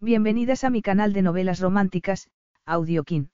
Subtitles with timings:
[0.00, 2.30] Bienvenidas a mi canal de novelas románticas,
[2.64, 3.32] Audiokin.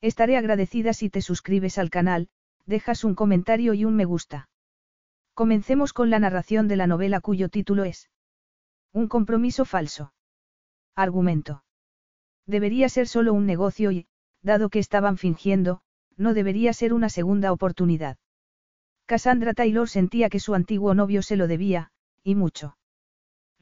[0.00, 2.30] Estaré agradecida si te suscribes al canal,
[2.64, 4.48] dejas un comentario y un me gusta.
[5.34, 8.08] Comencemos con la narración de la novela cuyo título es
[8.94, 10.14] Un compromiso falso.
[10.96, 11.64] Argumento.
[12.46, 14.06] Debería ser solo un negocio y,
[14.40, 15.82] dado que estaban fingiendo,
[16.16, 18.16] no debería ser una segunda oportunidad.
[19.04, 21.90] Cassandra Taylor sentía que su antiguo novio se lo debía,
[22.22, 22.78] y mucho.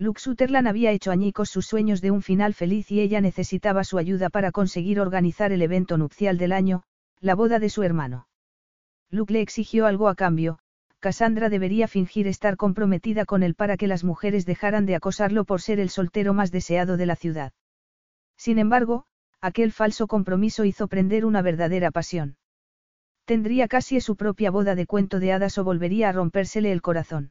[0.02, 3.98] Luke Sutherland había hecho añicos sus sueños de un final feliz y ella necesitaba su
[3.98, 6.82] ayuda para conseguir organizar el evento nupcial del año,
[7.20, 8.26] la boda de su hermano.
[9.10, 10.58] Luke le exigió algo a cambio,
[10.98, 15.60] Cassandra debería fingir estar comprometida con él para que las mujeres dejaran de acosarlo por
[15.60, 17.52] ser el soltero más deseado de la ciudad.
[18.36, 19.04] Sin embargo,
[19.40, 22.36] aquel falso compromiso hizo prender una verdadera pasión.
[23.24, 27.30] Tendría casi su propia boda de cuento de hadas o volvería a rompérsele el corazón.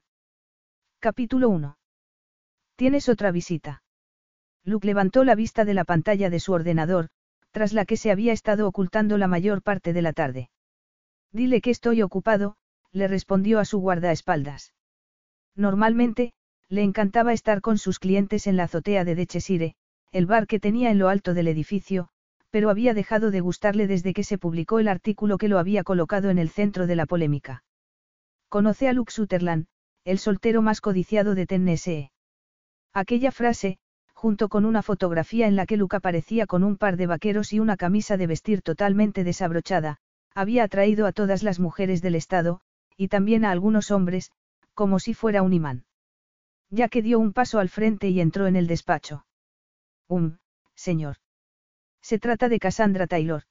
[1.02, 1.76] Capítulo 1.
[2.82, 3.84] Tienes otra visita.
[4.64, 7.10] Luke levantó la vista de la pantalla de su ordenador,
[7.52, 10.50] tras la que se había estado ocultando la mayor parte de la tarde.
[11.32, 12.56] Dile que estoy ocupado,
[12.92, 14.74] le respondió a su guardaespaldas.
[15.56, 16.34] Normalmente,
[16.70, 19.76] le encantaba estar con sus clientes en la azotea de Dechesire,
[20.12, 22.10] el bar que tenía en lo alto del edificio,
[22.50, 26.32] pero había dejado de gustarle desde que se publicó el artículo que lo había colocado
[26.32, 27.64] en el centro de la polémica.
[28.50, 29.68] Conoce a Luke Sutherland,
[30.04, 32.10] el soltero más codiciado de Tennessee.
[32.94, 33.78] Aquella frase,
[34.14, 37.60] junto con una fotografía en la que Luke aparecía con un par de vaqueros y
[37.60, 39.98] una camisa de vestir totalmente desabrochada,
[40.36, 42.62] había atraído a todas las mujeres del estado,
[42.98, 44.32] y también a algunos hombres,
[44.74, 45.86] como si fuera un imán.
[46.70, 49.26] Ya que dio un paso al frente y entró en el despacho.
[50.08, 50.38] Um,
[50.76, 51.18] señor.
[52.02, 53.44] Se trata de Cassandra Taylor.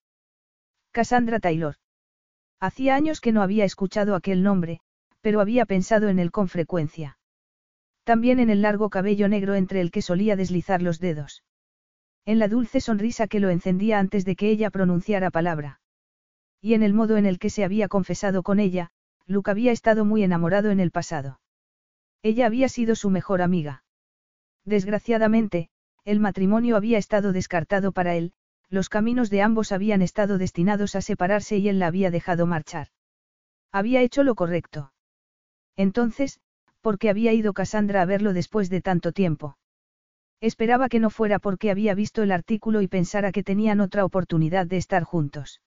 [0.92, 1.76] Cassandra Taylor.
[2.58, 4.80] Hacía años que no había escuchado aquel nombre,
[5.20, 7.18] pero había pensado en él con frecuencia.
[8.04, 11.44] También en el largo cabello negro entre el que solía deslizar los dedos.
[12.24, 15.80] En la dulce sonrisa que lo encendía antes de que ella pronunciara palabra.
[16.60, 18.90] Y en el modo en el que se había confesado con ella,
[19.26, 21.40] Luke había estado muy enamorado en el pasado.
[22.22, 23.84] Ella había sido su mejor amiga.
[24.64, 25.70] Desgraciadamente,
[26.04, 28.32] el matrimonio había estado descartado para él,
[28.68, 32.88] los caminos de ambos habían estado destinados a separarse y él la había dejado marchar.
[33.72, 34.92] Había hecho lo correcto.
[35.76, 36.40] Entonces,
[36.80, 39.56] porque había ido Cassandra a verlo después de tanto tiempo.
[40.40, 44.66] Esperaba que no fuera porque había visto el artículo y pensara que tenían otra oportunidad
[44.66, 45.60] de estar juntos.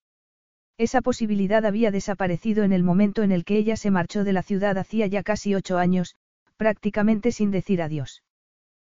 [0.76, 4.42] Esa posibilidad había desaparecido en el momento en el que ella se marchó de la
[4.42, 6.16] ciudad hacía ya casi ocho años,
[6.56, 8.24] prácticamente sin decir adiós.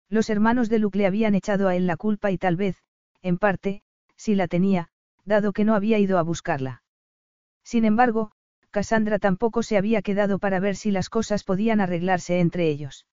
[0.08, 2.82] Los hermanos de Luke le habían echado a él la culpa y tal vez,
[3.22, 3.82] en parte,
[4.16, 4.88] si la tenía,
[5.24, 6.82] dado que no había ido a buscarla.
[7.62, 8.32] Sin embargo,
[8.70, 13.06] Cassandra tampoco se había quedado para ver si las cosas podían arreglarse entre ellos.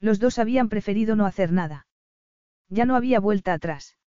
[0.00, 1.86] Los dos habían preferido no hacer nada.
[2.68, 3.98] Ya no había vuelta atrás.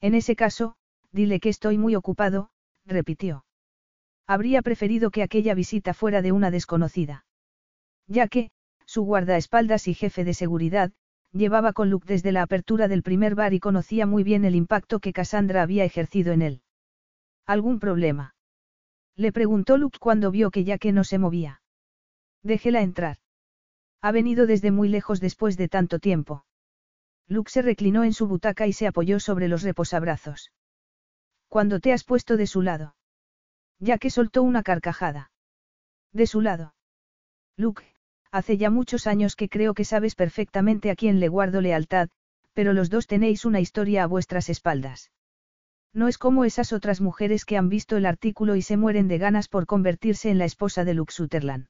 [0.00, 0.76] En ese caso,
[1.12, 2.50] dile que estoy muy ocupado,
[2.86, 3.44] repitió.
[4.26, 7.26] Habría preferido que aquella visita fuera de una desconocida.
[8.06, 8.50] Ya que,
[8.86, 10.92] su guardaespaldas y jefe de seguridad,
[11.32, 15.00] llevaba con Luke desde la apertura del primer bar y conocía muy bien el impacto
[15.00, 16.62] que Cassandra había ejercido en él.
[17.46, 18.34] ¿Algún problema?
[19.20, 21.60] Le preguntó Luke cuando vio que ya que no se movía.
[22.42, 23.18] Déjela entrar.
[24.00, 26.46] Ha venido desde muy lejos después de tanto tiempo.
[27.28, 30.52] Luke se reclinó en su butaca y se apoyó sobre los reposabrazos.
[31.48, 32.96] ¿Cuándo te has puesto de su lado?
[33.78, 35.30] Ya que soltó una carcajada.
[36.14, 36.74] De su lado.
[37.58, 37.84] Luke,
[38.30, 42.08] hace ya muchos años que creo que sabes perfectamente a quién le guardo lealtad,
[42.54, 45.10] pero los dos tenéis una historia a vuestras espaldas.
[45.92, 49.18] No es como esas otras mujeres que han visto el artículo y se mueren de
[49.18, 51.66] ganas por convertirse en la esposa de Luke Sutherland.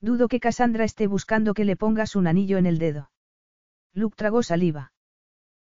[0.00, 3.10] Dudo que Cassandra esté buscando que le pongas un anillo en el dedo.
[3.94, 4.92] Luke tragó saliva.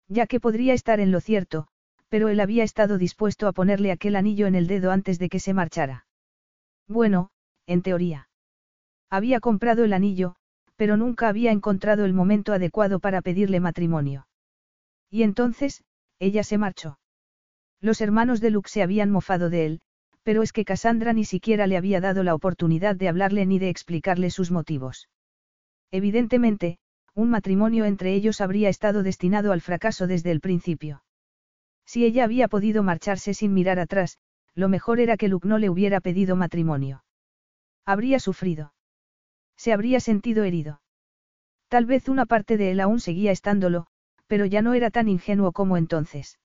[0.07, 1.67] Ya que podría estar en lo cierto,
[2.09, 5.39] pero él había estado dispuesto a ponerle aquel anillo en el dedo antes de que
[5.39, 6.05] se marchara.
[6.87, 7.29] Bueno,
[7.67, 8.29] en teoría.
[9.09, 10.35] Había comprado el anillo,
[10.75, 14.27] pero nunca había encontrado el momento adecuado para pedirle matrimonio.
[15.09, 15.83] Y entonces,
[16.19, 17.00] ella se marchó.
[17.81, 19.81] Los hermanos de Luke se habían mofado de él,
[20.23, 23.69] pero es que Cassandra ni siquiera le había dado la oportunidad de hablarle ni de
[23.69, 25.09] explicarle sus motivos.
[25.89, 26.77] Evidentemente,
[27.15, 31.03] un matrimonio entre ellos habría estado destinado al fracaso desde el principio.
[31.85, 34.19] Si ella había podido marcharse sin mirar atrás,
[34.53, 37.03] lo mejor era que Luke no le hubiera pedido matrimonio.
[37.85, 38.73] Habría sufrido.
[39.57, 40.81] Se habría sentido herido.
[41.67, 43.87] Tal vez una parte de él aún seguía estándolo,
[44.27, 46.37] pero ya no era tan ingenuo como entonces.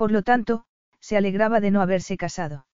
[0.00, 0.64] Por lo tanto,
[0.98, 2.64] se alegraba de no haberse casado.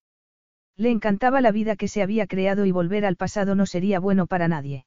[0.77, 4.27] Le encantaba la vida que se había creado y volver al pasado no sería bueno
[4.27, 4.85] para nadie.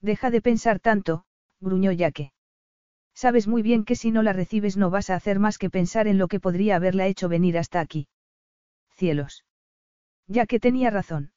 [0.00, 1.26] Deja de pensar tanto,
[1.60, 2.32] gruñó Yaque.
[3.14, 6.08] Sabes muy bien que si no la recibes no vas a hacer más que pensar
[6.08, 8.08] en lo que podría haberla hecho venir hasta aquí.
[8.96, 9.44] Cielos.
[10.28, 11.34] Ya que tenía razón.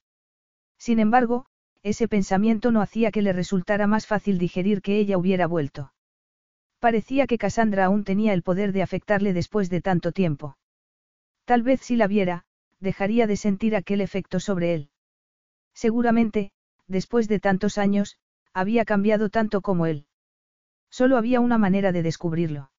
[0.77, 1.47] Sin embargo,
[1.81, 5.91] ese pensamiento no hacía que le resultara más fácil digerir que ella hubiera vuelto.
[6.83, 10.57] Parecía que Cassandra aún tenía el poder de afectarle después de tanto tiempo.
[11.45, 12.43] Tal vez si la viera,
[12.81, 14.89] dejaría de sentir aquel efecto sobre él.
[15.73, 16.51] Seguramente,
[16.87, 18.17] después de tantos años,
[18.53, 20.07] había cambiado tanto como él.
[20.89, 22.69] Solo había una manera de descubrirlo.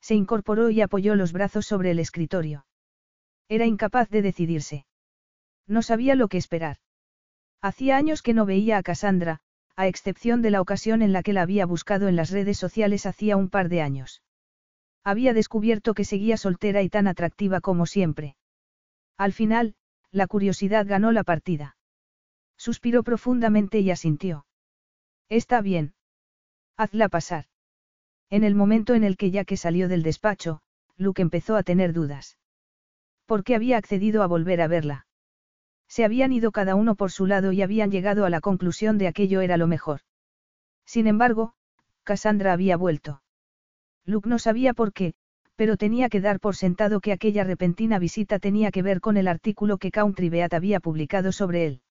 [0.00, 2.66] Se incorporó y apoyó los brazos sobre el escritorio.
[3.48, 4.86] Era incapaz de decidirse.
[5.68, 6.78] No sabía lo que esperar.
[7.62, 9.40] Hacía años que no veía a Cassandra,
[9.80, 13.06] a excepción de la ocasión en la que la había buscado en las redes sociales
[13.06, 14.22] hacía un par de años.
[15.02, 18.36] Había descubierto que seguía soltera y tan atractiva como siempre.
[19.16, 19.74] Al final,
[20.10, 21.78] la curiosidad ganó la partida.
[22.58, 24.44] Suspiró profundamente y asintió.
[25.30, 25.94] Está bien.
[26.76, 27.46] Hazla pasar.
[28.28, 30.60] En el momento en el que ya que salió del despacho,
[30.98, 32.36] Luke empezó a tener dudas.
[33.24, 35.06] ¿Por qué había accedido a volver a verla?
[35.90, 39.08] Se habían ido cada uno por su lado y habían llegado a la conclusión de
[39.08, 40.02] aquello era lo mejor.
[40.86, 41.54] Sin embargo,
[42.04, 43.22] Cassandra había vuelto.
[44.04, 45.14] Luke no sabía por qué,
[45.56, 49.26] pero tenía que dar por sentado que aquella repentina visita tenía que ver con el
[49.26, 51.82] artículo que Country Beat había publicado sobre él.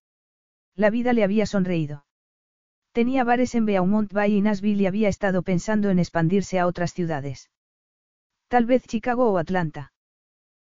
[0.76, 2.06] La vida le había sonreído.
[2.94, 6.94] Tenía bares en Beaumont Bay y Nashville y había estado pensando en expandirse a otras
[6.94, 7.52] ciudades.
[8.48, 9.92] Tal vez Chicago o Atlanta.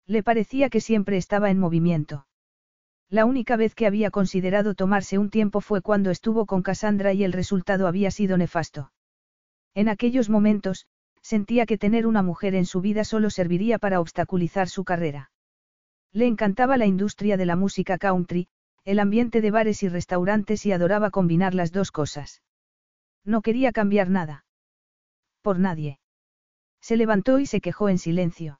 [0.07, 2.27] Le parecía que siempre estaba en movimiento.
[3.13, 7.25] La única vez que había considerado tomarse un tiempo fue cuando estuvo con Cassandra y
[7.25, 8.91] el resultado había sido nefasto.
[9.75, 10.87] En aquellos momentos,
[11.21, 15.31] sentía que tener una mujer en su vida solo serviría para obstaculizar su carrera.
[16.11, 18.49] Le encantaba la industria de la música country,
[18.87, 22.41] el ambiente de bares y restaurantes y adoraba combinar las dos cosas.
[23.27, 24.47] No quería cambiar nada.
[25.43, 25.99] Por nadie.
[26.81, 28.59] Se levantó y se quejó en silencio.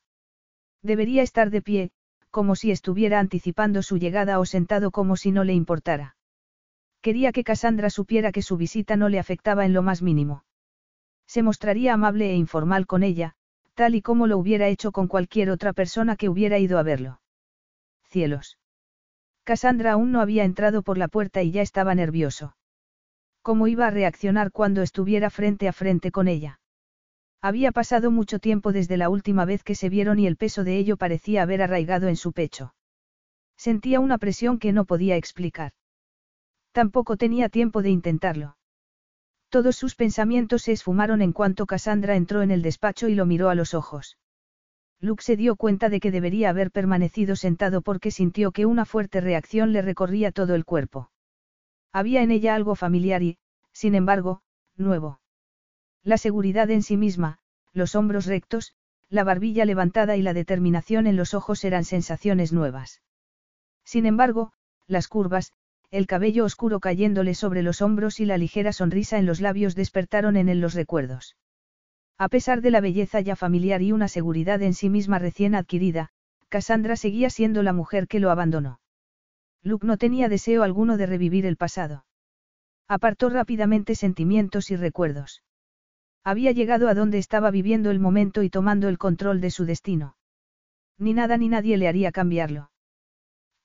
[0.83, 1.91] Debería estar de pie,
[2.33, 6.17] como si estuviera anticipando su llegada o sentado como si no le importara.
[7.03, 10.45] Quería que Cassandra supiera que su visita no le afectaba en lo más mínimo.
[11.29, 13.35] Se mostraría amable e informal con ella,
[13.75, 17.21] tal y como lo hubiera hecho con cualquier otra persona que hubiera ido a verlo.
[18.05, 18.59] Cielos.
[19.45, 22.57] Cassandra aún no había entrado por la puerta y ya estaba nervioso.
[23.43, 26.62] ¿Cómo iba a reaccionar cuando estuviera frente a frente con ella?
[27.45, 30.79] Había pasado mucho tiempo desde la última vez que se vieron y el peso de
[30.79, 32.73] ello parecía haber arraigado en su pecho.
[33.57, 35.73] Sentía una presión que no podía explicar.
[36.71, 38.57] Tampoco tenía tiempo de intentarlo.
[39.49, 43.51] Todos sus pensamientos se esfumaron en cuanto Cassandra entró en el despacho y lo miró
[43.51, 44.19] a los ojos.
[45.01, 49.21] Luke se dio cuenta de que debería haber permanecido sentado porque sintió que una fuerte
[49.21, 51.11] reacción le recorría todo el cuerpo.
[51.93, 53.39] Había en ella algo familiar y,
[53.73, 54.43] sin embargo,
[54.77, 55.22] nuevo.
[56.05, 57.39] La seguridad en sí misma,
[57.73, 58.75] los hombros rectos,
[59.09, 63.03] la barbilla levantada y la determinación en los ojos eran sensaciones nuevas.
[63.85, 64.53] Sin embargo,
[64.87, 65.53] las curvas,
[65.91, 70.37] el cabello oscuro cayéndole sobre los hombros y la ligera sonrisa en los labios despertaron
[70.37, 71.37] en él los recuerdos.
[72.19, 76.09] A pesar de la belleza ya familiar y una seguridad en sí misma recién adquirida,
[76.49, 78.81] Cassandra seguía siendo la mujer que lo abandonó.
[79.63, 82.05] Luke no tenía deseo alguno de revivir el pasado.
[82.89, 85.43] Apartó rápidamente sentimientos y recuerdos.
[86.25, 90.17] Había llegado a donde estaba viviendo el momento y tomando el control de su destino.
[90.99, 92.71] Ni nada ni nadie le haría cambiarlo.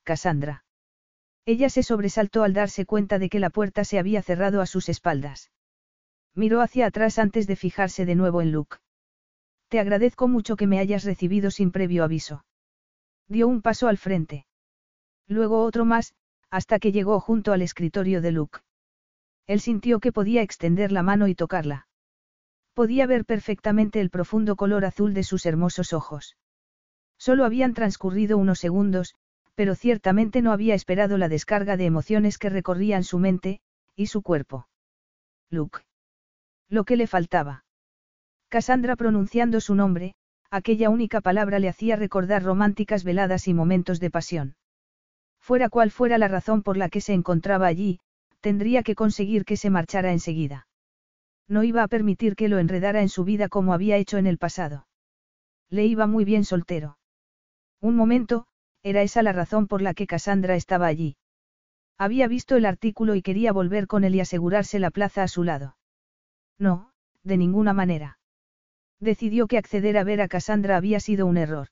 [0.04, 0.64] Cassandra.
[1.46, 4.90] Ella se sobresaltó al darse cuenta de que la puerta se había cerrado a sus
[4.90, 5.52] espaldas.
[6.34, 8.78] Miró hacia atrás antes de fijarse de nuevo en Luke.
[9.70, 12.46] Te agradezco mucho que me hayas recibido sin previo aviso.
[13.28, 14.46] Dio un paso al frente.
[15.28, 16.16] Luego otro más,
[16.50, 18.60] hasta que llegó junto al escritorio de Luke.
[19.46, 21.87] Él sintió que podía extender la mano y tocarla.
[22.78, 26.38] Podía ver perfectamente el profundo color azul de sus hermosos ojos.
[27.18, 29.16] Solo habían transcurrido unos segundos,
[29.56, 33.62] pero ciertamente no había esperado la descarga de emociones que recorrían su mente,
[33.96, 34.68] y su cuerpo.
[35.50, 35.80] Luke.
[36.70, 37.66] Lo que le faltaba.
[38.48, 40.14] Cassandra pronunciando su nombre,
[40.52, 44.56] aquella única palabra le hacía recordar románticas veladas y momentos de pasión.
[45.40, 48.02] Fuera cual fuera la razón por la que se encontraba allí,
[48.40, 50.67] tendría que conseguir que se marchara enseguida.
[51.48, 54.38] No iba a permitir que lo enredara en su vida como había hecho en el
[54.38, 54.88] pasado.
[55.70, 56.98] Le iba muy bien soltero.
[57.82, 58.48] Un momento,
[58.84, 61.18] era esa la razón por la que Cassandra estaba allí.
[61.98, 65.44] Había visto el artículo y quería volver con él y asegurarse la plaza a su
[65.44, 65.78] lado.
[66.60, 66.92] No,
[67.24, 68.20] de ninguna manera.
[69.00, 71.68] Decidió que acceder a ver a Cassandra había sido un error.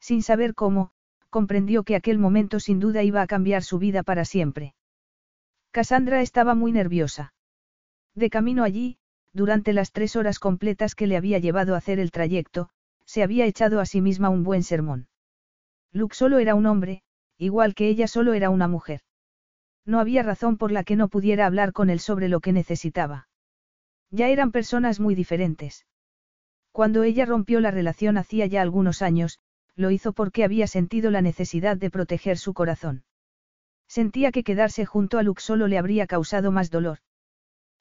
[0.00, 0.90] Sin saber cómo,
[1.30, 4.74] comprendió que aquel momento sin duda iba a cambiar su vida para siempre.
[5.70, 7.32] Cassandra estaba muy nerviosa.
[8.14, 8.98] De camino allí,
[9.32, 12.68] durante las tres horas completas que le había llevado a hacer el trayecto,
[13.04, 15.08] se había echado a sí misma un buen sermón.
[15.92, 17.02] Luke solo era un hombre,
[17.38, 19.00] igual que ella solo era una mujer.
[19.84, 23.28] No había razón por la que no pudiera hablar con él sobre lo que necesitaba.
[24.10, 25.86] Ya eran personas muy diferentes.
[26.72, 29.38] Cuando ella rompió la relación hacía ya algunos años,
[29.76, 33.04] lo hizo porque había sentido la necesidad de proteger su corazón.
[33.88, 36.98] Sentía que quedarse junto a Luke solo le habría causado más dolor.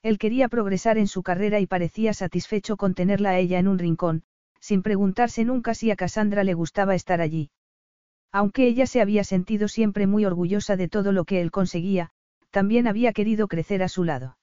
[0.03, 3.79] Él quería progresar en su carrera y parecía satisfecho con tenerla a ella en un
[3.79, 4.23] rincón,
[4.59, 7.51] sin preguntarse nunca si a Cassandra le gustaba estar allí.
[8.31, 12.11] Aunque ella se había sentido siempre muy orgullosa de todo lo que él conseguía,
[12.51, 14.37] también había querido crecer a su lado.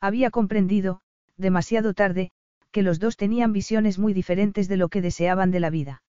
[0.00, 1.00] Había comprendido,
[1.38, 2.30] demasiado tarde,
[2.70, 6.02] que los dos tenían visiones muy diferentes de lo que deseaban de la vida.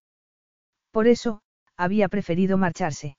[0.92, 1.42] Por eso,
[1.78, 3.18] había preferido marcharse.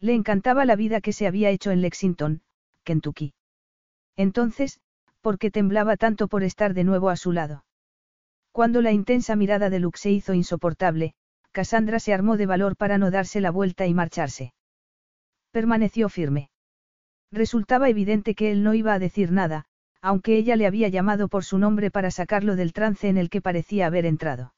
[0.00, 2.42] Le encantaba la vida que se había hecho en Lexington,
[2.84, 3.32] Kentucky.
[4.16, 4.80] Entonces,
[5.20, 7.64] ¿por qué temblaba tanto por estar de nuevo a su lado?
[8.52, 11.14] Cuando la intensa mirada de Luke se hizo insoportable,
[11.52, 14.54] Cassandra se armó de valor para no darse la vuelta y marcharse.
[15.50, 16.50] Permaneció firme.
[17.30, 19.66] Resultaba evidente que él no iba a decir nada,
[20.00, 23.42] aunque ella le había llamado por su nombre para sacarlo del trance en el que
[23.42, 24.54] parecía haber entrado.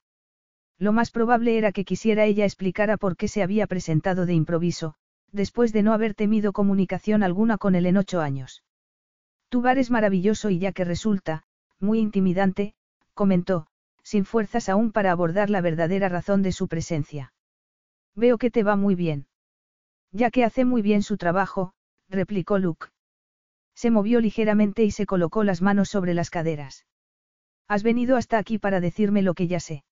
[0.79, 4.95] Lo más probable era que quisiera ella explicara por qué se había presentado de improviso,
[5.33, 8.63] después de no haber temido comunicación alguna con él en ocho años.
[9.51, 11.45] Tu bar es maravilloso y ya que resulta,
[11.81, 12.75] muy intimidante,
[13.15, 13.67] comentó,
[14.03, 17.33] sin fuerzas aún para abordar la verdadera razón de su presencia.
[18.15, 19.27] Veo que te va muy bien.
[20.13, 21.73] Ya que hace muy bien su trabajo,
[22.09, 22.89] replicó Luke.
[23.75, 26.85] Se movió ligeramente y se colocó las manos sobre las caderas.
[27.69, 29.85] Has venido hasta aquí para decirme lo que ya sé.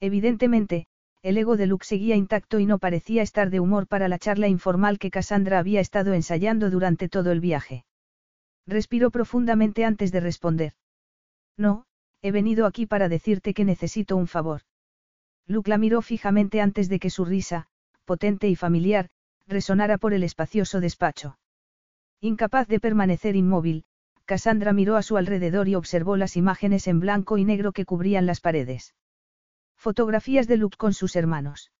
[0.00, 0.86] Evidentemente,
[1.22, 4.48] el ego de Luke seguía intacto y no parecía estar de humor para la charla
[4.48, 7.84] informal que Cassandra había estado ensayando durante todo el viaje.
[8.66, 10.72] Respiró profundamente antes de responder.
[11.56, 11.84] No,
[12.22, 14.62] he venido aquí para decirte que necesito un favor.
[15.46, 17.66] Luke la miró fijamente antes de que su risa,
[18.04, 19.08] potente y familiar,
[19.46, 21.38] resonara por el espacioso despacho.
[22.20, 23.84] Incapaz de permanecer inmóvil,
[24.24, 28.26] Cassandra miró a su alrededor y observó las imágenes en blanco y negro que cubrían
[28.26, 28.94] las paredes.
[29.76, 31.72] Fotografías de Luke con sus hermanos.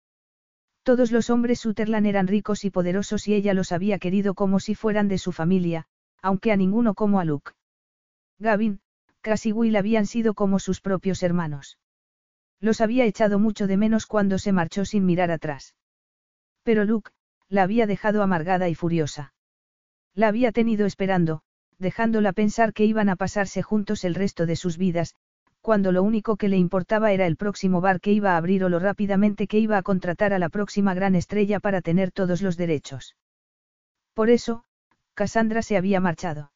[0.82, 4.74] Todos los hombres Sutherland eran ricos y poderosos y ella los había querido como si
[4.74, 5.86] fueran de su familia,
[6.22, 7.52] aunque a ninguno como a Luke.
[8.38, 8.80] Gavin,
[9.20, 11.78] Cass Will habían sido como sus propios hermanos.
[12.60, 15.74] Los había echado mucho de menos cuando se marchó sin mirar atrás.
[16.62, 17.10] Pero Luke,
[17.48, 19.34] la había dejado amargada y furiosa.
[20.14, 21.42] La había tenido esperando,
[21.78, 25.14] dejándola pensar que iban a pasarse juntos el resto de sus vidas,
[25.60, 28.68] cuando lo único que le importaba era el próximo bar que iba a abrir o
[28.68, 32.56] lo rápidamente que iba a contratar a la próxima gran estrella para tener todos los
[32.56, 33.16] derechos.
[34.14, 34.64] Por eso,
[35.14, 36.52] Cassandra se había marchado.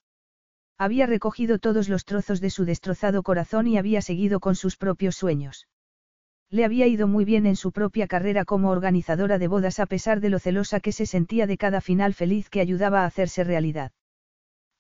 [0.79, 5.17] Había recogido todos los trozos de su destrozado corazón y había seguido con sus propios
[5.17, 5.69] sueños.
[6.51, 10.21] Le había ido muy bien en su propia carrera como organizadora de bodas a pesar
[10.21, 13.93] de lo celosa que se sentía de cada final feliz que ayudaba a hacerse realidad.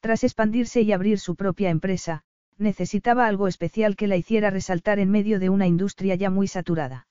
[0.00, 2.23] Tras expandirse y abrir su propia empresa,
[2.59, 7.09] necesitaba algo especial que la hiciera resaltar en medio de una industria ya muy saturada.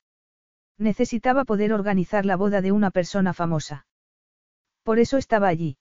[0.78, 3.86] Necesitaba poder organizar la boda de una persona famosa.
[4.82, 5.76] Por eso estaba allí.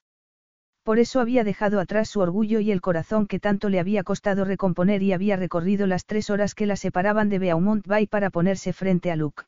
[0.86, 4.46] Por eso había dejado atrás su orgullo y el corazón que tanto le había costado
[4.46, 8.72] recomponer y había recorrido las tres horas que la separaban de Beaumont Bay para ponerse
[8.72, 9.46] frente a Luke.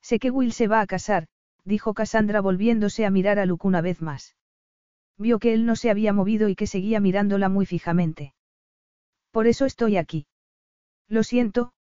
[0.00, 1.26] Sé que Will se va a casar,
[1.66, 4.34] dijo Cassandra volviéndose a mirar a Luke una vez más.
[5.18, 8.32] Vio que él no se había movido y que seguía mirándola muy fijamente.
[9.32, 10.26] Por eso estoy aquí.
[11.06, 11.74] Lo siento,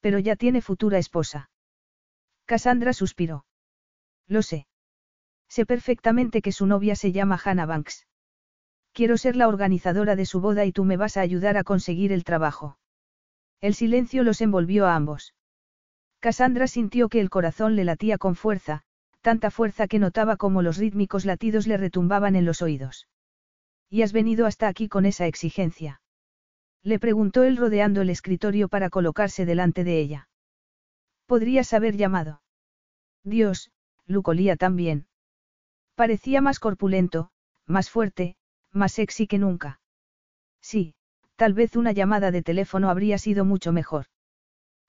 [0.00, 1.50] pero ya tiene futura esposa.
[2.46, 3.44] Cassandra suspiró.
[4.26, 4.66] Lo sé.
[5.48, 8.06] Sé perfectamente que su novia se llama Hannah Banks.
[8.92, 12.12] Quiero ser la organizadora de su boda y tú me vas a ayudar a conseguir
[12.12, 12.78] el trabajo.
[13.60, 15.34] El silencio los envolvió a ambos.
[16.20, 18.82] Cassandra sintió que el corazón le latía con fuerza,
[19.22, 23.08] tanta fuerza que notaba como los rítmicos latidos le retumbaban en los oídos.
[23.88, 26.00] ¿Y has venido hasta aquí con esa exigencia?
[26.82, 30.28] Le preguntó él rodeando el escritorio para colocarse delante de ella.
[31.26, 32.42] Podrías haber llamado.
[33.22, 33.70] Dios,
[34.06, 35.06] Lucolía también.
[35.94, 37.30] Parecía más corpulento,
[37.66, 38.36] más fuerte,
[38.72, 39.80] más sexy que nunca.
[40.60, 40.94] Sí,
[41.42, 44.06] Tal vez una llamada de teléfono habría sido mucho mejor.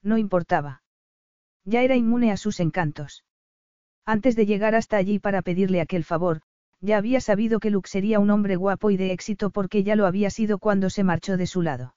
[0.02, 0.82] No importaba.
[1.64, 3.24] Ya era inmune a sus encantos.
[4.04, 6.42] Antes de llegar hasta allí para pedirle aquel favor,
[6.80, 10.06] ya había sabido que Luke sería un hombre guapo y de éxito porque ya lo
[10.06, 11.96] había sido cuando se marchó de su lado.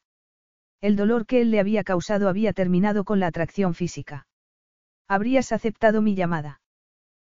[0.79, 4.27] El dolor que él le había causado había terminado con la atracción física.
[5.07, 6.61] ¿Habrías aceptado mi llamada?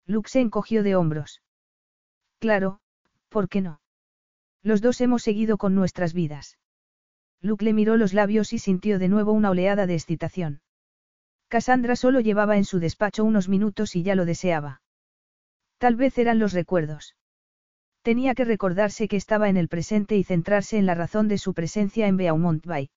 [0.06, 1.42] Luke se encogió de hombros.
[2.40, 2.80] Claro,
[3.30, 3.81] ¿por qué no?
[4.64, 6.58] Los dos hemos seguido con nuestras vidas.
[7.42, 10.62] Luke le miró los labios y sintió de nuevo una oleada de excitación.
[11.48, 14.82] Cassandra solo llevaba en su despacho unos minutos y ya lo deseaba.
[15.80, 17.16] Tal vez eran los recuerdos.
[18.04, 21.54] Tenía que recordarse que estaba en el presente y centrarse en la razón de su
[21.54, 22.90] presencia en Beaumont Bay.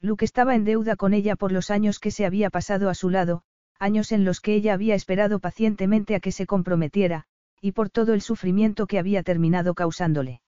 [0.00, 3.10] Luke estaba en deuda con ella por los años que se había pasado a su
[3.10, 3.42] lado,
[3.78, 7.26] años en los que ella había esperado pacientemente a que se comprometiera,
[7.60, 10.40] y por todo el sufrimiento que había terminado causándole.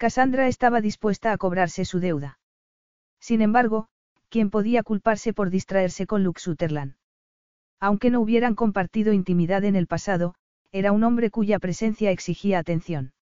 [0.00, 2.38] Cassandra estaba dispuesta a cobrarse su deuda.
[3.20, 3.88] Sin embargo,
[4.30, 6.94] ¿quién podía culparse por distraerse con Luke Sutherland?
[7.80, 10.36] Aunque no hubieran compartido intimidad en el pasado,
[10.72, 13.12] era un hombre cuya presencia exigía atención.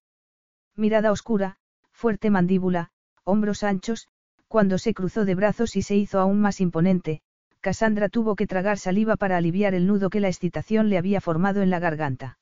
[0.76, 1.56] Mirada oscura,
[1.90, 2.90] fuerte mandíbula,
[3.24, 4.06] hombros anchos,
[4.46, 7.22] cuando se cruzó de brazos y se hizo aún más imponente,
[7.58, 11.60] Cassandra tuvo que tragar saliva para aliviar el nudo que la excitación le había formado
[11.60, 12.38] en la garganta.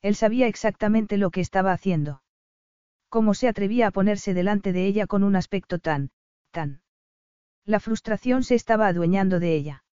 [0.00, 2.22] Él sabía exactamente lo que estaba haciendo.
[3.10, 6.10] ¿Cómo se atrevía a ponerse delante de ella con un aspecto tan,
[6.52, 6.82] tan?
[7.66, 9.84] La frustración se estaba adueñando de ella.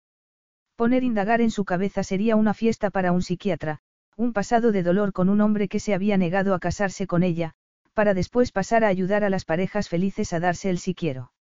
[0.77, 3.81] Poner indagar en su cabeza sería una fiesta para un psiquiatra,
[4.19, 7.55] un pasado de dolor con un hombre que se había negado a casarse con ella,
[7.95, 11.33] para después pasar a ayudar a las parejas felices a darse el si quiero.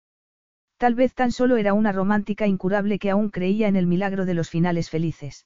[0.77, 4.33] Tal vez tan solo era una romántica incurable que aún creía en el milagro de
[4.33, 5.45] los finales felices.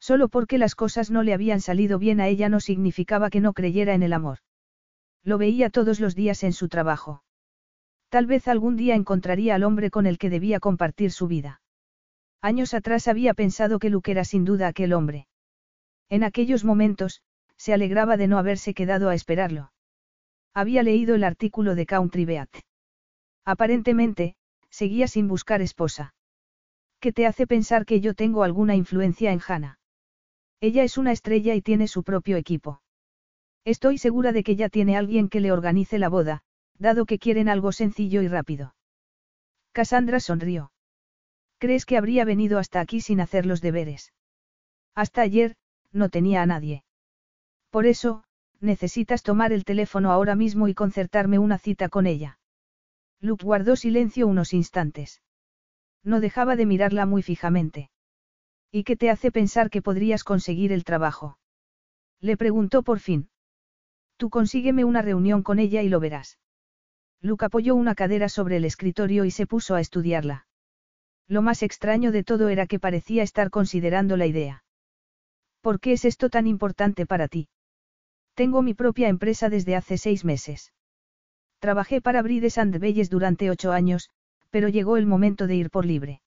[0.00, 3.52] Solo porque las cosas no le habían salido bien a ella no significaba que no
[3.52, 4.38] creyera en el amor.
[5.26, 7.24] Lo veía todos los días en su trabajo.
[8.10, 11.60] Tal vez algún día encontraría al hombre con el que debía compartir su vida.
[12.40, 15.26] Años atrás había pensado que Luke era sin duda aquel hombre.
[16.08, 17.22] En aquellos momentos,
[17.56, 19.72] se alegraba de no haberse quedado a esperarlo.
[20.54, 22.50] Había leído el artículo de Country Beat.
[23.44, 24.36] Aparentemente,
[24.70, 26.14] seguía sin buscar esposa.
[27.00, 29.80] ¿Qué te hace pensar que yo tengo alguna influencia en Hannah?
[30.60, 32.80] Ella es una estrella y tiene su propio equipo.
[33.66, 36.44] Estoy segura de que ya tiene alguien que le organice la boda,
[36.78, 38.76] dado que quieren algo sencillo y rápido.
[39.72, 40.70] Cassandra sonrió.
[41.58, 44.12] ¿Crees que habría venido hasta aquí sin hacer los deberes?
[44.94, 45.56] Hasta ayer,
[45.90, 46.84] no tenía a nadie.
[47.70, 48.22] Por eso,
[48.60, 52.38] necesitas tomar el teléfono ahora mismo y concertarme una cita con ella.
[53.20, 55.22] Luke guardó silencio unos instantes.
[56.04, 57.90] No dejaba de mirarla muy fijamente.
[58.70, 61.38] ¿Y qué te hace pensar que podrías conseguir el trabajo?
[62.20, 63.28] Le preguntó por fin.
[64.16, 66.38] Tú consígueme una reunión con ella y lo verás.
[67.20, 70.46] Luke apoyó una cadera sobre el escritorio y se puso a estudiarla.
[71.28, 74.64] Lo más extraño de todo era que parecía estar considerando la idea.
[75.60, 77.48] ¿Por qué es esto tan importante para ti?
[78.34, 80.72] Tengo mi propia empresa desde hace seis meses.
[81.58, 84.10] Trabajé para Brides and Belles durante ocho años,
[84.50, 86.20] pero llegó el momento de ir por libre.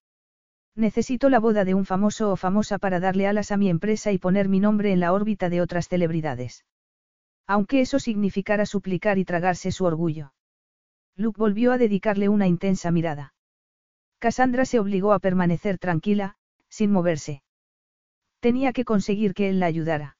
[0.75, 4.17] Necesito la boda de un famoso o famosa para darle alas a mi empresa y
[4.17, 6.65] poner mi nombre en la órbita de otras celebridades.
[7.49, 10.33] Aunque eso significara suplicar y tragarse su orgullo.
[11.15, 13.33] Luke volvió a dedicarle una intensa mirada.
[14.19, 16.35] Cassandra se obligó a permanecer tranquila,
[16.69, 17.41] sin moverse.
[18.39, 20.17] Tenía que conseguir que él la ayudara.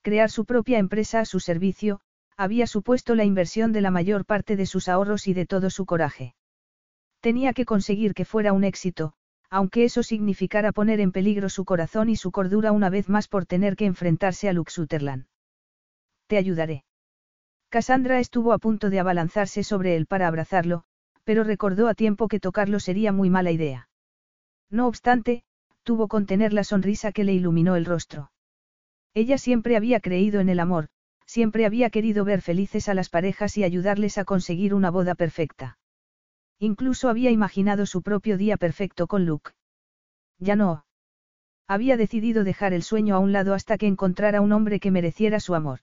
[0.00, 2.00] Crear su propia empresa a su servicio,
[2.34, 5.84] había supuesto la inversión de la mayor parte de sus ahorros y de todo su
[5.84, 6.34] coraje.
[7.20, 9.12] Tenía que conseguir que fuera un éxito,
[9.50, 13.44] aunque eso significara poner en peligro su corazón y su cordura una vez más por
[13.44, 15.26] tener que enfrentarse a Luke Sutherland.
[16.28, 16.84] Te ayudaré.
[17.70, 20.84] Cassandra estuvo a punto de abalanzarse sobre él para abrazarlo,
[21.24, 23.88] pero recordó a tiempo que tocarlo sería muy mala idea.
[24.70, 25.42] No obstante,
[25.82, 28.30] tuvo contener la sonrisa que le iluminó el rostro.
[29.14, 30.88] Ella siempre había creído en el amor,
[31.24, 35.78] siempre había querido ver felices a las parejas y ayudarles a conseguir una boda perfecta.
[36.58, 39.52] Incluso había imaginado su propio día perfecto con Luke.
[40.38, 40.84] Ya no.
[41.66, 45.40] Había decidido dejar el sueño a un lado hasta que encontrara un hombre que mereciera
[45.40, 45.80] su amor.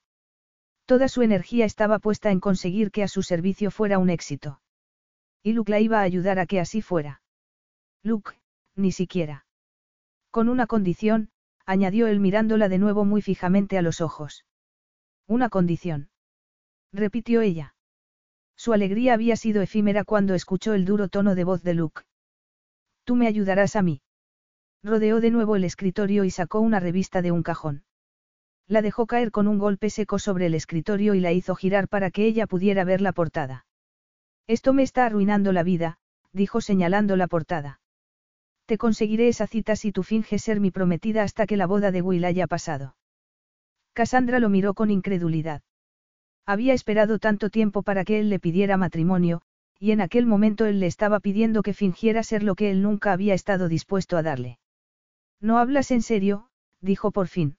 [0.86, 4.62] Toda su energía estaba puesta en conseguir que a su servicio fuera un éxito.
[5.42, 7.22] Y Luke la iba a ayudar a que así fuera.
[8.04, 8.34] Luke,
[8.76, 9.46] ni siquiera.
[10.30, 11.30] Con una condición,
[11.66, 14.46] añadió él mirándola de nuevo muy fijamente a los ojos.
[15.28, 16.10] Una condición.
[16.94, 17.76] Repitió ella.
[18.56, 22.04] Su alegría había sido efímera cuando escuchó el duro tono de voz de Luke.
[23.06, 24.02] Tú me ayudarás a mí.
[24.84, 27.84] Rodeó de nuevo el escritorio y sacó una revista de un cajón.
[28.68, 32.10] La dejó caer con un golpe seco sobre el escritorio y la hizo girar para
[32.10, 33.66] que ella pudiera ver la portada.
[34.48, 35.98] Esto me está arruinando la vida,
[36.34, 37.80] dijo señalando la portada.
[38.66, 42.02] Te conseguiré esa cita si tú finges ser mi prometida hasta que la boda de
[42.02, 42.96] Will haya pasado.
[43.94, 45.62] Cassandra lo miró con incredulidad.
[46.46, 49.42] Había esperado tanto tiempo para que él le pidiera matrimonio,
[49.80, 53.12] y en aquel momento él le estaba pidiendo que fingiera ser lo que él nunca
[53.12, 54.60] había estado dispuesto a darle.
[55.40, 56.50] No hablas en serio,
[56.82, 57.58] dijo por fin.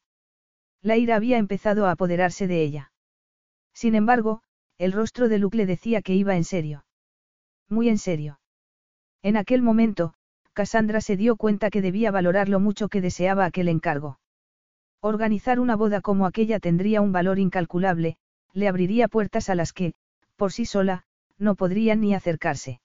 [0.83, 2.93] La ira había empezado a apoderarse de ella.
[3.73, 4.43] Sin embargo,
[4.79, 6.85] el rostro de Luke le decía que iba en serio.
[7.69, 8.41] Muy en serio.
[9.23, 10.15] En aquel momento,
[10.53, 14.19] Cassandra se dio cuenta que debía valorar lo mucho que deseaba aquel encargo.
[15.01, 18.17] Organizar una boda como aquella tendría un valor incalculable,
[18.53, 19.95] le abriría puertas a las que,
[20.37, 21.05] por sí sola,
[21.39, 22.81] no podrían ni acercarse.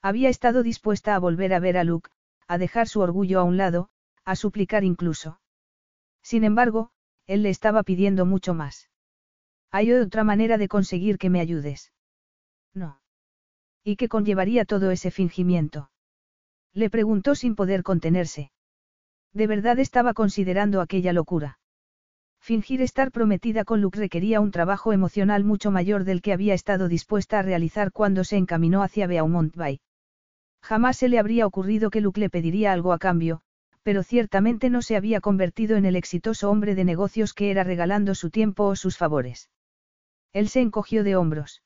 [0.00, 2.10] Había estado dispuesta a volver a ver a Luke,
[2.48, 3.90] a dejar su orgullo a un lado,
[4.24, 5.40] a suplicar incluso.
[6.22, 6.90] Sin embargo,
[7.26, 8.88] él le estaba pidiendo mucho más.
[9.70, 11.92] Hay otra manera de conseguir que me ayudes.
[12.72, 13.00] No.
[13.82, 15.90] ¿Y qué conllevaría todo ese fingimiento?
[16.72, 18.50] Le preguntó sin poder contenerse.
[19.32, 21.58] De verdad estaba considerando aquella locura.
[22.40, 26.86] Fingir estar prometida con Luke requería un trabajo emocional mucho mayor del que había estado
[26.86, 29.80] dispuesta a realizar cuando se encaminó hacia Beaumont Bay.
[30.62, 33.42] Jamás se le habría ocurrido que Luke le pediría algo a cambio,
[33.86, 38.16] pero ciertamente no se había convertido en el exitoso hombre de negocios que era regalando
[38.16, 39.48] su tiempo o sus favores.
[40.32, 41.62] Él se encogió de hombros.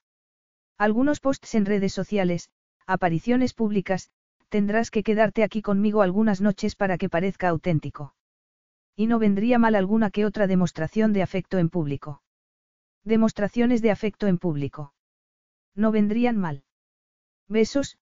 [0.77, 2.51] Algunos posts en redes sociales,
[2.87, 4.11] apariciones públicas,
[4.51, 8.15] tendrás que quedarte aquí conmigo algunas noches para que parezca auténtico.
[8.95, 12.21] Y no vendría mal alguna que otra demostración de afecto en público.
[13.03, 14.93] Demostraciones de afecto en público.
[15.75, 16.65] No vendrían mal.
[17.49, 17.97] Besos,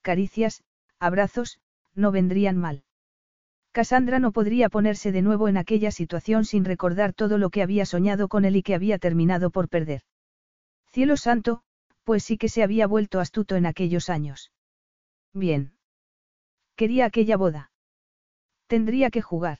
[0.00, 0.62] caricias,
[1.00, 1.58] abrazos,
[1.96, 2.84] no vendrían mal.
[3.74, 7.84] Cassandra no podría ponerse de nuevo en aquella situación sin recordar todo lo que había
[7.84, 10.02] soñado con él y que había terminado por perder.
[10.92, 11.64] Cielo santo,
[12.04, 14.52] pues sí que se había vuelto astuto en aquellos años.
[15.32, 15.72] Bien.
[16.76, 17.72] Quería aquella boda.
[18.68, 19.58] Tendría que jugar.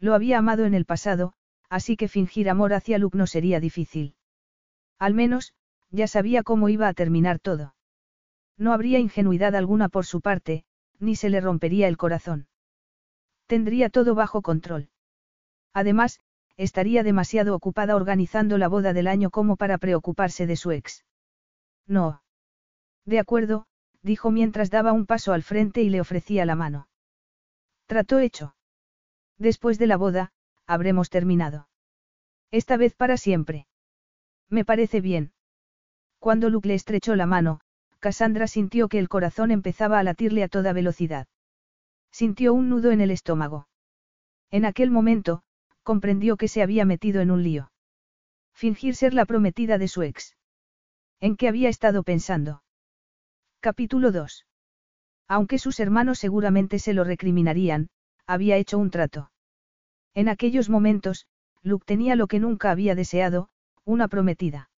[0.00, 1.34] Lo había amado en el pasado,
[1.68, 4.16] así que fingir amor hacia Luke no sería difícil.
[4.98, 5.54] Al menos,
[5.90, 7.76] ya sabía cómo iba a terminar todo.
[8.58, 10.64] No habría ingenuidad alguna por su parte,
[10.98, 12.48] ni se le rompería el corazón.
[13.50, 14.90] Tendría todo bajo control.
[15.72, 16.20] Además,
[16.56, 21.04] estaría demasiado ocupada organizando la boda del año como para preocuparse de su ex.
[21.84, 22.22] No.
[23.04, 23.66] De acuerdo,
[24.02, 26.86] dijo mientras daba un paso al frente y le ofrecía la mano.
[27.86, 28.54] Trató hecho.
[29.36, 30.30] Después de la boda,
[30.64, 31.68] habremos terminado.
[32.52, 33.66] Esta vez para siempre.
[34.48, 35.32] Me parece bien.
[36.20, 37.62] Cuando Luke le estrechó la mano,
[37.98, 41.26] Cassandra sintió que el corazón empezaba a latirle a toda velocidad.
[42.10, 43.68] Sintió un nudo en el estómago.
[44.50, 45.42] En aquel momento,
[45.82, 47.72] comprendió que se había metido en un lío.
[48.52, 50.36] Fingir ser la prometida de su ex.
[51.20, 52.62] ¿En qué había estado pensando?
[53.60, 54.46] Capítulo 2.
[55.28, 57.88] Aunque sus hermanos seguramente se lo recriminarían,
[58.26, 59.30] había hecho un trato.
[60.14, 61.26] En aquellos momentos,
[61.62, 63.48] Luke tenía lo que nunca había deseado,
[63.84, 64.70] una prometida.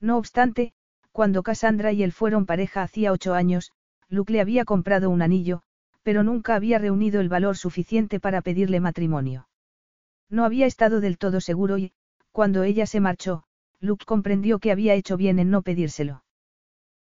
[0.00, 0.72] No obstante,
[1.12, 3.72] cuando Cassandra y él fueron pareja hacía ocho años,
[4.08, 5.62] Luke le había comprado un anillo,
[6.02, 9.48] pero nunca había reunido el valor suficiente para pedirle matrimonio.
[10.28, 11.92] No había estado del todo seguro y,
[12.32, 13.44] cuando ella se marchó,
[13.80, 16.24] Luke comprendió que había hecho bien en no pedírselo.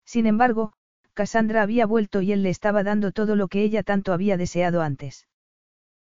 [0.05, 0.73] Sin embargo,
[1.13, 4.81] Cassandra había vuelto y él le estaba dando todo lo que ella tanto había deseado
[4.81, 5.27] antes.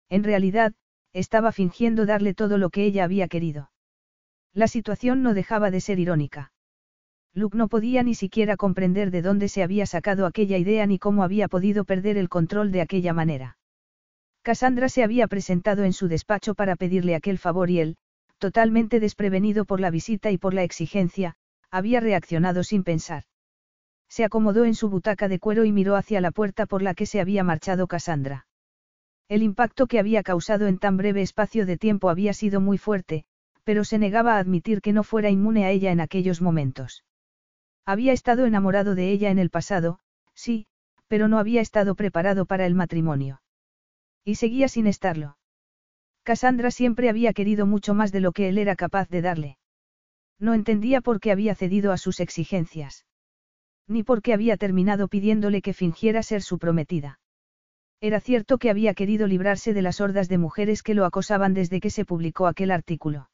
[0.09, 0.75] En realidad,
[1.13, 3.71] estaba fingiendo darle todo lo que ella había querido.
[4.55, 6.53] La situación no dejaba de ser irónica.
[7.35, 11.23] Luke no podía ni siquiera comprender de dónde se había sacado aquella idea ni cómo
[11.23, 13.59] había podido perder el control de aquella manera.
[14.43, 17.97] Cassandra se había presentado en su despacho para pedirle aquel favor y él,
[18.39, 21.35] totalmente desprevenido por la visita y por la exigencia,
[21.71, 23.25] había reaccionado sin pensar.
[24.09, 27.07] Se acomodó en su butaca de cuero y miró hacia la puerta por la que
[27.07, 28.47] se había marchado Cassandra.
[29.29, 33.25] El impacto que había causado en tan breve espacio de tiempo había sido muy fuerte,
[33.65, 37.05] pero se negaba a admitir que no fuera inmune a ella en aquellos momentos.
[37.89, 39.99] Había estado enamorado de ella en el pasado,
[40.35, 40.67] sí,
[41.07, 43.41] pero no había estado preparado para el matrimonio.
[44.25, 45.39] Y seguía sin estarlo.
[46.23, 49.59] Cassandra siempre había querido mucho más de lo que él era capaz de darle.
[50.39, 53.07] No entendía por qué había cedido a sus exigencias
[53.89, 57.19] ni porque había terminado pidiéndole que fingiera ser su prometida.
[58.01, 61.81] Era cierto que había querido librarse de las hordas de mujeres que lo acosaban desde
[61.81, 63.31] que se publicó aquel artículo.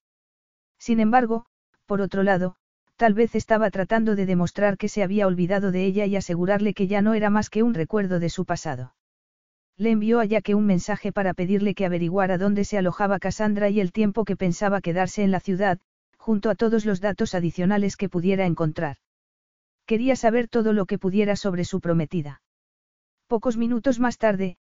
[0.79, 1.47] Sin embargo,
[1.87, 2.57] por otro lado,
[2.97, 6.87] tal vez estaba tratando de demostrar que se había olvidado de ella y asegurarle que
[6.87, 8.95] ya no era más que un recuerdo de su pasado.
[9.77, 13.81] Le envió a Jaque un mensaje para pedirle que averiguara dónde se alojaba Cassandra y
[13.81, 15.81] el tiempo que pensaba quedarse en la ciudad,
[16.17, 18.99] junto a todos los datos adicionales que pudiera encontrar.
[19.85, 22.41] Quería saber todo lo que pudiera sobre su prometida.
[23.27, 24.57] Pocos minutos más tarde,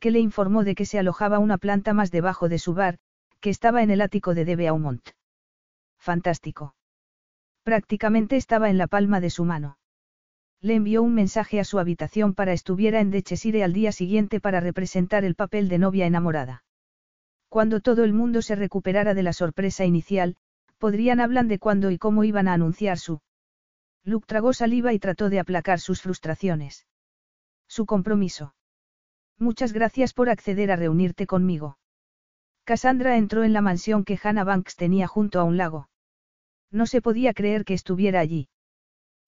[0.00, 2.98] que le informó de que se alojaba una planta más debajo de su bar,
[3.40, 5.08] que estaba en el ático de Debe Aumont.
[5.98, 6.74] Fantástico.
[7.62, 9.78] Prácticamente estaba en la palma de su mano.
[10.60, 14.60] Le envió un mensaje a su habitación para estuviera en Dechesire al día siguiente para
[14.60, 16.64] representar el papel de novia enamorada.
[17.48, 20.36] Cuando todo el mundo se recuperara de la sorpresa inicial,
[20.78, 23.20] podrían hablar de cuándo y cómo iban a anunciar su.
[24.04, 26.86] Luke tragó saliva y trató de aplacar sus frustraciones.
[27.68, 28.54] Su compromiso.
[29.38, 31.78] Muchas gracias por acceder a reunirte conmigo.
[32.64, 35.88] Cassandra entró en la mansión que Hannah Banks tenía junto a un lago.
[36.70, 38.48] No se podía creer que estuviera allí.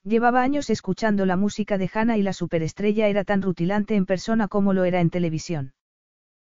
[0.05, 4.48] Llevaba años escuchando la música de Hannah y la superestrella era tan rutilante en persona
[4.48, 5.74] como lo era en televisión.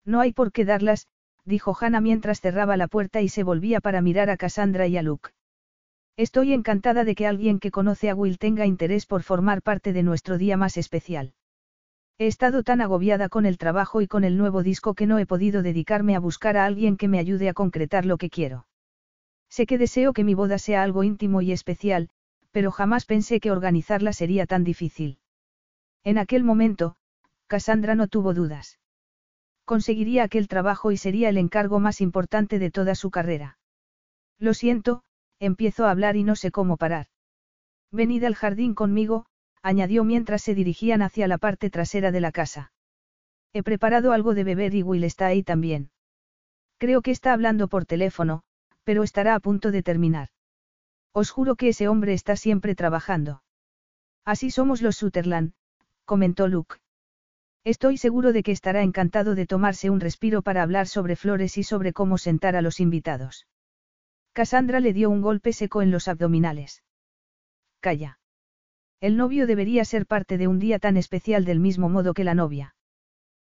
[0.04, 1.08] No hay por qué darlas,
[1.44, 5.02] dijo Hannah mientras cerraba la puerta y se volvía para mirar a Cassandra y a
[5.02, 5.30] Luke.
[6.16, 10.02] Estoy encantada de que alguien que conoce a Will tenga interés por formar parte de
[10.02, 11.34] nuestro día más especial.
[12.18, 15.26] He estado tan agobiada con el trabajo y con el nuevo disco que no he
[15.26, 18.66] podido dedicarme a buscar a alguien que me ayude a concretar lo que quiero.
[19.50, 22.08] Sé que deseo que mi boda sea algo íntimo y especial,
[22.52, 25.18] pero jamás pensé que organizarla sería tan difícil.
[26.04, 26.96] En aquel momento,
[27.46, 28.78] Cassandra no tuvo dudas.
[29.64, 33.58] Conseguiría aquel trabajo y sería el encargo más importante de toda su carrera.
[34.38, 35.02] Lo siento,
[35.38, 37.06] empiezo a hablar y no sé cómo parar.
[37.92, 39.26] Venid al jardín conmigo,
[39.62, 42.72] añadió mientras se dirigían hacia la parte trasera de la casa.
[43.52, 45.90] He preparado algo de beber y Will está ahí también.
[46.78, 48.42] Creo que está hablando por teléfono,
[48.84, 50.28] pero estará a punto de terminar.
[51.12, 53.42] Os juro que ese hombre está siempre trabajando.
[54.24, 55.52] Así somos los Sutherland,
[56.04, 56.76] comentó Luke.
[57.64, 61.62] Estoy seguro de que estará encantado de tomarse un respiro para hablar sobre flores y
[61.62, 63.46] sobre cómo sentar a los invitados.
[64.32, 66.82] Cassandra le dio un golpe seco en los abdominales.
[67.80, 68.18] Calla.
[69.00, 72.34] El novio debería ser parte de un día tan especial del mismo modo que la
[72.34, 72.74] novia.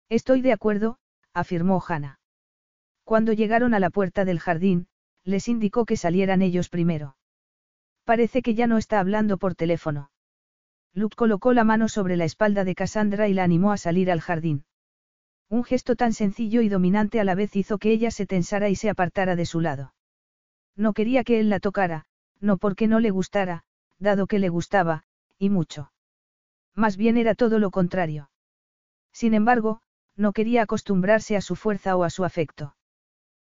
[0.10, 0.98] Estoy de acuerdo,
[1.34, 2.19] afirmó Hannah.
[3.04, 4.88] Cuando llegaron a la puerta del jardín,
[5.23, 7.15] les indicó que salieran ellos primero.
[8.03, 10.12] Parece que ya no está hablando por teléfono.
[10.93, 14.21] Luke colocó la mano sobre la espalda de Cassandra y la animó a salir al
[14.21, 14.65] jardín.
[15.49, 18.75] Un gesto tan sencillo y dominante a la vez hizo que ella se tensara y
[18.75, 19.93] se apartara de su lado.
[20.75, 22.05] No quería que él la tocara,
[22.39, 23.63] no porque no le gustara,
[23.99, 25.03] dado que le gustaba,
[25.38, 25.91] y mucho.
[26.75, 28.29] Más bien era todo lo contrario.
[29.12, 29.81] Sin embargo,
[30.15, 32.75] no quería acostumbrarse a su fuerza o a su afecto.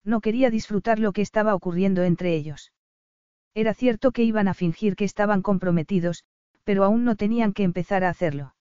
[0.09, 2.73] No quería disfrutar lo que estaba ocurriendo entre ellos.
[3.53, 6.23] Era cierto que iban a fingir que estaban comprometidos,
[6.63, 8.55] pero aún no tenían que empezar a hacerlo.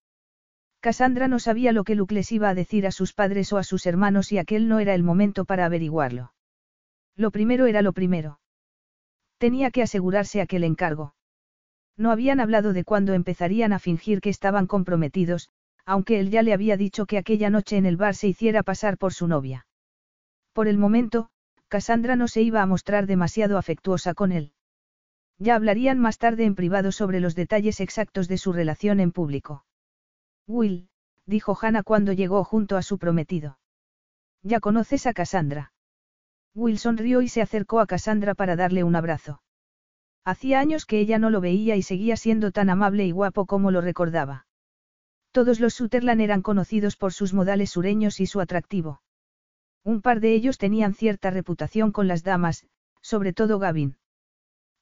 [0.80, 3.64] Cassandra no sabía lo que Luke les iba a decir a sus padres o a
[3.64, 6.34] sus hermanos y aquel no era el momento para averiguarlo.
[7.16, 8.40] Lo primero era lo primero.
[9.38, 11.14] Tenía que asegurarse aquel encargo.
[11.96, 15.48] No habían hablado de cuándo empezarían a fingir que estaban comprometidos,
[15.86, 18.98] aunque él ya le había dicho que aquella noche en el bar se hiciera pasar
[18.98, 19.66] por su novia.
[20.52, 21.30] Por el momento,
[21.68, 24.52] Cassandra no se iba a mostrar demasiado afectuosa con él.
[25.38, 29.64] Ya hablarían más tarde en privado sobre los detalles exactos de su relación en público.
[30.46, 30.88] Will,
[31.26, 33.58] dijo Hannah cuando llegó junto a su prometido.
[34.42, 35.72] Ya conoces a Cassandra.
[36.54, 39.42] Will sonrió y se acercó a Cassandra para darle un abrazo.
[40.24, 43.70] Hacía años que ella no lo veía y seguía siendo tan amable y guapo como
[43.70, 44.46] lo recordaba.
[45.32, 49.02] Todos los Sutherland eran conocidos por sus modales sureños y su atractivo.
[49.88, 52.66] Un par de ellos tenían cierta reputación con las damas,
[53.00, 53.96] sobre todo Gavin.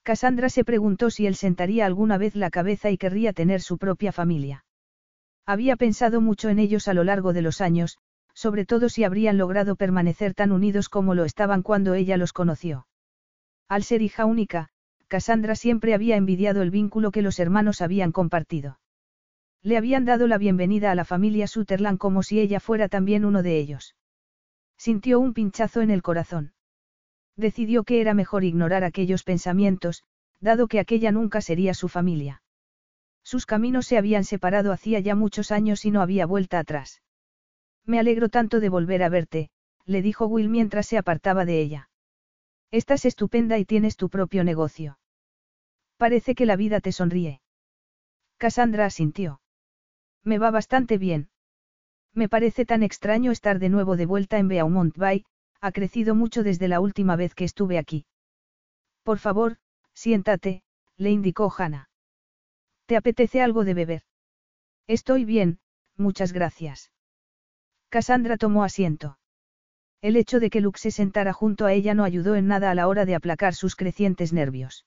[0.03, 4.11] Cassandra se preguntó si él sentaría alguna vez la cabeza y querría tener su propia
[4.11, 4.65] familia.
[5.47, 7.99] Había pensado mucho en ellos a lo largo de los años,
[8.35, 12.89] sobre todo si habrían logrado permanecer tan unidos como lo estaban cuando ella los conoció.
[13.69, 14.71] Al ser hija única,
[15.07, 18.81] Cassandra siempre había envidiado el vínculo que los hermanos habían compartido.
[19.63, 23.45] Le habían dado la bienvenida a la familia Sutherland como si ella fuera también uno
[23.45, 23.95] de ellos.
[24.77, 26.53] Sintió un pinchazo en el corazón.
[27.37, 30.05] Decidió que era mejor ignorar aquellos pensamientos,
[30.41, 32.43] dado que aquella nunca sería su familia.
[33.23, 37.03] Sus caminos se habían separado hacía ya muchos años y no había vuelta atrás.
[37.85, 39.51] Me alegro tanto de volver a verte,
[39.85, 41.91] le dijo Will mientras se apartaba de ella.
[42.71, 44.99] Estás estupenda y tienes tu propio negocio.
[45.97, 47.41] Parece que la vida te sonríe.
[48.37, 49.41] Cassandra asintió.
[50.23, 51.31] Me va bastante bien.
[52.17, 55.27] Me parece tan extraño estar de nuevo de vuelta en Beaumont Bay,
[55.61, 58.07] ha crecido mucho desde la última vez que estuve aquí.
[59.03, 59.59] Por favor,
[59.93, 60.63] siéntate,
[60.97, 61.91] le indicó Hannah.
[62.87, 64.03] ¿Te apetece algo de beber?
[64.87, 65.59] Estoy bien,
[65.99, 66.91] muchas gracias.
[67.91, 69.19] Cassandra tomó asiento.
[70.01, 72.75] El hecho de que Luke se sentara junto a ella no ayudó en nada a
[72.75, 74.87] la hora de aplacar sus crecientes nervios.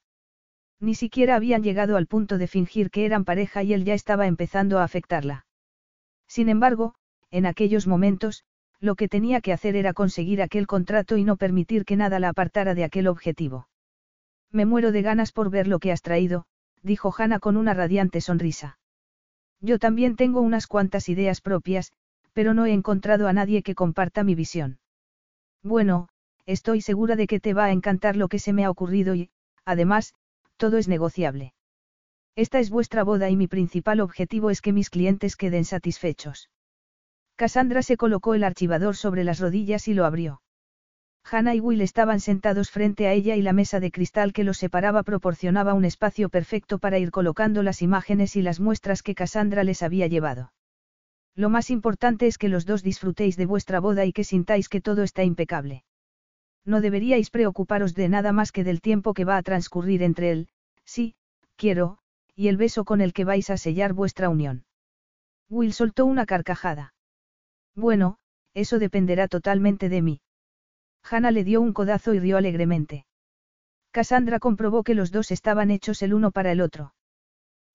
[0.80, 4.26] Ni siquiera habían llegado al punto de fingir que eran pareja y él ya estaba
[4.26, 5.46] empezando a afectarla.
[6.28, 6.96] Sin embargo,
[7.32, 8.44] en aquellos momentos,
[8.80, 12.30] lo que tenía que hacer era conseguir aquel contrato y no permitir que nada la
[12.30, 13.68] apartara de aquel objetivo.
[14.52, 16.46] Me muero de ganas por ver lo que has traído,
[16.82, 18.80] dijo Hannah con una radiante sonrisa.
[19.62, 21.92] Yo también tengo unas cuantas ideas propias,
[22.34, 24.80] pero no he encontrado a nadie que comparta mi visión.
[25.62, 26.08] Bueno,
[26.46, 29.30] estoy segura de que te va a encantar lo que se me ha ocurrido y,
[29.66, 30.14] además,
[30.56, 31.54] todo es negociable.
[32.36, 36.50] Esta es vuestra boda y mi principal objetivo es que mis clientes queden satisfechos.
[37.40, 40.42] Cassandra se colocó el archivador sobre las rodillas y lo abrió.
[41.24, 44.58] Hannah y Will estaban sentados frente a ella y la mesa de cristal que los
[44.58, 49.64] separaba proporcionaba un espacio perfecto para ir colocando las imágenes y las muestras que Cassandra
[49.64, 50.52] les había llevado.
[51.34, 54.82] Lo más importante es que los dos disfrutéis de vuestra boda y que sintáis que
[54.82, 55.86] todo está impecable.
[56.66, 60.50] No deberíais preocuparos de nada más que del tiempo que va a transcurrir entre él,
[60.84, 61.16] sí,
[61.56, 62.00] quiero,
[62.36, 64.66] y el beso con el que vais a sellar vuestra unión.
[65.48, 66.94] Will soltó una carcajada.
[67.76, 68.18] Bueno,
[68.54, 70.22] eso dependerá totalmente de mí.
[71.04, 73.06] Hannah le dio un codazo y rió alegremente.
[73.92, 76.94] Cassandra comprobó que los dos estaban hechos el uno para el otro.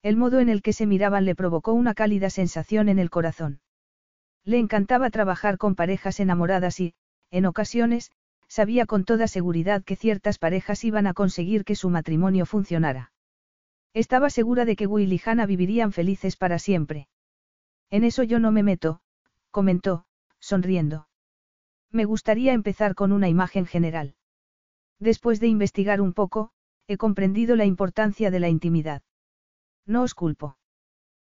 [0.01, 3.59] El modo en el que se miraban le provocó una cálida sensación en el corazón.
[4.43, 6.93] Le encantaba trabajar con parejas enamoradas y,
[7.31, 8.11] en ocasiones,
[8.47, 13.11] sabía con toda seguridad que ciertas parejas iban a conseguir que su matrimonio funcionara.
[13.93, 17.07] Estaba segura de que Will y Hannah vivirían felices para siempre.
[17.89, 18.99] En eso yo no me meto,
[19.55, 20.03] comentó,
[20.41, 21.07] sonriendo.
[21.89, 24.15] Me gustaría empezar con una imagen general.
[24.99, 26.51] Después de investigar un poco,
[26.87, 29.01] he comprendido la importancia de la intimidad.
[29.85, 30.57] No os culpo.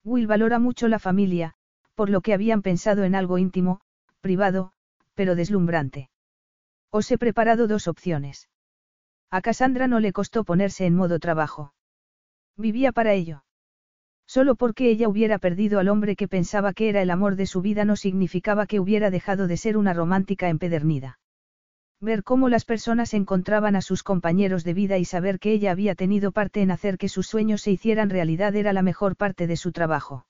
[0.02, 1.54] Will valora mucho la familia,
[1.94, 3.82] por lo que habían pensado en algo íntimo,
[4.20, 4.72] privado,
[5.14, 6.10] pero deslumbrante.
[6.90, 8.48] Os he preparado dos opciones.
[9.30, 11.72] A Cassandra no le costó ponerse en modo trabajo.
[12.56, 13.44] Vivía para ello.
[14.28, 17.62] Solo porque ella hubiera perdido al hombre que pensaba que era el amor de su
[17.62, 21.18] vida no significaba que hubiera dejado de ser una romántica empedernida.
[21.98, 25.94] Ver cómo las personas encontraban a sus compañeros de vida y saber que ella había
[25.94, 29.56] tenido parte en hacer que sus sueños se hicieran realidad era la mejor parte de
[29.56, 30.26] su trabajo.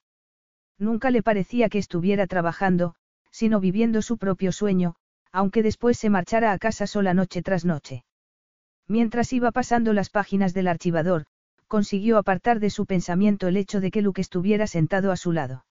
[0.79, 2.95] Nunca le parecía que estuviera trabajando,
[3.33, 4.95] sino viviendo su propio sueño,
[5.33, 8.05] aunque después se marchara a casa sola noche tras noche.
[8.87, 11.27] Mientras iba pasando las páginas del archivador,
[11.69, 15.65] consiguió apartar de su pensamiento el hecho de que Luke estuviera sentado a su lado.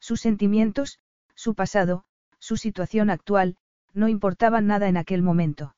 [0.00, 0.98] Sus sentimientos,
[1.34, 2.04] su pasado,
[2.38, 3.56] su situación actual,
[3.92, 5.76] no importaban nada en aquel momento.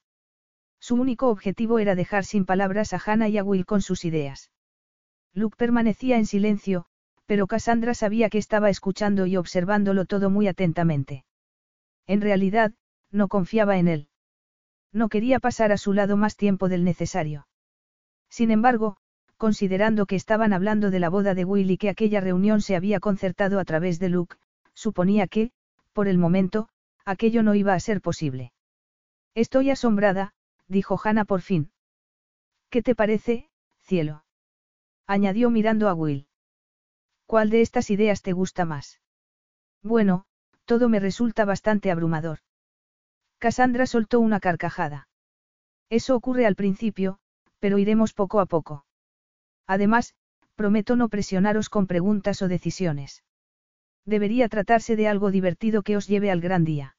[0.80, 4.50] Su único objetivo era dejar sin palabras a Hannah y a Will con sus ideas.
[5.34, 6.86] Luke permanecía en silencio,
[7.26, 11.24] pero Cassandra sabía que estaba escuchando y observándolo todo muy atentamente.
[12.06, 12.72] En realidad,
[13.10, 14.08] no confiaba en él.
[14.92, 17.46] No quería pasar a su lado más tiempo del necesario.
[18.28, 18.98] Sin embargo,
[19.42, 23.00] considerando que estaban hablando de la boda de Will y que aquella reunión se había
[23.00, 24.36] concertado a través de Luke,
[24.72, 25.50] suponía que,
[25.92, 26.68] por el momento,
[27.04, 28.52] aquello no iba a ser posible.
[29.34, 30.32] Estoy asombrada,
[30.68, 31.72] dijo Hannah por fin.
[32.70, 33.48] ¿Qué te parece,
[33.80, 34.24] cielo?
[35.08, 36.28] añadió mirando a Will.
[37.26, 39.00] ¿Cuál de estas ideas te gusta más?
[39.82, 40.24] Bueno,
[40.66, 42.38] todo me resulta bastante abrumador.
[43.38, 45.08] Cassandra soltó una carcajada.
[45.90, 47.18] Eso ocurre al principio,
[47.58, 48.84] pero iremos poco a poco.
[49.72, 50.12] Además,
[50.54, 53.24] prometo no presionaros con preguntas o decisiones.
[54.04, 56.94] Debería tratarse de algo divertido que os lleve al gran día.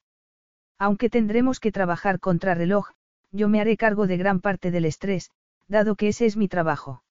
[0.79, 2.89] Aunque tendremos que trabajar contra reloj,
[3.31, 5.29] yo me haré cargo de gran parte del estrés,
[5.67, 7.03] dado que ese es mi trabajo.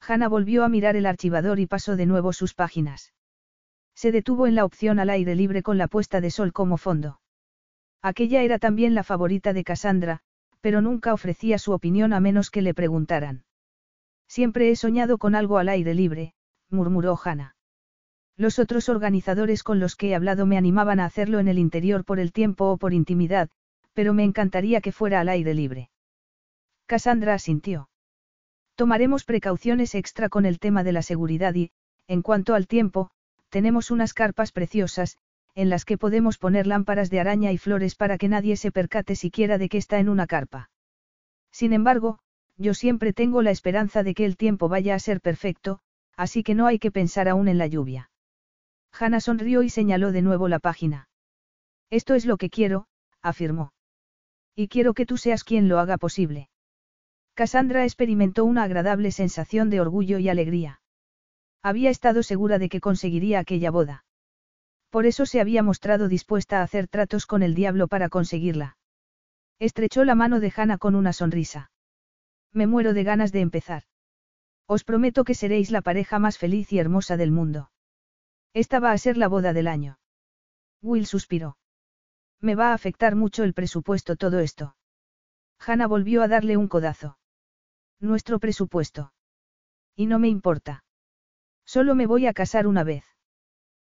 [0.00, 3.12] Hannah volvió a mirar el archivador y pasó de nuevo sus páginas.
[3.94, 7.20] Se detuvo en la opción al aire libre con la puesta de sol como fondo.
[8.00, 10.20] Aquella era también la favorita de Cassandra,
[10.62, 13.44] pero nunca ofrecía su opinión a menos que le preguntaran.
[14.28, 16.34] Siempre he soñado con algo al aire libre,
[16.70, 17.56] murmuró Hannah.
[18.36, 22.04] Los otros organizadores con los que he hablado me animaban a hacerlo en el interior
[22.04, 23.48] por el tiempo o por intimidad,
[23.94, 25.90] pero me encantaría que fuera al aire libre.
[26.86, 27.88] Cassandra asintió.
[28.76, 31.72] Tomaremos precauciones extra con el tema de la seguridad y,
[32.06, 33.10] en cuanto al tiempo,
[33.48, 35.18] tenemos unas carpas preciosas,
[35.56, 39.16] en las que podemos poner lámparas de araña y flores para que nadie se percate
[39.16, 40.70] siquiera de que está en una carpa.
[41.50, 42.20] Sin embargo,
[42.58, 45.80] yo siempre tengo la esperanza de que el tiempo vaya a ser perfecto,
[46.16, 48.10] así que no hay que pensar aún en la lluvia.
[48.92, 51.08] Hannah sonrió y señaló de nuevo la página.
[51.88, 52.88] Esto es lo que quiero,
[53.22, 53.72] afirmó.
[54.56, 56.50] Y quiero que tú seas quien lo haga posible.
[57.34, 60.80] Cassandra experimentó una agradable sensación de orgullo y alegría.
[61.62, 64.04] Había estado segura de que conseguiría aquella boda.
[64.90, 68.76] Por eso se había mostrado dispuesta a hacer tratos con el diablo para conseguirla.
[69.60, 71.70] Estrechó la mano de Hannah con una sonrisa.
[72.52, 73.84] Me muero de ganas de empezar.
[74.66, 77.70] Os prometo que seréis la pareja más feliz y hermosa del mundo.
[78.54, 79.98] Esta va a ser la boda del año.
[80.82, 81.56] Will suspiró.
[82.40, 84.76] Me va a afectar mucho el presupuesto todo esto.
[85.58, 87.18] Hannah volvió a darle un codazo.
[88.00, 89.12] Nuestro presupuesto.
[89.96, 90.84] Y no me importa.
[91.64, 93.04] Solo me voy a casar una vez.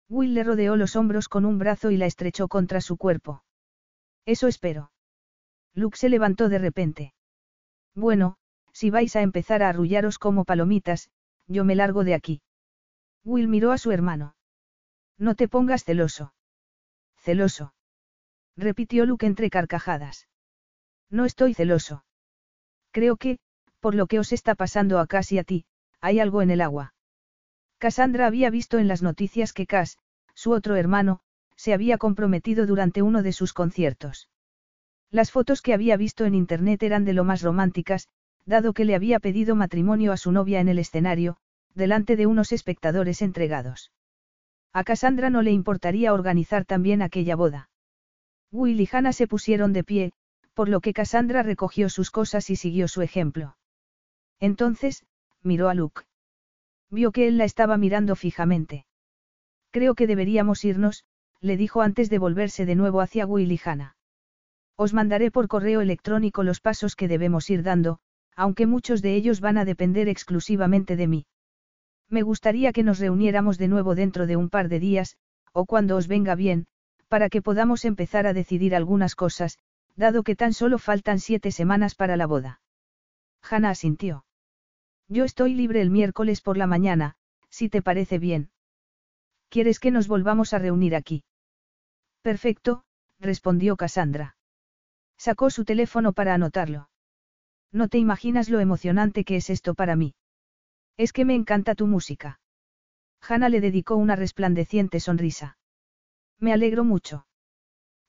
[0.09, 3.43] Will le rodeó los hombros con un brazo y la estrechó contra su cuerpo.
[4.25, 4.93] Eso espero.
[5.75, 7.15] Luke se levantó de repente.
[7.95, 8.39] Bueno,
[8.79, 11.09] si vais a empezar a arrullaros como palomitas,
[11.47, 12.43] yo me largo de aquí.
[13.25, 14.37] Will miró a su hermano.
[15.17, 16.35] No te pongas celoso.
[17.17, 17.73] Celoso.
[18.55, 20.29] Repitió Luke entre carcajadas.
[21.09, 22.05] No estoy celoso.
[22.91, 23.39] Creo que,
[23.81, 25.65] por lo que os está pasando a Cass y a ti,
[26.03, 26.93] hay algo en el agua.
[27.79, 29.97] Cassandra había visto en las noticias que Cass,
[30.35, 31.21] su otro hermano,
[31.57, 34.29] se había comprometido durante uno de sus conciertos.
[35.11, 38.11] Las fotos que había visto en internet eran de lo más románticas,
[38.47, 41.37] dado que le había pedido matrimonio a su novia en el escenario,
[41.75, 43.93] delante de unos espectadores entregados.
[44.73, 47.71] A Cassandra no le importaría organizar también aquella boda.
[48.53, 50.13] Will y Hannah se pusieron de pie,
[50.55, 53.57] por lo que Cassandra recogió sus cosas y siguió su ejemplo.
[54.39, 55.05] Entonces,
[55.43, 56.03] miró a Luke.
[56.91, 58.87] Vio que él la estaba mirando fijamente.
[59.71, 61.05] Creo que deberíamos irnos,
[61.41, 63.97] le dijo antes de volverse de nuevo hacia Will y Hannah.
[64.77, 67.99] Os mandaré por correo electrónico los pasos que debemos ir dando,
[68.37, 71.27] aunque muchos de ellos van a depender exclusivamente de mí.
[72.09, 75.17] Me gustaría que nos reuniéramos de nuevo dentro de un par de días,
[75.53, 76.67] o cuando os venga bien,
[77.09, 79.59] para que podamos empezar a decidir algunas cosas,
[79.97, 82.61] dado que tan solo faltan siete semanas para la boda.
[83.43, 84.25] Hannah asintió.
[85.09, 87.17] Yo estoy libre el miércoles por la mañana,
[87.49, 88.51] si te parece bien.
[89.49, 91.25] ¿Quieres que nos volvamos a reunir aquí?
[92.23, 92.85] Perfecto,
[93.19, 94.37] respondió Cassandra.
[95.17, 96.89] Sacó su teléfono para anotarlo.
[97.73, 100.15] No te imaginas lo emocionante que es esto para mí.
[100.97, 102.41] Es que me encanta tu música.
[103.21, 105.59] Hannah le dedicó una resplandeciente sonrisa.
[106.39, 107.27] Me alegro mucho.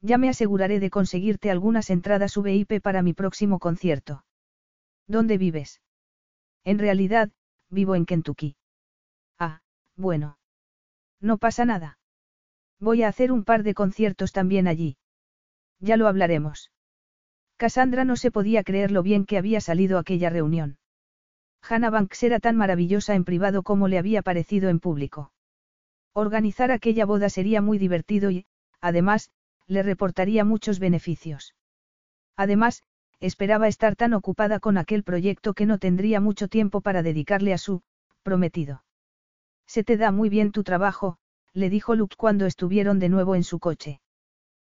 [0.01, 4.23] Ya me aseguraré de conseguirte algunas entradas VIP para mi próximo concierto.
[5.07, 5.81] ¿Dónde vives?
[6.63, 7.31] En realidad,
[7.69, 8.55] vivo en Kentucky.
[9.39, 9.61] Ah,
[9.95, 10.37] bueno.
[11.19, 11.97] No pasa nada.
[12.79, 14.97] Voy a hacer un par de conciertos también allí.
[15.79, 16.71] Ya lo hablaremos.
[17.57, 20.77] Cassandra no se podía creer lo bien que había salido aquella reunión.
[21.61, 25.31] Hannah Banks era tan maravillosa en privado como le había parecido en público.
[26.13, 28.45] Organizar aquella boda sería muy divertido y,
[28.79, 29.31] además,
[29.65, 31.55] le reportaría muchos beneficios.
[32.35, 32.83] Además,
[33.19, 37.57] esperaba estar tan ocupada con aquel proyecto que no tendría mucho tiempo para dedicarle a
[37.57, 37.81] su,
[38.23, 38.83] prometido.
[39.65, 41.17] Se te da muy bien tu trabajo,
[41.53, 43.99] le dijo Luke cuando estuvieron de nuevo en su coche.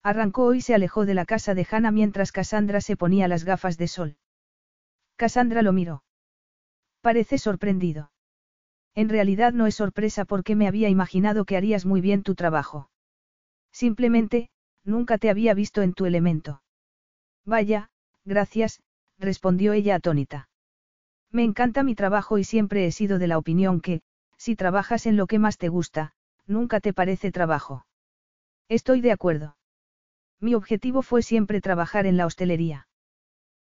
[0.03, 3.79] Arrancó y se alejó de la casa de Hannah mientras Cassandra se ponía las gafas
[3.79, 4.17] de sol.
[5.17, 6.05] Cassandra lo miró.
[7.01, 8.11] Parece sorprendido.
[8.95, 12.91] En realidad no es sorpresa porque me había imaginado que harías muy bien tu trabajo.
[13.73, 14.51] Simplemente,
[14.85, 16.63] nunca te había visto en tu elemento.
[17.45, 17.91] Vaya,
[18.29, 18.83] Gracias,
[19.19, 20.51] respondió ella atónita.
[21.33, 24.03] Me encanta mi trabajo y siempre he sido de la opinión que,
[24.37, 26.13] si trabajas en lo que más te gusta,
[26.47, 27.87] nunca te parece trabajo.
[28.69, 29.57] Estoy de acuerdo.
[30.41, 32.87] Mi objetivo fue siempre trabajar en la hostelería.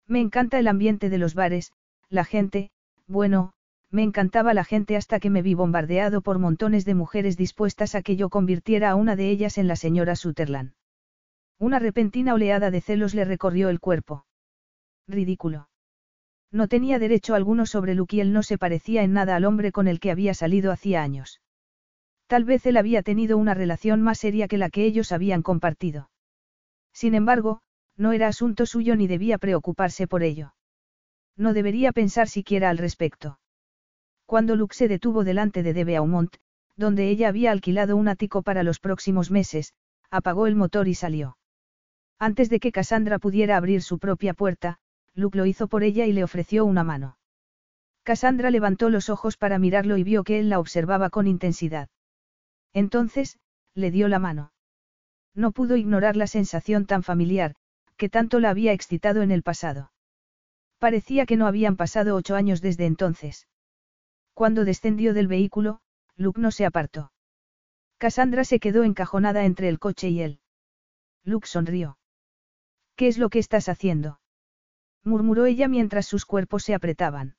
[0.07, 1.71] Me encanta el ambiente de los bares,
[2.09, 2.71] la gente,
[3.07, 3.53] bueno,
[3.89, 8.01] me encantaba la gente hasta que me vi bombardeado por montones de mujeres dispuestas a
[8.01, 10.73] que yo convirtiera a una de ellas en la señora Sutherland.
[11.57, 14.25] Una repentina oleada de celos le recorrió el cuerpo.
[15.07, 15.69] Ridículo.
[16.51, 19.71] No tenía derecho alguno sobre Luke y él no se parecía en nada al hombre
[19.71, 21.41] con el que había salido hacía años.
[22.27, 26.09] Tal vez él había tenido una relación más seria que la que ellos habían compartido.
[26.95, 27.59] Sin embargo,
[27.97, 30.55] no era asunto suyo ni debía preocuparse por ello.
[31.35, 33.37] No debería pensar siquiera al respecto.
[34.25, 36.37] Cuando Luke se detuvo delante de Debe Aumont,
[36.77, 39.73] donde ella había alquilado un ático para los próximos meses,
[40.09, 41.37] apagó el motor y salió.
[42.17, 44.79] Antes de que Cassandra pudiera abrir su propia puerta,
[45.13, 47.17] Luke lo hizo por ella y le ofreció una mano.
[48.03, 51.89] Cassandra levantó los ojos para mirarlo y vio que él la observaba con intensidad.
[52.71, 53.37] Entonces,
[53.73, 54.53] le dio la mano.
[55.35, 57.55] No pudo ignorar la sensación tan familiar,
[57.97, 59.91] que tanto la había excitado en el pasado.
[60.79, 63.47] Parecía que no habían pasado ocho años desde entonces.
[64.33, 65.81] Cuando descendió del vehículo,
[66.15, 67.11] Luke no se apartó.
[67.97, 70.39] Cassandra se quedó encajonada entre el coche y él.
[71.23, 71.97] Luke sonrió.
[72.95, 74.19] ¿Qué es lo que estás haciendo?
[75.03, 77.35] murmuró ella mientras sus cuerpos se apretaban.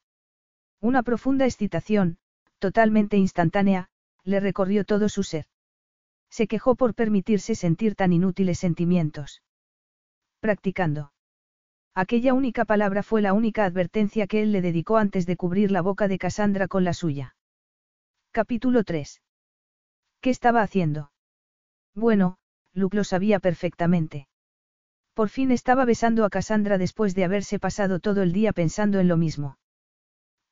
[0.80, 2.18] Una profunda excitación,
[2.58, 3.88] totalmente instantánea,
[4.22, 5.46] le recorrió todo su ser.
[6.36, 9.40] Se quejó por permitirse sentir tan inútiles sentimientos.
[10.38, 11.10] Practicando.
[11.94, 15.80] Aquella única palabra fue la única advertencia que él le dedicó antes de cubrir la
[15.80, 17.36] boca de Cassandra con la suya.
[18.32, 19.22] Capítulo 3.
[20.20, 21.10] ¿Qué estaba haciendo?
[21.94, 22.36] Bueno,
[22.74, 24.28] Luke lo sabía perfectamente.
[25.14, 29.08] Por fin estaba besando a Cassandra después de haberse pasado todo el día pensando en
[29.08, 29.56] lo mismo.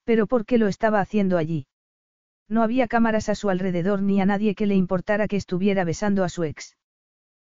[0.05, 1.67] Pero ¿por qué lo estaba haciendo allí?
[2.49, 6.25] No había cámaras a su alrededor ni a nadie que le importara que estuviera besando
[6.25, 6.77] a su ex.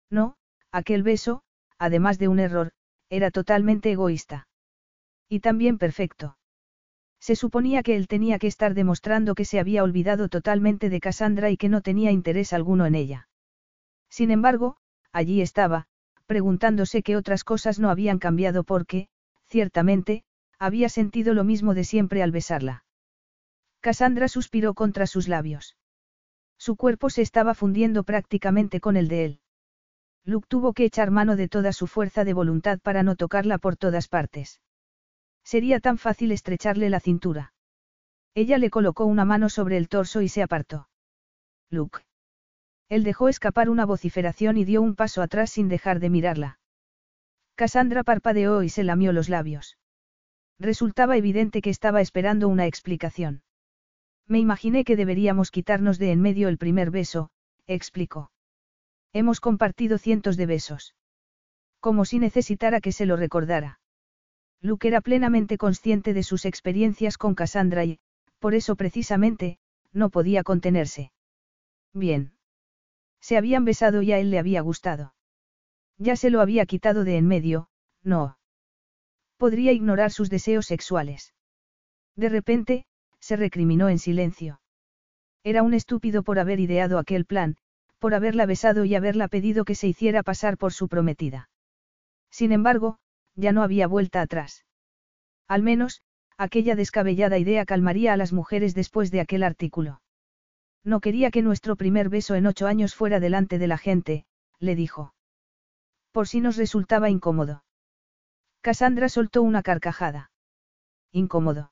[0.10, 0.38] No,
[0.72, 1.44] aquel beso,
[1.78, 2.72] además de un error,
[3.10, 4.48] era totalmente egoísta.
[5.28, 6.38] Y también perfecto.
[7.20, 11.50] Se suponía que él tenía que estar demostrando que se había olvidado totalmente de Cassandra
[11.50, 13.28] y que no tenía interés alguno en ella.
[14.10, 14.78] Sin embargo,
[15.12, 15.88] allí estaba,
[16.26, 19.08] preguntándose qué otras cosas no habían cambiado porque,
[19.48, 20.24] ciertamente,
[20.60, 22.85] había sentido lo mismo de siempre al besarla.
[23.86, 25.78] Cassandra suspiró contra sus labios.
[26.58, 29.40] Su cuerpo se estaba fundiendo prácticamente con el de él.
[30.24, 33.78] Luke tuvo que echar mano de toda su fuerza de voluntad para no tocarla por
[33.78, 34.60] todas partes.
[35.44, 37.54] Sería tan fácil estrecharle la cintura.
[38.34, 40.90] Ella le colocó una mano sobre el torso y se apartó.
[41.70, 42.00] Luke.
[42.90, 46.60] Él dejó escapar una vociferación y dio un paso atrás sin dejar de mirarla.
[47.54, 49.78] Cassandra parpadeó y se lamió los labios.
[50.58, 53.44] Resultaba evidente que estaba esperando una explicación.
[54.28, 57.30] Me imaginé que deberíamos quitarnos de en medio el primer beso,
[57.68, 58.32] explicó.
[59.14, 60.96] Hemos compartido cientos de besos.
[61.80, 63.80] Como si necesitara que se lo recordara.
[64.62, 68.00] Luke era plenamente consciente de sus experiencias con Cassandra y,
[68.40, 69.60] por eso precisamente,
[69.94, 71.12] no podía contenerse.
[71.94, 72.34] Bien.
[73.22, 75.14] Se habían besado y a él le había gustado.
[75.98, 77.70] Ya se lo había quitado de en medio,
[78.04, 78.38] no.
[79.38, 81.34] Podría ignorar sus deseos sexuales.
[82.16, 82.86] De repente,
[83.26, 84.62] se recriminó en silencio.
[85.44, 87.58] Era un estúpido por haber ideado aquel plan,
[87.98, 91.50] por haberla besado y haberla pedido que se hiciera pasar por su prometida.
[92.30, 93.00] Sin embargo,
[93.34, 94.64] ya no había vuelta atrás.
[95.48, 96.04] Al menos,
[96.38, 100.02] aquella descabellada idea calmaría a las mujeres después de aquel artículo.
[100.84, 104.26] No quería que nuestro primer beso en ocho años fuera delante de la gente,
[104.60, 105.16] le dijo.
[106.12, 107.64] Por si nos resultaba incómodo.
[108.62, 110.30] Cassandra soltó una carcajada.
[111.12, 111.72] Incómodo.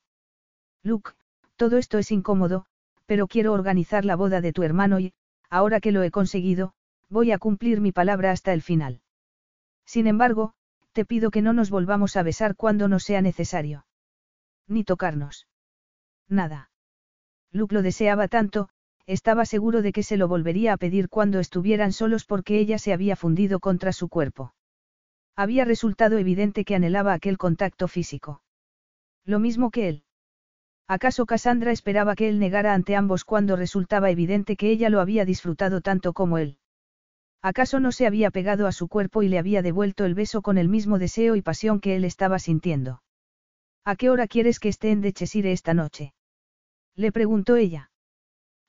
[0.82, 1.12] Luke,
[1.56, 2.66] todo esto es incómodo,
[3.06, 5.12] pero quiero organizar la boda de tu hermano y,
[5.50, 6.74] ahora que lo he conseguido,
[7.08, 9.00] voy a cumplir mi palabra hasta el final.
[9.84, 10.54] Sin embargo,
[10.92, 13.86] te pido que no nos volvamos a besar cuando no sea necesario.
[14.66, 15.46] Ni tocarnos.
[16.28, 16.70] Nada.
[17.52, 18.68] Luke lo deseaba tanto,
[19.06, 22.92] estaba seguro de que se lo volvería a pedir cuando estuvieran solos porque ella se
[22.92, 24.54] había fundido contra su cuerpo.
[25.36, 28.42] Había resultado evidente que anhelaba aquel contacto físico.
[29.24, 30.04] Lo mismo que él.
[30.86, 35.24] ¿Acaso Cassandra esperaba que él negara ante ambos cuando resultaba evidente que ella lo había
[35.24, 36.58] disfrutado tanto como él?
[37.40, 40.58] ¿Acaso no se había pegado a su cuerpo y le había devuelto el beso con
[40.58, 43.02] el mismo deseo y pasión que él estaba sintiendo?
[43.84, 46.14] ¿A qué hora quieres que esté en Dechesire esta noche?
[46.96, 47.90] Le preguntó ella.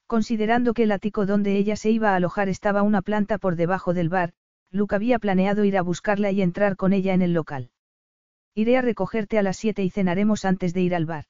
[0.07, 3.93] Considerando que el ático donde ella se iba a alojar estaba una planta por debajo
[3.93, 4.33] del bar,
[4.71, 7.71] Luke había planeado ir a buscarla y entrar con ella en el local.
[8.53, 11.25] Iré a recogerte a las siete y cenaremos antes de ir al bar.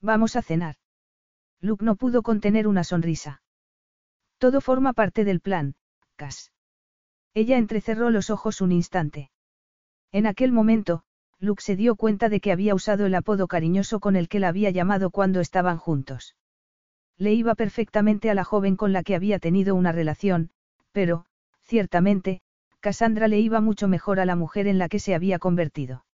[0.00, 0.76] Vamos a cenar.
[1.60, 3.42] Luke no pudo contener una sonrisa.
[4.38, 5.74] Todo forma parte del plan,
[6.16, 6.52] Cass.
[7.34, 9.30] Ella entrecerró los ojos un instante.
[10.12, 11.02] En aquel momento,
[11.38, 14.48] Luke se dio cuenta de que había usado el apodo cariñoso con el que la
[14.48, 16.36] había llamado cuando estaban juntos.
[17.18, 20.50] Le iba perfectamente a la joven con la que había tenido una relación,
[20.92, 21.26] pero,
[21.62, 22.40] ciertamente,
[22.80, 26.04] Cassandra le iba mucho mejor a la mujer en la que se había convertido.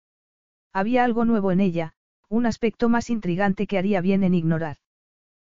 [0.72, 1.94] Había algo nuevo en ella,
[2.32, 4.78] un aspecto más intrigante que haría bien en ignorar.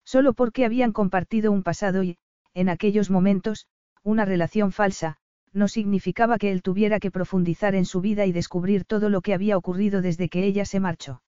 [0.03, 2.17] Solo porque habían compartido un pasado y,
[2.53, 3.67] en aquellos momentos,
[4.03, 5.15] una relación falsa,
[5.53, 9.33] no significaba que él tuviera que profundizar en su vida y descubrir todo lo que
[9.33, 11.21] había ocurrido desde que ella se marchó.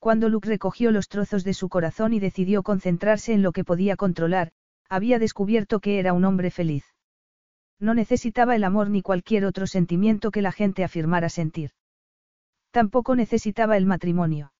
[0.00, 3.94] Cuando Luke recogió los trozos de su corazón y decidió concentrarse en lo que podía
[3.94, 4.50] controlar,
[4.88, 6.84] había descubierto que era un hombre feliz.
[7.78, 11.70] No necesitaba el amor ni cualquier otro sentimiento que la gente afirmara sentir.
[12.72, 14.50] Tampoco necesitaba el matrimonio.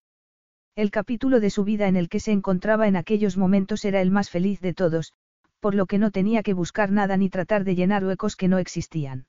[0.77, 4.11] El capítulo de su vida en el que se encontraba en aquellos momentos era el
[4.11, 5.15] más feliz de todos,
[5.59, 8.59] por lo que no tenía que buscar nada ni tratar de llenar huecos que no
[8.59, 9.27] existían.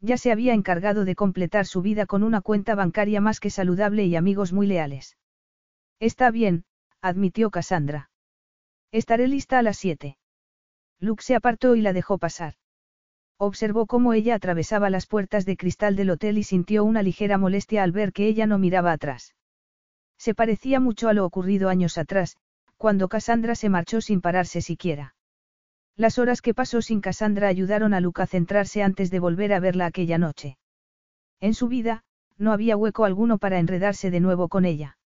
[0.00, 4.06] Ya se había encargado de completar su vida con una cuenta bancaria más que saludable
[4.06, 5.18] y amigos muy leales.
[6.00, 6.64] Está bien,
[7.02, 8.08] admitió Cassandra.
[8.90, 10.16] Estaré lista a las siete.
[10.98, 12.54] Luke se apartó y la dejó pasar.
[13.36, 17.82] Observó cómo ella atravesaba las puertas de cristal del hotel y sintió una ligera molestia
[17.82, 19.34] al ver que ella no miraba atrás.
[20.18, 22.36] Se parecía mucho a lo ocurrido años atrás,
[22.76, 25.14] cuando Cassandra se marchó sin pararse siquiera.
[25.96, 29.60] Las horas que pasó sin Cassandra ayudaron a Luke a centrarse antes de volver a
[29.60, 30.58] verla aquella noche.
[31.40, 32.02] En su vida,
[32.36, 34.98] no había hueco alguno para enredarse de nuevo con ella.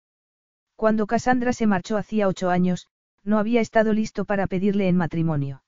[0.76, 2.88] Cuando Cassandra se marchó hacía ocho años,
[3.24, 5.64] no había estado listo para pedirle en matrimonio.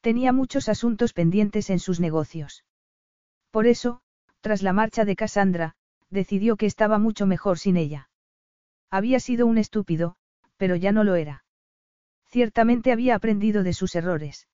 [0.00, 2.64] Tenía muchos asuntos pendientes en sus negocios.
[3.50, 4.00] Por eso,
[4.40, 5.74] tras la marcha de Cassandra,
[6.10, 8.07] decidió que estaba mucho mejor sin ella.
[8.90, 10.16] Había sido un estúpido,
[10.56, 11.44] pero ya no lo era.
[12.26, 14.48] Ciertamente había aprendido de sus errores.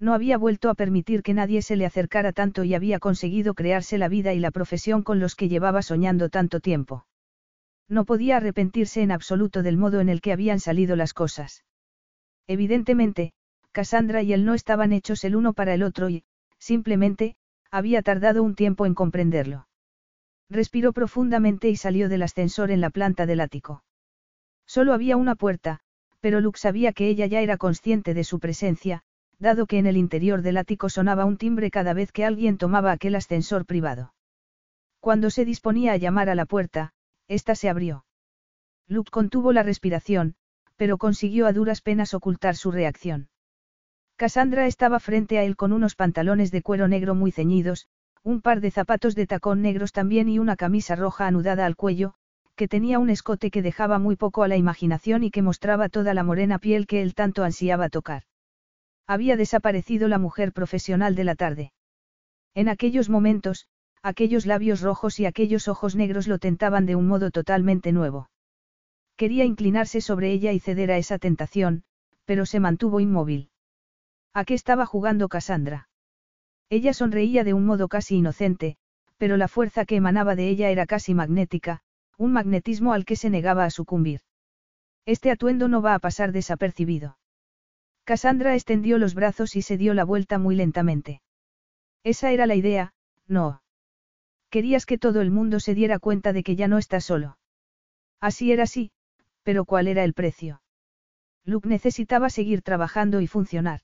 [0.00, 3.98] No había vuelto a permitir que nadie se le acercara tanto y había conseguido crearse
[3.98, 7.06] la vida y la profesión con los que llevaba soñando tanto tiempo.
[7.88, 11.64] No podía arrepentirse en absoluto del modo en el que habían salido las cosas.
[12.46, 13.32] Evidentemente,
[13.72, 16.24] Cassandra y él no estaban hechos el uno para el otro y,
[16.58, 17.36] simplemente,
[17.70, 19.67] había tardado un tiempo en comprenderlo.
[20.50, 23.84] Respiró profundamente y salió del ascensor en la planta del ático.
[24.66, 25.80] Solo había una puerta,
[26.20, 29.02] pero Luke sabía que ella ya era consciente de su presencia,
[29.38, 32.92] dado que en el interior del ático sonaba un timbre cada vez que alguien tomaba
[32.92, 34.14] aquel ascensor privado.
[35.00, 36.92] Cuando se disponía a llamar a la puerta,
[37.28, 38.04] ésta se abrió.
[38.88, 40.34] Luke contuvo la respiración,
[40.76, 43.28] pero consiguió a duras penas ocultar su reacción.
[44.16, 47.86] Cassandra estaba frente a él con unos pantalones de cuero negro muy ceñidos,
[48.22, 52.14] un par de zapatos de tacón negros también y una camisa roja anudada al cuello,
[52.56, 56.12] que tenía un escote que dejaba muy poco a la imaginación y que mostraba toda
[56.14, 58.24] la morena piel que él tanto ansiaba tocar.
[59.06, 61.72] Había desaparecido la mujer profesional de la tarde.
[62.54, 63.68] En aquellos momentos,
[64.02, 68.28] aquellos labios rojos y aquellos ojos negros lo tentaban de un modo totalmente nuevo.
[69.16, 71.84] Quería inclinarse sobre ella y ceder a esa tentación,
[72.24, 73.50] pero se mantuvo inmóvil.
[74.34, 75.88] ¿A qué estaba jugando Cassandra?
[76.70, 78.76] Ella sonreía de un modo casi inocente,
[79.16, 81.80] pero la fuerza que emanaba de ella era casi magnética,
[82.16, 84.20] un magnetismo al que se negaba a sucumbir.
[85.06, 87.18] Este atuendo no va a pasar desapercibido.
[88.04, 91.22] Cassandra extendió los brazos y se dio la vuelta muy lentamente.
[92.04, 92.92] Esa era la idea,
[93.26, 93.62] no.
[94.50, 97.38] Querías que todo el mundo se diera cuenta de que ya no estás solo.
[98.20, 98.92] Así era así,
[99.42, 100.62] pero ¿cuál era el precio?
[101.44, 103.80] Luke necesitaba seguir trabajando y funcionar.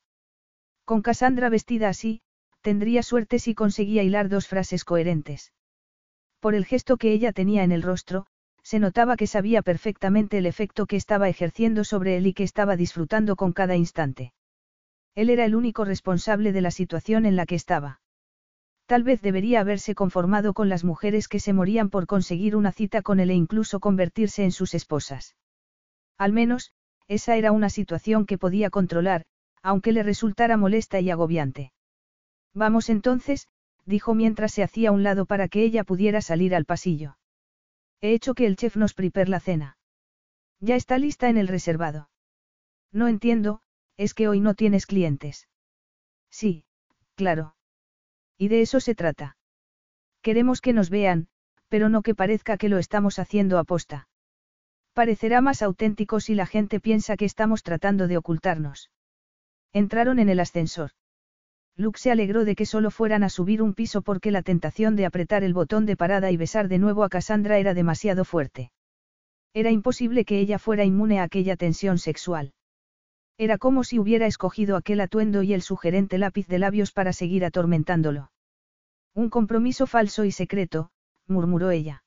[0.84, 2.22] Con Cassandra vestida así,
[2.64, 5.52] tendría suerte si conseguía hilar dos frases coherentes.
[6.40, 8.26] Por el gesto que ella tenía en el rostro,
[8.62, 12.76] se notaba que sabía perfectamente el efecto que estaba ejerciendo sobre él y que estaba
[12.76, 14.32] disfrutando con cada instante.
[15.14, 18.00] Él era el único responsable de la situación en la que estaba.
[18.86, 23.02] Tal vez debería haberse conformado con las mujeres que se morían por conseguir una cita
[23.02, 25.36] con él e incluso convertirse en sus esposas.
[26.16, 26.72] Al menos,
[27.08, 29.26] esa era una situación que podía controlar,
[29.62, 31.73] aunque le resultara molesta y agobiante.
[32.54, 33.48] Vamos entonces,
[33.84, 37.18] dijo mientras se hacía a un lado para que ella pudiera salir al pasillo.
[38.00, 39.76] He hecho que el chef nos prepare la cena.
[40.60, 42.10] Ya está lista en el reservado.
[42.92, 43.60] No entiendo,
[43.96, 45.48] es que hoy no tienes clientes.
[46.30, 46.64] Sí,
[47.16, 47.56] claro.
[48.38, 49.36] Y de eso se trata.
[50.22, 51.28] Queremos que nos vean,
[51.68, 54.08] pero no que parezca que lo estamos haciendo a posta.
[54.92, 58.90] Parecerá más auténtico si la gente piensa que estamos tratando de ocultarnos.
[59.72, 60.92] Entraron en el ascensor.
[61.76, 65.06] Luke se alegró de que solo fueran a subir un piso porque la tentación de
[65.06, 68.70] apretar el botón de parada y besar de nuevo a Cassandra era demasiado fuerte.
[69.54, 72.52] Era imposible que ella fuera inmune a aquella tensión sexual.
[73.38, 77.44] Era como si hubiera escogido aquel atuendo y el sugerente lápiz de labios para seguir
[77.44, 78.30] atormentándolo.
[79.12, 80.90] Un compromiso falso y secreto,
[81.26, 82.04] murmuró ella.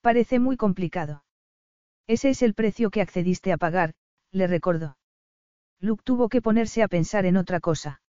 [0.00, 1.24] Parece muy complicado.
[2.08, 3.94] Ese es el precio que accediste a pagar,
[4.32, 4.96] le recordó.
[5.80, 8.00] Luke tuvo que ponerse a pensar en otra cosa.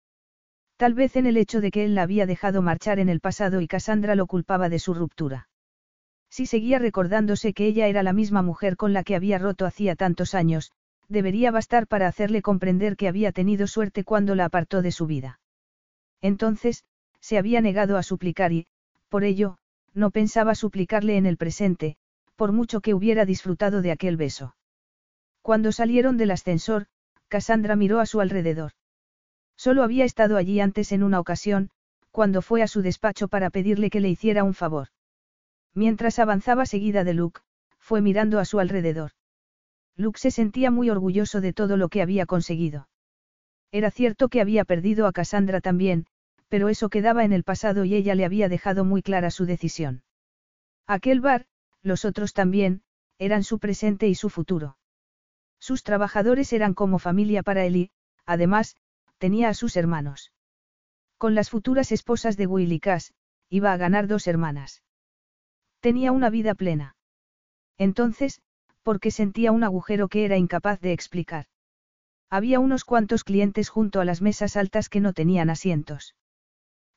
[0.77, 3.61] Tal vez en el hecho de que él la había dejado marchar en el pasado
[3.61, 5.49] y Cassandra lo culpaba de su ruptura.
[6.29, 9.95] Si seguía recordándose que ella era la misma mujer con la que había roto hacía
[9.95, 10.73] tantos años,
[11.09, 15.39] debería bastar para hacerle comprender que había tenido suerte cuando la apartó de su vida.
[16.21, 16.85] Entonces,
[17.21, 18.67] se había negado a suplicar y,
[19.09, 19.59] por ello,
[19.93, 21.97] no pensaba suplicarle en el presente,
[22.35, 24.57] por mucho que hubiera disfrutado de aquel beso.
[25.41, 26.87] Cuando salieron del ascensor,
[27.29, 28.73] Cassandra miró a su alrededor.
[29.57, 31.71] Solo había estado allí antes en una ocasión,
[32.11, 34.89] cuando fue a su despacho para pedirle que le hiciera un favor.
[35.75, 37.41] Mientras avanzaba seguida de Luke,
[37.79, 39.13] fue mirando a su alrededor.
[39.97, 42.89] Luke se sentía muy orgulloso de todo lo que había conseguido.
[43.73, 46.07] Era cierto que había perdido a Cassandra también,
[46.49, 50.03] pero eso quedaba en el pasado y ella le había dejado muy clara su decisión.
[50.87, 51.47] Aquel bar,
[51.83, 52.83] los otros también,
[53.19, 54.77] eran su presente y su futuro.
[55.59, 57.91] Sus trabajadores eran como familia para él y,
[58.27, 58.77] además,
[59.25, 60.33] tenía a sus hermanos.
[61.17, 63.15] Con las futuras esposas de Willy Cass,
[63.49, 64.83] iba a ganar dos hermanas.
[65.81, 66.95] Tenía una vida plena.
[67.79, 68.43] Entonces,
[68.83, 71.47] porque sentía un agujero que era incapaz de explicar.
[72.29, 76.15] Había unos cuantos clientes junto a las mesas altas que no tenían asientos.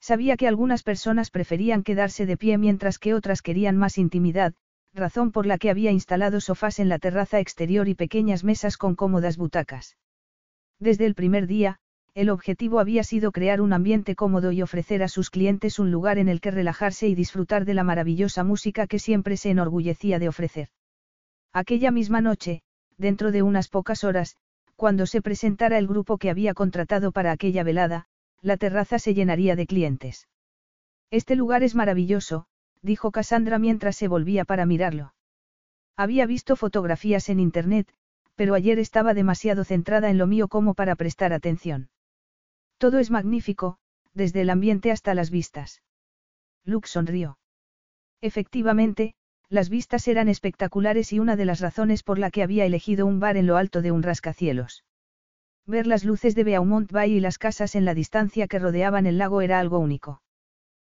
[0.02, 4.54] Sabía que algunas personas preferían quedarse de pie mientras que otras querían más intimidad,
[4.94, 8.96] razón por la que había instalado sofás en la terraza exterior y pequeñas mesas con
[8.96, 9.96] cómodas butacas.
[10.78, 11.80] Desde el primer día,
[12.18, 16.18] el objetivo había sido crear un ambiente cómodo y ofrecer a sus clientes un lugar
[16.18, 20.28] en el que relajarse y disfrutar de la maravillosa música que siempre se enorgullecía de
[20.28, 20.70] ofrecer.
[21.54, 22.64] Aquella misma noche,
[22.98, 24.36] dentro de unas pocas horas,
[24.76, 28.08] cuando se presentara el grupo que había contratado para aquella velada,
[28.42, 30.28] la terraza se llenaría de clientes.
[31.12, 32.48] Este lugar es maravilloso,
[32.82, 35.14] dijo Cassandra mientras se volvía para mirarlo.
[35.96, 37.94] Había visto fotografías en Internet,
[38.34, 41.90] pero ayer estaba demasiado centrada en lo mío como para prestar atención.
[42.78, 43.78] Todo es magnífico,
[44.14, 45.82] desde el ambiente hasta las vistas.
[46.64, 47.40] Luke sonrió.
[48.22, 49.16] Efectivamente,
[49.50, 53.20] las vistas eran espectaculares y una de las razones por la que había elegido un
[53.20, 54.84] bar en lo alto de un rascacielos.
[55.66, 59.18] Ver las luces de Beaumont Bay y las casas en la distancia que rodeaban el
[59.18, 60.22] lago era algo único.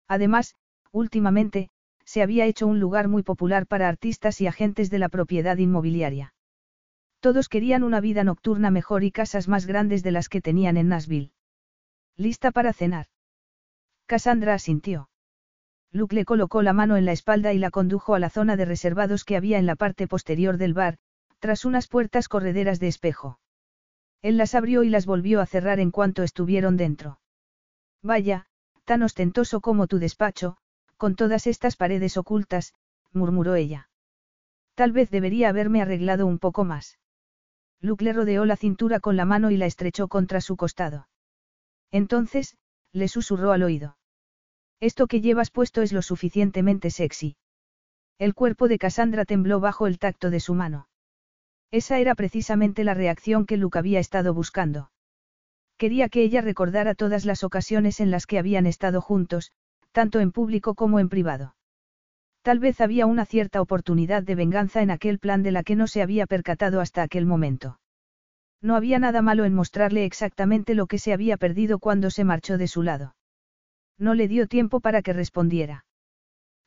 [0.08, 0.56] Además,
[0.92, 1.70] últimamente,
[2.06, 6.34] se había hecho un lugar muy popular para artistas y agentes de la propiedad inmobiliaria.
[7.22, 10.90] Todos querían una vida nocturna mejor y casas más grandes de las que tenían en
[10.90, 11.32] Nashville.
[12.18, 13.08] ¿Lista para cenar?
[14.06, 15.10] Cassandra asintió.
[15.92, 18.66] Luke le colocó la mano en la espalda y la condujo a la zona de
[18.66, 20.98] reservados que había en la parte posterior del bar,
[21.40, 23.40] tras unas puertas correderas de espejo.
[24.22, 27.20] Él las abrió y las volvió a cerrar en cuanto estuvieron dentro.
[28.04, 28.46] Vaya,
[28.86, 30.58] tan ostentoso como tu despacho,
[30.98, 32.74] con todas estas paredes ocultas,
[33.12, 33.90] murmuró ella.
[34.76, 37.00] Tal vez debería haberme arreglado un poco más.
[37.82, 41.08] Luke le rodeó la cintura con la mano y la estrechó contra su costado.
[41.92, 42.56] Entonces,
[42.94, 43.98] le susurró al oído.
[44.80, 47.36] Esto que llevas puesto es lo suficientemente sexy.
[48.18, 50.88] El cuerpo de Cassandra tembló bajo el tacto de su mano.
[51.72, 54.92] Esa era precisamente la reacción que Luke había estado buscando.
[55.78, 59.52] Quería que ella recordara todas las ocasiones en las que habían estado juntos,
[59.92, 61.56] tanto en público como en privado.
[62.44, 65.88] Tal vez había una cierta oportunidad de venganza en aquel plan de la que no
[65.88, 67.81] se había percatado hasta aquel momento.
[68.62, 72.58] No había nada malo en mostrarle exactamente lo que se había perdido cuando se marchó
[72.58, 73.16] de su lado.
[73.98, 75.86] No le dio tiempo para que respondiera.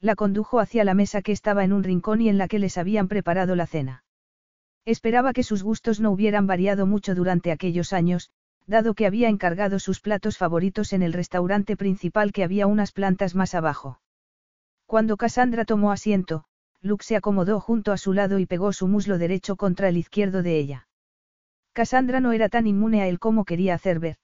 [0.01, 2.79] La condujo hacia la mesa que estaba en un rincón y en la que les
[2.79, 4.05] habían preparado la cena.
[4.85, 8.31] Esperaba que sus gustos no hubieran variado mucho durante aquellos años,
[8.67, 13.35] dado que había encargado sus platos favoritos en el restaurante principal que había unas plantas
[13.35, 14.01] más abajo.
[14.87, 16.45] Cuando Cassandra tomó asiento,
[16.83, 20.43] Luke se acomodó junto a su lado y pegó su muslo derecho contra el izquierdo
[20.43, 20.87] de ella.
[21.75, 24.17] Cassandra no era tan inmune a él como quería hacer ver.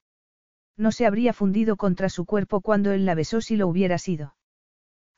[0.77, 4.37] No se habría fundido contra su cuerpo cuando él la besó si lo hubiera sido.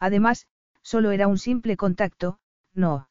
[0.01, 0.47] Además,
[0.83, 2.39] solo era un simple contacto,
[2.75, 3.11] no.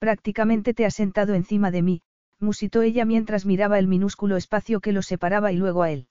[0.00, 2.02] Prácticamente te has sentado encima de mí,
[2.40, 6.08] musitó ella mientras miraba el minúsculo espacio que los separaba y luego a él.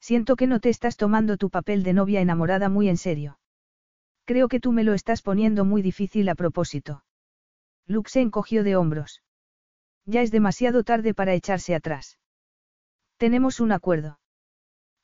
[0.00, 3.40] Siento que no te estás tomando tu papel de novia enamorada muy en serio.
[4.24, 7.04] Creo que tú me lo estás poniendo muy difícil a propósito.
[7.86, 9.22] Luke se encogió de hombros.
[10.06, 12.18] Ya es demasiado tarde para echarse atrás.
[13.16, 14.18] Tenemos un acuerdo.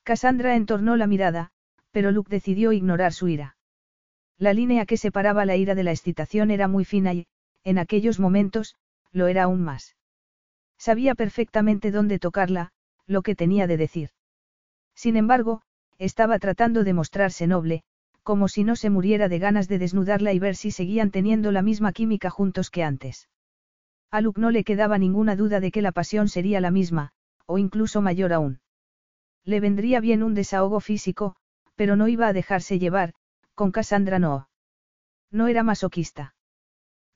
[0.03, 1.51] Cassandra entornó la mirada,
[1.91, 3.55] pero Luke decidió ignorar su ira.
[4.37, 7.27] La línea que separaba la ira de la excitación era muy fina y,
[7.63, 8.75] en aquellos momentos,
[9.11, 9.95] lo era aún más.
[10.77, 12.71] Sabía perfectamente dónde tocarla,
[13.05, 14.09] lo que tenía de decir.
[14.95, 15.61] Sin embargo,
[15.97, 17.83] estaba tratando de mostrarse noble,
[18.23, 21.61] como si no se muriera de ganas de desnudarla y ver si seguían teniendo la
[21.61, 23.27] misma química juntos que antes.
[24.11, 27.11] A Luke no le quedaba ninguna duda de que la pasión sería la misma,
[27.45, 28.61] o incluso mayor aún.
[29.45, 31.35] Le vendría bien un desahogo físico,
[31.75, 33.13] pero no iba a dejarse llevar,
[33.55, 34.49] con Cassandra no.
[35.31, 36.35] No era masoquista.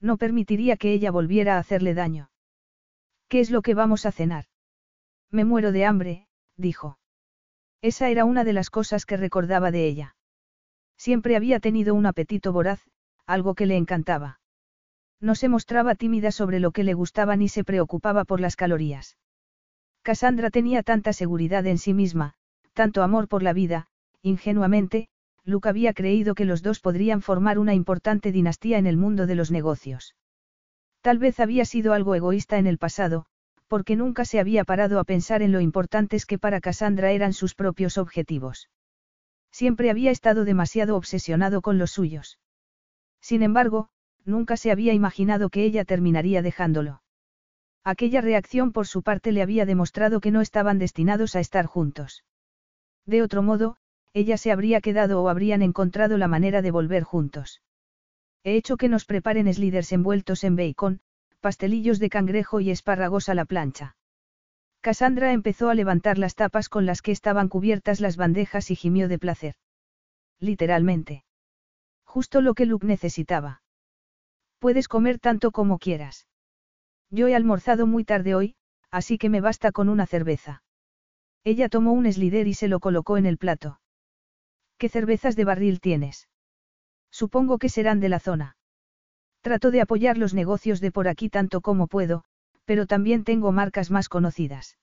[0.00, 2.30] No permitiría que ella volviera a hacerle daño.
[3.28, 4.44] ¿Qué es lo que vamos a cenar?
[5.30, 6.98] Me muero de hambre, dijo.
[7.82, 10.16] Esa era una de las cosas que recordaba de ella.
[10.96, 12.80] Siempre había tenido un apetito voraz,
[13.26, 14.40] algo que le encantaba.
[15.24, 19.16] No se mostraba tímida sobre lo que le gustaba ni se preocupaba por las calorías.
[20.02, 22.34] Cassandra tenía tanta seguridad en sí misma,
[22.74, 23.86] tanto amor por la vida,
[24.20, 25.08] ingenuamente,
[25.42, 29.34] Luke había creído que los dos podrían formar una importante dinastía en el mundo de
[29.34, 30.14] los negocios.
[31.00, 33.24] Tal vez había sido algo egoísta en el pasado,
[33.66, 37.54] porque nunca se había parado a pensar en lo importantes que para Cassandra eran sus
[37.54, 38.68] propios objetivos.
[39.50, 42.38] Siempre había estado demasiado obsesionado con los suyos.
[43.22, 43.88] Sin embargo,
[44.24, 47.02] nunca se había imaginado que ella terminaría dejándolo.
[47.84, 52.24] Aquella reacción por su parte le había demostrado que no estaban destinados a estar juntos.
[53.04, 53.76] De otro modo,
[54.14, 57.60] ella se habría quedado o habrían encontrado la manera de volver juntos.
[58.42, 61.00] He hecho que nos preparen sliders envueltos en bacon,
[61.40, 63.96] pastelillos de cangrejo y espárragos a la plancha.
[64.80, 69.08] Cassandra empezó a levantar las tapas con las que estaban cubiertas las bandejas y gimió
[69.08, 69.54] de placer.
[70.40, 71.24] Literalmente.
[72.04, 73.62] Justo lo que Luke necesitaba.
[74.64, 76.26] Puedes comer tanto como quieras.
[77.10, 78.54] Yo he almorzado muy tarde hoy,
[78.90, 80.62] así que me basta con una cerveza.
[81.44, 83.78] Ella tomó un slider y se lo colocó en el plato.
[84.78, 86.30] ¿Qué cervezas de barril tienes?
[87.10, 88.56] Supongo que serán de la zona.
[89.42, 92.24] Trato de apoyar los negocios de por aquí tanto como puedo,
[92.64, 94.78] pero también tengo marcas más conocidas.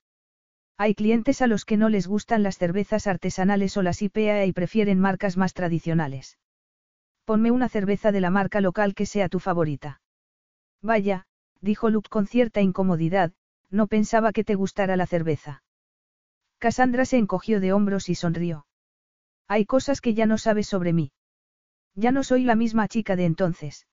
[0.78, 4.52] Hay clientes a los que no les gustan las cervezas artesanales o las IPA y
[4.52, 6.38] prefieren marcas más tradicionales.
[7.24, 10.00] Ponme una cerveza de la marca local que sea tu favorita.
[10.82, 11.26] Vaya,
[11.60, 13.32] dijo Luke con cierta incomodidad,
[13.70, 15.62] no pensaba que te gustara la cerveza.
[16.58, 18.66] Cassandra se encogió de hombros y sonrió.
[19.48, 21.12] Hay cosas que ya no sabes sobre mí.
[21.94, 23.86] Ya no soy la misma chica de entonces.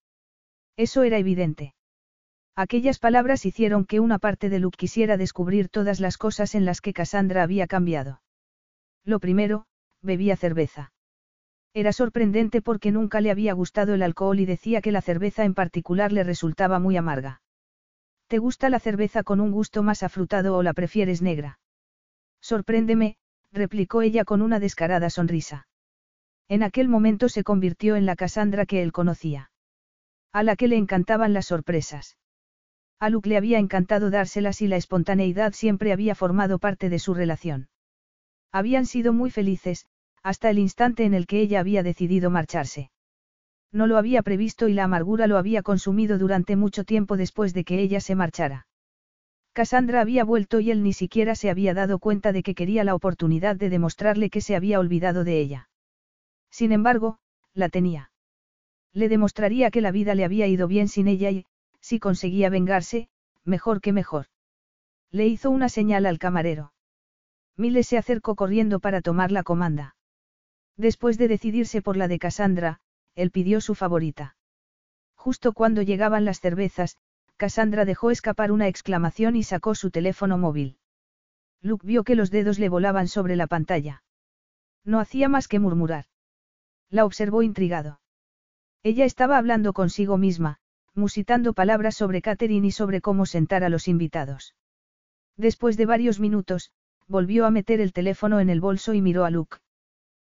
[0.78, 1.74] Eso era evidente.
[2.56, 6.82] Aquellas palabras hicieron que una parte de Luke quisiera descubrir todas las cosas en las
[6.82, 8.22] que Cassandra había cambiado.
[9.06, 9.66] Lo primero,
[10.02, 10.92] bebía cerveza.
[11.74, 15.54] Era sorprendente porque nunca le había gustado el alcohol y decía que la cerveza en
[15.54, 17.42] particular le resultaba muy amarga.
[18.28, 21.60] ¿Te gusta la cerveza con un gusto más afrutado o la prefieres negra?
[22.42, 23.18] Sorpréndeme,
[23.52, 25.68] replicó ella con una descarada sonrisa.
[26.48, 29.52] En aquel momento se convirtió en la Cassandra que él conocía.
[30.32, 32.18] A la que le encantaban las sorpresas.
[33.00, 37.14] A Luke le había encantado dárselas y la espontaneidad siempre había formado parte de su
[37.14, 37.70] relación.
[38.52, 39.86] Habían sido muy felices,
[40.24, 42.92] hasta el instante en el que ella había decidido marcharse.
[43.72, 47.64] No lo había previsto y la amargura lo había consumido durante mucho tiempo después de
[47.64, 48.68] que ella se marchara.
[49.54, 52.96] Cassandra había vuelto y él ni siquiera se había dado cuenta de que quería la
[52.96, 55.70] oportunidad de demostrarle que se había olvidado de ella.
[56.50, 57.20] Sin embargo,
[57.54, 58.12] la tenía.
[58.94, 61.46] Le demostraría que la vida le había ido bien sin ella y,
[61.80, 63.10] si conseguía vengarse,
[63.44, 64.28] mejor que mejor.
[65.12, 66.74] Le hizo una señal al camarero.
[67.56, 69.96] Miles se acercó corriendo para tomar la comanda.
[70.80, 72.80] Después de decidirse por la de Cassandra,
[73.14, 74.38] él pidió su favorita.
[75.14, 76.96] Justo cuando llegaban las cervezas,
[77.36, 80.78] Cassandra dejó escapar una exclamación y sacó su teléfono móvil.
[81.62, 84.04] Luke vio que los dedos le volaban sobre la pantalla.
[84.86, 86.06] No hacía más que murmurar.
[86.90, 88.00] La observó intrigado.
[88.82, 90.60] Ella estaba hablando consigo misma,
[90.96, 94.56] musitando palabras sobre Catherine y sobre cómo sentar a los invitados.
[95.36, 96.72] Después de varios minutos,
[97.06, 99.58] volvió a meter el teléfono en el bolso y miró a Luke.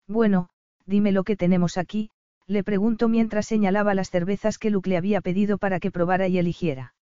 [0.08, 0.48] Bueno,
[0.86, 2.10] dime lo que tenemos aquí,
[2.46, 6.38] le preguntó mientras señalaba las cervezas que Luke le había pedido para que probara y
[6.38, 6.94] eligiera.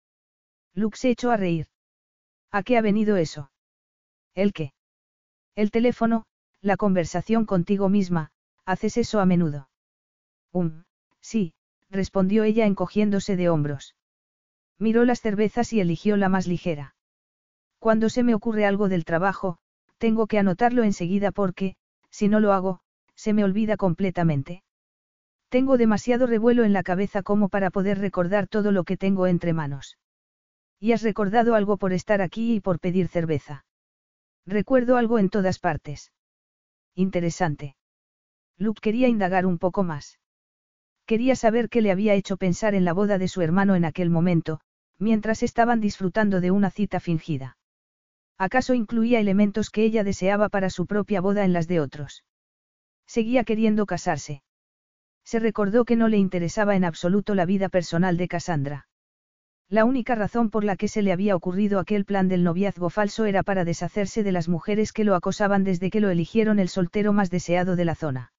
[0.74, 1.66] Luke se echó a reír.
[2.50, 3.50] ¿A qué ha venido eso?
[4.34, 4.72] ¿El qué?
[5.54, 6.26] El teléfono,
[6.60, 8.30] la conversación contigo misma,
[8.64, 9.68] haces eso a menudo.
[10.52, 10.84] Um,
[11.20, 11.54] sí,
[11.90, 13.96] respondió ella encogiéndose de hombros.
[14.78, 16.94] Miró las cervezas y eligió la más ligera.
[17.78, 19.58] Cuando se me ocurre algo del trabajo,
[19.98, 21.76] tengo que anotarlo enseguida porque,
[22.10, 22.80] si no lo hago,
[23.20, 24.62] se me olvida completamente.
[25.50, 29.52] Tengo demasiado revuelo en la cabeza como para poder recordar todo lo que tengo entre
[29.52, 29.98] manos.
[30.78, 33.66] ¿Y has recordado algo por estar aquí y por pedir cerveza?
[34.46, 36.12] Recuerdo algo en todas partes.
[36.94, 37.76] Interesante.
[38.56, 40.18] Luke quería indagar un poco más.
[41.04, 44.08] Quería saber qué le había hecho pensar en la boda de su hermano en aquel
[44.08, 44.60] momento,
[44.98, 47.58] mientras estaban disfrutando de una cita fingida.
[48.38, 52.24] ¿Acaso incluía elementos que ella deseaba para su propia boda en las de otros?
[53.10, 54.44] Seguía queriendo casarse.
[55.24, 58.86] Se recordó que no le interesaba en absoluto la vida personal de Cassandra.
[59.68, 63.24] La única razón por la que se le había ocurrido aquel plan del noviazgo falso
[63.24, 67.12] era para deshacerse de las mujeres que lo acosaban desde que lo eligieron el soltero
[67.12, 68.32] más deseado de la zona.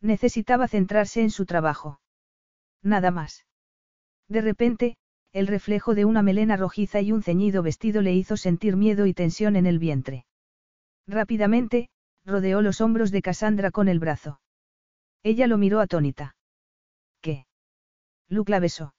[0.00, 2.00] Necesitaba centrarse en su trabajo.
[2.84, 3.46] Nada más.
[4.28, 4.96] De repente,
[5.32, 9.12] el reflejo de una melena rojiza y un ceñido vestido le hizo sentir miedo y
[9.12, 10.24] tensión en el vientre.
[11.08, 11.88] Rápidamente,
[12.28, 14.40] rodeó los hombros de Cassandra con el brazo.
[15.22, 16.36] Ella lo miró atónita.
[17.20, 17.46] ¿Qué?
[18.28, 18.94] Luke la besó.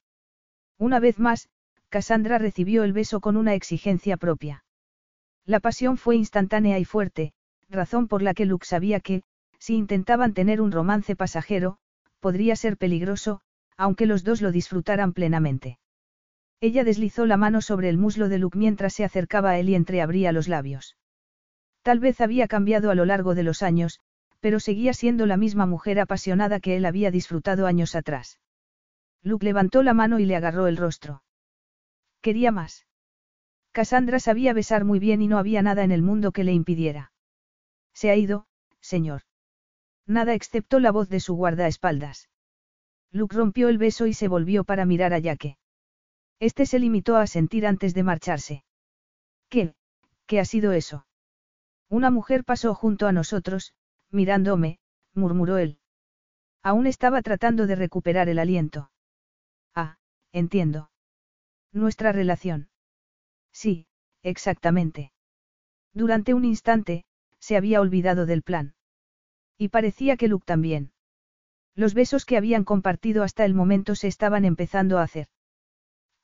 [0.78, 1.50] Una vez más,
[1.90, 4.64] Cassandra recibió el beso con una exigencia propia.
[5.46, 7.34] La pasión fue instantánea y fuerte,
[7.70, 9.24] razón por la que Luke sabía que,
[9.60, 11.78] si intentaban tener un romance pasajero,
[12.20, 13.42] podría ser peligroso,
[13.78, 15.80] aunque los dos lo disfrutaran plenamente.
[16.62, 19.76] Ella deslizó la mano sobre el muslo de Luke mientras se acercaba a él y
[19.76, 20.99] entreabría los labios.
[21.90, 24.00] Tal vez había cambiado a lo largo de los años,
[24.42, 28.40] pero seguía siendo la misma mujer apasionada que él había disfrutado años atrás.
[29.24, 31.24] Luke levantó la mano y le agarró el rostro.
[32.22, 32.86] Quería más.
[33.72, 37.12] Cassandra sabía besar muy bien y no había nada en el mundo que le impidiera.
[37.96, 38.46] Se ha ido,
[38.82, 39.24] señor.
[40.06, 42.30] Nada excepto la voz de su guardaespaldas.
[43.10, 45.58] Luke rompió el beso y se volvió para mirar a Yaque.
[46.40, 48.64] Este se limitó a sentir antes de marcharse.
[49.50, 49.74] ¿Qué?
[50.28, 51.08] ¿Qué ha sido eso?
[51.90, 53.74] Una mujer pasó junto a nosotros,
[54.12, 54.80] mirándome,
[55.14, 55.80] murmuró él.
[56.62, 58.92] Aún estaba tratando de recuperar el aliento.
[59.74, 59.98] Ah,
[60.32, 60.92] entiendo.
[61.72, 62.70] Nuestra relación.
[63.52, 63.88] Sí,
[64.22, 65.12] exactamente.
[65.94, 67.06] Durante un instante,
[67.40, 68.76] se había olvidado del plan.
[69.58, 70.92] Y parecía que Luke también.
[71.76, 75.28] Los besos que habían compartido hasta el momento se estaban empezando a hacer.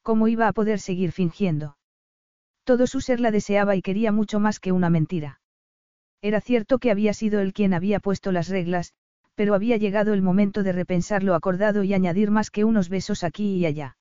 [0.02, 1.78] ¿Cómo iba a poder seguir fingiendo?
[2.64, 5.40] Todo su ser la deseaba y quería mucho más que una mentira.
[6.26, 8.96] Era cierto que había sido él quien había puesto las reglas,
[9.36, 13.24] pero había llegado el momento de repensar lo acordado y añadir más que unos besos
[13.24, 13.96] aquí y allá.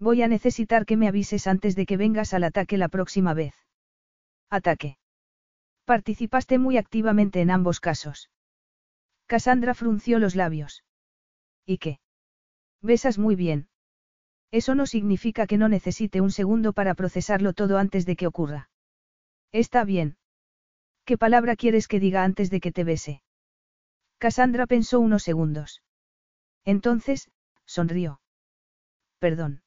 [0.00, 3.54] Voy a necesitar que me avises antes de que vengas al ataque la próxima vez.
[4.50, 4.98] Ataque.
[5.84, 8.28] Participaste muy activamente en ambos casos.
[9.26, 10.82] Cassandra frunció los labios.
[11.64, 12.00] ¿Y qué?
[12.82, 13.68] Besas muy bien.
[14.50, 18.68] Eso no significa que no necesite un segundo para procesarlo todo antes de que ocurra.
[19.52, 20.16] Está bien.
[21.06, 23.22] ¿Qué palabra quieres que diga antes de que te bese?
[24.18, 25.80] Cassandra pensó unos segundos.
[26.64, 27.30] Entonces,
[27.64, 28.20] sonrió.
[29.20, 29.62] Perdón.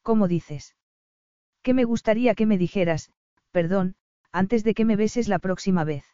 [0.00, 0.74] ¿Cómo dices?
[1.62, 3.10] Que me gustaría que me dijeras,
[3.50, 3.96] perdón,
[4.32, 6.06] antes de que me beses la próxima vez.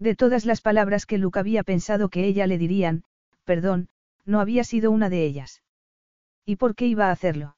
[0.00, 3.04] De todas las palabras que Luke había pensado que ella le dirían,
[3.44, 3.88] perdón,
[4.24, 5.62] no había sido una de ellas.
[6.44, 7.56] ¿Y por qué iba a hacerlo?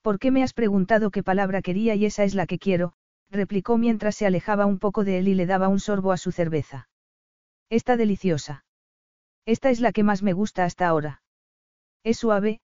[0.00, 2.94] ¿Por qué me has preguntado qué palabra quería y esa es la que quiero?
[3.34, 6.32] Replicó mientras se alejaba un poco de él y le daba un sorbo a su
[6.32, 6.88] cerveza.
[7.68, 8.64] Está deliciosa.
[9.44, 11.22] Esta es la que más me gusta hasta ahora.
[12.04, 12.60] Es suave,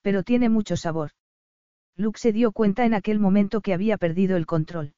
[0.00, 1.10] pero tiene mucho sabor.
[1.96, 4.94] Luke se dio cuenta en aquel momento que había perdido el control.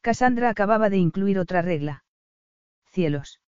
[0.00, 2.04] Cassandra acababa de incluir otra regla.
[2.86, 3.40] Cielos.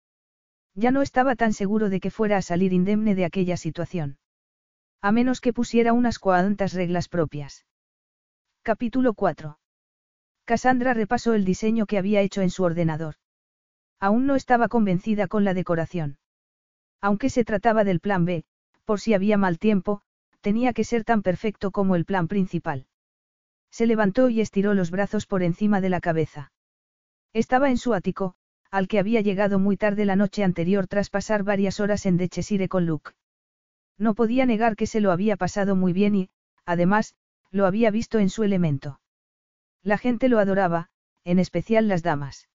[0.74, 4.18] Ya no estaba tan seguro de que fuera a salir indemne de aquella situación.
[5.00, 7.66] A menos que pusiera unas cuantas reglas propias.
[8.62, 9.58] Capítulo 4.
[10.44, 13.14] Cassandra repasó el diseño que había hecho en su ordenador.
[13.98, 16.18] Aún no estaba convencida con la decoración.
[17.00, 18.44] Aunque se trataba del plan B,
[18.84, 20.02] por si había mal tiempo,
[20.40, 22.86] tenía que ser tan perfecto como el plan principal.
[23.70, 26.52] Se levantó y estiró los brazos por encima de la cabeza.
[27.32, 28.34] Estaba en su ático,
[28.70, 32.68] al que había llegado muy tarde la noche anterior tras pasar varias horas en Dechesire
[32.68, 33.12] con Luke.
[33.96, 36.30] No podía negar que se lo había pasado muy bien y,
[36.66, 37.14] además,
[37.50, 39.00] lo había visto en su elemento.
[39.84, 40.88] La gente lo adoraba,
[41.24, 42.48] en especial las damas.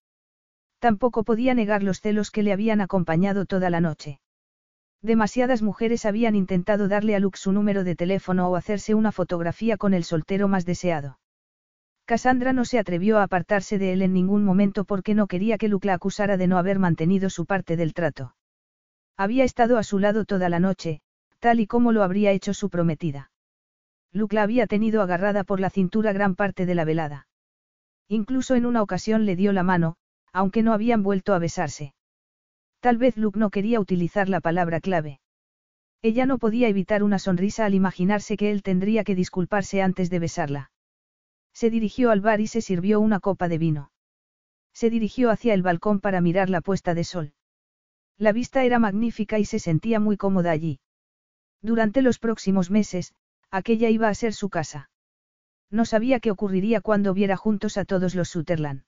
[0.80, 4.20] Tampoco podía negar los celos que le habían acompañado toda la noche.
[5.02, 9.78] Demasiadas mujeres habían intentado darle a Luke su número de teléfono o hacerse una fotografía
[9.78, 11.20] con el soltero más deseado.
[12.06, 15.68] Cassandra no se atrevió a apartarse de él en ningún momento porque no quería que
[15.68, 18.36] Luke la acusara de no haber mantenido su parte del trato.
[19.16, 21.02] Había estado a su lado toda la noche,
[21.38, 23.32] tal y como lo habría hecho su prometida.
[24.12, 27.28] Luke la había tenido agarrada por la cintura gran parte de la velada.
[28.07, 29.95] Incluso en una ocasión le dio la mano,
[30.34, 31.93] aunque no habían vuelto a besarse.
[32.80, 35.20] Tal vez Luke no quería utilizar la palabra clave.
[36.01, 40.20] Ella no podía evitar una sonrisa al imaginarse que él tendría que disculparse antes de
[40.20, 40.72] besarla.
[41.53, 43.91] Se dirigió al bar y se sirvió una copa de vino.
[44.74, 47.34] Se dirigió hacia el balcón para mirar la puesta de sol.
[48.18, 50.80] La vista era magnífica y se sentía muy cómoda allí.
[51.62, 53.14] Durante los próximos meses,
[53.52, 54.89] aquella iba a ser su casa.
[55.72, 58.84] No sabía qué ocurriría cuando viera juntos a todos los Sutherland.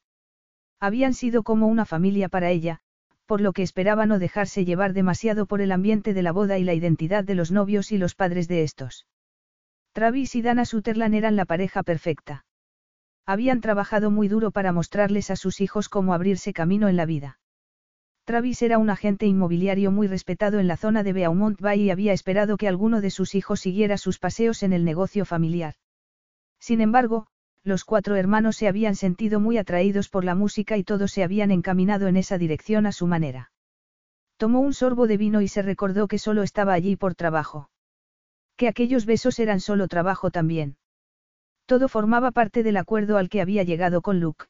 [0.80, 2.80] Habían sido como una familia para ella,
[3.26, 6.64] por lo que esperaba no dejarse llevar demasiado por el ambiente de la boda y
[6.64, 9.06] la identidad de los novios y los padres de estos.
[9.94, 12.46] Travis y Dana Sutherland eran la pareja perfecta.
[13.26, 17.40] Habían trabajado muy duro para mostrarles a sus hijos cómo abrirse camino en la vida.
[18.24, 22.14] Travis era un agente inmobiliario muy respetado en la zona de Beaumont Bay y había
[22.14, 25.74] esperado que alguno de sus hijos siguiera sus paseos en el negocio familiar.
[26.60, 27.28] Sin embargo,
[27.64, 31.52] los cuatro hermanos se habían sentido muy atraídos por la música y todos se habían
[31.52, 33.52] encaminado en esa dirección a su manera.
[34.38, 37.70] Tomó un sorbo de vino y se recordó que solo estaba allí por trabajo.
[38.56, 40.78] Que aquellos besos eran solo trabajo también.
[41.66, 44.46] Todo formaba parte del acuerdo al que había llegado con Luke.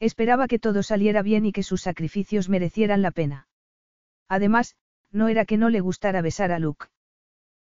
[0.00, 3.48] Esperaba que todo saliera bien y que sus sacrificios merecieran la pena.
[4.28, 4.76] Además,
[5.10, 6.86] no era que no le gustara besar a Luke.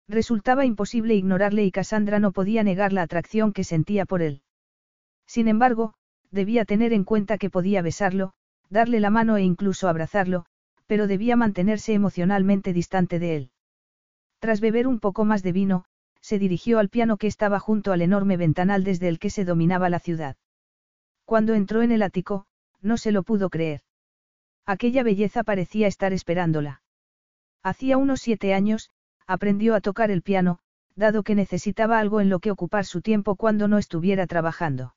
[0.07, 4.41] Resultaba imposible ignorarle y Cassandra no podía negar la atracción que sentía por él.
[5.27, 5.93] Sin embargo,
[6.31, 8.33] debía tener en cuenta que podía besarlo,
[8.69, 10.45] darle la mano e incluso abrazarlo,
[10.87, 13.51] pero debía mantenerse emocionalmente distante de él.
[14.39, 15.85] Tras beber un poco más de vino,
[16.19, 19.89] se dirigió al piano que estaba junto al enorme ventanal desde el que se dominaba
[19.89, 20.35] la ciudad.
[21.25, 22.45] Cuando entró en el ático,
[22.81, 23.81] no se lo pudo creer.
[24.65, 26.81] Aquella belleza parecía estar esperándola.
[27.63, 28.89] Hacía unos siete años,
[29.25, 30.59] aprendió a tocar el piano,
[30.95, 34.95] dado que necesitaba algo en lo que ocupar su tiempo cuando no estuviera trabajando.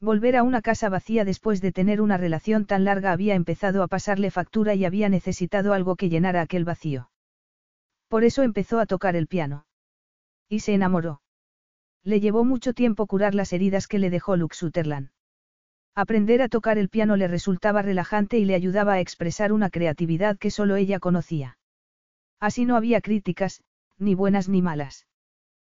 [0.00, 3.88] Volver a una casa vacía después de tener una relación tan larga había empezado a
[3.88, 7.10] pasarle factura y había necesitado algo que llenara aquel vacío.
[8.08, 9.66] Por eso empezó a tocar el piano.
[10.48, 11.22] Y se enamoró.
[12.04, 15.10] Le llevó mucho tiempo curar las heridas que le dejó Luke Sutherland.
[15.98, 20.36] Aprender a tocar el piano le resultaba relajante y le ayudaba a expresar una creatividad
[20.36, 21.56] que solo ella conocía.
[22.38, 23.62] Así no había críticas,
[23.96, 25.06] ni buenas ni malas.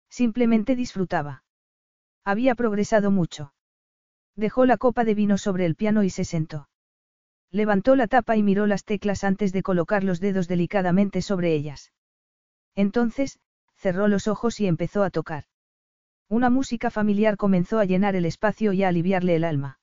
[0.09, 1.45] Simplemente disfrutaba.
[2.25, 3.53] Había progresado mucho.
[4.37, 6.71] Dejó la copa de vino sobre el piano y se sentó.
[7.51, 11.93] Levantó la tapa y miró las teclas antes de colocar los dedos delicadamente sobre ellas.
[12.75, 13.39] Entonces,
[13.75, 15.45] cerró los ojos y empezó a tocar.
[16.31, 19.79] Una música familiar comenzó a llenar el espacio y a aliviarle el alma.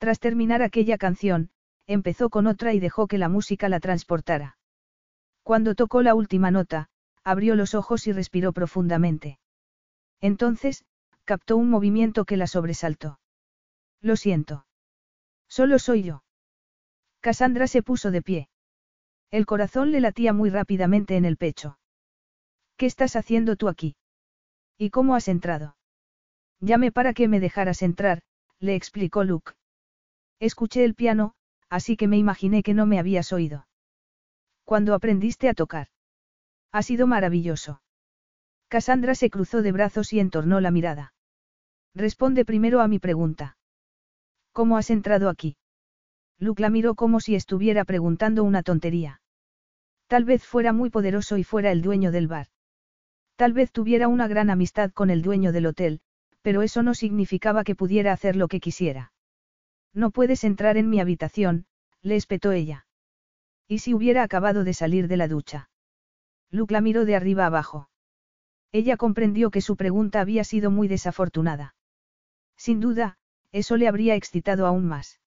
[0.00, 1.50] Tras terminar aquella canción,
[1.86, 4.56] empezó con otra y dejó que la música la transportara.
[5.42, 6.88] Cuando tocó la última nota,
[7.22, 9.38] abrió los ojos y respiró profundamente.
[10.22, 10.86] Entonces,
[11.26, 13.20] captó un movimiento que la sobresaltó.
[14.00, 14.64] Lo siento.
[15.48, 16.24] Solo soy yo.
[17.20, 18.48] Cassandra se puso de pie.
[19.30, 21.78] El corazón le latía muy rápidamente en el pecho.
[22.78, 23.96] ¿Qué estás haciendo tú aquí?
[24.78, 25.76] ¿Y cómo has entrado?
[26.58, 28.22] Llamé para que me dejaras entrar,
[28.60, 29.52] le explicó Luke.
[30.40, 31.34] Escuché el piano,
[31.68, 33.66] así que me imaginé que no me habías oído.
[34.64, 35.88] Cuando aprendiste a tocar?
[36.72, 37.82] Ha sido maravilloso.
[38.68, 41.12] Cassandra se cruzó de brazos y entornó la mirada.
[41.94, 43.58] Responde primero a mi pregunta.
[44.52, 45.56] ¿Cómo has entrado aquí?
[46.38, 49.20] Luke la miró como si estuviera preguntando una tontería.
[50.06, 52.46] Tal vez fuera muy poderoso y fuera el dueño del bar.
[53.36, 56.00] Tal vez tuviera una gran amistad con el dueño del hotel,
[56.42, 59.12] pero eso no significaba que pudiera hacer lo que quisiera.
[59.92, 61.66] No puedes entrar en mi habitación,
[62.02, 62.86] le espetó ella.
[63.66, 65.70] ¿Y si hubiera acabado de salir de la ducha?
[66.50, 67.88] Luke la miró de arriba abajo.
[68.72, 71.74] Ella comprendió que su pregunta había sido muy desafortunada.
[72.56, 73.16] Sin duda,
[73.52, 75.20] eso le habría excitado aún más.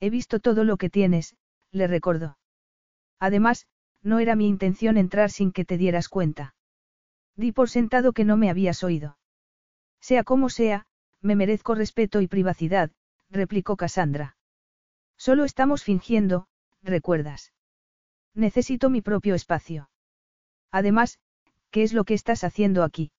[0.00, 1.36] He visto todo lo que tienes,
[1.72, 2.38] le recordó.
[3.18, 3.66] Además,
[4.02, 6.54] no era mi intención entrar sin que te dieras cuenta.
[7.36, 9.18] Di por sentado que no me habías oído.
[10.00, 10.86] Sea como sea,
[11.20, 12.90] me merezco respeto y privacidad,
[13.30, 14.36] replicó Cassandra.
[15.16, 16.46] Solo estamos fingiendo,
[16.82, 17.52] recuerdas.
[18.34, 19.90] Necesito mi propio espacio.
[20.70, 21.18] Además,
[21.70, 23.10] ¿qué es lo que estás haciendo aquí?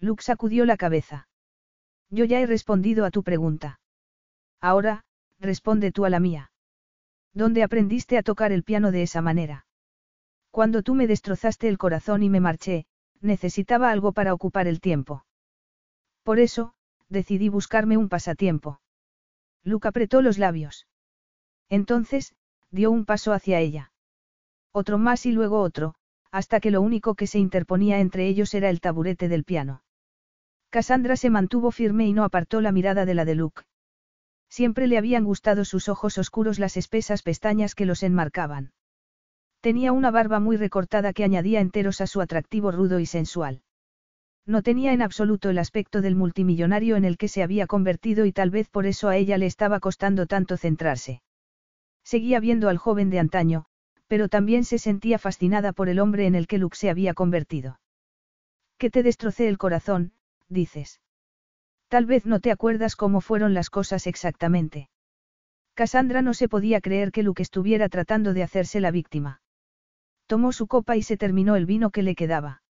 [0.00, 1.28] Luke sacudió la cabeza.
[2.10, 3.80] Yo ya he respondido a tu pregunta.
[4.60, 5.04] Ahora,
[5.40, 6.52] responde tú a la mía.
[7.32, 9.66] ¿Dónde aprendiste a tocar el piano de esa manera?
[10.50, 12.86] Cuando tú me destrozaste el corazón y me marché,
[13.20, 15.24] necesitaba algo para ocupar el tiempo.
[16.22, 16.74] Por eso,
[17.08, 18.80] decidí buscarme un pasatiempo.
[19.64, 20.86] Luke apretó los labios.
[21.68, 22.34] Entonces,
[22.70, 23.92] dio un paso hacia ella.
[24.72, 25.94] Otro más y luego otro,
[26.30, 29.82] hasta que lo único que se interponía entre ellos era el taburete del piano.
[30.70, 33.62] Cassandra se mantuvo firme y no apartó la mirada de la de Luke.
[34.48, 38.72] Siempre le habían gustado sus ojos oscuros las espesas pestañas que los enmarcaban.
[39.60, 43.62] Tenía una barba muy recortada que añadía enteros a su atractivo rudo y sensual.
[44.46, 48.32] No tenía en absoluto el aspecto del multimillonario en el que se había convertido y
[48.32, 51.22] tal vez por eso a ella le estaba costando tanto centrarse.
[52.02, 53.64] Seguía viendo al joven de antaño,
[54.06, 57.80] pero también se sentía fascinada por el hombre en el que Luke se había convertido.
[58.76, 60.12] Que te destrocé el corazón,
[60.48, 61.00] dices.
[61.88, 64.90] Tal vez no te acuerdas cómo fueron las cosas exactamente.
[65.74, 69.40] Cassandra no se podía creer que Luke estuviera tratando de hacerse la víctima.
[70.26, 72.63] Tomó su copa y se terminó el vino que le quedaba.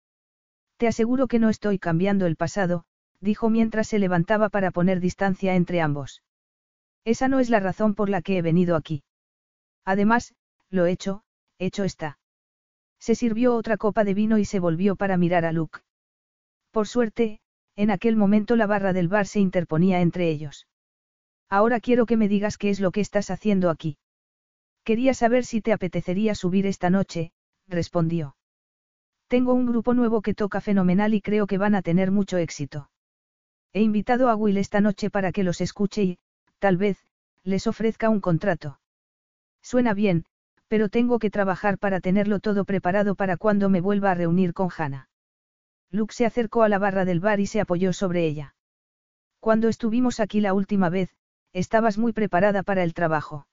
[0.76, 2.84] Te aseguro que no estoy cambiando el pasado,
[3.20, 6.22] dijo mientras se levantaba para poner distancia entre ambos.
[7.04, 9.04] Esa no es la razón por la que he venido aquí.
[9.84, 10.34] Además,
[10.70, 11.22] lo hecho,
[11.58, 12.18] hecho está.
[12.98, 15.80] Se sirvió otra copa de vino y se volvió para mirar a Luke.
[16.70, 17.40] Por suerte,
[17.76, 20.66] en aquel momento la barra del bar se interponía entre ellos.
[21.48, 23.98] Ahora quiero que me digas qué es lo que estás haciendo aquí.
[24.84, 27.32] Quería saber si te apetecería subir esta noche,
[27.68, 28.36] respondió.
[29.34, 32.88] Tengo un grupo nuevo que toca fenomenal y creo que van a tener mucho éxito.
[33.72, 36.18] He invitado a Will esta noche para que los escuche y,
[36.60, 37.04] tal vez,
[37.42, 38.78] les ofrezca un contrato.
[39.60, 40.24] Suena bien,
[40.68, 44.68] pero tengo que trabajar para tenerlo todo preparado para cuando me vuelva a reunir con
[44.70, 45.08] Hannah.
[45.90, 48.54] Luke se acercó a la barra del bar y se apoyó sobre ella.
[49.40, 51.10] Cuando estuvimos aquí la última vez,
[51.52, 53.48] estabas muy preparada para el trabajo.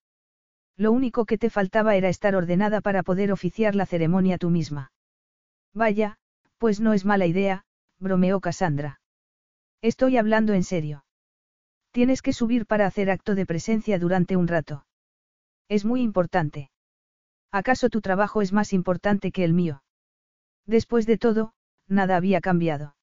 [0.78, 4.91] Lo único que te faltaba era estar ordenada para poder oficiar la ceremonia tú misma.
[5.73, 6.18] Vaya,
[6.57, 7.64] pues no es mala idea,
[7.99, 8.99] bromeó Cassandra.
[9.81, 11.06] Estoy hablando en serio.
[11.91, 14.85] Tienes que subir para hacer acto de presencia durante un rato.
[15.68, 16.69] Es muy importante.
[17.52, 19.84] ¿Acaso tu trabajo es más importante que el mío?
[20.65, 21.53] Después de todo,
[21.88, 22.95] nada había cambiado.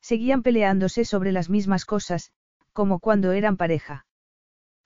[0.00, 2.32] Seguían peleándose sobre las mismas cosas,
[2.72, 4.06] como cuando eran pareja.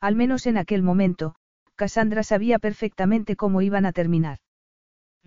[0.00, 1.34] Al menos en aquel momento,
[1.74, 4.38] Cassandra sabía perfectamente cómo iban a terminar.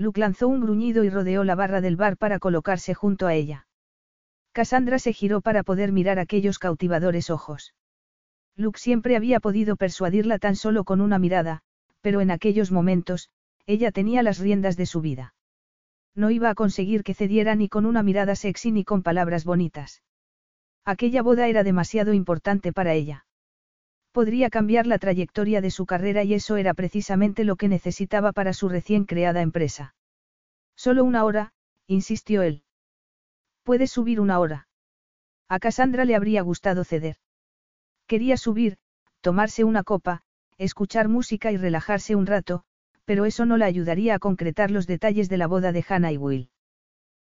[0.02, 3.68] Luke lanzó un gruñido y rodeó la barra del bar para colocarse junto a ella.
[4.52, 7.76] Cassandra se giró para poder mirar aquellos cautivadores ojos.
[8.56, 11.62] Luke siempre había podido persuadirla tan solo con una mirada,
[12.02, 13.30] pero en aquellos momentos,
[13.68, 15.36] ella tenía las riendas de su vida.
[16.16, 20.02] No iba a conseguir que cediera ni con una mirada sexy ni con palabras bonitas.
[20.84, 23.28] Aquella boda era demasiado importante para ella.
[24.12, 28.54] Podría cambiar la trayectoria de su carrera y eso era precisamente lo que necesitaba para
[28.54, 29.96] su recién creada empresa.
[30.76, 31.54] Solo una hora,
[31.88, 32.64] insistió él.
[33.64, 34.68] Puedes subir una hora.
[35.48, 37.18] A Cassandra le habría gustado ceder.
[38.08, 38.78] Quería subir,
[39.22, 40.24] tomarse una copa,
[40.58, 42.64] escuchar música y relajarse un rato,
[43.06, 46.18] pero eso no la ayudaría a concretar los detalles de la boda de Hannah y
[46.18, 46.50] Will.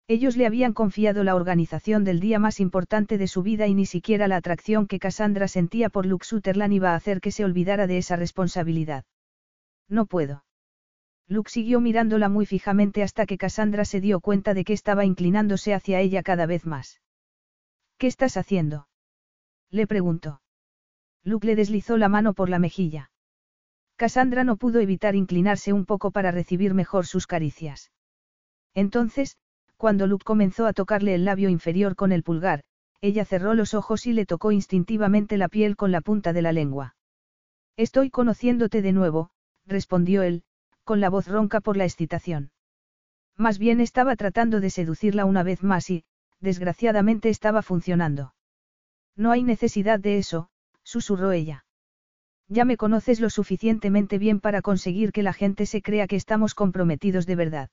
[0.07, 3.87] Ellos le habían confiado la organización del día más importante de su vida y ni
[3.87, 7.87] siquiera la atracción que Cassandra sentía por Luke Sutherland iba a hacer que se olvidara
[7.87, 9.05] de esa responsabilidad.
[9.89, 10.45] No puedo.
[11.27, 15.73] Luke siguió mirándola muy fijamente hasta que Cassandra se dio cuenta de que estaba inclinándose
[15.73, 17.01] hacia ella cada vez más.
[17.97, 18.89] ¿Qué estás haciendo?
[19.71, 20.43] Le preguntó.
[21.23, 23.11] Luke le deslizó la mano por la mejilla.
[23.97, 27.91] Cassandra no pudo evitar inclinarse un poco para recibir mejor sus caricias.
[28.75, 29.39] Entonces,
[29.77, 32.63] cuando Luke comenzó a tocarle el labio inferior con el pulgar,
[33.01, 36.53] ella cerró los ojos y le tocó instintivamente la piel con la punta de la
[36.53, 36.97] lengua.
[37.77, 39.31] Estoy conociéndote de nuevo,
[39.67, 40.43] respondió él,
[40.85, 42.51] con la voz ronca por la excitación.
[43.37, 46.05] Más bien estaba tratando de seducirla una vez más y,
[46.41, 48.35] desgraciadamente estaba funcionando.
[49.17, 50.49] No hay necesidad de eso,
[50.83, 51.65] susurró ella.
[52.49, 56.55] Ya me conoces lo suficientemente bien para conseguir que la gente se crea que estamos
[56.55, 57.71] comprometidos de verdad.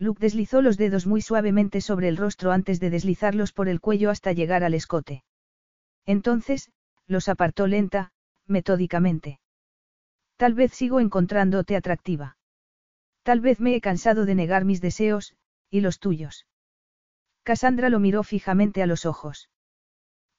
[0.00, 4.10] Luke deslizó los dedos muy suavemente sobre el rostro antes de deslizarlos por el cuello
[4.10, 5.24] hasta llegar al escote.
[6.06, 6.70] Entonces,
[7.06, 8.12] los apartó lenta,
[8.46, 9.40] metódicamente.
[10.36, 12.36] Tal vez sigo encontrándote atractiva.
[13.24, 15.34] Tal vez me he cansado de negar mis deseos,
[15.68, 16.46] y los tuyos.
[17.42, 19.50] Cassandra lo miró fijamente a los ojos.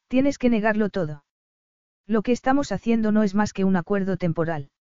[0.08, 1.26] Tienes que negarlo todo.
[2.08, 4.72] Lo que estamos haciendo no es más que un acuerdo temporal.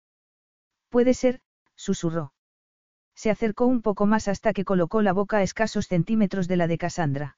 [0.89, 1.41] Puede ser,
[1.75, 2.33] susurró
[3.19, 6.69] se acercó un poco más hasta que colocó la boca a escasos centímetros de la
[6.69, 7.37] de Cassandra.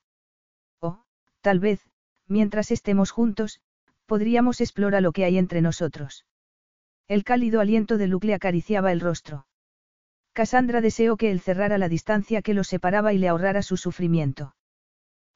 [0.78, 1.04] Oh,
[1.40, 1.80] tal vez,
[2.26, 3.62] mientras estemos juntos,
[4.04, 6.26] podríamos explorar lo que hay entre nosotros.
[7.08, 9.46] El cálido aliento de Luke le acariciaba el rostro.
[10.34, 14.54] Cassandra deseó que él cerrara la distancia que los separaba y le ahorrara su sufrimiento.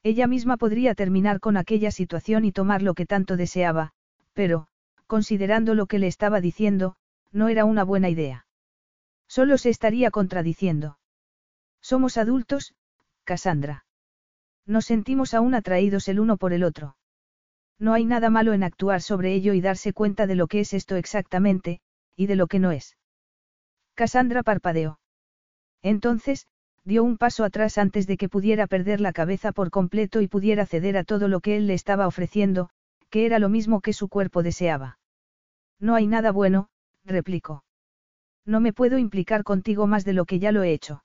[0.03, 3.93] Ella misma podría terminar con aquella situación y tomar lo que tanto deseaba,
[4.33, 4.67] pero,
[5.07, 6.97] considerando lo que le estaba diciendo,
[7.31, 8.44] no era una buena idea.
[9.27, 10.99] Solo se estaría contradiciendo.
[11.81, 12.75] Somos adultos,
[13.23, 13.85] Cassandra.
[14.65, 16.95] Nos sentimos aún atraídos el uno por el otro.
[17.77, 20.73] No hay nada malo en actuar sobre ello y darse cuenta de lo que es
[20.73, 21.81] esto exactamente,
[22.15, 22.97] y de lo que no es.
[23.95, 24.99] Cassandra parpadeó.
[25.81, 26.47] Entonces,
[26.83, 30.65] dio un paso atrás antes de que pudiera perder la cabeza por completo y pudiera
[30.65, 32.69] ceder a todo lo que él le estaba ofreciendo,
[33.09, 34.99] que era lo mismo que su cuerpo deseaba.
[35.79, 36.69] No hay nada bueno,
[37.03, 37.64] replicó.
[38.45, 41.03] No me puedo implicar contigo más de lo que ya lo he hecho.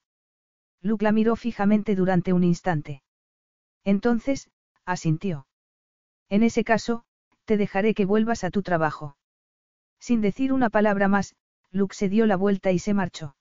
[0.82, 3.02] Luke la miró fijamente durante un instante.
[3.84, 4.50] Entonces,
[4.84, 5.46] asintió.
[6.28, 7.04] En ese caso,
[7.44, 9.16] te dejaré que vuelvas a tu trabajo.
[9.98, 11.34] Sin decir una palabra más,
[11.70, 13.36] Luke se dio la vuelta y se marchó.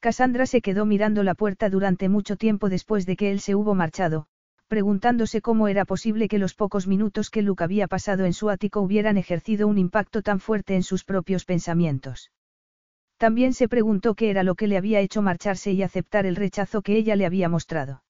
[0.00, 3.74] Cassandra se quedó mirando la puerta durante mucho tiempo después de que él se hubo
[3.74, 4.26] marchado,
[4.68, 8.80] preguntándose cómo era posible que los pocos minutos que Luke había pasado en su ático
[8.80, 12.30] hubieran ejercido un impacto tan fuerte en sus propios pensamientos.
[13.18, 16.82] También se preguntó qué era lo que le había hecho marcharse y aceptar el rechazo
[16.82, 18.04] que ella le había mostrado.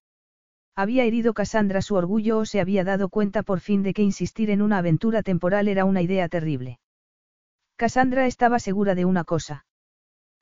[0.76, 4.51] ¿Había herido Cassandra su orgullo o se había dado cuenta por fin de que insistir
[4.51, 6.78] en una aventura temporal era una idea terrible?
[7.76, 9.64] Cassandra estaba segura de una cosa.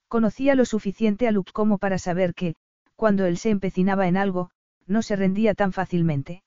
[0.08, 2.56] Conocía lo suficiente a Luke como para saber que,
[2.96, 4.50] cuando él se empecinaba en algo,
[4.86, 6.42] no se rendía tan fácilmente.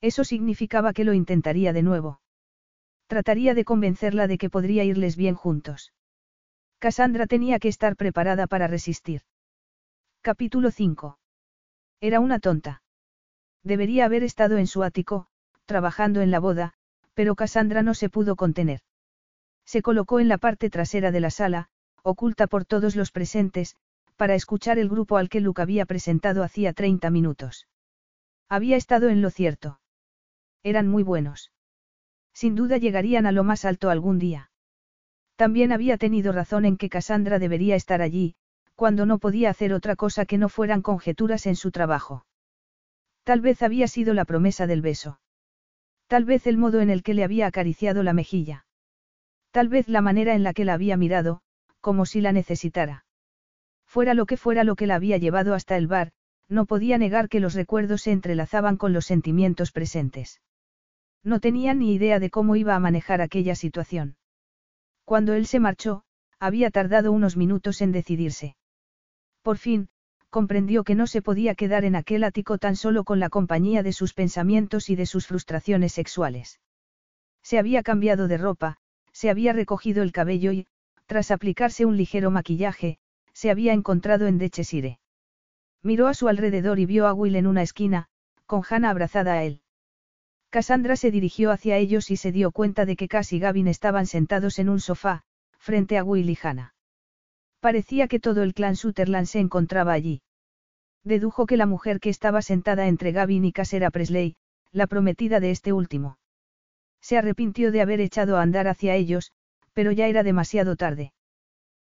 [0.00, 2.20] Eso significaba que lo intentaría de nuevo.
[3.08, 5.92] Trataría de convencerla de que podría irles bien juntos.
[6.82, 9.20] Cassandra tenía que estar preparada para resistir.
[10.20, 11.16] Capítulo 5.
[12.00, 12.82] Era una tonta.
[13.62, 15.28] Debería haber estado en su ático,
[15.64, 16.72] trabajando en la boda,
[17.14, 18.80] pero Cassandra no se pudo contener.
[19.64, 21.68] Se colocó en la parte trasera de la sala,
[22.02, 23.76] oculta por todos los presentes,
[24.16, 27.68] para escuchar el grupo al que Luke había presentado hacía 30 minutos.
[28.48, 29.78] Había estado en lo cierto.
[30.64, 31.52] Eran muy buenos.
[32.34, 34.50] Sin duda llegarían a lo más alto algún día.
[35.42, 38.36] También había tenido razón en que Cassandra debería estar allí,
[38.76, 42.24] cuando no podía hacer otra cosa que no fueran conjeturas en su trabajo.
[43.24, 45.18] Tal vez había sido la promesa del beso.
[46.06, 48.66] Tal vez el modo en el que le había acariciado la mejilla.
[49.50, 51.40] Tal vez la manera en la que la había mirado,
[51.80, 53.04] como si la necesitara.
[53.84, 56.12] Fuera lo que fuera lo que la había llevado hasta el bar,
[56.48, 60.40] no podía negar que los recuerdos se entrelazaban con los sentimientos presentes.
[61.24, 64.14] No tenía ni idea de cómo iba a manejar aquella situación.
[65.12, 66.04] Cuando él se marchó,
[66.40, 68.56] había tardado unos minutos en decidirse.
[69.42, 69.90] Por fin,
[70.30, 73.92] comprendió que no se podía quedar en aquel ático tan solo con la compañía de
[73.92, 76.60] sus pensamientos y de sus frustraciones sexuales.
[77.42, 78.78] Se había cambiado de ropa,
[79.12, 80.66] se había recogido el cabello y,
[81.04, 82.96] tras aplicarse un ligero maquillaje,
[83.34, 84.98] se había encontrado en Dechesire.
[85.82, 88.08] Miró a su alrededor y vio a Will en una esquina,
[88.46, 89.60] con Hannah abrazada a él.
[90.52, 94.04] Cassandra se dirigió hacia ellos y se dio cuenta de que Cass y Gavin estaban
[94.04, 95.22] sentados en un sofá,
[95.58, 96.74] frente a Will y Hannah.
[97.60, 100.20] Parecía que todo el clan Sutherland se encontraba allí.
[101.04, 104.36] Dedujo que la mujer que estaba sentada entre Gavin y Cass era Presley,
[104.72, 106.18] la prometida de este último.
[107.00, 109.32] Se arrepintió de haber echado a andar hacia ellos,
[109.72, 111.14] pero ya era demasiado tarde.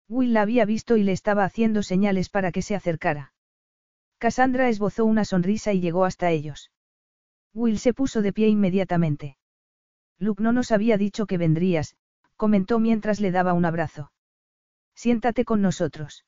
[0.09, 3.31] Will la había visto y le estaba haciendo señales para que se acercara.
[4.17, 6.71] Cassandra esbozó una sonrisa y llegó hasta ellos.
[7.55, 9.37] Will se puso de pie inmediatamente.
[10.19, 11.95] Luke no nos había dicho que vendrías,
[12.35, 14.11] comentó mientras le daba un abrazo.
[14.93, 16.25] Siéntate con nosotros.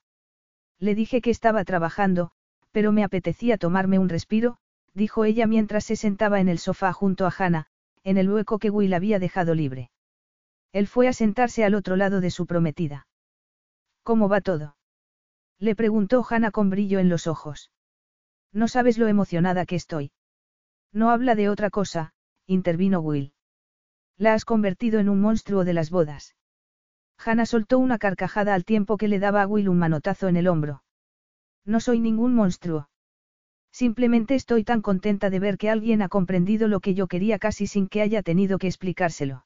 [0.79, 2.31] Le dije que estaba trabajando,
[2.71, 4.57] pero me apetecía tomarme un respiro,
[4.93, 7.67] dijo ella mientras se sentaba en el sofá junto a Hannah,
[8.03, 9.91] en el hueco que Will había dejado libre.
[10.71, 13.07] Él fue a sentarse al otro lado de su prometida.
[14.03, 14.77] ¿Cómo va todo?
[15.59, 17.71] Le preguntó Hannah con brillo en los ojos.
[18.53, 20.11] No sabes lo emocionada que estoy.
[20.97, 22.11] No habla de otra cosa,
[22.47, 23.31] intervino Will.
[24.17, 26.35] La has convertido en un monstruo de las bodas.
[27.23, 30.47] Hannah soltó una carcajada al tiempo que le daba a Will un manotazo en el
[30.47, 30.81] hombro.
[31.65, 32.89] No soy ningún monstruo.
[33.71, 37.67] Simplemente estoy tan contenta de ver que alguien ha comprendido lo que yo quería casi
[37.67, 39.45] sin que haya tenido que explicárselo.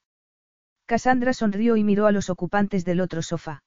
[0.86, 3.62] Cassandra sonrió y miró a los ocupantes del otro sofá.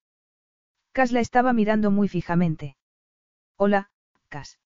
[0.92, 2.78] Cas la estaba mirando muy fijamente.
[3.58, 3.90] Hola,
[4.30, 4.58] Cas.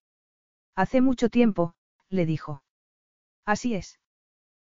[0.73, 1.73] Hace mucho tiempo,
[2.07, 2.63] le dijo.
[3.49, 3.99] Así es.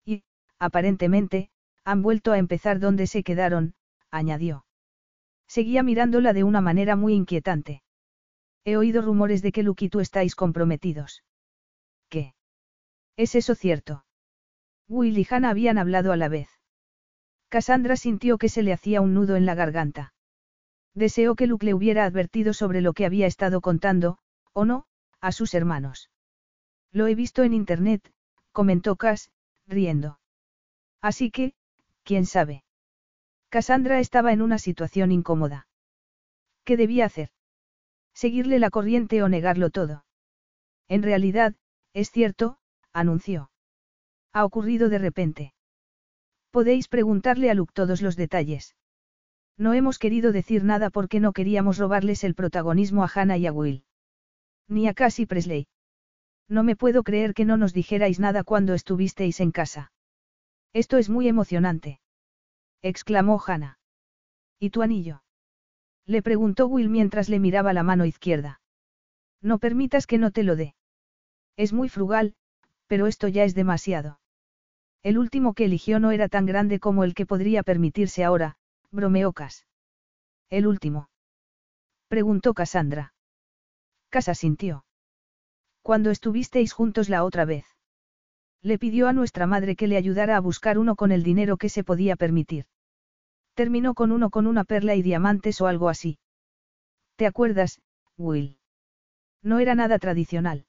[0.05, 0.23] Y,
[0.57, 1.49] aparentemente,
[1.83, 3.75] han vuelto a empezar donde se quedaron,
[4.11, 4.65] añadió.
[5.45, 7.83] Seguía mirándola de una manera muy inquietante.
[8.63, 11.21] He oído rumores de que Luke y tú estáis comprometidos.
[12.07, 12.33] ¿Qué?
[13.17, 14.05] ¿Es eso cierto?
[14.87, 16.47] Will y Hannah habían hablado a la vez.
[17.49, 20.13] Cassandra sintió que se le hacía un nudo en la garganta.
[20.93, 24.17] Deseó que Luke le hubiera advertido sobre lo que había estado contando,
[24.53, 24.85] o no,
[25.19, 26.09] a sus hermanos.
[26.93, 28.13] Lo he visto en internet,
[28.51, 29.31] comentó Cass,
[29.67, 30.19] riendo.
[31.01, 31.53] Así que,
[32.03, 32.63] quién sabe.
[33.49, 35.67] Cassandra estaba en una situación incómoda.
[36.63, 37.29] ¿Qué debía hacer?
[38.13, 40.05] ¿Seguirle la corriente o negarlo todo?
[40.87, 41.55] En realidad,
[41.93, 42.57] es cierto,
[42.93, 43.51] anunció.
[44.33, 45.53] Ha ocurrido de repente.
[46.51, 48.75] Podéis preguntarle a Luke todos los detalles.
[49.57, 53.53] No hemos querido decir nada porque no queríamos robarles el protagonismo a Hannah y a
[53.53, 53.83] Will.
[54.67, 55.67] Ni a Cassie Presley.
[56.47, 59.91] No me puedo creer que no nos dijerais nada cuando estuvisteis en casa.
[60.73, 61.99] Esto es muy emocionante.
[62.81, 63.79] exclamó Hannah.
[64.59, 65.23] ¿Y tu anillo?
[66.05, 68.61] Le preguntó Will mientras le miraba la mano izquierda.
[69.41, 70.75] No permitas que no te lo dé.
[71.57, 72.35] Es muy frugal,
[72.87, 74.19] pero esto ya es demasiado.
[75.03, 78.57] El último que eligió no era tan grande como el que podría permitirse ahora,
[78.91, 79.65] bromeó Cas.
[80.49, 81.09] El último.
[82.07, 83.13] Preguntó Cassandra.
[84.09, 84.83] Casa sintió.
[85.81, 87.65] Cuando estuvisteis juntos la otra vez.
[88.61, 91.69] Le pidió a nuestra madre que le ayudara a buscar uno con el dinero que
[91.69, 92.65] se podía permitir.
[93.55, 96.19] Terminó con uno con una perla y diamantes o algo así.
[97.15, 97.81] ¿Te acuerdas,
[98.17, 98.59] Will?
[99.41, 100.65] No era nada tradicional.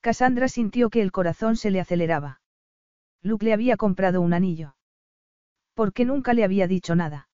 [0.00, 2.40] Cassandra sintió que el corazón se le aceleraba.
[3.22, 4.76] Luke le había comprado un anillo.
[5.74, 7.28] ¿Por qué nunca le había dicho nada?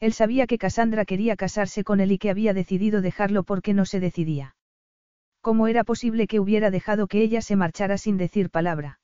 [0.00, 3.84] Él sabía que Cassandra quería casarse con él y que había decidido dejarlo porque no
[3.84, 4.56] se decidía.
[5.40, 9.00] ¿Cómo era posible que hubiera dejado que ella se marchara sin decir palabra?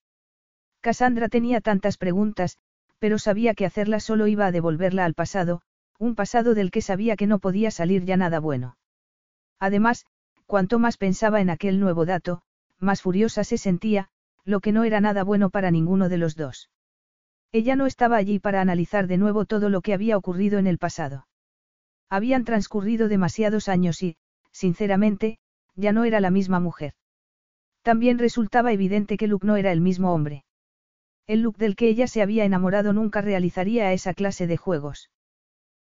[0.81, 2.59] Cassandra tenía tantas preguntas,
[2.99, 5.63] pero sabía que hacerla solo iba a devolverla al pasado,
[5.99, 8.77] un pasado del que sabía que no podía salir ya nada bueno.
[9.61, 10.07] Además,
[10.47, 12.43] cuanto más pensaba en aquel nuevo dato,
[12.79, 14.09] más furiosa se sentía,
[14.45, 16.71] lo que no era nada bueno para ninguno de los dos.
[17.53, 20.79] Ella no estaba allí para analizar de nuevo todo lo que había ocurrido en el
[20.79, 21.27] pasado.
[22.11, 24.17] Habían transcurrido demasiados años y,
[24.51, 25.39] sinceramente,
[25.77, 26.95] ya no era la misma mujer.
[27.83, 30.45] También resultaba evidente que Luke no era el mismo hombre.
[31.27, 35.11] El Luke del que ella se había enamorado nunca realizaría esa clase de juegos.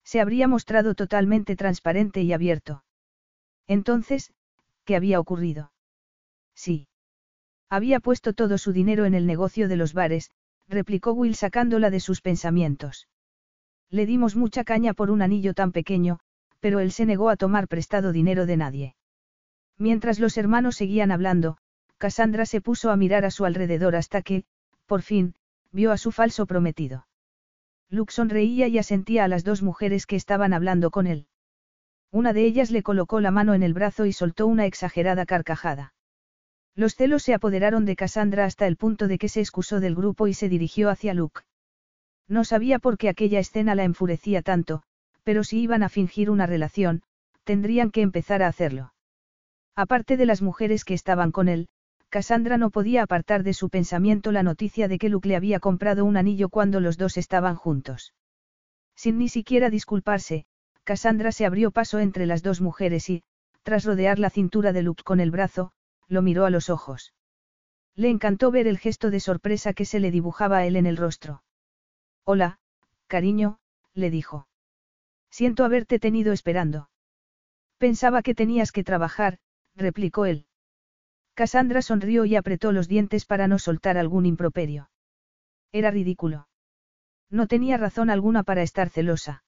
[0.04, 2.84] Se habría mostrado totalmente transparente y abierto.
[3.66, 4.32] Entonces,
[4.84, 5.72] ¿qué había ocurrido?
[6.54, 6.88] Sí.
[7.68, 10.30] Había puesto todo su dinero en el negocio de los bares,
[10.68, 13.08] replicó Will sacándola de sus pensamientos.
[13.90, 16.18] Le dimos mucha caña por un anillo tan pequeño,
[16.60, 18.96] pero él se negó a tomar prestado dinero de nadie.
[19.78, 21.58] Mientras los hermanos seguían hablando,
[21.98, 24.44] Cassandra se puso a mirar a su alrededor hasta que,
[24.86, 25.34] por fin,
[25.72, 27.06] vio a su falso prometido.
[27.88, 31.26] Luke sonreía y asentía a las dos mujeres que estaban hablando con él.
[32.10, 35.94] Una de ellas le colocó la mano en el brazo y soltó una exagerada carcajada.
[36.74, 40.26] Los celos se apoderaron de Cassandra hasta el punto de que se excusó del grupo
[40.26, 41.42] y se dirigió hacia Luke.
[42.28, 44.82] No sabía por qué aquella escena la enfurecía tanto,
[45.22, 47.02] pero si iban a fingir una relación,
[47.44, 48.92] tendrían que empezar a hacerlo.
[49.76, 51.68] Aparte de las mujeres que estaban con él,
[52.08, 56.06] Cassandra no podía apartar de su pensamiento la noticia de que Luke le había comprado
[56.06, 58.14] un anillo cuando los dos estaban juntos.
[58.94, 60.46] Sin ni siquiera disculparse,
[60.84, 63.22] Cassandra se abrió paso entre las dos mujeres y,
[63.64, 65.72] tras rodear la cintura de Luke con el brazo,
[66.08, 67.12] lo miró a los ojos.
[67.94, 70.96] Le encantó ver el gesto de sorpresa que se le dibujaba a él en el
[70.96, 71.42] rostro.
[72.24, 72.58] Hola,
[73.08, 73.58] cariño,
[73.92, 74.48] le dijo.
[75.30, 76.88] Siento haberte tenido esperando.
[77.78, 79.38] Pensaba que tenías que trabajar,
[79.76, 80.46] replicó él.
[81.34, 84.90] Cassandra sonrió y apretó los dientes para no soltar algún improperio.
[85.70, 86.48] Era ridículo.
[87.30, 89.44] No tenía razón alguna para estar celosa.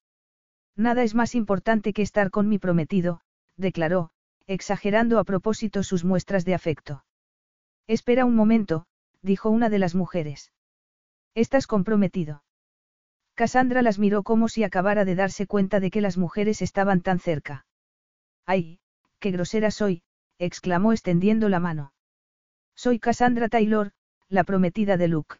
[0.76, 3.20] Nada es más importante que estar con mi prometido,
[3.56, 4.10] declaró,
[4.46, 7.04] exagerando a propósito sus muestras de afecto.
[7.86, 8.86] Espera un momento,
[9.22, 10.52] dijo una de las mujeres.
[11.34, 12.44] ¿Estás comprometido?
[13.34, 17.18] Cassandra las miró como si acabara de darse cuenta de que las mujeres estaban tan
[17.18, 17.66] cerca.
[18.44, 18.80] ¡Ay,
[19.20, 20.02] qué grosera soy!
[20.38, 21.92] Exclamó extendiendo la mano.
[22.74, 23.92] Soy Cassandra Taylor,
[24.28, 25.36] la prometida de Luke.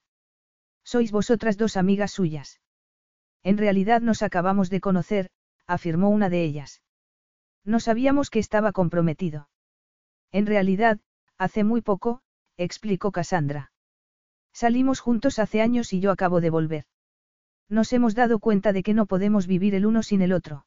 [0.85, 2.61] Sois vosotras dos amigas suyas.
[3.43, 5.31] En realidad nos acabamos de conocer,
[5.67, 6.83] afirmó una de ellas.
[7.65, 9.49] No sabíamos que estaba comprometido.
[10.33, 10.99] En realidad,
[11.37, 12.23] hace muy poco,
[12.57, 13.73] explicó Cassandra.
[14.53, 16.85] Salimos juntos hace años y yo acabo de volver.
[17.69, 20.67] Nos hemos dado cuenta de que no podemos vivir el uno sin el otro.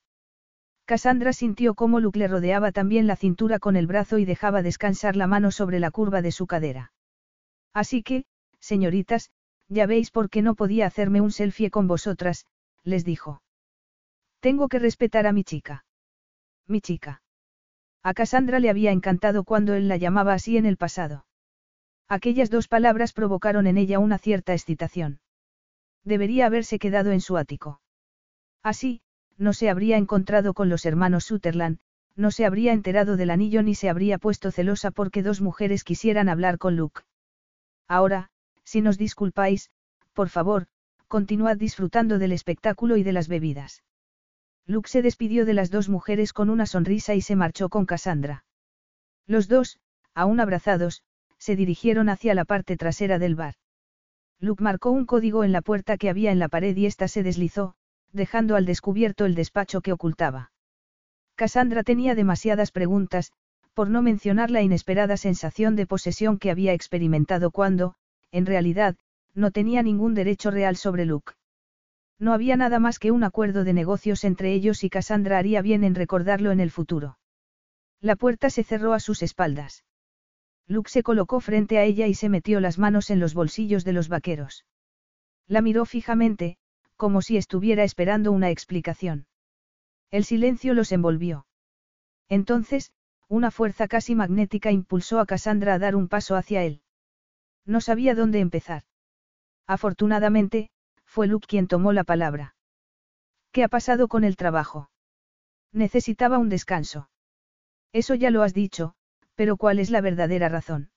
[0.92, 5.16] Cassandra sintió cómo Luke le rodeaba también la cintura con el brazo y dejaba descansar
[5.16, 6.92] la mano sobre la curva de su cadera.
[7.74, 8.26] Así que,
[8.60, 9.32] señoritas,
[9.70, 12.46] ya veis por qué no podía hacerme un selfie con vosotras,
[12.84, 13.42] les dijo.
[14.42, 15.86] Tengo que respetar a mi chica.
[16.68, 17.22] Mi chica.
[18.04, 21.26] A Cassandra le había encantado cuando él la llamaba así en el pasado.
[22.10, 25.22] Aquellas dos palabras provocaron en ella una cierta excitación.
[26.04, 27.80] Debería haberse quedado en su ático.
[28.62, 29.02] Así,
[29.42, 31.80] no se habría encontrado con los hermanos Sutherland,
[32.16, 36.30] no se habría enterado del anillo ni se habría puesto celosa porque dos mujeres quisieran
[36.30, 37.02] hablar con Luke.
[37.88, 38.30] Ahora,
[38.64, 39.72] si nos disculpáis,
[40.14, 40.68] por favor,
[41.08, 43.84] continuad disfrutando del espectáculo y de las bebidas.
[44.68, 48.46] Luke se despidió de las dos mujeres con una sonrisa y se marchó con Cassandra.
[49.26, 49.80] Los dos,
[50.14, 51.02] aún abrazados,
[51.40, 53.56] se dirigieron hacia la parte trasera del bar.
[54.40, 57.24] Luke marcó un código en la puerta que había en la pared y ésta se
[57.24, 57.76] deslizó,
[58.14, 60.52] dejando al descubierto el despacho que ocultaba.
[61.36, 63.32] Cassandra tenía demasiadas preguntas,
[63.74, 67.96] por no mencionar la inesperada sensación de posesión que había experimentado cuando,
[68.32, 68.96] en realidad,
[69.34, 71.34] no tenía ningún derecho real sobre Luke.
[72.20, 75.84] No había nada más que un acuerdo de negocios entre ellos y Cassandra haría bien
[75.84, 77.18] en recordarlo en el futuro.
[78.00, 79.84] La puerta se cerró a sus espaldas.
[80.68, 83.94] Luke se colocó frente a ella y se metió las manos en los bolsillos de
[83.94, 84.66] los vaqueros.
[85.48, 86.58] La miró fijamente,
[87.02, 89.26] como si estuviera esperando una explicación.
[90.12, 91.48] El silencio los envolvió.
[92.30, 92.92] Entonces,
[93.28, 96.84] una fuerza casi magnética impulsó a Cassandra a dar un paso hacia él.
[97.66, 98.84] No sabía dónde empezar.
[99.66, 100.70] Afortunadamente,
[101.04, 102.56] fue Luke quien tomó la palabra.
[103.52, 104.92] ¿Qué ha pasado con el trabajo?
[105.72, 107.10] Necesitaba un descanso.
[107.94, 108.94] Eso ya lo has dicho,
[109.34, 110.92] pero ¿cuál es la verdadera razón?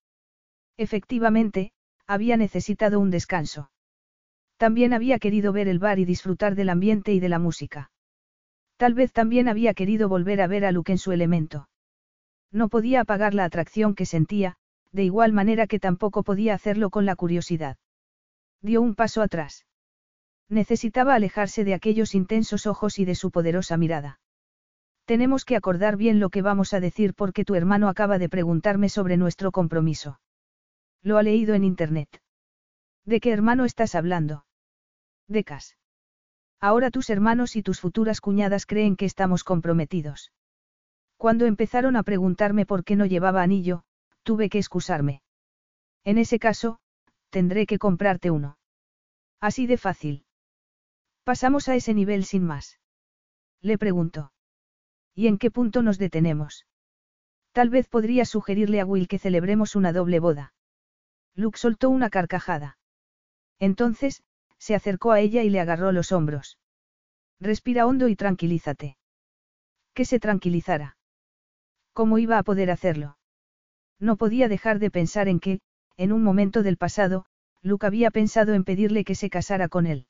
[0.77, 1.73] Efectivamente,
[2.07, 3.71] había necesitado un descanso.
[4.57, 7.91] También había querido ver el bar y disfrutar del ambiente y de la música.
[8.77, 11.69] Tal vez también había querido volver a ver a Luke en su elemento.
[12.51, 14.57] No podía apagar la atracción que sentía,
[14.93, 17.77] de igual manera que tampoco podía hacerlo con la curiosidad.
[18.63, 19.67] Dio un paso atrás.
[20.49, 24.21] Necesitaba alejarse de aquellos intensos ojos y de su poderosa mirada.
[25.05, 28.89] Tenemos que acordar bien lo que vamos a decir porque tu hermano acaba de preguntarme
[28.89, 30.21] sobre nuestro compromiso.
[31.03, 32.23] Lo ha leído en Internet.
[33.05, 34.47] ¿De qué hermano estás hablando?
[35.29, 35.77] De Cas.
[36.61, 40.33] Ahora tus hermanos y tus futuras cuñadas creen que estamos comprometidos.
[41.19, 43.85] Cuando empezaron a preguntarme por qué no llevaba anillo,
[44.23, 45.23] tuve que excusarme.
[46.05, 46.79] En ese caso,
[47.31, 48.59] tendré que comprarte uno.
[49.41, 50.25] Así de fácil.
[51.25, 52.79] Pasamos a ese nivel sin más.
[53.61, 54.33] Le pregunto.
[55.15, 56.67] ¿Y en qué punto nos detenemos?
[57.53, 60.55] Tal vez podría sugerirle a Will que celebremos una doble boda.
[61.35, 62.79] Luke soltó una carcajada.
[63.59, 64.23] Entonces,
[64.59, 66.59] se acercó a ella y le agarró los hombros.
[67.41, 68.97] Respira hondo y tranquilízate.
[69.93, 70.97] Que se tranquilizara.
[71.93, 73.19] ¿Cómo iba a poder hacerlo?
[74.01, 75.61] No podía dejar de pensar en que,
[75.97, 77.27] en un momento del pasado,
[77.63, 80.07] Luke había pensado en pedirle que se casara con él.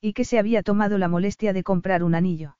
[0.00, 2.56] Y que se había tomado la molestia de comprar un anillo.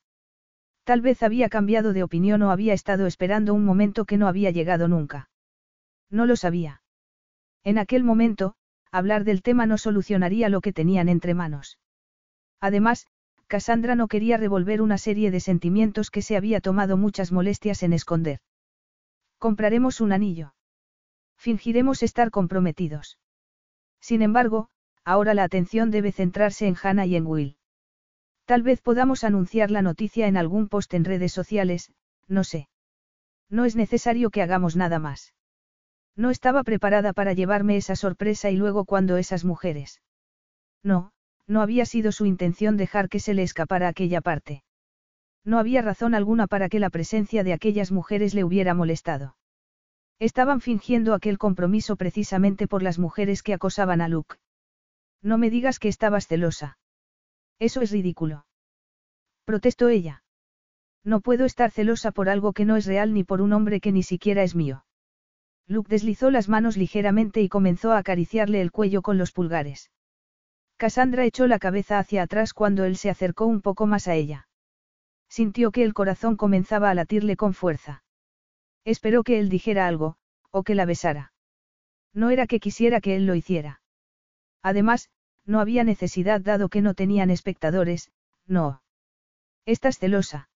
[0.84, 4.50] Tal vez había cambiado de opinión o había estado esperando un momento que no había
[4.50, 5.30] llegado nunca.
[6.10, 6.82] No lo sabía.
[7.64, 8.54] En aquel momento,
[8.94, 11.78] hablar del tema no solucionaría lo que tenían entre manos.
[12.60, 13.08] Además,
[13.48, 17.92] Cassandra no quería revolver una serie de sentimientos que se había tomado muchas molestias en
[17.92, 18.38] esconder.
[19.38, 20.54] Compraremos un anillo.
[21.36, 23.18] Fingiremos estar comprometidos.
[24.00, 24.68] Sin embargo,
[25.04, 27.56] ahora la atención debe centrarse en Hannah y en Will.
[28.44, 31.92] Tal vez podamos anunciar la noticia en algún post en redes sociales,
[32.28, 32.68] no sé.
[33.50, 35.34] No es necesario que hagamos nada más.
[36.16, 40.00] No estaba preparada para llevarme esa sorpresa y luego cuando esas mujeres.
[40.82, 41.12] No,
[41.46, 44.62] no había sido su intención dejar que se le escapara aquella parte.
[45.44, 49.36] No había razón alguna para que la presencia de aquellas mujeres le hubiera molestado.
[50.18, 54.36] Estaban fingiendo aquel compromiso precisamente por las mujeres que acosaban a Luke.
[55.20, 56.78] No me digas que estabas celosa.
[57.58, 58.46] Eso es ridículo.
[59.44, 60.22] Protestó ella.
[61.02, 63.92] No puedo estar celosa por algo que no es real ni por un hombre que
[63.92, 64.84] ni siquiera es mío.
[65.66, 69.90] Luke deslizó las manos ligeramente y comenzó a acariciarle el cuello con los pulgares.
[70.76, 74.48] Cassandra echó la cabeza hacia atrás cuando él se acercó un poco más a ella.
[75.28, 78.04] Sintió que el corazón comenzaba a latirle con fuerza.
[78.84, 80.16] Esperó que él dijera algo,
[80.50, 81.32] o que la besara.
[82.12, 83.80] No era que quisiera que él lo hiciera.
[84.62, 85.10] Además,
[85.46, 88.10] no había necesidad dado que no tenían espectadores,
[88.46, 88.82] no.
[89.66, 90.48] Estás celosa.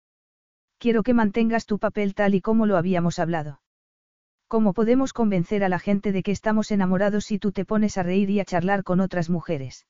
[0.78, 3.60] Quiero que mantengas tu papel tal y como lo habíamos hablado.
[4.48, 8.02] ¿Cómo podemos convencer a la gente de que estamos enamorados si tú te pones a
[8.02, 9.86] reír y a charlar con otras mujeres?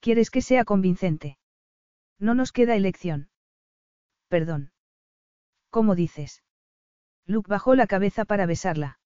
[0.00, 1.38] ¿Quieres que sea convincente?
[2.18, 3.30] No nos queda elección.
[4.28, 4.70] Perdón.
[5.70, 6.42] ¿Cómo dices?
[7.26, 8.98] Luke bajó la cabeza para besarla.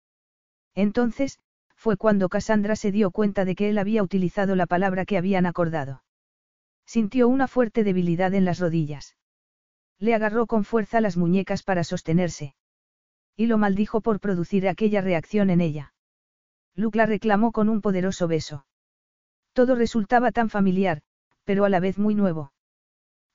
[0.74, 1.38] Entonces,
[1.76, 5.46] fue cuando Cassandra se dio cuenta de que él había utilizado la palabra que habían
[5.46, 6.02] acordado.
[6.84, 9.16] Sintió una fuerte debilidad en las rodillas.
[10.00, 12.56] Le agarró con fuerza las muñecas para sostenerse.
[13.38, 15.94] Y lo maldijo por producir aquella reacción en ella.
[16.74, 18.66] Luke la reclamó con un poderoso beso.
[19.52, 21.02] Todo resultaba tan familiar,
[21.44, 22.52] pero a la vez muy nuevo.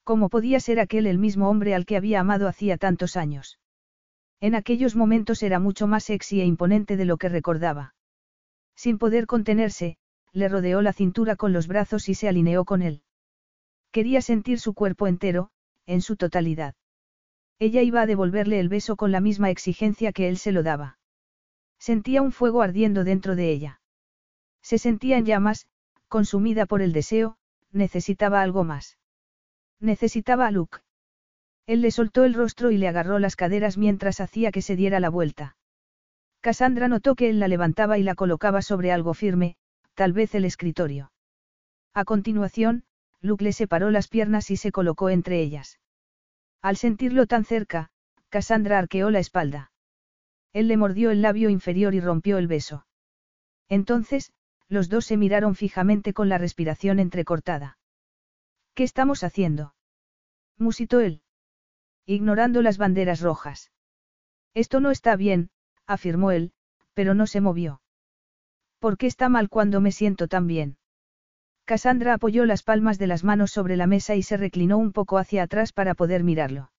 [0.03, 3.59] ¿Cómo podía ser aquel el mismo hombre al que había amado hacía tantos años?
[4.41, 7.95] En aquellos momentos era mucho más sexy e imponente de lo que recordaba.
[8.75, 9.95] Sin poder contenerse,
[10.33, 13.03] le rodeó la cintura con los brazos y se alineó con él.
[13.91, 15.49] Quería sentir su cuerpo entero,
[15.85, 16.75] en su totalidad.
[17.65, 20.97] Ella iba a devolverle el beso con la misma exigencia que él se lo daba.
[21.79, 23.79] Sentía un fuego ardiendo dentro de ella.
[24.61, 25.67] Se sentía en llamas,
[26.09, 27.37] consumida por el deseo,
[27.71, 28.97] necesitaba algo más.
[29.79, 30.79] Necesitaba a Luke.
[31.65, 34.99] Él le soltó el rostro y le agarró las caderas mientras hacía que se diera
[34.99, 35.55] la vuelta.
[36.41, 39.55] Cassandra notó que él la levantaba y la colocaba sobre algo firme,
[39.93, 41.13] tal vez el escritorio.
[41.93, 42.83] A continuación,
[43.21, 45.79] Luke le separó las piernas y se colocó entre ellas.
[46.63, 47.89] Al sentirlo tan cerca,
[48.29, 49.73] Cassandra arqueó la espalda.
[50.53, 52.87] Él le mordió el labio inferior y rompió el beso.
[53.67, 54.31] Entonces,
[54.69, 57.77] los dos se miraron fijamente con la respiración entrecortada.
[58.73, 59.75] ¿Qué estamos haciendo?
[60.57, 61.21] musitó él.
[62.05, 63.71] Ignorando las banderas rojas.
[64.53, 65.49] Esto no está bien,
[65.85, 66.53] afirmó él,
[66.93, 67.81] pero no se movió.
[68.79, 70.77] ¿Por qué está mal cuando me siento tan bien?
[71.65, 75.17] Cassandra apoyó las palmas de las manos sobre la mesa y se reclinó un poco
[75.17, 76.71] hacia atrás para poder mirarlo.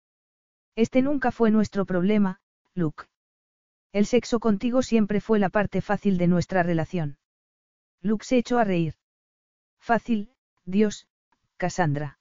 [0.76, 2.40] Este nunca fue nuestro problema,
[2.74, 3.04] Luke.
[3.92, 7.16] El sexo contigo siempre fue la parte fácil de nuestra relación.
[8.02, 8.94] Luke se echó a reír.
[9.80, 10.30] Fácil,
[10.64, 11.06] Dios,
[11.56, 12.18] Cassandra.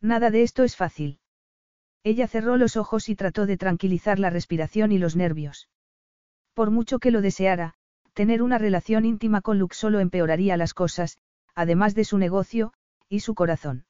[0.00, 1.20] Nada de esto es fácil.
[2.02, 5.68] Ella cerró los ojos y trató de tranquilizar la respiración y los nervios.
[6.54, 7.74] Por mucho que lo deseara,
[8.12, 11.18] tener una relación íntima con Luke solo empeoraría las cosas,
[11.56, 12.72] además de su negocio,
[13.08, 13.86] y su corazón.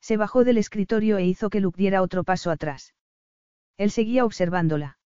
[0.00, 2.94] Se bajó del escritorio e hizo que Luke diera otro paso atrás.
[3.76, 4.98] Él seguía observándola.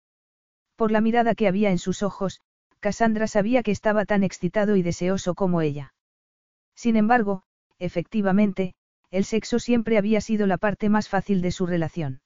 [0.77, 2.41] Por la mirada que había en sus ojos,
[2.81, 5.95] Cassandra sabía que estaba tan excitado y deseoso como ella.
[6.75, 7.43] Sin embargo,
[7.79, 8.75] efectivamente,
[9.11, 12.21] el sexo siempre había sido la parte más fácil de su relación.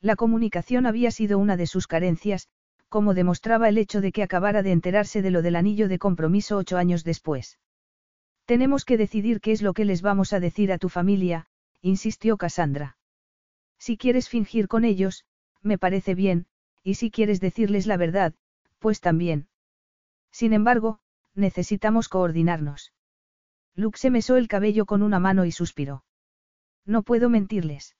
[0.00, 2.48] La comunicación había sido una de sus carencias,
[2.88, 6.56] como demostraba el hecho de que acabara de enterarse de lo del anillo de compromiso
[6.56, 7.58] ocho años después.
[8.46, 11.48] Tenemos que decidir qué es lo que les vamos a decir a tu familia,
[11.82, 12.96] insistió Cassandra.
[13.78, 15.24] Si quieres fingir con ellos,
[15.62, 16.46] me parece bien,
[16.82, 18.34] y si quieres decirles la verdad,
[18.78, 19.48] pues también.
[20.30, 21.00] Sin embargo,
[21.34, 22.92] necesitamos coordinarnos.
[23.74, 26.04] Luke se mesó el cabello con una mano y suspiró.
[26.84, 27.96] No puedo mentirles.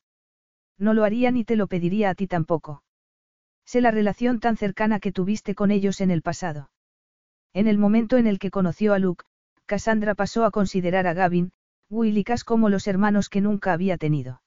[0.78, 2.84] No lo haría ni te lo pediría a ti tampoco.
[3.64, 6.70] Sé la relación tan cercana que tuviste con ellos en el pasado.
[7.52, 9.24] En el momento en el que conoció a Luke,
[9.66, 11.52] Cassandra pasó a considerar a Gavin,
[11.90, 14.42] Will y como los hermanos que nunca había tenido.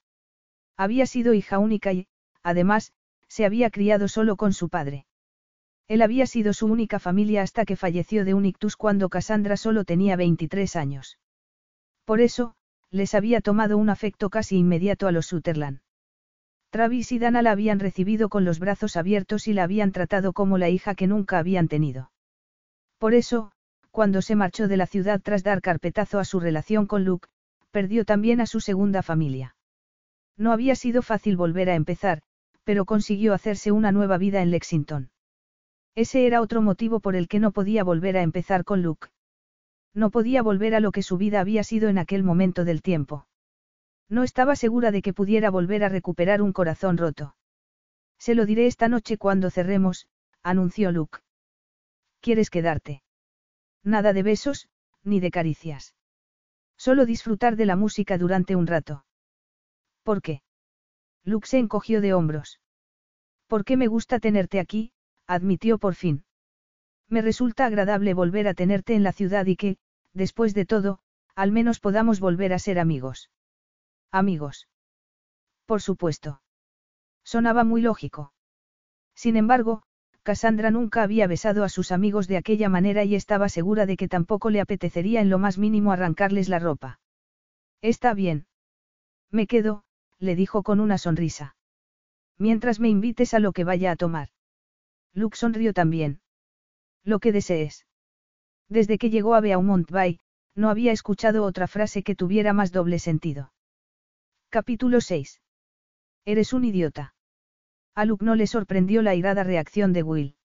[0.76, 2.08] Había sido hija única y,
[2.42, 2.94] además,
[3.28, 5.06] se había criado solo con su padre.
[5.88, 9.84] Él había sido su única familia hasta que falleció de un ictus cuando Cassandra solo
[9.86, 11.18] tenía 23 años.
[12.06, 12.56] Por eso,
[12.92, 15.80] les había tomado un afecto casi inmediato a los Sutherland.
[16.70, 20.58] Travis y Dana la habían recibido con los brazos abiertos y la habían tratado como
[20.58, 22.12] la hija que nunca habían tenido.
[23.00, 23.52] Por eso,
[23.92, 27.28] cuando se marchó de la ciudad tras dar carpetazo a su relación con Luke,
[27.72, 29.56] perdió también a su segunda familia.
[30.38, 32.22] No había sido fácil volver a empezar,
[32.64, 35.10] pero consiguió hacerse una nueva vida en Lexington.
[35.96, 39.08] Ese era otro motivo por el que no podía volver a empezar con Luke.
[39.94, 43.28] No podía volver a lo que su vida había sido en aquel momento del tiempo.
[44.08, 47.36] No estaba segura de que pudiera volver a recuperar un corazón roto.
[48.18, 50.08] Se lo diré esta noche cuando cerremos,
[50.44, 51.20] anunció Luke.
[52.22, 53.02] ¿Quieres quedarte?
[53.84, 54.70] Nada de besos,
[55.04, 55.96] ni de caricias.
[56.78, 59.06] Solo disfrutar de la música durante un rato.
[60.04, 60.42] ¿Por qué?
[61.24, 62.60] Luke se encogió de hombros.
[63.48, 64.92] ¿Por qué me gusta tenerte aquí?
[65.28, 66.24] admitió por fin.
[67.08, 69.78] Me resulta agradable volver a tenerte en la ciudad y que,
[70.14, 71.00] después de todo,
[71.36, 73.30] al menos podamos volver a ser amigos.
[74.12, 74.68] Amigos.
[75.66, 76.42] Por supuesto.
[77.24, 78.34] Sonaba muy lógico.
[79.16, 79.84] Sin embargo,
[80.24, 84.08] Cassandra nunca había besado a sus amigos de aquella manera y estaba segura de que
[84.08, 87.00] tampoco le apetecería en lo más mínimo arrancarles la ropa.
[87.82, 88.46] Está bien.
[89.32, 89.84] Me quedo,
[90.20, 91.56] le dijo con una sonrisa.
[92.38, 94.30] Mientras me invites a lo que vaya a tomar.
[95.14, 96.22] Luke sonrió también.
[97.04, 97.86] Lo que desees.
[98.68, 100.20] Desde que llegó a Beaumont Bay,
[100.56, 103.52] no había escuchado otra frase que tuviera más doble sentido.
[104.50, 105.42] Capítulo 6.
[106.26, 107.14] Eres un idiota.
[108.00, 110.36] A Luke no le sorprendió la irada reacción de Will.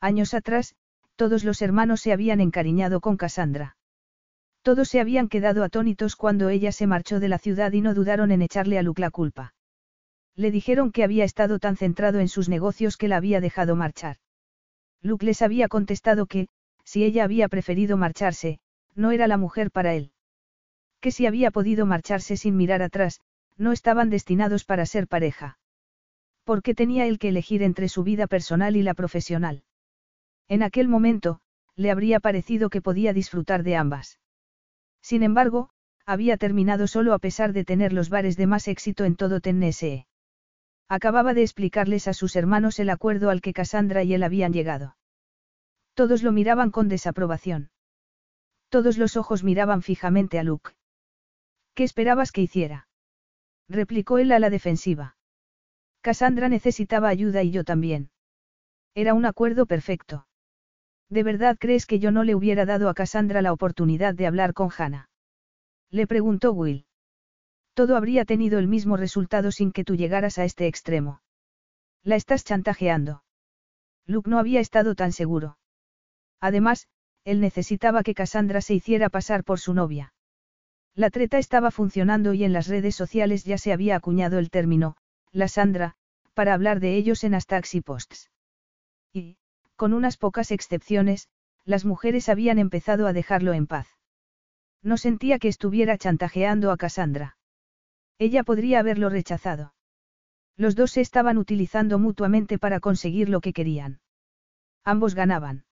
[0.00, 0.76] Años atrás,
[1.14, 3.76] todos los hermanos se habían encariñado con Cassandra.
[4.62, 8.30] Todos se habían quedado atónitos cuando ella se marchó de la ciudad y no dudaron
[8.30, 9.52] en echarle a Luke la culpa.
[10.34, 14.16] Le dijeron que había estado tan centrado en sus negocios que la había dejado marchar.
[15.02, 16.48] Luke les había contestado que,
[16.86, 18.58] si ella había preferido marcharse,
[18.94, 20.12] no era la mujer para él.
[21.02, 23.20] Que si había podido marcharse sin mirar atrás,
[23.58, 25.58] no estaban destinados para ser pareja.
[26.50, 29.62] Porque tenía él que elegir entre su vida personal y la profesional.
[30.48, 31.38] En aquel momento,
[31.76, 34.18] le habría parecido que podía disfrutar de ambas.
[35.00, 35.70] Sin embargo,
[36.06, 40.06] había terminado solo a pesar de tener los bares de más éxito en todo Tennessee.
[40.88, 44.96] Acababa de explicarles a sus hermanos el acuerdo al que Cassandra y él habían llegado.
[45.94, 47.70] Todos lo miraban con desaprobación.
[48.70, 50.72] Todos los ojos miraban fijamente a Luke.
[51.74, 52.88] ¿Qué esperabas que hiciera?
[53.68, 55.14] replicó él a la defensiva.
[56.00, 58.10] Cassandra necesitaba ayuda y yo también.
[58.94, 60.26] Era un acuerdo perfecto.
[61.08, 64.54] ¿De verdad crees que yo no le hubiera dado a Cassandra la oportunidad de hablar
[64.54, 65.08] con Hannah?
[65.90, 66.86] Le preguntó Will.
[67.74, 71.20] Todo habría tenido el mismo resultado sin que tú llegaras a este extremo.
[72.02, 73.22] La estás chantajeando.
[74.06, 75.58] Luke no había estado tan seguro.
[76.40, 76.88] Además,
[77.24, 80.14] él necesitaba que Cassandra se hiciera pasar por su novia.
[80.94, 84.96] La treta estaba funcionando y en las redes sociales ya se había acuñado el término,
[85.32, 85.94] la Sandra,
[86.34, 88.30] para hablar de ellos en Astaxi Posts.
[89.12, 89.36] Y,
[89.76, 91.28] con unas pocas excepciones,
[91.64, 93.88] las mujeres habían empezado a dejarlo en paz.
[94.82, 97.36] No sentía que estuviera chantajeando a Cassandra.
[98.18, 99.74] Ella podría haberlo rechazado.
[100.56, 104.00] Los dos se estaban utilizando mutuamente para conseguir lo que querían.
[104.84, 105.64] Ambos ganaban.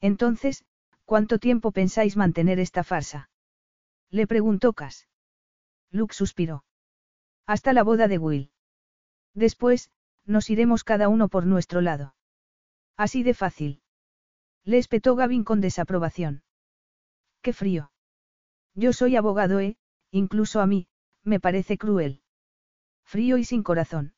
[0.00, 0.64] Entonces,
[1.04, 3.30] ¿cuánto tiempo pensáis mantener esta farsa?
[4.10, 5.08] Le preguntó Cass.
[5.90, 6.64] Luke suspiró.
[7.46, 8.50] Hasta la boda de Will.
[9.34, 9.90] Después,
[10.26, 12.14] nos iremos cada uno por nuestro lado.
[12.96, 13.80] Así de fácil.
[14.64, 16.42] Le espetó Gavin con desaprobación.
[17.40, 17.90] Qué frío.
[18.74, 19.76] Yo soy abogado, ¿eh?
[20.10, 20.86] Incluso a mí,
[21.24, 22.20] me parece cruel.
[23.04, 24.14] Frío y sin corazón.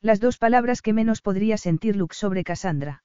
[0.00, 3.02] Las dos palabras que menos podría sentir Luke sobre Cassandra.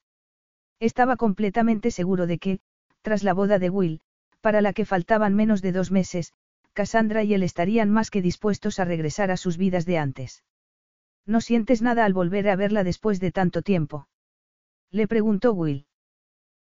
[0.80, 2.60] Estaba completamente seguro de que,
[3.02, 4.02] tras la boda de Will,
[4.41, 6.34] para la que faltaban menos de dos meses,
[6.74, 10.44] Cassandra y él estarían más que dispuestos a regresar a sus vidas de antes.
[11.32, 14.10] ¿No sientes nada al volver a verla después de tanto tiempo?
[14.91, 15.86] Le preguntó Will.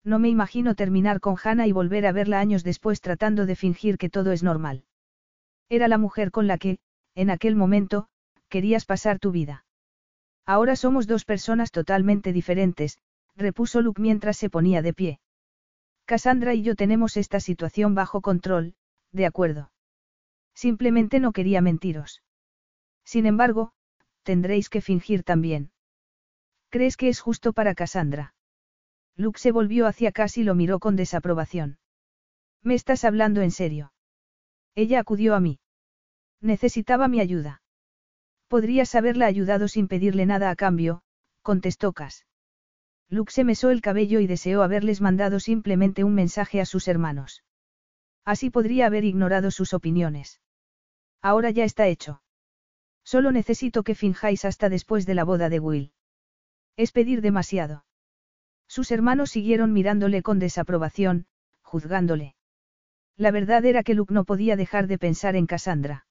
[0.04, 4.00] No me imagino terminar con Hannah y volver a verla años después tratando de fingir
[4.00, 4.84] que todo es normal.
[5.70, 6.80] Era la mujer con la que,
[7.14, 8.08] en aquel momento,
[8.50, 9.68] querías pasar tu vida.
[10.48, 12.98] Ahora somos dos personas totalmente diferentes,
[13.36, 15.20] repuso Luke mientras se ponía de pie.
[16.06, 18.74] Cassandra y yo tenemos esta situación bajo control,
[19.12, 19.72] De acuerdo.
[20.56, 22.24] Simplemente no quería mentiros.
[23.04, 23.74] Sin embargo,
[24.26, 25.72] tendréis que fingir también.
[26.69, 28.34] ¿Crees que es justo para Cassandra?
[29.15, 31.77] Luke se volvió hacia Cass y lo miró con desaprobación.
[32.61, 33.93] ¿Me estás hablando en serio?
[34.76, 35.60] Ella acudió a mí.
[36.41, 37.61] Necesitaba mi ayuda.
[38.49, 41.02] Podrías haberla ayudado sin pedirle nada a cambio,
[41.41, 42.26] contestó Cass.
[43.07, 47.43] Luke se mesó el cabello y deseó haberles mandado simplemente un mensaje a sus hermanos.
[48.26, 50.41] Así podría haber ignorado sus opiniones.
[51.22, 52.22] Ahora ya está hecho.
[53.06, 55.94] Solo necesito que finjáis hasta después de la boda de Will.
[56.76, 57.86] Es pedir demasiado.
[58.68, 61.27] Sus hermanos siguieron mirándole con desaprobación,
[61.61, 62.36] juzgándole.
[63.15, 66.07] La verdad era que Luke no podía dejar de pensar en Cassandra.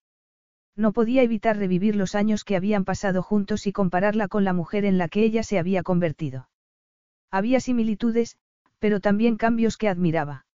[0.76, 4.84] No podía evitar revivir los años que habían pasado juntos y compararla con la mujer
[4.84, 6.48] en la que ella se había convertido.
[7.30, 8.38] Había similitudes,
[8.78, 10.46] pero también cambios que admiraba.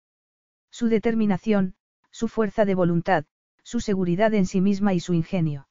[0.70, 1.74] Su determinación,
[2.10, 3.24] su fuerza de voluntad,
[3.62, 5.68] su seguridad en sí misma y su ingenio.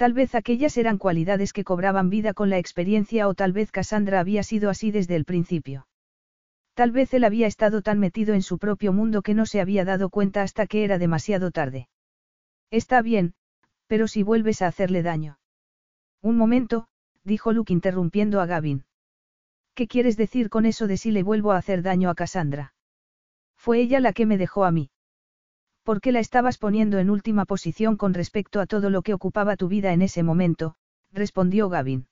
[0.00, 4.18] Tal vez aquellas eran cualidades que cobraban vida con la experiencia o tal vez Cassandra
[4.18, 5.86] había sido así desde el principio.
[6.72, 9.84] Tal vez él había estado tan metido en su propio mundo que no se había
[9.84, 11.90] dado cuenta hasta que era demasiado tarde.
[12.70, 13.34] Está bien,
[13.88, 15.38] pero si vuelves a hacerle daño.
[16.22, 16.88] Un momento,
[17.22, 18.86] dijo Luke interrumpiendo a Gavin.
[19.74, 22.72] ¿Qué quieres decir con eso de si le vuelvo a hacer daño a Cassandra?
[23.58, 24.88] Fue ella la que me dejó a mí.
[25.82, 29.56] ¿Por qué la estabas poniendo en última posición con respecto a todo lo que ocupaba
[29.56, 30.76] tu vida en ese momento?
[31.12, 32.06] respondió Gavin.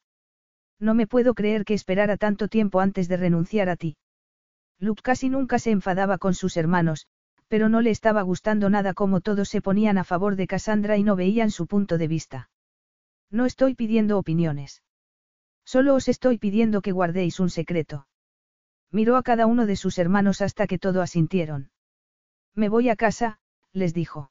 [0.81, 3.97] No me puedo creer que esperara tanto tiempo antes de renunciar a ti.
[4.79, 7.07] Luke casi nunca se enfadaba con sus hermanos,
[7.49, 11.03] pero no le estaba gustando nada cómo todos se ponían a favor de Cassandra y
[11.03, 12.51] no veían su punto de vista.
[13.31, 14.83] No estoy pidiendo opiniones.
[15.65, 18.07] Solo os estoy pidiendo que guardéis un secreto.
[18.91, 21.71] Miró a cada uno de sus hermanos hasta que todo asintieron.
[22.55, 23.39] Me voy a casa,
[23.79, 24.31] les dijo.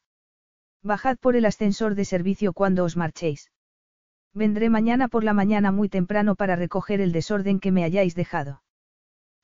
[0.84, 3.52] Bajad por el ascensor de servicio cuando os marchéis.
[4.34, 8.62] Vendré mañana por la mañana muy temprano para recoger el desorden que me hayáis dejado.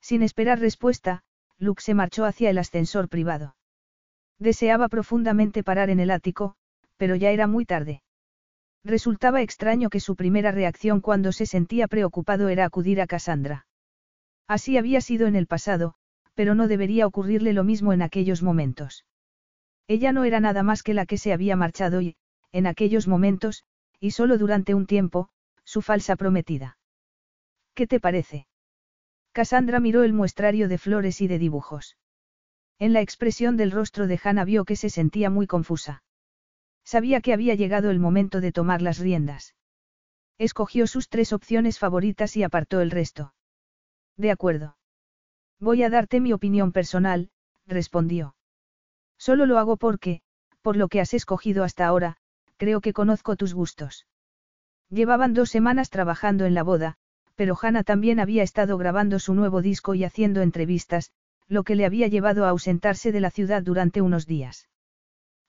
[0.02, 1.24] Sin esperar respuesta,
[1.58, 3.56] Luke se marchó hacia el ascensor privado.
[4.38, 6.56] Deseaba profundamente parar en el ático,
[6.98, 8.04] pero ya era muy tarde.
[8.84, 13.66] Resultaba extraño que su primera reacción cuando se sentía preocupado era acudir a Cassandra.
[14.48, 15.96] Así había sido en el pasado,
[16.34, 19.06] pero no debería ocurrirle lo mismo en aquellos momentos.
[19.88, 22.16] Ella no era nada más que la que se había marchado y,
[22.52, 23.64] en aquellos momentos,
[24.00, 25.30] y solo durante un tiempo,
[25.64, 26.78] su falsa prometida.
[27.74, 28.48] ¿Qué te parece?
[29.32, 31.98] Cassandra miró el muestrario de flores y de dibujos.
[32.80, 36.04] En la expresión del rostro de Hannah vio que se sentía muy confusa.
[36.84, 39.56] Sabía que había llegado el momento de tomar las riendas.
[40.38, 43.34] Escogió sus tres opciones favoritas y apartó el resto.
[44.18, 44.78] De acuerdo.
[45.60, 47.30] Voy a darte mi opinión personal,
[47.66, 48.36] respondió.
[49.26, 50.20] Solo lo hago porque,
[50.62, 52.18] por lo que has escogido hasta ahora,
[52.58, 54.06] creo que conozco tus gustos.
[54.90, 56.98] Llevaban dos semanas trabajando en la boda,
[57.36, 61.14] pero Hannah también había estado grabando su nuevo disco y haciendo entrevistas,
[61.48, 64.68] lo que le había llevado a ausentarse de la ciudad durante unos días.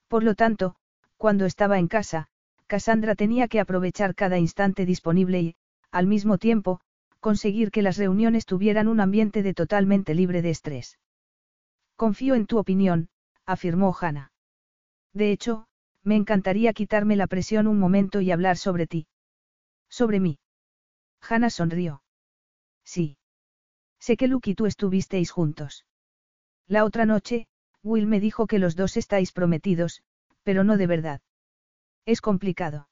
[0.07, 0.77] Por lo tanto,
[1.17, 2.29] cuando estaba en casa,
[2.69, 5.57] Cassandra tenía que aprovechar cada instante disponible y,
[5.91, 6.81] al mismo tiempo,
[7.19, 11.01] conseguir que las reuniones tuvieran un ambiente de totalmente libre de estrés.
[11.97, 13.09] Confío en tu opinión,
[13.47, 14.33] afirmó Hannah.
[15.13, 15.67] De hecho,
[16.03, 19.07] me encantaría quitarme la presión un momento y hablar sobre ti.
[19.89, 20.39] Sobre mí.
[21.21, 22.03] Hannah sonrió.
[22.85, 23.17] Sí.
[23.99, 25.87] Sé que Luke y tú estuvisteis juntos.
[26.67, 27.47] La otra noche,
[27.83, 30.03] Will me dijo que los dos estáis prometidos,
[30.43, 31.21] pero no de verdad.
[32.05, 32.89] Es complicado.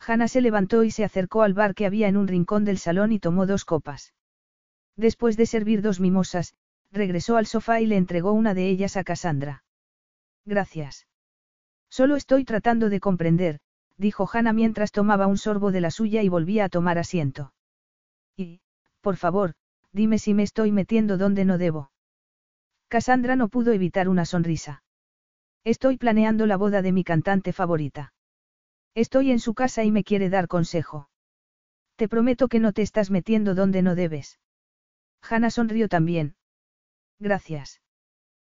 [0.00, 3.12] Hannah se levantó y se acercó al bar que había en un rincón del salón
[3.12, 4.14] y tomó dos copas.
[4.96, 6.54] Después de servir dos mimosas,
[6.92, 9.64] regresó al sofá y le entregó una de ellas a Cassandra.
[10.44, 11.06] Gracias.
[11.88, 13.60] Solo estoy tratando de comprender,
[13.96, 17.52] dijo Hannah mientras tomaba un sorbo de la suya y volvía a tomar asiento.
[18.36, 18.60] Y,
[19.00, 19.54] por favor,
[19.92, 21.90] dime si me estoy metiendo donde no debo.
[22.88, 24.82] Cassandra no pudo evitar una sonrisa.
[25.64, 28.12] Estoy planeando la boda de mi cantante favorita.
[28.94, 31.08] Estoy en su casa y me quiere dar consejo.
[31.96, 34.38] Te prometo que no te estás metiendo donde no debes.
[35.22, 36.34] Hannah sonrió también.
[37.22, 37.80] Gracias.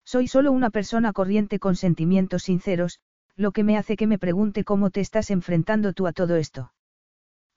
[0.06, 3.02] Soy solo una persona corriente con sentimientos sinceros,
[3.36, 6.72] lo que me hace que me pregunte cómo te estás enfrentando tú a todo esto.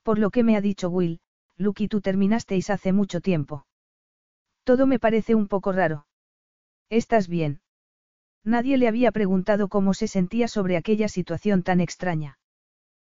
[0.03, 1.21] Por lo que me ha dicho Will,
[1.57, 3.67] Luke y tú terminasteis hace mucho tiempo.
[4.65, 6.09] Todo me parece un poco raro.
[6.91, 7.61] ¿Estás bien?
[8.43, 12.41] Nadie le había preguntado cómo se sentía sobre aquella situación tan extraña.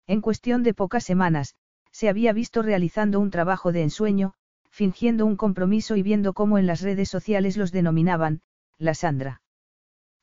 [0.07, 1.55] En cuestión de pocas semanas,
[1.91, 4.33] se había visto realizando un trabajo de ensueño,
[4.73, 8.41] fingiendo un compromiso y viendo cómo en las redes sociales los denominaban,
[8.79, 9.43] la Sandra.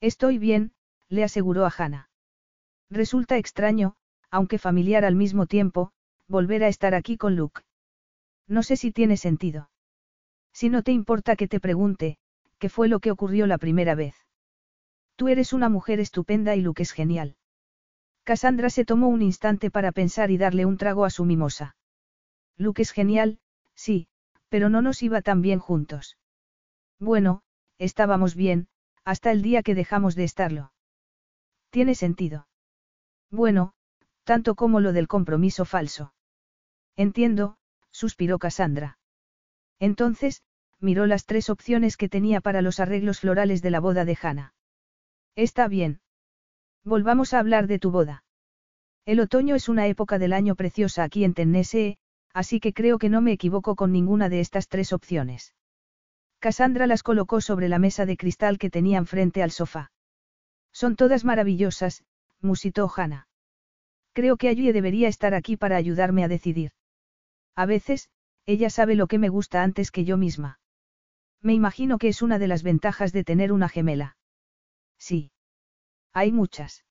[0.01, 0.73] Estoy bien,
[1.09, 2.11] le aseguró a Hannah.
[2.91, 3.95] Resulta extraño,
[4.29, 5.93] aunque familiar al mismo tiempo,
[6.27, 7.63] volver a estar aquí con Luke.
[8.49, 9.71] No sé si tiene sentido.
[10.53, 12.19] Si no te importa que te pregunte,
[12.59, 14.17] ¿qué fue lo que ocurrió la primera vez?
[15.15, 17.37] Tú eres una mujer estupenda y Luke es genial.
[18.25, 21.77] Cassandra se tomó un instante para pensar y darle un trago a su mimosa.
[22.57, 23.39] Luke es genial,
[23.77, 24.09] sí,
[24.51, 26.19] pero no nos iba tan bien juntos.
[26.99, 27.43] Bueno,
[27.79, 28.69] estábamos bien,
[29.05, 30.73] hasta el día que dejamos de estarlo.
[31.71, 32.47] Tiene sentido.
[33.31, 33.73] Bueno,
[34.25, 36.13] tanto como lo del compromiso falso.
[36.97, 37.57] Entiendo,
[37.91, 38.99] suspiró Cassandra.
[39.79, 40.43] Entonces,
[40.81, 44.55] miró las tres opciones que tenía para los arreglos florales de la boda de Hannah.
[45.37, 46.01] Está bien.
[46.85, 48.25] Volvamos a hablar de tu boda.
[49.07, 51.99] El otoño es una época del año preciosa aquí en Tennessee,
[52.33, 55.55] así que creo que no me equivoco con ninguna de estas tres opciones.
[56.39, 59.93] Cassandra las colocó sobre la mesa de cristal que tenían frente al sofá.
[60.73, 62.05] Son todas maravillosas,
[62.41, 63.29] musitó Hannah.
[64.13, 66.73] Creo que allí debería estar aquí para ayudarme a decidir.
[67.55, 68.09] A veces,
[68.47, 70.61] ella sabe lo que me gusta antes que yo misma.
[71.43, 74.17] Me imagino que es una de las ventajas de tener una gemela.
[74.99, 75.31] Sí.
[76.13, 76.85] Hay muchas.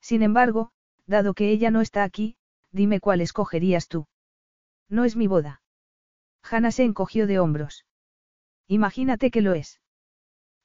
[0.00, 0.70] Sin embargo,
[1.06, 2.36] dado que ella no está aquí,
[2.72, 4.06] dime cuál escogerías tú.
[4.88, 5.62] No es mi boda.
[6.42, 7.86] Hannah se encogió de hombros.
[8.68, 9.80] Imagínate que lo es.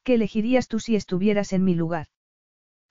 [0.03, 2.07] ¿Qué elegirías tú si estuvieras en mi lugar?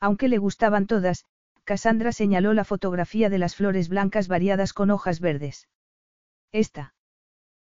[0.00, 1.24] Aunque le gustaban todas,
[1.64, 5.68] Cassandra señaló la fotografía de las flores blancas variadas con hojas verdes.
[6.52, 6.94] Esta.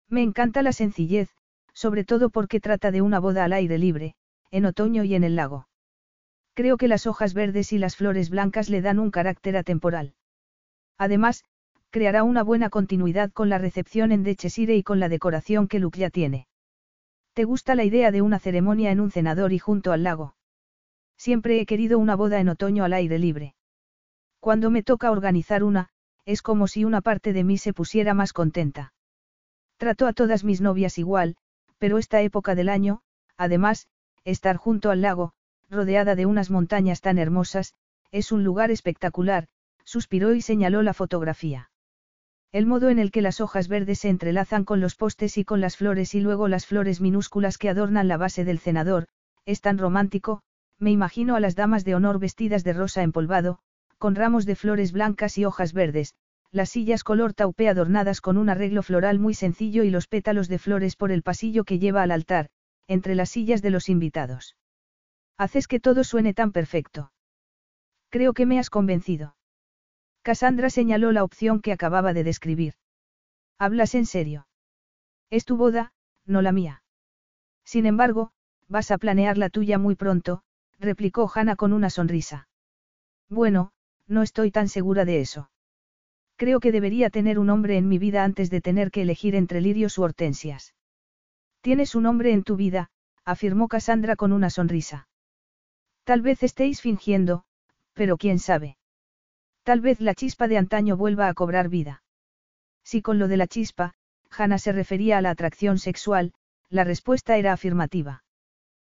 [0.09, 1.29] Me encanta la sencillez,
[1.73, 4.15] sobre todo porque trata de una boda al aire libre,
[4.49, 5.67] en otoño y en el lago.
[6.53, 10.15] Creo que las hojas verdes y las flores blancas le dan un carácter atemporal.
[10.97, 11.43] Además,
[11.91, 15.99] creará una buena continuidad con la recepción en Dechesire y con la decoración que Luke
[15.99, 16.47] ya tiene.
[17.33, 20.35] ¿Te gusta la idea de una ceremonia en un cenador y junto al lago?
[21.17, 23.55] Siempre he querido una boda en otoño al aire libre.
[24.39, 25.89] Cuando me toca organizar una,
[26.25, 28.93] es como si una parte de mí se pusiera más contenta.
[29.77, 31.35] Trato a todas mis novias igual,
[31.77, 33.01] pero esta época del año,
[33.37, 33.87] además,
[34.23, 35.33] estar junto al lago,
[35.69, 37.73] rodeada de unas montañas tan hermosas,
[38.11, 39.47] es un lugar espectacular,
[39.83, 41.70] suspiró y señaló la fotografía.
[42.51, 45.61] El modo en el que las hojas verdes se entrelazan con los postes y con
[45.61, 49.07] las flores y luego las flores minúsculas que adornan la base del cenador,
[49.45, 50.41] es tan romántico,
[50.77, 53.59] me imagino a las damas de honor vestidas de rosa empolvado,
[53.97, 56.15] con ramos de flores blancas y hojas verdes,
[56.51, 60.59] las sillas color taupe adornadas con un arreglo floral muy sencillo y los pétalos de
[60.59, 62.49] flores por el pasillo que lleva al altar,
[62.87, 64.57] entre las sillas de los invitados.
[65.37, 67.13] Haces que todo suene tan perfecto.
[68.09, 69.35] Creo que me has convencido.
[70.23, 72.73] Cassandra señaló la opción que acababa de describir.
[73.57, 74.47] ¿Hablas en serio?
[75.29, 75.93] Es tu boda,
[76.25, 76.83] no la mía.
[77.63, 78.31] Sin embargo,
[78.67, 80.43] vas a planear la tuya muy pronto,
[80.79, 82.47] replicó Hannah con una sonrisa.
[83.29, 83.71] Bueno,
[84.07, 85.49] no estoy tan segura de eso.
[86.35, 89.61] Creo que debería tener un hombre en mi vida antes de tener que elegir entre
[89.61, 90.73] lirios u hortensias.
[91.61, 92.89] Tienes un hombre en tu vida,
[93.25, 95.07] afirmó Cassandra con una sonrisa.
[96.03, 97.43] Tal vez estéis fingiendo,
[97.93, 98.77] pero quién sabe.
[99.63, 102.03] Tal vez la chispa de antaño vuelva a cobrar vida.
[102.83, 103.93] Si con lo de la chispa,
[104.31, 106.33] Hannah se refería a la atracción sexual,
[106.69, 108.23] la respuesta era afirmativa.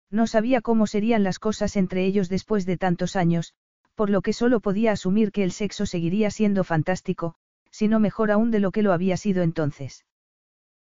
[0.09, 3.53] No sabía cómo serían las cosas entre ellos después de tantos años,
[3.95, 7.35] por lo que solo podía asumir que el sexo seguiría siendo fantástico,
[7.71, 10.05] si no mejor aún de lo que lo había sido entonces.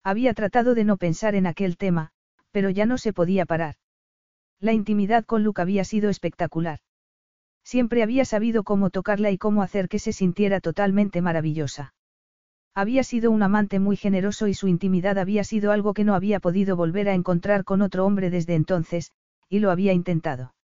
[0.04, 2.12] Había tratado de no pensar en aquel tema,
[2.52, 3.76] pero ya no se podía parar.
[4.60, 6.80] La intimidad con Luke había sido espectacular.
[7.64, 11.94] Siempre había sabido cómo tocarla y cómo hacer que se sintiera totalmente maravillosa.
[12.76, 16.40] Había sido un amante muy generoso y su intimidad había sido algo que no había
[16.40, 19.12] podido volver a encontrar con otro hombre desde entonces,
[19.48, 20.56] y lo había intentado.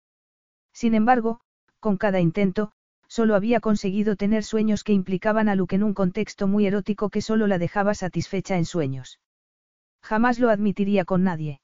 [0.74, 1.40] Sin embargo,
[1.80, 2.72] con cada intento,
[3.08, 7.22] solo había conseguido tener sueños que implicaban a Luke en un contexto muy erótico que
[7.22, 9.20] solo la dejaba satisfecha en sueños.
[10.02, 11.62] Jamás lo admitiría con nadie.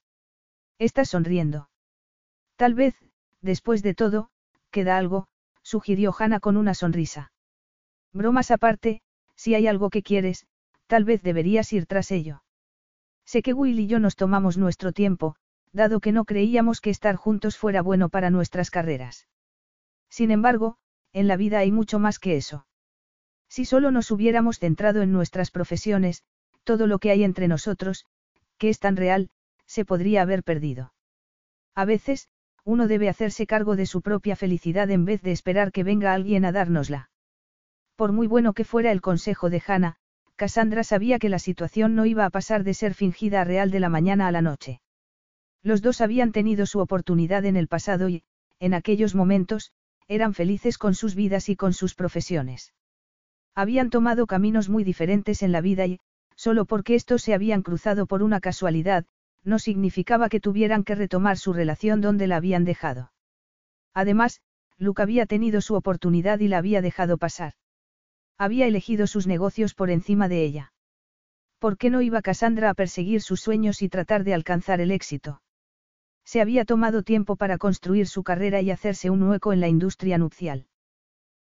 [0.77, 1.69] Estás sonriendo.
[2.55, 2.95] Tal vez,
[3.41, 4.29] después de todo,
[4.75, 5.27] queda algo,
[5.63, 7.31] sugirió Hannah con una sonrisa.
[8.11, 9.01] Bromas aparte,
[9.37, 10.47] si hay algo que quieres,
[10.87, 12.43] tal vez deberías ir tras ello.
[13.23, 15.37] Sé que Will y yo nos tomamos nuestro tiempo,
[15.71, 19.27] dado que no creíamos que estar juntos fuera bueno para nuestras carreras.
[20.09, 20.75] Sin embargo,
[21.13, 22.67] en la vida hay mucho más que eso.
[23.47, 26.23] Si solo nos hubiéramos centrado en nuestras profesiones,
[26.65, 28.05] todo lo que hay entre nosotros,
[28.57, 29.29] que es tan real,
[29.65, 30.93] se podría haber perdido.
[31.75, 32.27] A veces,
[32.65, 36.43] uno debe hacerse cargo de su propia felicidad en vez de esperar que venga alguien
[36.45, 37.09] a dárnosla.
[37.95, 39.97] Por muy bueno que fuera el consejo de Hannah,
[40.35, 43.79] Cassandra sabía que la situación no iba a pasar de ser fingida a real de
[43.79, 44.81] la mañana a la noche.
[45.63, 48.23] Los dos habían tenido su oportunidad en el pasado y,
[48.59, 49.71] en aquellos momentos,
[50.07, 52.73] eran felices con sus vidas y con sus profesiones.
[53.55, 55.99] Habían tomado caminos muy diferentes en la vida y,
[56.35, 59.05] solo porque estos se habían cruzado por una casualidad,
[59.45, 63.11] no significaba que tuvieran que retomar su relación donde la habían dejado.
[63.93, 64.41] Además,
[64.77, 67.53] Luke había tenido su oportunidad y la había dejado pasar.
[68.37, 70.73] Había elegido sus negocios por encima de ella.
[71.59, 75.41] ¿Por qué no iba Cassandra a perseguir sus sueños y tratar de alcanzar el éxito?
[76.25, 80.17] Se había tomado tiempo para construir su carrera y hacerse un hueco en la industria
[80.17, 80.67] nupcial.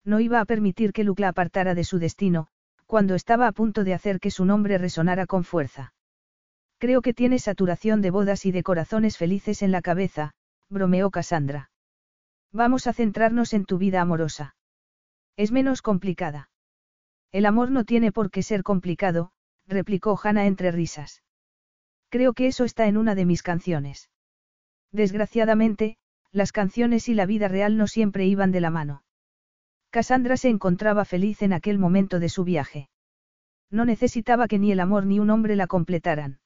[0.03, 2.47] No iba a permitir que Luke la apartara de su destino,
[2.85, 5.93] cuando estaba a punto de hacer que su nombre resonara con fuerza.
[6.79, 10.31] Creo que tienes saturación de bodas y de corazones felices en la cabeza,
[10.69, 11.71] bromeó Cassandra.
[12.53, 14.55] Vamos a centrarnos en tu vida amorosa.
[15.35, 16.49] Es menos complicada.
[17.33, 19.31] El amor no tiene por qué ser complicado,
[19.67, 21.21] replicó Hannah entre risas.
[22.09, 24.09] Creo que eso está en una de mis canciones.
[24.93, 25.97] Desgraciadamente,
[26.31, 29.03] las canciones y la vida real no siempre iban de la mano.
[29.89, 32.89] Cassandra se encontraba feliz en aquel momento de su viaje.
[33.69, 36.39] No necesitaba que ni el amor ni un hombre la completaran.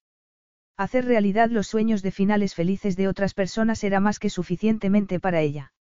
[0.75, 5.41] Hacer realidad los sueños de finales felices de otras personas era más que suficientemente para
[5.41, 5.73] ella.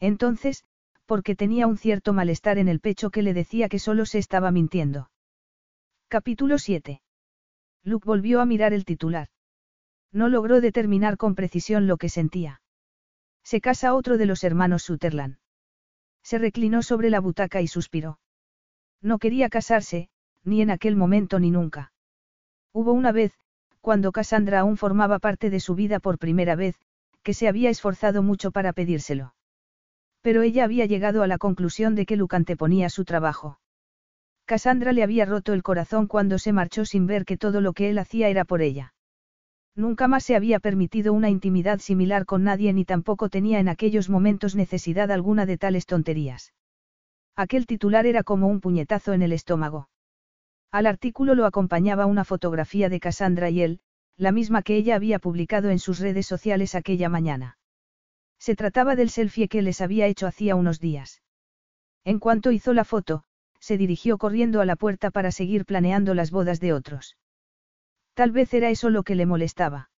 [0.00, 0.64] Entonces,
[1.06, 4.50] porque tenía un cierto malestar en el pecho que le decía que solo se estaba
[4.50, 5.10] mintiendo.
[6.08, 7.00] Capítulo 7.
[7.84, 9.28] Luke volvió a mirar el titular.
[10.12, 12.60] No logró determinar con precisión lo que sentía.
[13.44, 15.38] Se casa otro de los hermanos Sutherland.
[16.22, 18.18] Se reclinó sobre la butaca y suspiró.
[19.00, 20.10] No quería casarse,
[20.44, 21.92] ni en aquel momento ni nunca.
[22.72, 23.32] Hubo una vez,
[23.80, 26.76] cuando Cassandra aún formaba parte de su vida por primera vez,
[27.22, 29.34] que se había esforzado mucho para pedírselo.
[30.22, 33.60] Pero ella había llegado a la conclusión de que Luke anteponía su trabajo.
[34.46, 37.90] Cassandra le había roto el corazón cuando se marchó sin ver que todo lo que
[37.90, 38.94] él hacía era por ella.
[39.76, 44.08] Nunca más se había permitido una intimidad similar con nadie ni tampoco tenía en aquellos
[44.08, 46.52] momentos necesidad alguna de tales tonterías.
[47.36, 49.88] Aquel titular era como un puñetazo en el estómago.
[50.70, 53.80] Al artículo lo acompañaba una fotografía de Cassandra y él,
[54.16, 57.58] la misma que ella había publicado en sus redes sociales aquella mañana.
[58.38, 61.22] Se trataba del selfie que les había hecho hacía unos días.
[62.04, 63.24] En cuanto hizo la foto,
[63.60, 67.16] se dirigió corriendo a la puerta para seguir planeando las bodas de otros.
[68.14, 69.90] Tal vez era eso lo que le molestaba.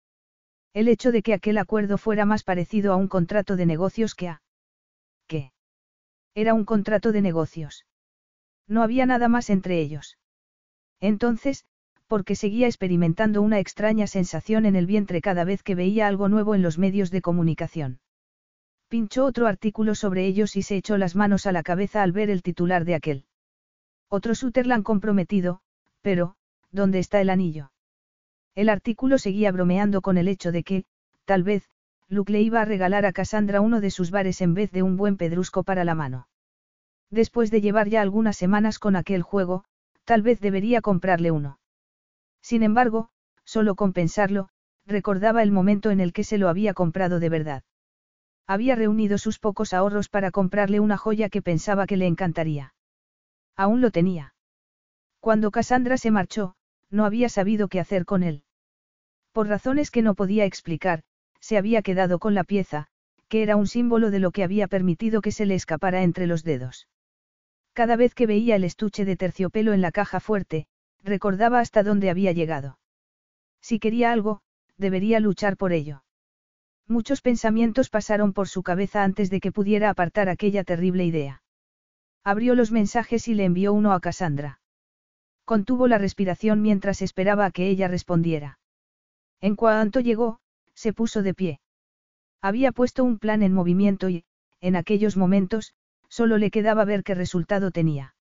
[0.73, 4.29] El hecho de que aquel acuerdo fuera más parecido a un contrato de negocios que
[4.29, 4.43] a...
[5.27, 5.53] ¿Qué?
[6.35, 7.87] Era un contrato de negocios.
[8.69, 10.17] No había nada más entre ellos.
[11.01, 11.65] Entonces,
[12.07, 16.55] porque seguía experimentando una extraña sensación en el vientre cada vez que veía algo nuevo
[16.55, 18.01] en los medios de comunicación.
[18.89, 22.29] Pinchó otro artículo sobre ellos y se echó las manos a la cabeza al ver
[22.29, 23.25] el titular de aquel.
[24.09, 25.61] Otro Sutherland comprometido,
[26.01, 26.35] pero,
[26.73, 27.71] ¿dónde está el anillo?
[28.57, 30.85] El artículo seguía bromeando con el hecho de que,
[31.25, 31.71] tal vez,
[32.09, 34.97] Luke le iba a regalar a Cassandra uno de sus bares en vez de un
[34.97, 36.27] buen pedrusco para la mano.
[37.09, 39.65] Después de llevar ya algunas semanas con aquel juego,
[40.11, 41.61] tal vez debería comprarle uno.
[42.43, 43.11] Sin embargo,
[43.45, 44.49] solo con pensarlo,
[44.85, 47.63] recordaba el momento en el que se lo había comprado de verdad.
[48.45, 52.75] Había reunido sus pocos ahorros para comprarle una joya que pensaba que le encantaría.
[53.55, 54.35] Aún lo tenía.
[55.21, 56.57] Cuando Cassandra se marchó,
[56.91, 58.43] no había sabido qué hacer con él.
[59.31, 61.05] Por razones que no podía explicar,
[61.39, 62.89] se había quedado con la pieza,
[63.29, 66.43] que era un símbolo de lo que había permitido que se le escapara entre los
[66.43, 66.89] dedos.
[67.73, 70.67] Cada vez que veía el estuche de terciopelo en la caja fuerte,
[71.03, 72.79] recordaba hasta dónde había llegado.
[73.61, 74.43] Si quería algo,
[74.77, 76.03] debería luchar por ello.
[76.87, 81.43] Muchos pensamientos pasaron por su cabeza antes de que pudiera apartar aquella terrible idea.
[82.25, 84.61] Abrió los mensajes y le envió uno a Cassandra.
[85.45, 88.59] Contuvo la respiración mientras esperaba a que ella respondiera.
[89.41, 90.41] En cuanto llegó,
[90.75, 91.61] se puso de pie.
[92.43, 94.25] Había puesto un plan en movimiento y,
[94.61, 95.75] en aquellos momentos,
[96.21, 98.15] solo le quedaba ver qué resultado tenía.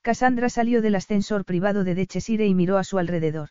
[0.00, 3.50] Cassandra salió del ascensor privado de Dechesire y miró a su alrededor.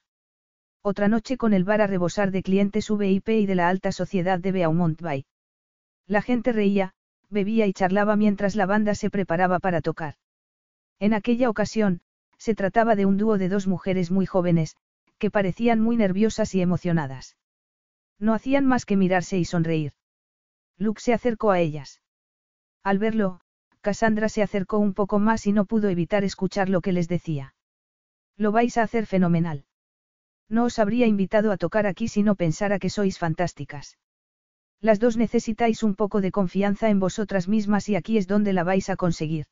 [0.82, 4.40] Otra noche con el bar a rebosar de clientes VIP y de la alta sociedad
[4.40, 5.24] de Beaumont Bay.
[6.06, 6.92] La gente reía,
[7.30, 10.16] bebía y charlaba mientras la banda se preparaba para tocar.
[11.00, 12.02] En aquella ocasión,
[12.38, 14.76] se trataba de un dúo de dos mujeres muy jóvenes,
[15.18, 17.38] que parecían muy nerviosas y emocionadas.
[18.20, 19.94] No hacían más que mirarse y sonreír.
[20.78, 22.02] Luke se acercó a ellas.
[22.84, 23.40] Al verlo,
[23.82, 27.56] Cassandra se acercó un poco más y no pudo evitar escuchar lo que les decía.
[28.38, 29.66] Lo vais a hacer fenomenal.
[30.48, 33.98] No os habría invitado a tocar aquí si no pensara que sois fantásticas.
[34.82, 38.64] Las dos necesitáis un poco de confianza en vosotras mismas y aquí es donde la
[38.64, 39.46] vais a conseguir.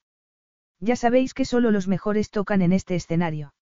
[0.80, 3.53] Ya sabéis que solo los mejores tocan en este escenario.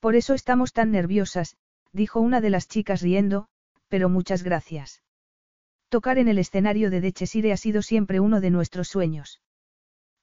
[0.00, 1.56] Por eso estamos tan nerviosas,
[1.92, 3.48] dijo una de las chicas riendo,
[3.88, 5.02] pero muchas gracias.
[5.88, 9.40] Tocar en el escenario de Dechesire ha sido siempre uno de nuestros sueños.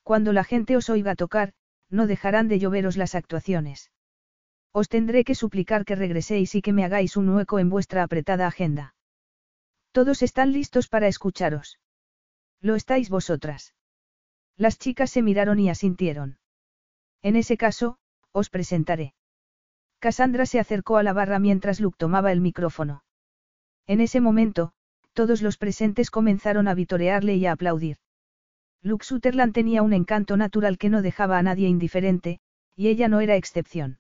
[0.05, 1.53] Cuando la gente os oiga tocar,
[1.89, 3.89] no dejarán de lloveros las actuaciones.
[4.71, 8.45] Os tendré que suplicar que regreséis y que me hagáis un hueco en vuestra apretada
[8.45, 8.93] agenda.
[9.91, 11.79] Todos están listos para escucharos.
[12.61, 13.73] Lo estáis vosotras.
[14.55, 16.37] Las chicas se miraron y asintieron.
[17.23, 17.97] En ese caso,
[18.31, 19.15] os presentaré.
[19.97, 23.03] Cassandra se acercó a la barra mientras Luke tomaba el micrófono.
[23.87, 24.71] En ese momento,
[25.13, 27.97] todos los presentes comenzaron a vitorearle y a aplaudir.
[28.85, 32.37] Luke Sutherland tenía un encanto natural que no dejaba a nadie indiferente,
[32.75, 33.97] y ella no era excepción.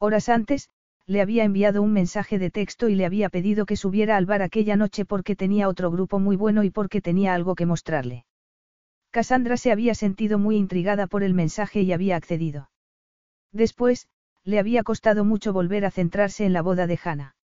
[0.00, 0.70] Horas antes,
[1.06, 4.42] le había enviado un mensaje de texto y le había pedido que subiera al bar
[4.42, 8.24] aquella noche porque tenía otro grupo muy bueno y porque tenía algo que mostrarle.
[9.12, 12.70] Cassandra se había sentido muy intrigada por el mensaje y había accedido.
[13.52, 14.08] Después,
[14.42, 17.36] le había costado mucho volver a centrarse en la boda de Hannah.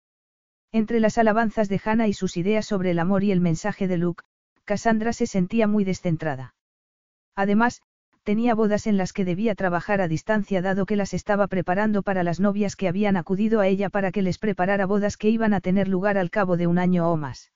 [0.72, 3.98] Entre las alabanzas de Hannah y sus ideas sobre el amor y el mensaje de
[3.98, 4.24] Luke,
[4.68, 6.54] Cassandra se sentía muy descentrada.
[7.38, 7.82] Además,
[8.24, 12.22] tenía bodas en las que debía trabajar a distancia dado que las estaba preparando para
[12.22, 15.62] las novias que habían acudido a ella para que les preparara bodas que iban a
[15.62, 17.54] tener lugar al cabo de un año o más.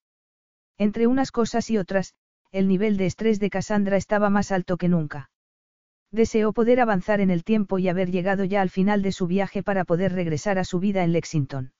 [0.77, 2.13] Entre unas cosas y otras,
[2.53, 5.29] el nivel de estrés de Cassandra estaba más alto que nunca.
[6.11, 9.63] Deseó poder avanzar en el tiempo y haber llegado ya al final de su viaje
[9.63, 11.73] para poder regresar a su vida en Lexington.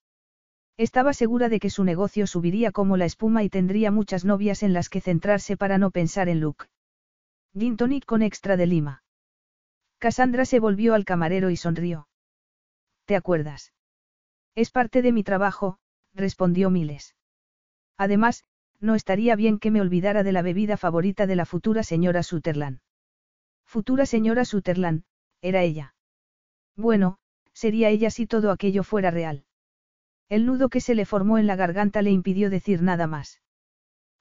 [0.82, 4.74] Estaba segura de que su negocio subiría como la espuma y tendría muchas novias en
[4.74, 6.66] las que centrarse para no pensar en Luke.
[7.54, 9.04] Gin tonic con extra de lima.
[10.00, 12.08] Cassandra se volvió al camarero y sonrió.
[13.06, 13.74] ¿Te acuerdas?
[14.56, 15.78] Es parte de mi trabajo,
[16.16, 17.16] respondió Miles.
[17.96, 18.44] Además,
[18.80, 22.80] no estaría bien que me olvidara de la bebida favorita de la futura señora Sutherland.
[23.66, 25.04] Futura señora Sutherland,
[25.42, 25.94] era ella.
[26.76, 27.20] Bueno,
[27.54, 29.46] sería ella si todo aquello fuera real.
[30.32, 33.42] El nudo que se le formó en la garganta le impidió decir nada más.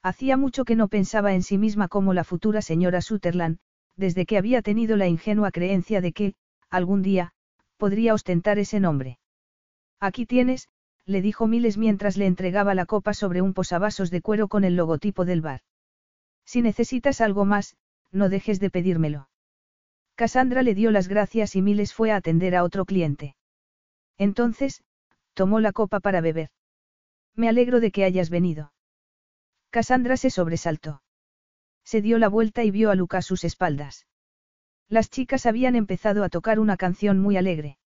[0.03, 3.59] Hacía mucho que no pensaba en sí misma como la futura señora Sutherland,
[3.95, 6.33] desde que había tenido la ingenua creencia de que,
[6.69, 7.31] algún día,
[7.77, 9.19] podría ostentar ese nombre.
[10.01, 10.67] Aquí tienes,
[11.05, 14.75] le dijo Miles mientras le entregaba la copa sobre un posavasos de cuero con el
[14.75, 15.61] logotipo del bar.
[16.43, 17.77] Si necesitas algo más,
[18.11, 19.29] no dejes de pedírmelo.
[20.15, 23.37] Cassandra le dio las gracias y Miles fue a atender a otro cliente.
[24.17, 24.83] Entonces,
[25.33, 26.49] tomó la copa para beber.
[27.35, 28.73] Me alegro de que hayas venido.
[29.69, 31.01] Cassandra se sobresaltó.
[31.83, 34.05] Se dio la vuelta y vio a Luca a sus espaldas.
[34.89, 37.77] Las chicas habían empezado a tocar una canción muy alegre.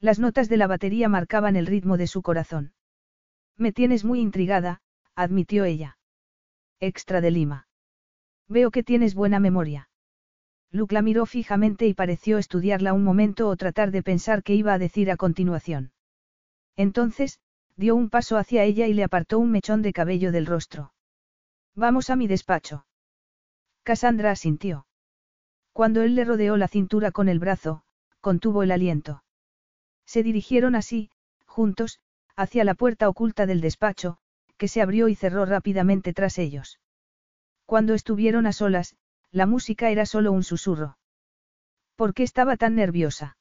[0.00, 2.72] Las notas de la batería marcaban el ritmo de su corazón.
[3.56, 4.80] Me tienes muy intrigada,
[5.14, 5.98] admitió ella.
[6.80, 7.68] Extra de Lima.
[8.48, 9.88] Veo que tienes buena memoria.
[10.70, 14.72] Luke la miró fijamente y pareció estudiarla un momento o tratar de pensar qué iba
[14.72, 15.92] a decir a continuación.
[16.76, 17.40] Entonces,
[17.76, 20.92] dio un paso hacia ella y le apartó un mechón de cabello del rostro.
[21.74, 22.86] Vamos a mi despacho.
[23.82, 24.86] Cassandra asintió.
[25.72, 27.82] Cuando él le rodeó la cintura con el brazo,
[28.20, 29.24] contuvo el aliento.
[30.04, 31.10] Se dirigieron así,
[31.46, 32.00] juntos,
[32.36, 34.18] hacia la puerta oculta del despacho,
[34.56, 36.78] que se abrió y cerró rápidamente tras ellos.
[37.66, 38.96] Cuando estuvieron a solas,
[39.30, 40.98] la música era solo un susurro.
[41.96, 43.36] ¿Por qué estaba tan nerviosa?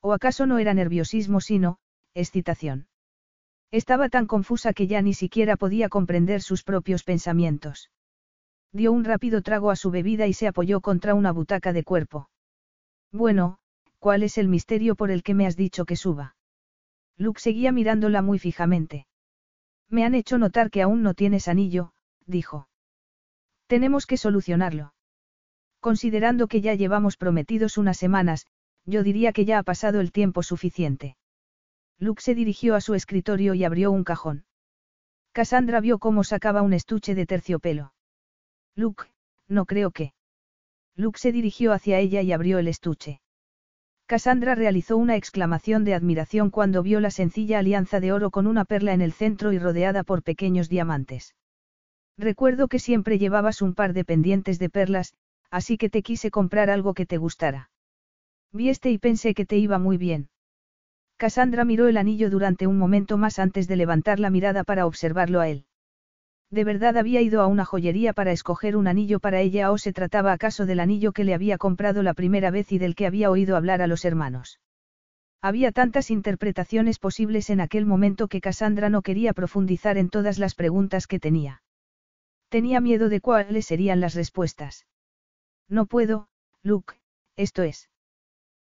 [0.00, 1.78] ¿O acaso no era nerviosismo sino,
[2.16, 2.88] excitación.
[3.70, 7.90] Estaba tan confusa que ya ni siquiera podía comprender sus propios pensamientos.
[8.72, 12.28] Dio un rápido trago a su bebida y se apoyó contra una butaca de cuerpo.
[13.12, 13.58] Bueno,
[13.98, 16.36] ¿cuál es el misterio por el que me has dicho que suba?
[17.16, 19.06] Luke seguía mirándola muy fijamente.
[19.88, 21.92] Me han hecho notar que aún no tienes anillo,
[22.26, 22.68] dijo.
[23.66, 24.94] Tenemos que solucionarlo.
[25.80, 28.46] Considerando que ya llevamos prometidos unas semanas,
[28.84, 31.16] yo diría que ya ha pasado el tiempo suficiente.
[31.98, 34.44] Luke se dirigió a su escritorio y abrió un cajón.
[35.32, 37.92] Cassandra vio cómo sacaba un estuche de terciopelo.
[38.74, 39.04] Luke,
[39.48, 40.12] no creo que.
[40.94, 43.20] Luke se dirigió hacia ella y abrió el estuche.
[44.06, 48.64] Cassandra realizó una exclamación de admiración cuando vio la sencilla alianza de oro con una
[48.64, 51.34] perla en el centro y rodeada por pequeños diamantes.
[52.16, 55.14] Recuerdo que siempre llevabas un par de pendientes de perlas,
[55.50, 57.70] así que te quise comprar algo que te gustara.
[58.52, 60.28] Vi este y pensé que te iba muy bien.
[61.16, 65.40] Cassandra miró el anillo durante un momento más antes de levantar la mirada para observarlo
[65.40, 65.64] a él.
[66.50, 69.92] ¿De verdad había ido a una joyería para escoger un anillo para ella o se
[69.92, 73.30] trataba acaso del anillo que le había comprado la primera vez y del que había
[73.30, 74.60] oído hablar a los hermanos?
[75.42, 80.54] Había tantas interpretaciones posibles en aquel momento que Cassandra no quería profundizar en todas las
[80.54, 81.62] preguntas que tenía.
[82.48, 84.86] Tenía miedo de cuáles serían las respuestas.
[85.68, 86.28] No puedo,
[86.62, 86.94] Luke,
[87.36, 87.90] esto es.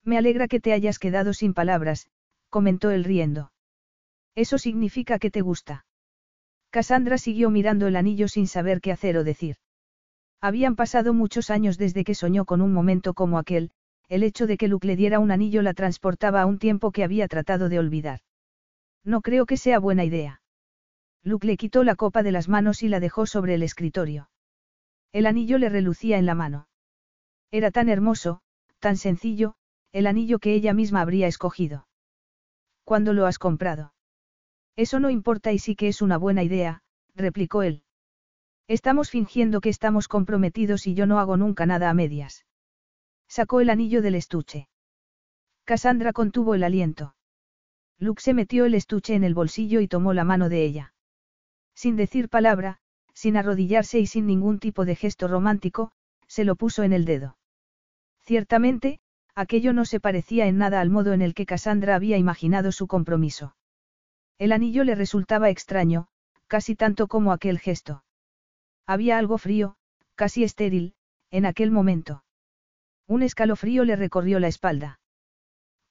[0.03, 2.09] Me alegra que te hayas quedado sin palabras,
[2.57, 3.53] comentó él riendo.
[4.35, 5.85] Eso significa que te gusta.
[6.71, 9.57] Cassandra siguió mirando el anillo sin saber qué hacer o decir.
[10.41, 13.73] Habían pasado muchos años desde que soñó con un momento como aquel,
[14.09, 17.05] el hecho de que Luke le diera un anillo la transportaba a un tiempo que
[17.05, 18.21] había tratado de olvidar.
[19.05, 20.41] No creo que sea buena idea.
[21.23, 24.31] Luke le quitó la copa de las manos y la dejó sobre el escritorio.
[25.13, 26.69] El anillo le relucía en la mano.
[27.51, 28.41] Era tan hermoso,
[28.79, 29.57] tan sencillo,
[29.93, 31.87] el anillo que ella misma habría escogido.
[32.87, 33.93] ¿Cuándo lo has comprado?
[34.77, 36.83] Eso no importa y sí que es una buena idea,
[37.17, 37.83] replicó él.
[38.69, 42.47] Estamos fingiendo que estamos comprometidos y yo no hago nunca nada a medias.
[43.27, 44.69] Sacó el anillo del estuche.
[45.65, 47.17] Cassandra contuvo el aliento.
[47.99, 50.95] Luke se metió el estuche en el bolsillo y tomó la mano de ella.
[51.75, 52.79] Sin decir palabra,
[53.15, 55.91] sin arrodillarse y sin ningún tipo de gesto romántico,
[56.29, 57.37] se lo puso en el dedo.
[58.21, 59.01] Ciertamente,
[59.37, 62.87] aquello no se parecía en nada al modo en el que Cassandra había imaginado su
[62.87, 63.55] compromiso.
[64.39, 66.09] El anillo le resultaba extraño,
[66.47, 68.03] casi tanto como aquel gesto.
[68.87, 69.77] Había algo frío,
[70.15, 70.95] casi estéril,
[71.31, 72.25] en aquel momento.
[73.07, 75.01] Un escalofrío le recorrió la espalda.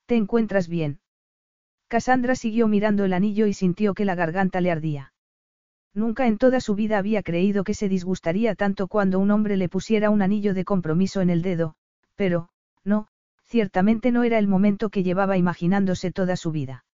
[0.08, 1.00] ¿Te encuentras bien?
[1.88, 5.14] Cassandra siguió mirando el anillo y sintió que la garganta le ardía.
[5.94, 9.70] Nunca en toda su vida había creído que se disgustaría tanto cuando un hombre le
[9.70, 11.76] pusiera un anillo de compromiso en el dedo,
[12.16, 12.50] pero,
[12.84, 13.08] no,
[13.46, 16.86] ciertamente no era el momento que llevaba imaginándose toda su vida.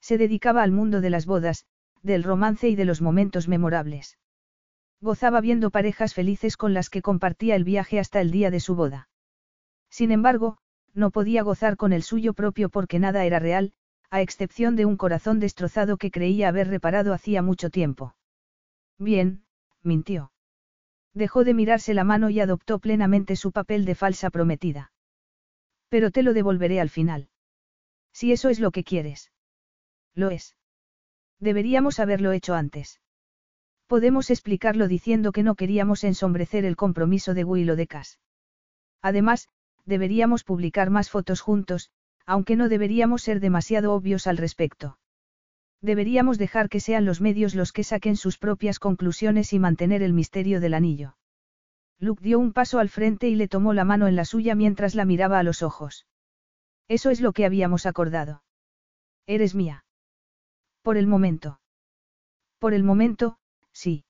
[0.00, 1.66] Se dedicaba al mundo de las bodas,
[2.02, 4.18] del romance y de los momentos memorables.
[5.00, 8.74] Gozaba viendo parejas felices con las que compartía el viaje hasta el día de su
[8.74, 9.08] boda.
[9.90, 10.58] Sin embargo,
[10.94, 13.72] no podía gozar con el suyo propio porque nada era real,
[14.10, 18.14] a excepción de un corazón destrozado que creía haber reparado hacía mucho tiempo.
[18.98, 19.44] Bien,
[19.82, 20.32] mintió.
[21.14, 24.89] Dejó de mirarse la mano y adoptó plenamente su papel de falsa prometida.
[25.90, 27.28] Pero te lo devolveré al final.
[28.12, 29.30] Si eso es lo que quieres.
[30.14, 30.56] Lo es.
[31.38, 33.00] Deberíamos haberlo hecho antes.
[33.86, 38.20] Podemos explicarlo diciendo que no queríamos ensombrecer el compromiso de Willow de Cas.
[39.02, 39.48] Además,
[39.84, 41.90] deberíamos publicar más fotos juntos,
[42.24, 44.98] aunque no deberíamos ser demasiado obvios al respecto.
[45.80, 50.12] Deberíamos dejar que sean los medios los que saquen sus propias conclusiones y mantener el
[50.12, 51.16] misterio del anillo.
[52.00, 54.94] Luke dio un paso al frente y le tomó la mano en la suya mientras
[54.94, 56.06] la miraba a los ojos.
[56.88, 58.42] Eso es lo que habíamos acordado.
[59.26, 59.84] Eres mía.
[60.82, 61.60] Por el momento.
[62.58, 63.38] Por el momento,
[63.70, 64.04] sí.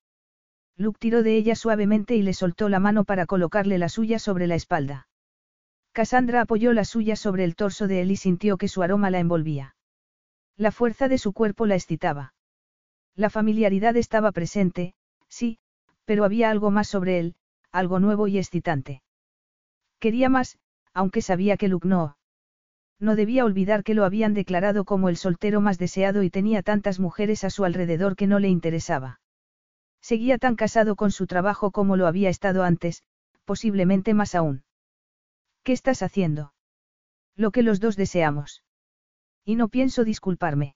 [0.77, 4.47] Luke tiró de ella suavemente y le soltó la mano para colocarle la suya sobre
[4.47, 5.09] la espalda.
[5.93, 9.19] Cassandra apoyó la suya sobre el torso de él y sintió que su aroma la
[9.19, 9.75] envolvía.
[10.57, 12.35] La fuerza de su cuerpo la excitaba.
[13.17, 14.95] La familiaridad estaba presente,
[15.29, 15.59] sí,
[16.05, 17.35] pero había algo más sobre él,
[17.73, 19.03] algo nuevo y excitante.
[19.99, 20.59] Quería más,
[20.93, 22.17] aunque sabía que Luke no.
[22.99, 27.01] No debía olvidar que lo habían declarado como el soltero más deseado y tenía tantas
[27.01, 29.21] mujeres a su alrededor que no le interesaba.
[30.03, 33.03] Seguía tan casado con su trabajo como lo había estado antes,
[33.45, 34.65] posiblemente más aún.
[35.63, 36.53] ¿Qué estás haciendo?
[37.37, 38.63] Lo que los dos deseamos.
[39.45, 40.75] Y no pienso disculparme.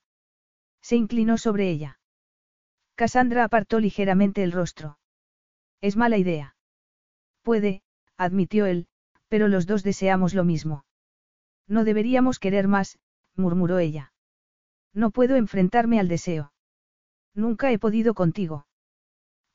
[0.81, 1.99] Se inclinó sobre ella.
[2.95, 4.99] Cassandra apartó ligeramente el rostro.
[5.81, 6.54] Es mala idea.
[7.45, 7.83] Puede,
[8.17, 8.87] admitió él,
[9.29, 10.85] pero los dos deseamos lo mismo.
[11.69, 12.99] No deberíamos querer más,
[13.37, 14.13] murmuró ella.
[14.95, 16.53] No puedo enfrentarme al deseo.
[17.35, 18.67] Nunca he podido contigo.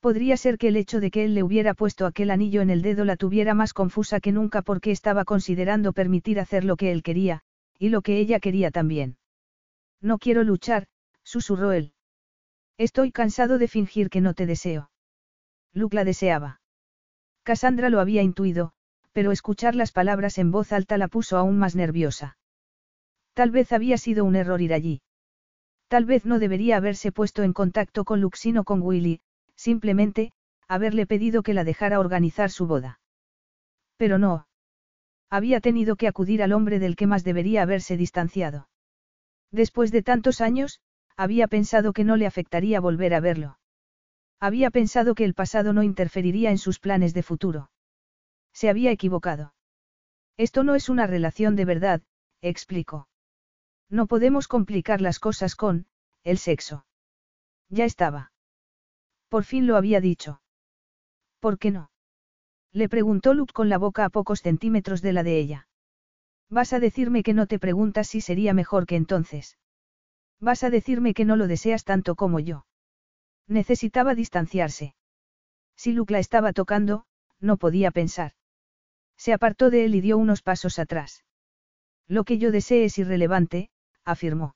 [0.00, 2.80] Podría ser que el hecho de que él le hubiera puesto aquel anillo en el
[2.80, 7.02] dedo la tuviera más confusa que nunca porque estaba considerando permitir hacer lo que él
[7.02, 7.42] quería,
[7.78, 9.18] y lo que ella quería también.
[10.00, 10.86] No quiero luchar,
[11.24, 11.92] susurró él.
[12.78, 14.90] Estoy cansado de fingir que no te deseo.
[15.74, 16.59] Luke la deseaba.
[17.50, 18.70] Cassandra lo había intuido,
[19.10, 22.38] pero escuchar las palabras en voz alta la puso aún más nerviosa.
[23.34, 25.02] Tal vez había sido un error ir allí.
[25.88, 29.20] Tal vez no debería haberse puesto en contacto con Luke sino con Willy,
[29.56, 30.30] simplemente,
[30.68, 33.00] haberle pedido que la dejara organizar su boda.
[33.96, 34.46] Pero no.
[35.28, 38.68] Había tenido que acudir al hombre del que más debería haberse distanciado.
[39.50, 40.78] Después de tantos años,
[41.16, 43.58] había pensado que no le afectaría volver a verlo.
[44.40, 47.70] Había pensado que el pasado no interferiría en sus planes de futuro.
[48.54, 49.54] Se había equivocado.
[50.38, 52.02] Esto no es una relación de verdad,
[52.40, 53.08] explicó.
[53.90, 55.86] No podemos complicar las cosas con,
[56.24, 56.86] el sexo.
[57.68, 58.32] Ya estaba.
[59.28, 60.40] Por fin lo había dicho.
[61.38, 61.90] ¿Por qué no?
[62.72, 65.68] Le preguntó Luke con la boca a pocos centímetros de la de ella.
[66.48, 69.58] Vas a decirme que no te preguntas si sería mejor que entonces.
[70.40, 72.64] Vas a decirme que no lo deseas tanto como yo.
[73.50, 74.94] Necesitaba distanciarse.
[75.76, 77.04] Si Luke la estaba tocando,
[77.40, 78.34] no podía pensar.
[79.16, 81.24] Se apartó de él y dio unos pasos atrás.
[82.06, 83.70] Lo que yo desee es irrelevante,
[84.04, 84.54] afirmó.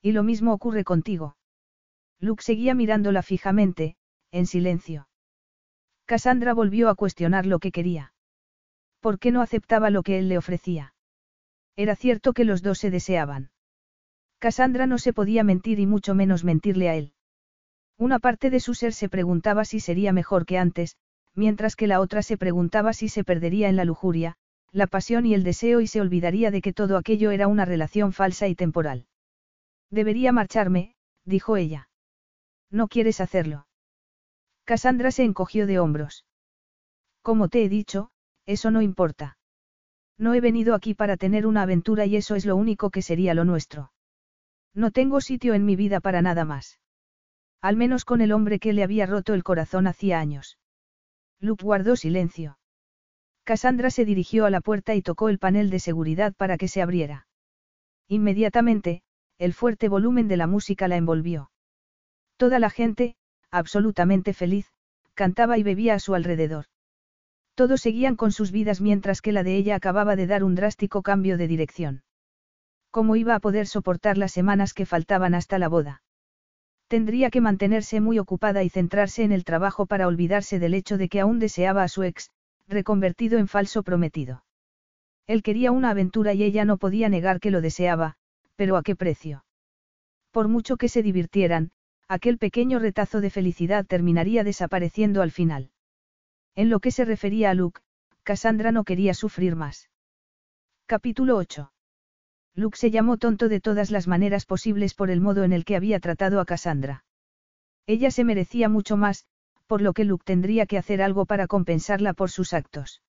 [0.00, 1.36] Y lo mismo ocurre contigo.
[2.20, 3.96] Luke seguía mirándola fijamente,
[4.30, 5.08] en silencio.
[6.04, 8.14] Cassandra volvió a cuestionar lo que quería.
[9.00, 10.94] ¿Por qué no aceptaba lo que él le ofrecía?
[11.74, 13.50] Era cierto que los dos se deseaban.
[14.38, 17.13] Cassandra no se podía mentir y mucho menos mentirle a él.
[17.98, 20.96] Una parte de su ser se preguntaba si sería mejor que antes,
[21.34, 24.36] mientras que la otra se preguntaba si se perdería en la lujuria,
[24.72, 28.12] la pasión y el deseo y se olvidaría de que todo aquello era una relación
[28.12, 29.06] falsa y temporal.
[29.90, 31.88] Debería marcharme, dijo ella.
[32.70, 33.68] No quieres hacerlo.
[34.64, 36.24] Cassandra se encogió de hombros.
[37.22, 38.10] Como te he dicho,
[38.46, 39.38] eso no importa.
[40.18, 43.34] No he venido aquí para tener una aventura y eso es lo único que sería
[43.34, 43.92] lo nuestro.
[44.74, 46.80] No tengo sitio en mi vida para nada más.
[47.64, 50.58] Al menos con el hombre que le había roto el corazón hacía años.
[51.40, 52.58] Luke guardó silencio.
[53.42, 56.82] Cassandra se dirigió a la puerta y tocó el panel de seguridad para que se
[56.82, 57.26] abriera.
[58.06, 59.00] Inmediatamente,
[59.38, 61.50] el fuerte volumen de la música la envolvió.
[62.36, 63.16] Toda la gente,
[63.50, 64.70] absolutamente feliz,
[65.14, 66.66] cantaba y bebía a su alrededor.
[67.54, 71.00] Todos seguían con sus vidas mientras que la de ella acababa de dar un drástico
[71.00, 72.02] cambio de dirección.
[72.90, 76.03] ¿Cómo iba a poder soportar las semanas que faltaban hasta la boda?
[76.94, 81.08] Tendría que mantenerse muy ocupada y centrarse en el trabajo para olvidarse del hecho de
[81.08, 82.30] que aún deseaba a su ex,
[82.68, 84.44] reconvertido en falso prometido.
[85.26, 88.14] Él quería una aventura y ella no podía negar que lo deseaba,
[88.54, 89.44] pero ¿a qué precio?
[90.30, 91.72] Por mucho que se divirtieran,
[92.06, 95.72] aquel pequeño retazo de felicidad terminaría desapareciendo al final.
[96.54, 97.80] En lo que se refería a Luke,
[98.22, 99.90] Cassandra no quería sufrir más.
[100.86, 101.73] Capítulo 8.
[102.54, 105.76] Luke se llamó tonto de todas las maneras posibles por el modo en el que
[105.76, 107.04] había tratado a Cassandra.
[107.86, 109.26] Ella se merecía mucho más,
[109.66, 113.02] por lo que Luke tendría que hacer algo para compensarla por sus actos.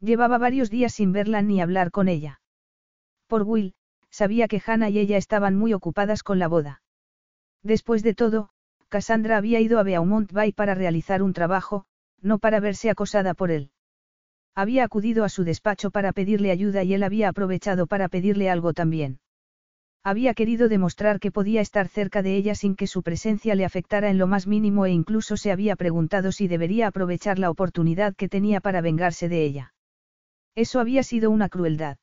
[0.00, 2.40] Llevaba varios días sin verla ni hablar con ella.
[3.26, 3.74] Por Will,
[4.08, 6.82] sabía que Hannah y ella estaban muy ocupadas con la boda.
[7.62, 8.50] Después de todo,
[8.88, 11.84] Cassandra había ido a Beaumont Bay para realizar un trabajo,
[12.20, 13.70] no para verse acosada por él.
[14.54, 18.72] Había acudido a su despacho para pedirle ayuda y él había aprovechado para pedirle algo
[18.72, 19.20] también.
[20.02, 24.08] Había querido demostrar que podía estar cerca de ella sin que su presencia le afectara
[24.08, 28.28] en lo más mínimo e incluso se había preguntado si debería aprovechar la oportunidad que
[28.28, 29.74] tenía para vengarse de ella.
[30.54, 31.98] Eso había sido una crueldad.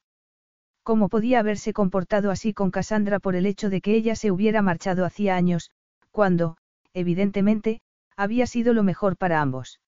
[0.84, 4.62] ¿Cómo podía haberse comportado así con Cassandra por el hecho de que ella se hubiera
[4.62, 5.72] marchado hacía años,
[6.12, 6.58] cuando,
[6.94, 7.82] evidentemente,
[8.16, 9.80] había sido lo mejor para ambos?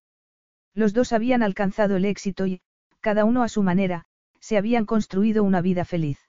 [0.73, 2.61] Los dos habían alcanzado el éxito y,
[2.99, 4.05] cada uno a su manera,
[4.39, 6.19] se habían construido una vida feliz.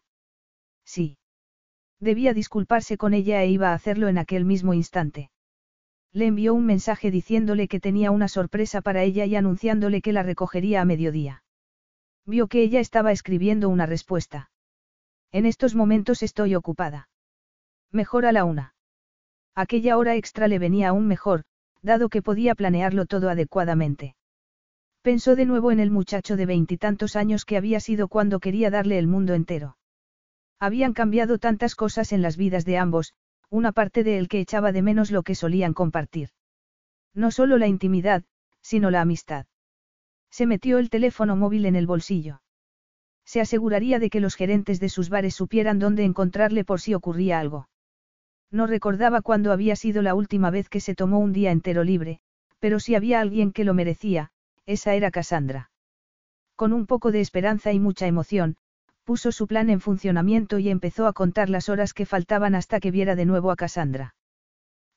[0.85, 1.19] Sí.
[2.01, 5.31] Debía disculparse con ella e iba a hacerlo en aquel mismo instante.
[6.13, 10.23] Le envió un mensaje diciéndole que tenía una sorpresa para ella y anunciándole que la
[10.23, 11.45] recogería a mediodía.
[12.27, 14.51] Vio que ella estaba escribiendo una respuesta.
[15.31, 17.09] En estos momentos estoy ocupada.
[17.93, 18.75] Mejor a la una.
[19.55, 21.45] Aquella hora extra le venía aún mejor,
[21.83, 24.17] dado que podía planearlo todo adecuadamente.
[25.03, 28.99] Pensó de nuevo en el muchacho de veintitantos años que había sido cuando quería darle
[28.99, 29.79] el mundo entero.
[30.59, 33.15] Habían cambiado tantas cosas en las vidas de ambos,
[33.49, 36.29] una parte de él que echaba de menos lo que solían compartir.
[37.15, 38.25] No solo la intimidad,
[38.61, 39.47] sino la amistad.
[40.31, 42.43] Se metió el teléfono móvil en el bolsillo.
[43.25, 47.41] Se aseguraría de que los gerentes de sus bares supieran dónde encontrarle por si ocurría
[47.41, 47.69] algo.
[48.51, 52.21] No recordaba cuándo había sido la última vez que se tomó un día entero libre,
[52.59, 54.31] pero si había alguien que lo merecía,
[54.73, 55.71] esa era Cassandra.
[56.55, 58.57] Con un poco de esperanza y mucha emoción,
[59.05, 62.91] puso su plan en funcionamiento y empezó a contar las horas que faltaban hasta que
[62.91, 64.15] viera de nuevo a Cassandra.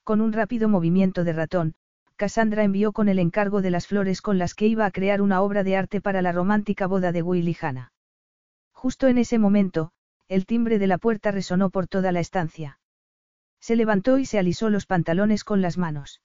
[0.04, 1.74] Con un rápido movimiento de ratón,
[2.16, 5.42] Cassandra envió con el encargo de las flores con las que iba a crear una
[5.42, 7.92] obra de arte para la romántica boda de Will y Hannah.
[8.74, 9.92] Justo en ese momento,
[10.28, 12.80] el timbre de la puerta resonó por toda la estancia.
[13.60, 16.22] Se levantó y se alisó los pantalones con las manos.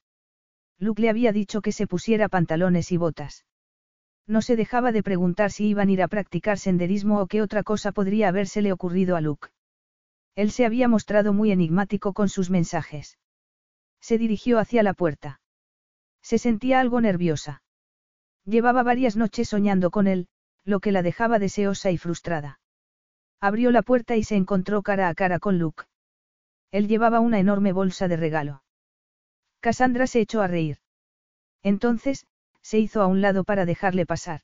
[0.78, 3.44] Luke le había dicho que se pusiera pantalones y botas.
[4.26, 7.62] No se dejaba de preguntar si iban a ir a practicar senderismo o qué otra
[7.62, 9.48] cosa podría habérsele ocurrido a Luke.
[10.36, 13.18] Él se había mostrado muy enigmático con sus mensajes.
[14.00, 15.40] Se dirigió hacia la puerta.
[16.22, 17.62] Se sentía algo nerviosa.
[18.44, 20.28] Llevaba varias noches soñando con él,
[20.64, 22.60] lo que la dejaba deseosa y frustrada.
[23.40, 25.84] Abrió la puerta y se encontró cara a cara con Luke.
[26.70, 28.62] Él llevaba una enorme bolsa de regalo.
[29.68, 30.78] Cassandra se echó a reír.
[31.62, 32.26] Entonces,
[32.62, 34.40] se hizo a un lado para dejarle pasar.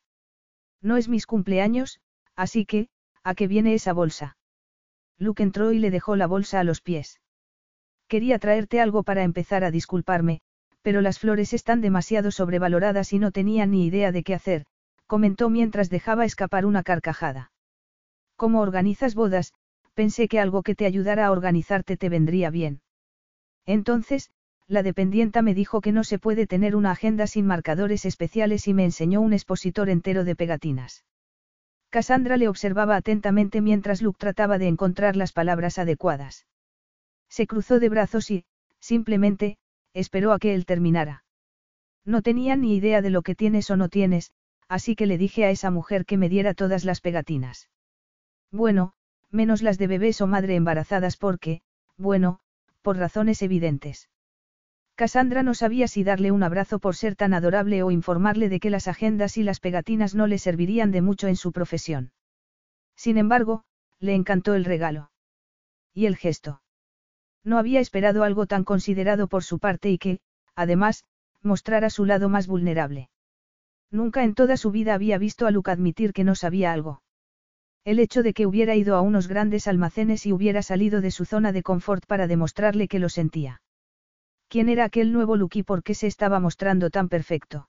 [0.83, 1.99] No es mis cumpleaños,
[2.37, 2.91] así que,
[3.23, 4.37] ¿a qué viene esa bolsa?
[5.17, 7.23] Luke entró y le dejó la bolsa a los pies.
[8.07, 10.43] Quería traerte algo para empezar a disculparme,
[10.83, 14.67] pero las flores están demasiado sobrevaloradas y no tenía ni idea de qué hacer,
[15.07, 17.51] comentó mientras dejaba escapar una carcajada.
[18.37, 19.55] ¿Cómo organizas bodas?
[19.95, 22.83] Pensé que algo que te ayudara a organizarte te vendría bien.
[23.65, 24.31] Entonces,
[24.67, 28.75] la dependienta me dijo que no se puede tener una agenda sin marcadores especiales y
[28.75, 31.05] me enseñó un expositor entero de pegatinas.
[31.91, 36.47] Cassandra le observaba atentamente mientras Luke trataba de encontrar las palabras adecuadas.
[37.29, 38.45] Se cruzó de brazos y,
[38.81, 39.59] simplemente,
[39.93, 41.25] esperó a que él terminara.
[42.05, 44.33] No tenía ni idea de lo que tienes o no tienes,
[44.69, 47.71] así que le dije a esa mujer que me diera todas las pegatinas.
[48.51, 48.95] Bueno,
[49.31, 51.63] menos las de bebés o madre embarazadas porque,
[51.97, 52.41] bueno,
[52.83, 54.09] por razones evidentes.
[54.97, 58.71] Cassandra no sabía si darle un abrazo por ser tan adorable o informarle de que
[58.71, 62.13] las agendas y las pegatinas no le servirían de mucho en su profesión.
[62.95, 63.65] Sin embargo,
[63.99, 65.11] le encantó el regalo.
[65.93, 66.63] Y el gesto.
[67.43, 70.21] No había esperado algo tan considerado por su parte y que,
[70.55, 71.05] además,
[71.43, 73.11] mostrara su lado más vulnerable.
[73.91, 77.03] Nunca en toda su vida había visto a Luke admitir que no sabía algo.
[77.85, 81.25] El hecho de que hubiera ido a unos grandes almacenes y hubiera salido de su
[81.25, 83.61] zona de confort para demostrarle que lo sentía.
[84.55, 87.69] ¿Quién era aquel nuevo Luke y por qué se estaba mostrando tan perfecto?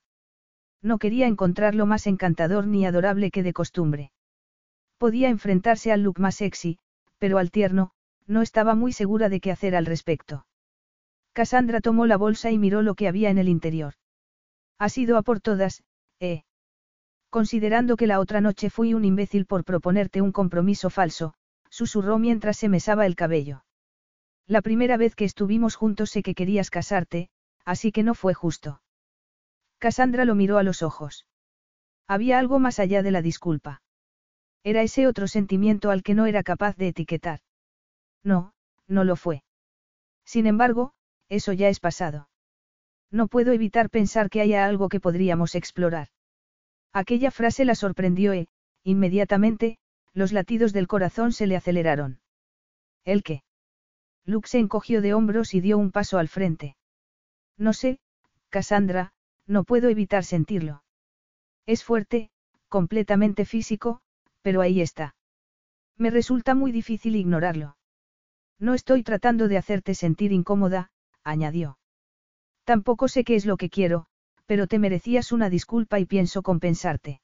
[0.83, 4.11] No quería encontrarlo más encantador ni adorable que de costumbre.
[4.99, 6.77] Podía enfrentarse al look más sexy,
[7.17, 7.89] pero al tierno,
[8.27, 10.45] no estaba muy segura de qué hacer al respecto.
[11.33, 13.95] Cassandra tomó la bolsa y miró lo que había en el interior.
[14.77, 15.83] Ha sido a por todas,
[16.19, 16.43] eh.
[17.31, 21.33] Considerando que la otra noche fui un imbécil por proponerte un compromiso falso,
[21.67, 23.64] susurró mientras se mesaba el cabello.
[24.47, 27.29] La primera vez que estuvimos juntos sé que querías casarte,
[27.65, 28.81] así que no fue justo.
[29.79, 31.25] Cassandra lo miró a los ojos.
[32.07, 33.81] Había algo más allá de la disculpa.
[34.63, 37.39] Era ese otro sentimiento al que no era capaz de etiquetar.
[38.23, 38.53] No,
[38.87, 39.43] no lo fue.
[40.25, 40.93] Sin embargo,
[41.29, 42.29] eso ya es pasado.
[43.11, 46.09] No puedo evitar pensar que haya algo que podríamos explorar.
[46.93, 48.47] Aquella frase la sorprendió y,
[48.83, 49.77] inmediatamente,
[50.13, 52.19] los latidos del corazón se le aceleraron.
[53.03, 53.44] ¿El qué?
[54.25, 56.75] Luke se encogió de hombros y dio un paso al frente.
[57.57, 57.99] No sé,
[58.49, 59.13] Cassandra,
[59.45, 60.83] no puedo evitar sentirlo.
[61.65, 62.29] Es fuerte,
[62.67, 64.01] completamente físico,
[64.41, 65.15] pero ahí está.
[65.97, 67.77] Me resulta muy difícil ignorarlo.
[68.59, 70.91] No estoy tratando de hacerte sentir incómoda,
[71.23, 71.77] añadió.
[72.63, 74.07] Tampoco sé qué es lo que quiero,
[74.45, 77.21] pero te merecías una disculpa y pienso compensarte.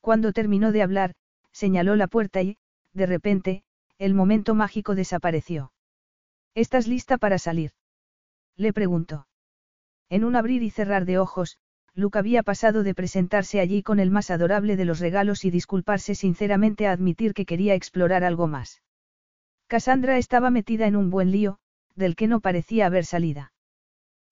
[0.00, 1.14] Cuando terminó de hablar,
[1.52, 2.56] señaló la puerta y,
[2.92, 3.62] de repente,
[3.98, 5.72] el momento mágico desapareció.
[6.58, 7.70] ¿Estás lista para salir?
[8.56, 9.28] Le preguntó.
[10.08, 11.56] En un abrir y cerrar de ojos,
[11.94, 16.16] Luke había pasado de presentarse allí con el más adorable de los regalos y disculparse
[16.16, 18.82] sinceramente a admitir que quería explorar algo más.
[19.68, 21.60] Cassandra estaba metida en un buen lío,
[21.94, 23.52] del que no parecía haber salida.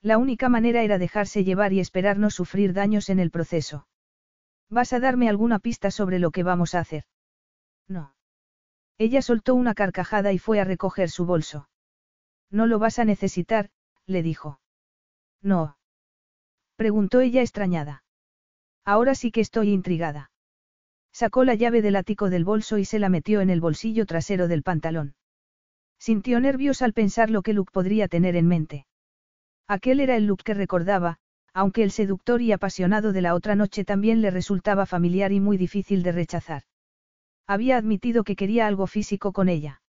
[0.03, 3.87] La única manera era dejarse llevar y esperar no sufrir daños en el proceso.
[4.69, 7.05] ¿Vas a darme alguna pista sobre lo que vamos a hacer?
[7.87, 8.17] No.
[8.99, 11.69] Ella soltó una carcajada y fue a recoger su bolso.
[12.51, 13.71] No lo vas a necesitar,
[14.07, 14.61] le dijo.
[15.43, 15.77] No.
[16.77, 18.05] Preguntó ella extrañada.
[18.85, 20.31] Ahora sí que estoy intrigada.
[21.13, 24.49] Sacó la llave del ático del bolso y se la metió en el bolsillo trasero
[24.49, 25.15] del pantalón.
[25.99, 28.87] Sintió nervios al pensar lo que Luke podría tener en mente.
[29.67, 31.19] Aquel era el Luke que recordaba,
[31.55, 35.57] aunque el seductor y apasionado de la otra noche también le resultaba familiar y muy
[35.57, 36.63] difícil de rechazar.
[37.47, 39.81] Había admitido que quería algo físico con ella.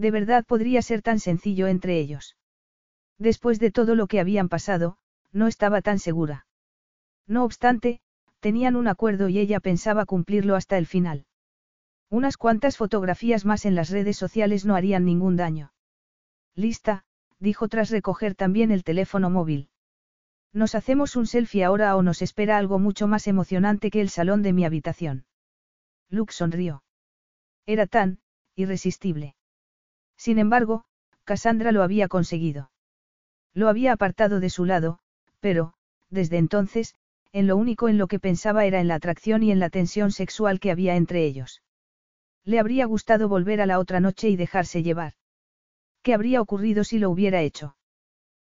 [0.00, 2.34] De verdad podría ser tan sencillo entre ellos.
[3.18, 4.96] Después de todo lo que habían pasado,
[5.30, 6.46] no estaba tan segura.
[7.26, 8.00] No obstante,
[8.40, 11.26] tenían un acuerdo y ella pensaba cumplirlo hasta el final.
[12.08, 15.74] Unas cuantas fotografías más en las redes sociales no harían ningún daño.
[16.54, 17.04] Lista,
[17.38, 19.68] dijo tras recoger también el teléfono móvil.
[20.54, 24.40] ¿Nos hacemos un selfie ahora o nos espera algo mucho más emocionante que el salón
[24.40, 25.26] de mi habitación?
[26.08, 26.84] Luke sonrió.
[27.66, 28.20] Era tan,
[28.54, 29.36] irresistible.
[30.20, 30.84] Sin embargo,
[31.24, 32.70] Cassandra lo había conseguido.
[33.54, 34.98] Lo había apartado de su lado,
[35.40, 35.72] pero,
[36.10, 36.94] desde entonces,
[37.32, 40.12] en lo único en lo que pensaba era en la atracción y en la tensión
[40.12, 41.62] sexual que había entre ellos.
[42.44, 45.14] Le habría gustado volver a la otra noche y dejarse llevar.
[46.02, 47.78] ¿Qué habría ocurrido si lo hubiera hecho?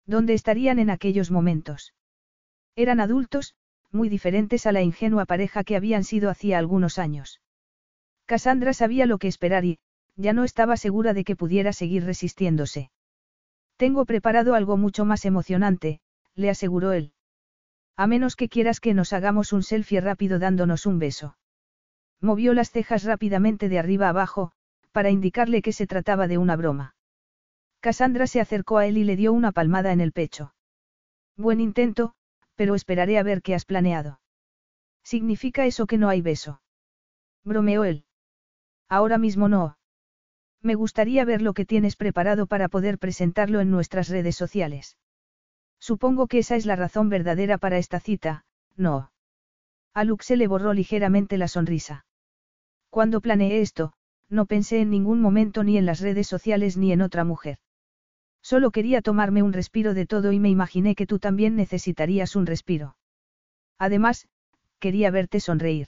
[0.05, 1.93] ¿Dónde estarían en aquellos momentos?
[2.77, 3.55] Eran adultos,
[3.91, 7.41] muy diferentes a la ingenua pareja que habían sido hacía algunos años.
[8.25, 9.79] Cassandra sabía lo que esperar y,
[10.17, 12.91] ya no estaba segura de que pudiera seguir resistiéndose.
[13.77, 16.01] Tengo preparado algo mucho más emocionante,
[16.35, 17.13] le aseguró él.
[17.95, 21.37] A menos que quieras que nos hagamos un selfie rápido dándonos un beso.
[22.19, 24.51] Movió las cejas rápidamente de arriba abajo,
[24.91, 26.95] para indicarle que se trataba de una broma.
[27.79, 30.55] Cassandra se acercó a él y le dio una palmada en el pecho.
[31.35, 32.15] Buen intento,
[32.55, 34.19] pero esperaré a ver qué has planeado.
[35.03, 36.61] ¿Significa eso que no hay beso?
[37.43, 38.05] Bromeó él.
[38.89, 39.77] Ahora mismo no,
[40.67, 44.97] me gustaría ver lo que tienes preparado para poder presentarlo en nuestras redes sociales.
[45.79, 48.45] Supongo que esa es la razón verdadera para esta cita,
[48.75, 49.11] no.
[49.93, 52.05] A se le borró ligeramente la sonrisa.
[52.91, 53.93] Cuando planeé esto,
[54.29, 57.59] no pensé en ningún momento ni en las redes sociales ni en otra mujer.
[58.41, 62.45] Solo quería tomarme un respiro de todo y me imaginé que tú también necesitarías un
[62.45, 62.97] respiro.
[63.79, 64.27] Además,
[64.79, 65.87] quería verte sonreír.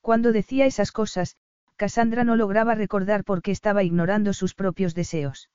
[0.00, 1.36] Cuando decía esas cosas,
[1.82, 5.50] Cassandra no lograba recordar por qué estaba ignorando sus propios deseos.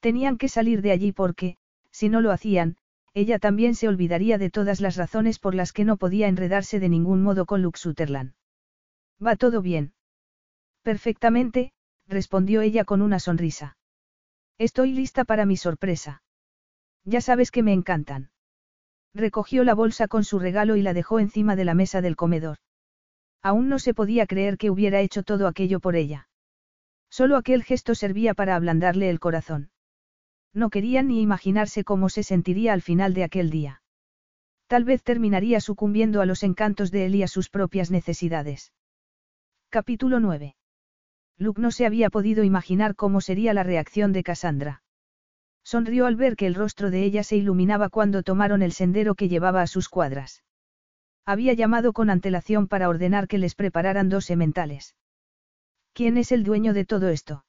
[0.00, 1.56] Tenían que salir de allí porque,
[1.92, 2.78] si no lo hacían,
[3.14, 6.88] ella también se olvidaría de todas las razones por las que no podía enredarse de
[6.88, 7.78] ningún modo con Luke.
[9.24, 9.92] ¿Va todo bien?
[10.82, 11.72] Perfectamente,
[12.08, 13.76] respondió ella con una sonrisa.
[14.58, 16.24] Estoy lista para mi sorpresa.
[17.04, 18.30] Ya sabes que me encantan.
[19.14, 22.56] Recogió la bolsa con su regalo y la dejó encima de la mesa del comedor.
[23.46, 26.28] Aún no se podía creer que hubiera hecho todo aquello por ella.
[27.08, 29.70] Solo aquel gesto servía para ablandarle el corazón.
[30.52, 33.82] No quería ni imaginarse cómo se sentiría al final de aquel día.
[34.66, 38.72] Tal vez terminaría sucumbiendo a los encantos de él y a sus propias necesidades.
[39.68, 40.56] Capítulo 9.
[41.38, 44.82] Luke no se había podido imaginar cómo sería la reacción de Cassandra.
[45.62, 49.28] Sonrió al ver que el rostro de ella se iluminaba cuando tomaron el sendero que
[49.28, 50.42] llevaba a sus cuadras.
[51.26, 54.94] Había llamado con antelación para ordenar que les prepararan dos sementales.
[55.92, 57.44] ¿Quién es el dueño de todo esto?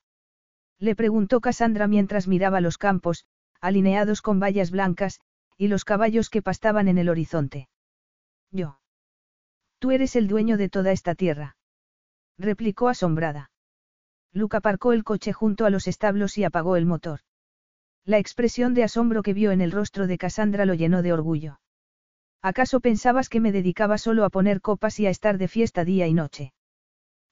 [0.80, 3.26] Le preguntó Cassandra mientras miraba los campos,
[3.62, 5.20] alineados con vallas blancas,
[5.58, 7.70] y los caballos que pastaban en el horizonte.
[8.52, 8.80] Yo.
[9.80, 11.56] Tú eres el dueño de toda esta tierra.
[12.40, 13.52] Replicó asombrada.
[14.34, 17.20] Luke aparcó el coche junto a los establos y apagó el motor.
[18.06, 21.60] La expresión de asombro que vio en el rostro de Cassandra lo llenó de orgullo.
[22.42, 26.08] ¿Acaso pensabas que me dedicaba solo a poner copas y a estar de fiesta día
[26.08, 26.54] y noche?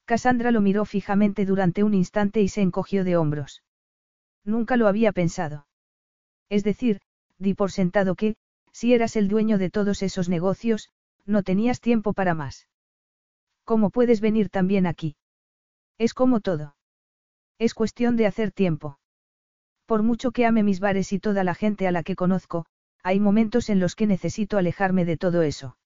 [0.06, 3.64] Cassandra lo miró fijamente durante un instante y se encogió de hombros.
[4.44, 5.68] Nunca lo había pensado.
[6.49, 7.02] Es decir,
[7.40, 8.36] di por sentado que,
[8.72, 10.90] si eras el dueño de todos esos negocios,
[11.26, 12.68] no tenías tiempo para más.
[13.64, 15.15] ¿Cómo puedes venir también aquí?
[15.98, 16.76] Es como todo.
[17.57, 18.99] Es cuestión de hacer tiempo.
[19.86, 22.65] Por mucho que ame mis bares y toda la gente a la que conozco,
[23.06, 25.77] hay momentos en los que necesito alejarme de todo eso.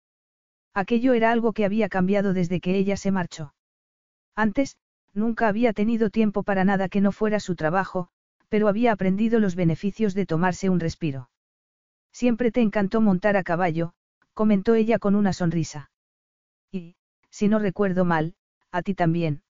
[0.73, 3.53] Aquello era algo que había cambiado desde que ella se marchó.
[4.37, 4.77] Antes,
[5.13, 8.07] nunca había tenido tiempo para nada que no fuera su trabajo,
[8.47, 11.29] pero había aprendido los beneficios de tomarse un respiro.
[12.13, 13.91] Siempre te encantó montar a caballo,
[14.33, 15.91] comentó ella con una sonrisa.
[16.71, 16.95] Y,
[17.29, 18.33] si no recuerdo mal,
[18.71, 19.41] a ti también.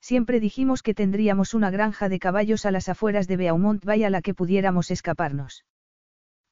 [0.00, 4.10] Siempre dijimos que tendríamos una granja de caballos a las afueras de Beaumont Bay a
[4.10, 5.64] la que pudiéramos escaparnos.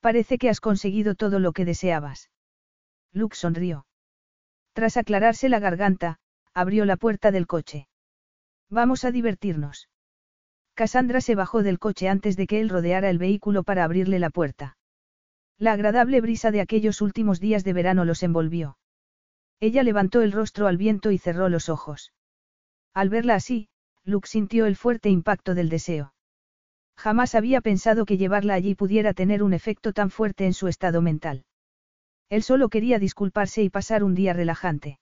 [0.03, 2.29] Parece que has conseguido todo lo que deseabas.
[3.13, 3.87] Luke sonrió.
[4.73, 6.19] Tras aclararse la garganta,
[6.53, 7.87] abrió la puerta del coche.
[8.69, 9.89] Vamos a divertirnos.
[10.75, 14.31] Cassandra se bajó del coche antes de que él rodeara el vehículo para abrirle la
[14.31, 14.77] puerta.
[15.57, 18.79] La agradable brisa de aquellos últimos días de verano los envolvió.
[19.61, 22.13] Ella levantó el rostro al viento y cerró los ojos.
[22.93, 23.69] Al verla así,
[24.03, 26.12] Luke sintió el fuerte impacto del deseo.
[26.97, 31.03] Jamás había pensado que llevarla allí pudiera tener un efecto tan fuerte en su estado
[31.03, 31.45] mental.
[32.29, 34.99] Él solo quería disculparse y pasar un día relajante.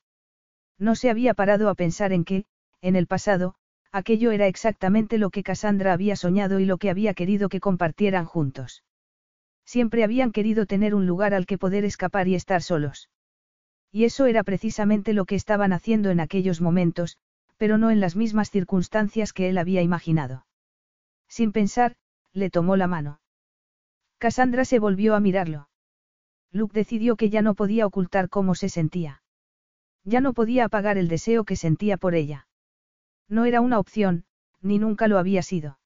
[0.78, 2.44] No se había parado a pensar en que,
[2.80, 3.54] en el pasado,
[3.92, 8.24] aquello era exactamente lo que Cassandra había soñado y lo que había querido que compartieran
[8.24, 8.82] juntos.
[9.64, 13.10] Siempre habían querido tener un lugar al que poder escapar y estar solos.
[13.92, 17.18] Y eso era precisamente lo que estaban haciendo en aquellos momentos,
[17.56, 20.46] pero no en las mismas circunstancias que él había imaginado.
[21.30, 21.94] Sin pensar,
[22.32, 23.20] le tomó la mano.
[24.18, 25.68] Cassandra se volvió a mirarlo.
[26.50, 29.22] Luke decidió que ya no podía ocultar cómo se sentía.
[30.04, 32.48] Ya no podía apagar el deseo que sentía por ella.
[33.28, 34.24] No era una opción,
[34.60, 35.78] ni nunca lo había sido.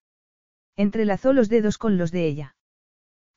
[0.76, 2.56] Entrelazó los dedos con los de ella.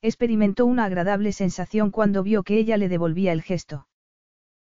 [0.00, 3.86] Experimentó una agradable sensación cuando vio que ella le devolvía el gesto.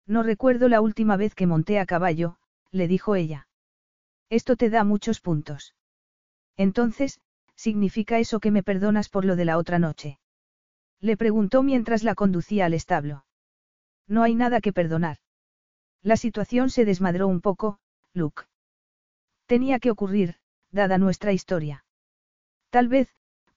[0.07, 2.37] No recuerdo la última vez que monté a caballo,
[2.71, 3.47] le dijo ella.
[4.29, 5.75] Esto te da muchos puntos.
[6.57, 7.19] Entonces,
[7.55, 10.19] ¿significa eso que me perdonas por lo de la otra noche?
[10.99, 13.25] Le preguntó mientras la conducía al establo.
[14.07, 15.17] No hay nada que perdonar.
[16.01, 17.79] La situación se desmadró un poco,
[18.13, 18.43] Luke.
[19.45, 20.35] Tenía que ocurrir,
[20.71, 21.85] dada nuestra historia.
[22.69, 23.09] Tal vez,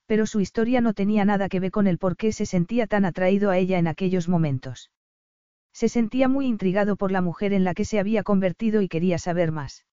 [0.06, 3.04] pero su historia no tenía nada que ver con el por qué se sentía tan
[3.04, 4.90] atraído a ella en aquellos momentos.
[5.72, 9.18] Se sentía muy intrigado por la mujer en la que se había convertido y quería
[9.18, 9.84] saber más.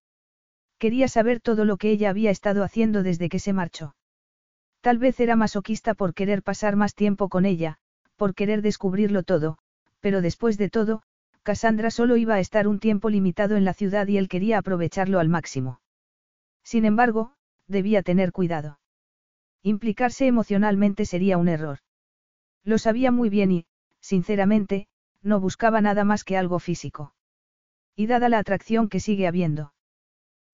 [0.86, 3.96] Quería saber todo lo que ella había estado haciendo desde que se marchó.
[4.82, 7.80] Tal vez era masoquista por querer pasar más tiempo con ella,
[8.18, 9.58] por querer descubrirlo todo,
[10.00, 11.02] pero después de todo,
[11.42, 15.20] Cassandra solo iba a estar un tiempo limitado en la ciudad y él quería aprovecharlo
[15.20, 15.82] al máximo.
[16.64, 17.34] Sin embargo,
[17.68, 18.80] debía tener cuidado.
[19.64, 21.80] Implicarse emocionalmente sería un error.
[22.64, 23.66] Lo sabía muy bien y,
[24.02, 24.88] sinceramente,
[25.24, 27.16] no buscaba nada más que algo físico.
[27.96, 29.74] Y dada la atracción que sigue habiendo.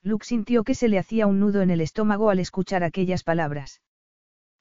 [0.04, 3.82] Luke sintió que se le hacía un nudo en el estómago al escuchar aquellas palabras.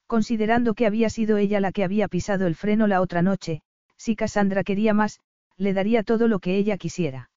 [0.07, 3.63] Considerando que había sido ella la que había pisado el freno la otra noche,
[3.97, 5.21] si Cassandra quería más,
[5.57, 7.31] le daría todo lo que ella quisiera.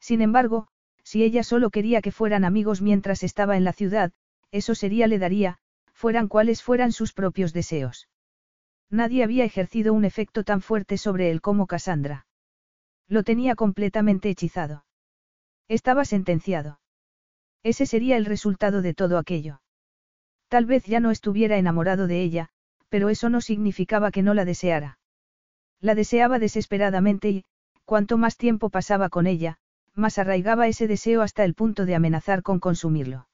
[0.00, 0.68] Sin embargo,
[1.02, 4.12] si ella solo quería que fueran amigos mientras estaba en la ciudad,
[4.50, 5.58] eso sería le daría,
[5.92, 8.08] fueran cuales fueran sus propios deseos.
[8.90, 12.26] Nadie había ejercido un efecto tan fuerte sobre él como Cassandra.
[13.06, 14.84] Lo tenía completamente hechizado.
[15.66, 16.78] Estaba sentenciado.
[17.68, 19.60] Ese sería el resultado de todo aquello.
[20.48, 22.48] Tal vez ya no estuviera enamorado de ella,
[22.88, 24.98] pero eso no significaba que no la deseara.
[25.78, 27.44] La deseaba desesperadamente y,
[27.84, 29.58] cuanto más tiempo pasaba con ella,
[29.94, 33.28] más arraigaba ese deseo hasta el punto de amenazar con consumirlo.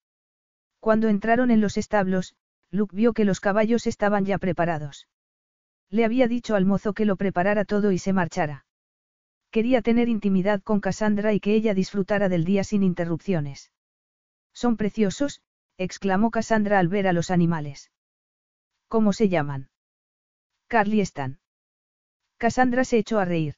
[0.81, 2.35] Cuando entraron en los establos,
[2.73, 5.07] Luke vio que los caballos estaban ya preparados.
[5.91, 8.67] Le había dicho al mozo que lo preparara todo y se marchara.
[9.53, 13.71] Quería tener intimidad con Cassandra y que ella disfrutara del día sin interrupciones.
[14.55, 15.43] Son preciosos,
[15.77, 17.91] exclamó Cassandra al ver a los animales.
[18.89, 19.69] ¿Cómo se llaman?
[20.69, 21.41] Carly están.
[22.39, 23.57] Cassandra se echó a reír.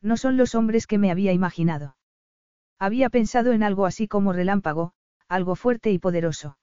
[0.00, 1.96] No son los hombres que me había imaginado.
[2.78, 4.92] Había pensado en algo así como relámpago,
[5.28, 6.58] algo fuerte y poderoso.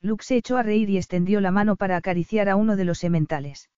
[0.00, 2.98] Luke se echó a reír y extendió la mano para acariciar a uno de los
[2.98, 3.70] sementales.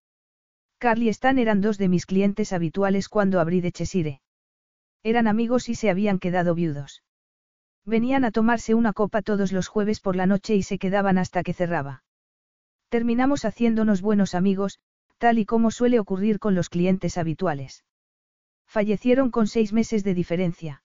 [0.78, 4.20] Carly Stan eran dos de mis clientes habituales cuando abrí de Cheshire.
[5.02, 7.02] Eran amigos y se habían quedado viudos.
[7.88, 11.42] Venían a tomarse una copa todos los jueves por la noche y se quedaban hasta
[11.42, 12.02] que cerraba.
[12.90, 14.78] Terminamos haciéndonos buenos amigos,
[15.16, 17.86] tal y como suele ocurrir con los clientes habituales.
[18.66, 20.82] Fallecieron con seis meses de diferencia.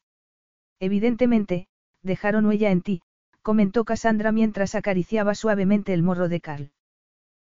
[0.80, 1.68] Evidentemente,
[2.04, 3.02] dejaron huella en ti,
[3.42, 6.72] comentó Cassandra mientras acariciaba suavemente el morro de Carl.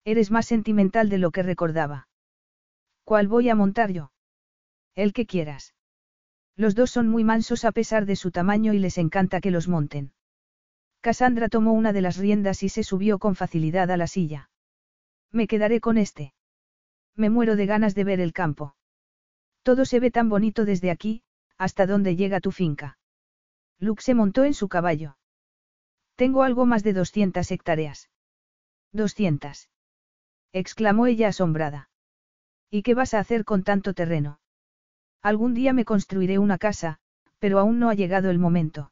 [0.05, 2.07] Eres más sentimental de lo que recordaba.
[3.03, 4.13] ¿Cuál voy a montar yo?
[4.95, 5.73] El que quieras.
[6.61, 9.67] Los dos son muy mansos a pesar de su tamaño y les encanta que los
[9.67, 10.11] monten.
[11.01, 14.51] Cassandra tomó una de las riendas y se subió con facilidad a la silla.
[15.31, 16.35] Me quedaré con este.
[17.15, 18.75] Me muero de ganas de ver el campo.
[19.63, 21.23] Todo se ve tan bonito desde aquí,
[21.57, 22.99] hasta donde llega tu finca.
[23.79, 25.17] Luke se montó en su caballo.
[26.13, 28.11] Tengo algo más de 200 hectáreas.
[28.91, 29.67] 200.
[30.53, 31.89] exclamó ella asombrada.
[32.69, 34.40] ¿Y qué vas a hacer con tanto terreno?
[35.21, 36.97] Algún día me construiré una casa,
[37.39, 38.91] pero aún no ha llegado el momento.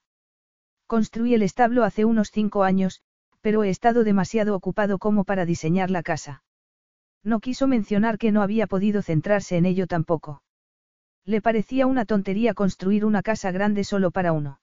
[0.86, 3.02] Construí el establo hace unos cinco años,
[3.42, 6.44] pero he estado demasiado ocupado como para diseñar la casa.
[7.24, 10.42] No quiso mencionar que no había podido centrarse en ello tampoco.
[11.26, 14.60] Le parecía una tontería construir una casa grande solo para uno.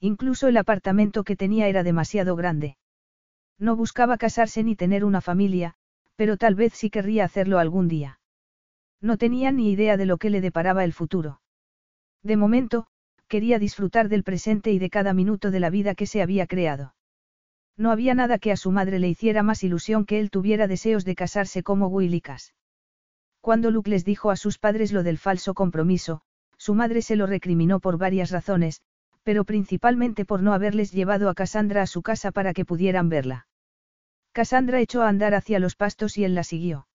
[0.00, 2.76] Incluso el apartamento que tenía era demasiado grande.
[3.58, 5.74] No buscaba casarse ni tener una familia,
[6.16, 8.20] pero tal vez sí querría hacerlo algún día.
[9.00, 11.40] No tenía ni idea de lo que le deparaba el futuro.
[12.22, 12.86] De momento,
[13.28, 16.94] quería disfrutar del presente y de cada minuto de la vida que se había creado.
[17.76, 21.04] No había nada que a su madre le hiciera más ilusión que él tuviera deseos
[21.04, 22.54] de casarse como Willicas.
[23.40, 26.22] Cuando Luke les dijo a sus padres lo del falso compromiso,
[26.56, 28.80] su madre se lo recriminó por varias razones,
[29.22, 33.46] pero principalmente por no haberles llevado a Cassandra a su casa para que pudieran verla.
[34.32, 36.86] Cassandra echó a andar hacia los pastos y él la siguió.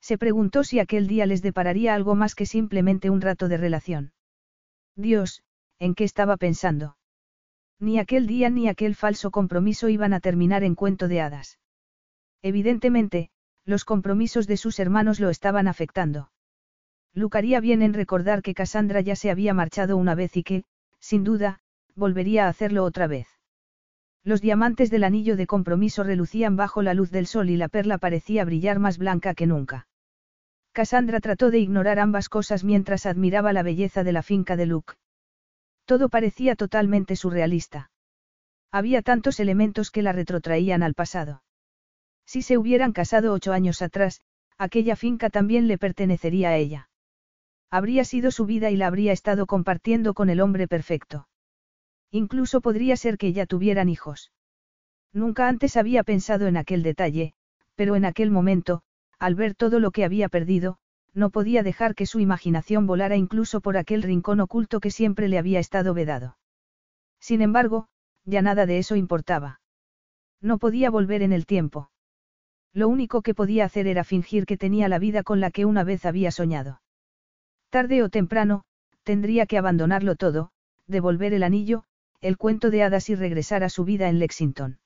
[0.00, 4.12] Se preguntó si aquel día les depararía algo más que simplemente un rato de relación.
[4.96, 5.42] Dios,
[5.78, 6.96] ¿en qué estaba pensando?
[7.78, 11.58] Ni aquel día ni aquel falso compromiso iban a terminar en cuento de hadas.
[12.42, 13.30] Evidentemente,
[13.64, 16.30] los compromisos de sus hermanos lo estaban afectando.
[17.14, 20.64] Lucaría bien en recordar que Cassandra ya se había marchado una vez y que,
[20.98, 21.60] sin duda,
[21.94, 23.37] volvería a hacerlo otra vez.
[24.28, 27.96] Los diamantes del anillo de compromiso relucían bajo la luz del sol y la perla
[27.96, 29.88] parecía brillar más blanca que nunca.
[30.72, 34.92] Cassandra trató de ignorar ambas cosas mientras admiraba la belleza de la finca de Luke.
[35.86, 37.90] Todo parecía totalmente surrealista.
[38.70, 41.42] Había tantos elementos que la retrotraían al pasado.
[42.26, 44.20] Si se hubieran casado ocho años atrás,
[44.58, 46.90] aquella finca también le pertenecería a ella.
[47.70, 51.28] Habría sido su vida y la habría estado compartiendo con el hombre perfecto.
[52.10, 54.32] Incluso podría ser que ya tuvieran hijos.
[55.12, 57.34] Nunca antes había pensado en aquel detalle,
[57.74, 58.82] pero en aquel momento,
[59.18, 60.78] al ver todo lo que había perdido,
[61.14, 65.38] no podía dejar que su imaginación volara incluso por aquel rincón oculto que siempre le
[65.38, 66.38] había estado vedado.
[67.20, 67.88] Sin embargo,
[68.24, 69.60] ya nada de eso importaba.
[70.40, 71.90] No podía volver en el tiempo.
[72.72, 75.82] Lo único que podía hacer era fingir que tenía la vida con la que una
[75.82, 76.80] vez había soñado.
[77.70, 78.62] Tarde o temprano,
[79.02, 80.52] tendría que abandonarlo todo,
[80.86, 81.84] devolver el anillo,
[82.20, 84.78] el cuento de hadas y regresar a su vida en Lexington.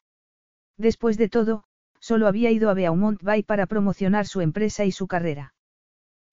[0.76, 1.64] Después de todo,
[1.98, 5.54] solo había ido a Beaumont Bay para promocionar su empresa y su carrera.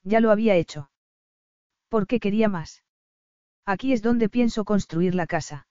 [0.04, 0.90] Ya lo había hecho.
[1.90, 2.84] ¿Por qué quería más?
[3.66, 5.68] Aquí es donde pienso construir la casa.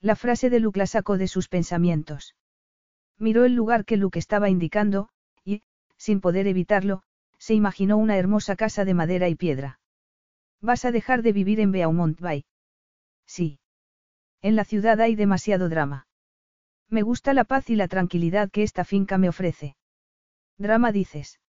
[0.00, 2.34] La frase de Luke la sacó de sus pensamientos.
[3.18, 5.08] Miró el lugar que Luke estaba indicando,
[5.44, 5.62] y,
[5.96, 7.04] sin poder evitarlo,
[7.38, 9.78] se imaginó una hermosa casa de madera y piedra.
[10.60, 12.44] ¿Vas a dejar de vivir en Beaumont Bay?
[13.26, 13.60] Sí.
[14.42, 16.08] En la ciudad hay demasiado drama.
[16.88, 19.76] Me gusta la paz y la tranquilidad que esta finca me ofrece.
[20.58, 21.40] ¿Drama dices?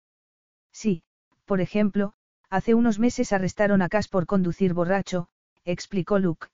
[0.73, 1.03] Sí,
[1.47, 2.13] por ejemplo,
[2.51, 5.29] hace unos meses arrestaron a Cass por conducir borracho,
[5.65, 6.49] explicó Luke.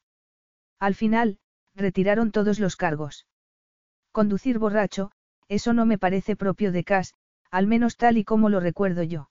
[0.78, 1.38] Al final,
[1.74, 3.26] retiraron todos los cargos.
[4.12, 5.10] Conducir borracho,
[5.48, 7.14] eso no me parece propio de Cass,
[7.50, 9.28] al menos tal y como lo recuerdo yo.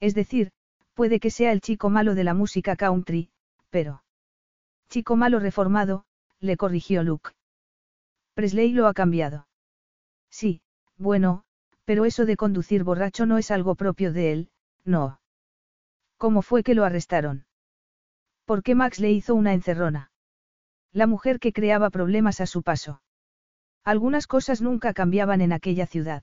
[0.00, 0.50] Es decir,
[0.94, 3.30] puede que sea el chico malo de la música country,
[3.70, 4.02] pero...
[4.88, 6.04] Chico malo reformado,
[6.40, 7.30] le corrigió Luke.
[8.34, 9.48] Presley lo ha cambiado.
[10.30, 10.60] Sí,
[10.96, 11.44] bueno,
[11.84, 14.50] pero eso de conducir borracho no es algo propio de él,
[14.84, 15.20] no.
[16.18, 17.46] ¿Cómo fue que lo arrestaron?
[18.44, 20.10] ¿Por qué Max le hizo una encerrona?
[20.92, 23.02] La mujer que creaba problemas a su paso.
[23.84, 26.22] Algunas cosas nunca cambiaban en aquella ciudad.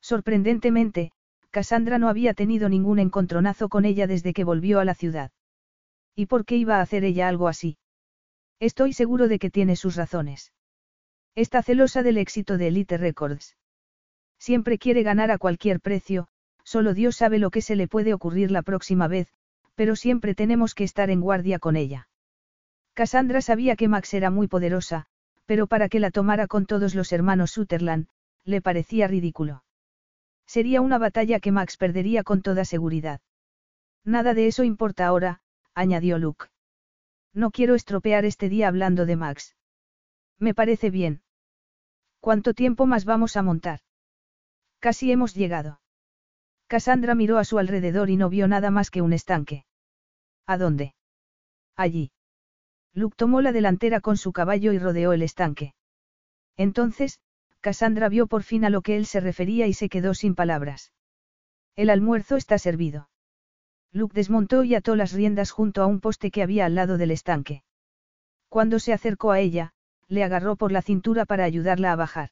[0.00, 1.12] Sorprendentemente,
[1.50, 5.32] Cassandra no había tenido ningún encontronazo con ella desde que volvió a la ciudad.
[6.14, 7.76] ¿Y por qué iba a hacer ella algo así?
[8.60, 10.52] Estoy seguro de que tiene sus razones.
[11.34, 13.56] Está celosa del éxito de Elite Records.
[14.38, 16.28] Siempre quiere ganar a cualquier precio,
[16.62, 19.32] solo Dios sabe lo que se le puede ocurrir la próxima vez,
[19.74, 22.08] pero siempre tenemos que estar en guardia con ella.
[22.92, 25.06] Cassandra sabía que Max era muy poderosa,
[25.46, 28.08] pero para que la tomara con todos los hermanos Sutherland,
[28.44, 29.64] le parecía ridículo.
[30.46, 33.22] Sería una batalla que Max perdería con toda seguridad.
[34.04, 35.40] Nada de eso importa ahora,
[35.74, 36.46] añadió Luke.
[37.32, 39.56] No quiero estropear este día hablando de Max.
[40.38, 41.22] Me parece bien.
[42.20, 43.80] ¿Cuánto tiempo más vamos a montar?
[44.78, 45.80] Casi hemos llegado.
[46.66, 49.64] Cassandra miró a su alrededor y no vio nada más que un estanque.
[50.46, 50.94] ¿A dónde?
[51.76, 52.12] Allí.
[52.94, 55.74] Luke tomó la delantera con su caballo y rodeó el estanque.
[56.56, 57.20] Entonces,
[57.60, 60.92] Cassandra vio por fin a lo que él se refería y se quedó sin palabras.
[61.76, 63.09] El almuerzo está servido.
[63.92, 67.10] Luke desmontó y ató las riendas junto a un poste que había al lado del
[67.10, 67.64] estanque.
[68.48, 69.72] Cuando se acercó a ella,
[70.08, 72.30] le agarró por la cintura para ayudarla a bajar.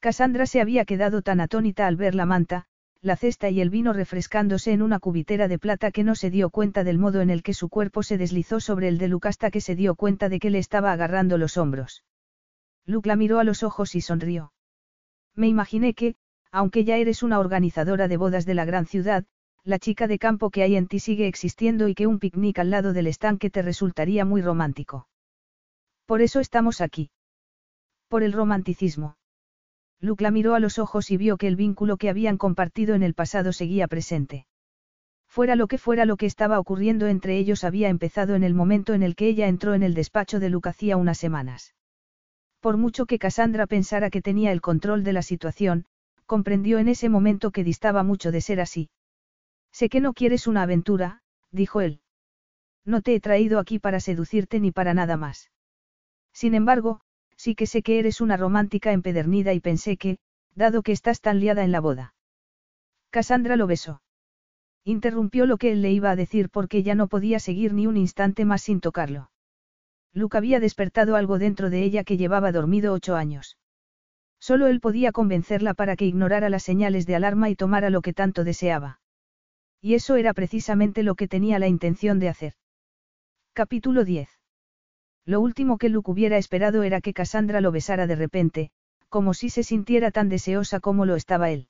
[0.00, 2.66] Cassandra se había quedado tan atónita al ver la manta,
[3.00, 6.50] la cesta y el vino refrescándose en una cubitera de plata que no se dio
[6.50, 9.50] cuenta del modo en el que su cuerpo se deslizó sobre el de Luke hasta
[9.50, 12.04] que se dio cuenta de que le estaba agarrando los hombros.
[12.86, 14.52] Luke la miró a los ojos y sonrió.
[15.34, 16.14] Me imaginé que,
[16.50, 19.24] aunque ya eres una organizadora de bodas de la gran ciudad,
[19.64, 22.70] la chica de campo que hay en ti sigue existiendo y que un picnic al
[22.70, 25.06] lado del estanque te resultaría muy romántico.
[26.06, 27.10] Por eso estamos aquí.
[28.08, 29.16] Por el romanticismo.
[30.00, 33.04] Luke la miró a los ojos y vio que el vínculo que habían compartido en
[33.04, 34.46] el pasado seguía presente.
[35.28, 38.94] Fuera lo que fuera lo que estaba ocurriendo entre ellos había empezado en el momento
[38.94, 41.74] en el que ella entró en el despacho de Luke hacía unas semanas.
[42.60, 45.86] Por mucho que Cassandra pensara que tenía el control de la situación,
[46.26, 48.90] comprendió en ese momento que distaba mucho de ser así.
[49.72, 52.00] Sé que no quieres una aventura, dijo él.
[52.84, 55.50] No te he traído aquí para seducirte ni para nada más.
[56.32, 57.00] Sin embargo,
[57.36, 60.18] sí que sé que eres una romántica empedernida y pensé que,
[60.54, 62.14] dado que estás tan liada en la boda.
[63.10, 64.02] Cassandra lo besó.
[64.84, 67.96] Interrumpió lo que él le iba a decir porque ya no podía seguir ni un
[67.96, 69.30] instante más sin tocarlo.
[70.12, 73.58] Luke había despertado algo dentro de ella que llevaba dormido ocho años.
[74.40, 78.12] Solo él podía convencerla para que ignorara las señales de alarma y tomara lo que
[78.12, 79.01] tanto deseaba.
[79.82, 82.54] Y eso era precisamente lo que tenía la intención de hacer.
[83.52, 84.30] Capítulo 10.
[85.26, 88.70] Lo último que Luke hubiera esperado era que Cassandra lo besara de repente,
[89.08, 91.68] como si se sintiera tan deseosa como lo estaba él.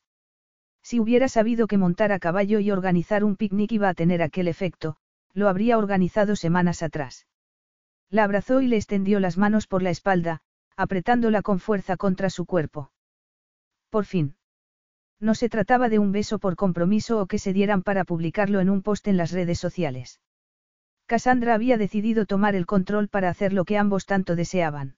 [0.82, 4.46] Si hubiera sabido que montar a caballo y organizar un picnic iba a tener aquel
[4.46, 4.96] efecto,
[5.32, 7.26] lo habría organizado semanas atrás.
[8.10, 10.42] La abrazó y le extendió las manos por la espalda,
[10.76, 12.92] apretándola con fuerza contra su cuerpo.
[13.88, 14.36] Por fin.
[15.22, 18.68] No se trataba de un beso por compromiso o que se dieran para publicarlo en
[18.68, 20.20] un post en las redes sociales.
[21.06, 24.96] Cassandra había decidido tomar el control para hacer lo que ambos tanto deseaban.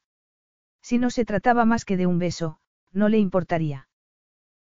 [0.81, 2.59] Si no se trataba más que de un beso,
[2.91, 3.87] no le importaría.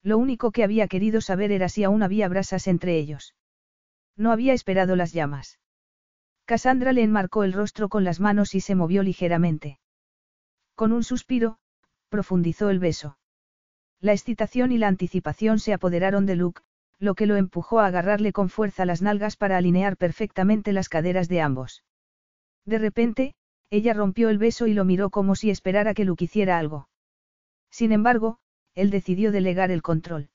[0.03, 3.34] Lo único que había querido saber era si aún había brasas entre ellos.
[4.16, 5.60] No había esperado las llamas.
[6.45, 9.80] Cassandra le enmarcó el rostro con las manos y se movió ligeramente.
[10.76, 11.58] Con un suspiro,
[12.10, 13.18] profundizó el beso.
[14.00, 16.61] La excitación y la anticipación se apoderaron de Luke,
[17.00, 21.27] lo que lo empujó a agarrarle con fuerza las nalgas para alinear perfectamente las caderas
[21.27, 21.84] de ambos.
[22.66, 23.35] De repente,
[23.69, 26.90] ella rompió el beso y lo miró como si esperara que Luke hiciera algo.
[27.69, 28.40] Sin embargo,
[28.76, 30.30] él decidió delegar el control.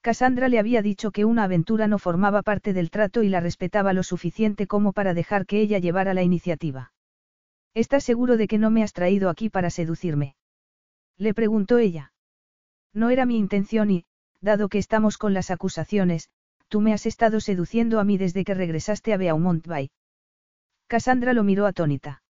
[0.00, 3.92] Cassandra le había dicho que una aventura no formaba parte del trato y la respetaba
[3.92, 6.92] lo suficiente como para dejar que ella llevara la iniciativa.
[7.74, 10.36] ¿Estás seguro de que no me has traído aquí para seducirme?
[11.18, 12.12] Le preguntó ella.
[12.92, 14.04] No era mi intención y,
[14.40, 16.30] dado que estamos con las acusaciones,
[16.68, 19.90] tú me has estado seduciendo a mí desde que regresaste a Beaumont Bay.
[20.86, 22.22] Cassandra lo miró atónita.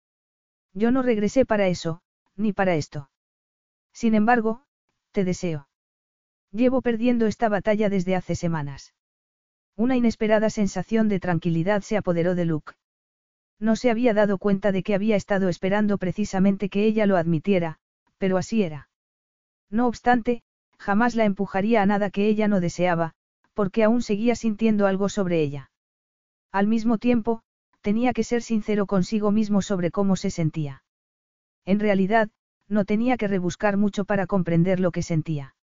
[0.74, 2.02] Yo no regresé para eso,
[2.36, 3.10] ni para esto.
[3.94, 4.64] Sin embargo,
[5.12, 5.68] te deseo.
[6.52, 8.94] Llevo perdiendo esta batalla desde hace semanas.
[9.76, 12.74] Una inesperada sensación de tranquilidad se apoderó de Luke.
[13.60, 17.80] No se había dado cuenta de que había estado esperando precisamente que ella lo admitiera,
[18.18, 18.90] pero así era.
[19.70, 20.44] No obstante,
[20.80, 23.14] jamás la empujaría a nada que ella no deseaba,
[23.54, 25.72] porque aún seguía sintiendo algo sobre ella.
[26.52, 27.44] Al mismo tiempo,
[27.82, 30.84] tenía que ser sincero consigo mismo sobre cómo se sentía.
[31.66, 32.30] En realidad,
[32.68, 35.56] no tenía que rebuscar mucho para comprender lo que sentía.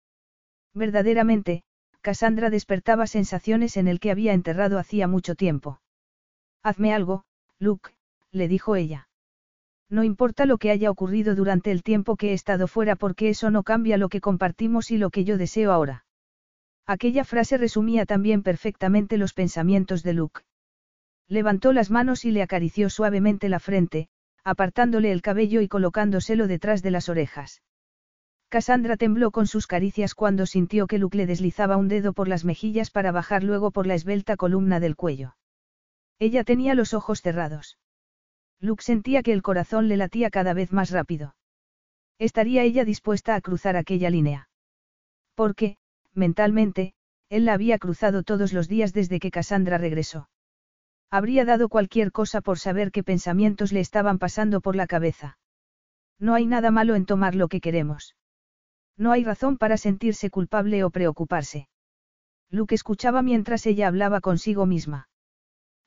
[0.75, 1.65] Verdaderamente,
[2.03, 5.81] Cassandra despertaba sensaciones en el que había enterrado hacía mucho tiempo.
[6.63, 7.25] Hazme algo,
[7.59, 7.91] Luke,
[8.31, 9.06] le dijo ella.
[9.89, 13.51] No importa lo que haya ocurrido durante el tiempo que he estado fuera porque eso
[13.51, 16.05] no cambia lo que compartimos y lo que yo deseo ahora.
[16.87, 20.43] Aquella frase resumía también perfectamente los pensamientos de Luke.
[21.29, 24.09] Levantó las manos y le acarició suavemente la frente,
[24.45, 27.63] apartándole el cabello y colocándoselo detrás de las orejas.
[28.49, 32.45] Cassandra tembló con sus caricias cuando sintió que Luke le deslizaba un dedo por las
[32.45, 35.37] mejillas para bajar luego por la esbelta columna del cuello.
[36.21, 37.77] Ella tenía los ojos cerrados.
[38.61, 41.35] Luke sentía que el corazón le latía cada vez más rápido.
[42.19, 44.49] ¿Estaría ella dispuesta a cruzar aquella línea?
[45.35, 45.77] Porque,
[46.15, 46.95] mentalmente,
[47.29, 50.29] él la había cruzado todos los días desde que Cassandra regresó.
[51.11, 55.39] Habría dado cualquier cosa por saber qué pensamientos le estaban pasando por la cabeza.
[56.19, 58.17] No hay nada malo en tomar lo que queremos.
[58.97, 61.69] No hay razón para sentirse culpable o preocuparse.
[62.51, 65.09] Luke escuchaba mientras ella hablaba consigo misma.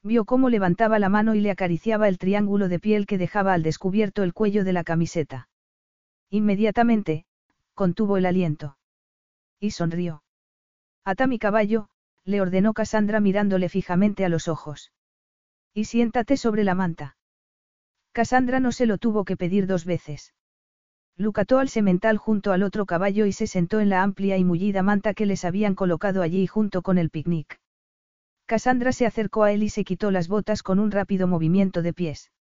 [0.01, 3.63] Vio cómo levantaba la mano y le acariciaba el triángulo de piel que dejaba al
[3.63, 5.49] descubierto el cuello de la camiseta.
[6.29, 7.25] Inmediatamente,
[7.73, 8.77] contuvo el aliento.
[9.59, 10.23] Y sonrió.
[11.03, 11.89] Ata mi caballo,
[12.23, 14.91] le ordenó Cassandra mirándole fijamente a los ojos.
[15.73, 17.17] Y siéntate sobre la manta.
[18.13, 20.33] Cassandra no se lo tuvo que pedir dos veces.
[21.17, 24.45] Luke ató al semental junto al otro caballo y se sentó en la amplia y
[24.45, 27.59] mullida manta que les habían colocado allí junto con el picnic.
[28.49, 31.93] Cassandra se acercó a él y se quitó las botas con un rápido movimiento de
[31.93, 32.31] pies.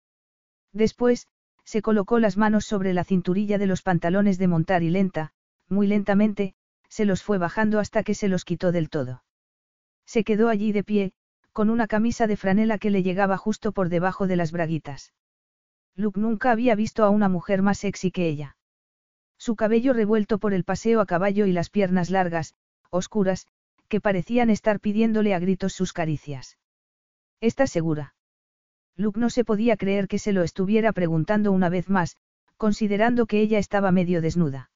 [0.73, 1.29] Después,
[1.65, 5.33] se colocó las manos sobre la cinturilla de los pantalones de montar y lenta,
[5.69, 6.55] muy lentamente,
[6.89, 9.23] se los fue bajando hasta que se los quitó del todo.
[10.07, 11.13] Se quedó allí de pie,
[11.53, 15.13] con una camisa de franela que le llegaba justo por debajo de las braguitas.
[15.95, 18.57] Luke nunca había visto a una mujer más sexy que ella.
[19.37, 22.55] Su cabello revuelto por el paseo a caballo y las piernas largas,
[22.89, 23.47] oscuras,
[23.89, 26.59] que parecían estar pidiéndole a gritos sus caricias.
[27.41, 28.15] ¿Estás segura?
[28.97, 32.17] Luke no se podía creer que se lo estuviera preguntando una vez más,
[32.57, 34.71] considerando que ella estaba medio desnuda.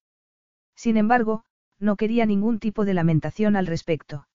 [0.77, 1.45] Sin embargo,
[1.79, 4.29] no quería ningún tipo de lamentación al respecto.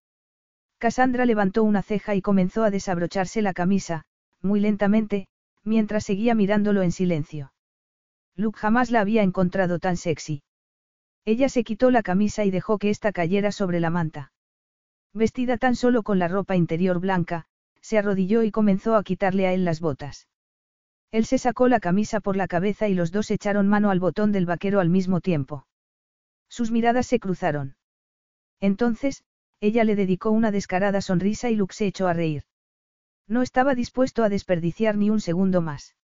[0.78, 4.04] Cassandra levantó una ceja y comenzó a desabrocharse la camisa,
[4.42, 5.28] muy lentamente,
[5.64, 7.54] mientras seguía mirándolo en silencio.
[8.36, 10.44] Luke jamás la había encontrado tan sexy.
[11.26, 14.32] Ella se quitó la camisa y dejó que ésta cayera sobre la manta.
[15.14, 17.46] Vestida tan solo con la ropa interior blanca,
[17.82, 20.28] se arrodilló y comenzó a quitarle a él las botas.
[21.12, 24.32] Él se sacó la camisa por la cabeza y los dos echaron mano al botón
[24.32, 25.66] del vaquero al mismo tiempo.
[26.50, 27.76] Sus miradas se cruzaron.
[28.60, 29.24] Entonces,
[29.62, 32.44] ella le dedicó una descarada sonrisa y Luke se echó a reír.
[33.28, 35.96] No estaba dispuesto a desperdiciar ni un segundo más.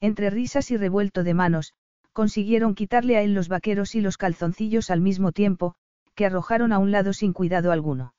[0.00, 1.74] Entre risas y revuelto de manos,
[2.12, 5.74] consiguieron quitarle a él los vaqueros y los calzoncillos al mismo tiempo,
[6.14, 8.14] que arrojaron a un lado sin cuidado alguno.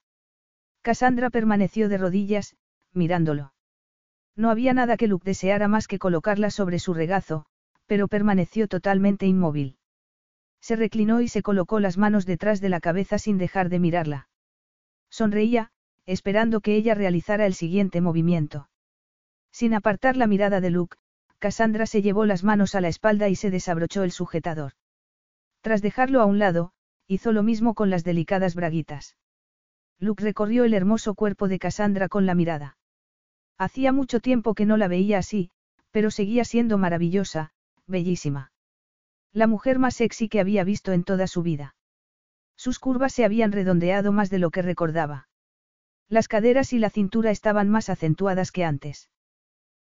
[0.81, 2.55] Cassandra permaneció de rodillas,
[2.93, 3.53] mirándolo.
[4.35, 7.45] No había nada que Luke deseara más que colocarla sobre su regazo,
[7.85, 9.77] pero permaneció totalmente inmóvil.
[10.59, 14.29] Se reclinó y se colocó las manos detrás de la cabeza sin dejar de mirarla.
[15.09, 15.71] Sonreía,
[16.05, 18.69] esperando que ella realizara el siguiente movimiento.
[19.51, 20.97] Sin apartar la mirada de Luke,
[21.39, 24.73] Cassandra se llevó las manos a la espalda y se desabrochó el sujetador.
[25.61, 26.71] Tras dejarlo a un lado,
[27.07, 29.17] hizo lo mismo con las delicadas braguitas.
[30.01, 32.75] Luke recorrió el hermoso cuerpo de Cassandra con la mirada.
[33.59, 35.51] Hacía mucho tiempo que no la veía así,
[35.91, 37.51] pero seguía siendo maravillosa,
[37.85, 38.51] bellísima.
[39.31, 41.75] La mujer más sexy que había visto en toda su vida.
[42.55, 45.29] Sus curvas se habían redondeado más de lo que recordaba.
[46.09, 49.11] Las caderas y la cintura estaban más acentuadas que antes.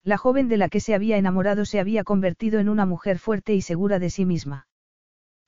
[0.04, 3.54] La joven de la que se había enamorado se había convertido en una mujer fuerte
[3.54, 4.66] y segura de sí misma.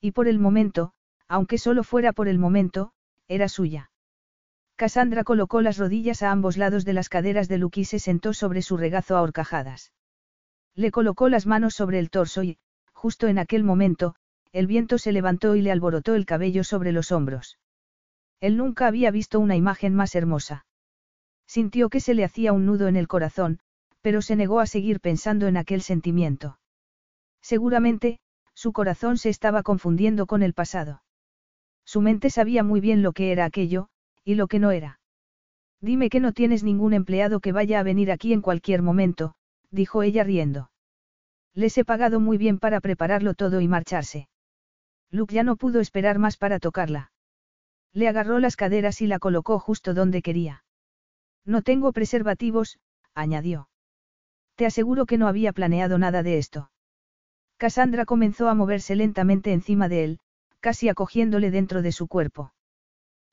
[0.00, 0.94] Y por el momento,
[1.28, 2.92] aunque solo fuera por el momento,
[3.28, 3.90] era suya.
[4.76, 8.34] Cassandra colocó las rodillas a ambos lados de las caderas de Luke y se sentó
[8.34, 9.92] sobre su regazo a horcajadas.
[10.74, 12.58] Le colocó las manos sobre el torso y,
[12.92, 14.16] justo en aquel momento,
[14.52, 17.58] el viento se levantó y le alborotó el cabello sobre los hombros.
[18.40, 20.66] Él nunca había visto una imagen más hermosa.
[21.46, 23.60] Sintió que se le hacía un nudo en el corazón,
[24.00, 26.58] pero se negó a seguir pensando en aquel sentimiento.
[27.40, 28.20] Seguramente,
[28.54, 31.02] su corazón se estaba confundiendo con el pasado.
[31.84, 33.88] Su mente sabía muy bien lo que era aquello,
[34.24, 35.00] y lo que no era.
[35.80, 39.34] Dime que no tienes ningún empleado que vaya a venir aquí en cualquier momento,
[39.70, 40.70] dijo ella riendo.
[41.52, 44.28] Les he pagado muy bien para prepararlo todo y marcharse.
[45.10, 47.12] Luke ya no pudo esperar más para tocarla.
[47.92, 50.64] Le agarró las caderas y la colocó justo donde quería.
[51.44, 52.78] No tengo preservativos,
[53.14, 53.68] añadió.
[54.56, 56.70] Te aseguro que no había planeado nada de esto.
[57.58, 60.18] Cassandra comenzó a moverse lentamente encima de él,
[60.60, 62.53] casi acogiéndole dentro de su cuerpo.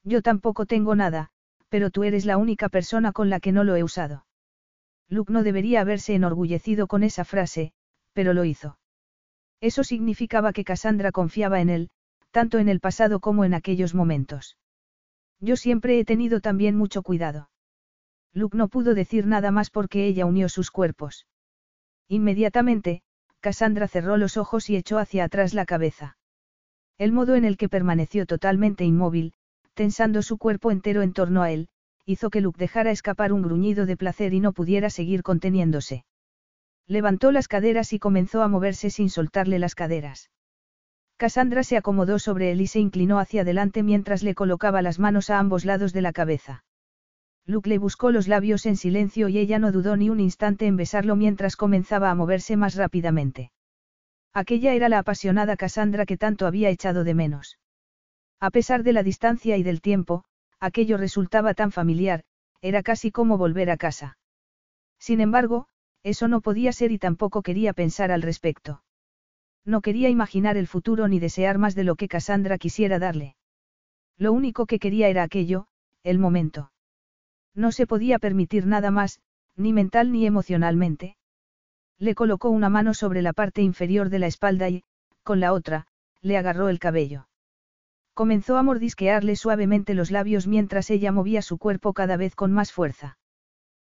[0.04, 1.30] Yo tampoco tengo nada,
[1.70, 4.26] pero tú eres la única persona con la que no lo he usado.
[5.08, 7.74] Luke no debería haberse enorgullecido con esa frase,
[8.14, 8.78] pero lo hizo.
[9.60, 11.90] Eso significaba que Cassandra confiaba en él,
[12.32, 14.58] tanto en el pasado como en aquellos momentos.
[15.40, 17.50] Yo siempre he tenido también mucho cuidado.
[18.34, 21.28] Luke no pudo decir nada más porque ella unió sus cuerpos.
[22.08, 23.04] Inmediatamente,
[23.40, 26.18] Cassandra cerró los ojos y echó hacia atrás la cabeza.
[26.98, 29.34] El modo en el que permaneció totalmente inmóvil,
[29.74, 31.70] tensando su cuerpo entero en torno a él,
[32.06, 36.06] hizo que Luke dejara escapar un gruñido de placer y no pudiera seguir conteniéndose.
[36.88, 40.30] Levantó las caderas y comenzó a moverse sin soltarle las caderas.
[41.18, 45.30] Cassandra se acomodó sobre él y se inclinó hacia adelante mientras le colocaba las manos
[45.30, 46.64] a ambos lados de la cabeza.
[47.46, 50.78] Luke le buscó los labios en silencio y ella no dudó ni un instante en
[50.78, 53.52] besarlo mientras comenzaba a moverse más rápidamente.
[54.34, 57.58] Aquella era la apasionada Cassandra que tanto había echado de menos.
[58.42, 60.24] A pesar de la distancia y del tiempo,
[60.60, 62.24] aquello resultaba tan familiar,
[62.60, 64.18] era casi como volver a casa.
[64.98, 65.68] Sin embargo,
[66.02, 68.84] eso no podía ser y tampoco quería pensar al respecto.
[69.64, 73.36] No quería imaginar el futuro ni desear más de lo que Cassandra quisiera darle.
[74.18, 75.68] Lo único que quería era aquello,
[76.04, 76.72] el momento.
[77.54, 79.20] No se podía permitir nada más,
[79.56, 81.16] ni mental ni emocionalmente.
[82.00, 84.84] Le colocó una mano sobre la parte inferior de la espalda y,
[85.22, 85.86] con la otra,
[86.22, 87.28] le agarró el cabello.
[88.14, 92.72] Comenzó a mordisquearle suavemente los labios mientras ella movía su cuerpo cada vez con más
[92.72, 93.18] fuerza.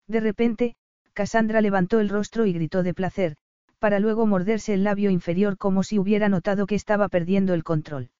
[0.07, 0.75] De repente,
[1.13, 3.37] Cassandra levantó el rostro y gritó de placer,
[3.79, 8.11] para luego morderse el labio inferior como si hubiera notado que estaba perdiendo el control.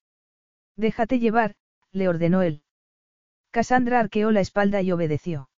[0.76, 1.54] Déjate llevar,
[1.92, 2.62] le ordenó él.
[3.50, 5.50] Cassandra arqueó la espalda y obedeció.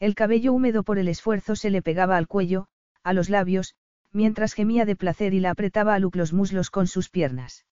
[0.00, 2.68] El cabello húmedo por el esfuerzo se le pegaba al cuello,
[3.02, 3.74] a los labios,
[4.12, 7.66] mientras gemía de placer y la apretaba a Luke los muslos con sus piernas.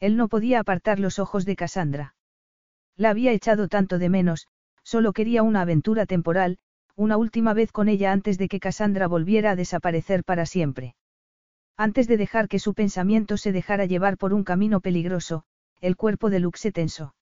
[0.00, 2.14] Él no podía apartar los ojos de Cassandra.
[2.96, 4.48] La había echado tanto de menos,
[4.82, 6.58] solo quería una aventura temporal,
[6.96, 10.96] una última vez con ella antes de que Cassandra volviera a desaparecer para siempre.
[11.76, 15.44] Antes de dejar que su pensamiento se dejara llevar por un camino peligroso,
[15.80, 17.14] el cuerpo de Luke se tensó.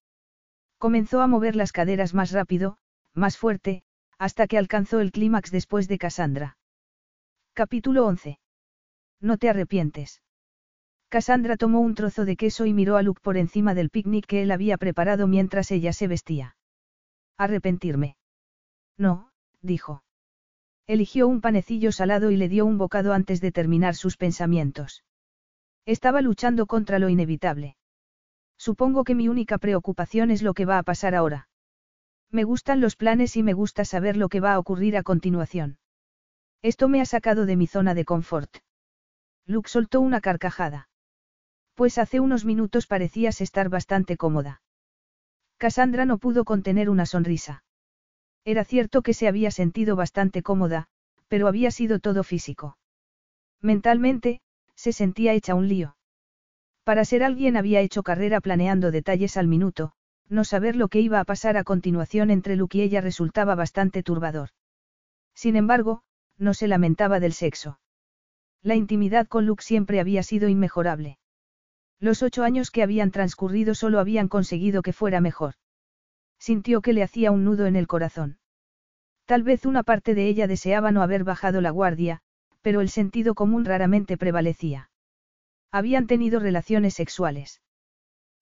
[0.78, 2.78] Comenzó a mover las caderas más rápido,
[3.15, 3.82] más fuerte,
[4.18, 6.57] hasta que alcanzó el clímax después de Cassandra.
[7.52, 8.39] Capítulo 11.
[9.20, 10.23] No te arrepientes.
[11.09, 14.43] Cassandra tomó un trozo de queso y miró a Luke por encima del picnic que
[14.43, 16.57] él había preparado mientras ella se vestía.
[17.39, 18.17] ¿Arrepentirme?
[18.99, 19.31] No,
[19.62, 20.03] dijo.
[20.87, 25.05] Eligió un panecillo salado y le dio un bocado antes de terminar sus pensamientos.
[25.87, 27.77] Estaba luchando contra lo inevitable.
[28.59, 31.49] Supongo que mi única preocupación es lo que va a pasar ahora.
[32.31, 35.78] Me gustan los planes y me gusta saber lo que va a ocurrir a continuación.
[36.61, 38.59] Esto me ha sacado de mi zona de confort.
[39.47, 40.89] Luke soltó una carcajada.
[41.78, 44.62] Pues hace unos minutos parecías estar bastante cómoda.
[45.58, 47.62] Cassandra no pudo contener una sonrisa.
[48.44, 50.89] Era cierto que se había sentido bastante cómoda,
[51.28, 52.76] pero había sido todo físico.
[53.62, 54.40] Mentalmente,
[54.74, 55.97] se sentía hecha un lío.
[56.82, 59.92] Para ser alguien había hecho carrera planeando detalles al minuto,
[60.28, 64.02] no saber lo que iba a pasar a continuación entre Luke y ella resultaba bastante
[64.02, 64.48] turbador.
[65.32, 66.02] Sin embargo,
[66.39, 67.78] no se lamentaba del sexo.
[68.62, 71.18] La intimidad con Luke siempre había sido inmejorable.
[72.01, 75.55] Los ocho años que habían transcurrido solo habían conseguido que fuera mejor.
[76.39, 78.39] Sintió que le hacía un nudo en el corazón.
[79.25, 82.20] Tal vez una parte de ella deseaba no haber bajado la guardia,
[82.62, 84.91] pero el sentido común raramente prevalecía.
[85.70, 87.60] Habían tenido relaciones sexuales.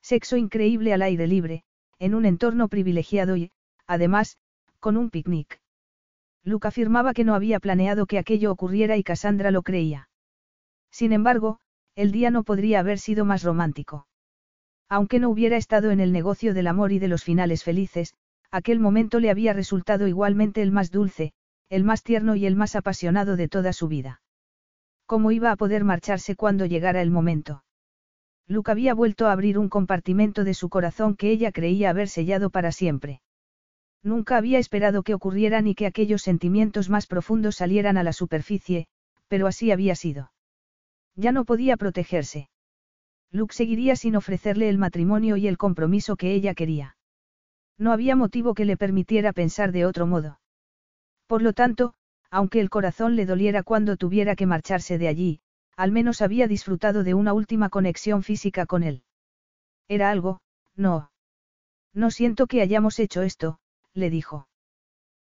[0.02, 1.65] Sexo increíble al aire libre,
[1.99, 3.51] en un entorno privilegiado y,
[3.86, 4.39] además,
[4.78, 5.60] con un picnic.
[6.44, 10.09] Luke afirmaba que no había planeado que aquello ocurriera y Cassandra lo creía.
[10.91, 11.59] Sin embargo,
[11.97, 14.07] el día no podría haber sido más romántico.
[14.89, 18.15] Aunque no hubiera estado en el negocio del amor y de los finales felices,
[18.50, 21.33] aquel momento le había resultado igualmente el más dulce,
[21.70, 24.20] el más tierno y el más apasionado de toda su vida.
[25.07, 27.65] ¿Cómo iba a poder marcharse cuando llegara el momento?
[28.47, 32.50] Luke había vuelto a abrir un compartimento de su corazón que ella creía haber sellado
[32.50, 33.23] para siempre.
[34.02, 38.86] Nunca había esperado que ocurriera ni que aquellos sentimientos más profundos salieran a la superficie,
[39.26, 40.31] pero así había sido.
[41.17, 42.49] Ya no podía protegerse.
[43.33, 46.97] Luke seguiría sin ofrecerle el matrimonio y el compromiso que ella quería.
[47.78, 50.41] No había motivo que le permitiera pensar de otro modo.
[51.27, 51.95] Por lo tanto,
[52.31, 55.41] aunque el corazón le doliera cuando tuviera que marcharse de allí,
[55.77, 59.03] al menos había disfrutado de una última conexión física con él.
[59.89, 60.41] Era algo,
[60.75, 61.11] no.
[61.93, 63.59] No siento que hayamos hecho esto,
[63.95, 64.49] le dijo.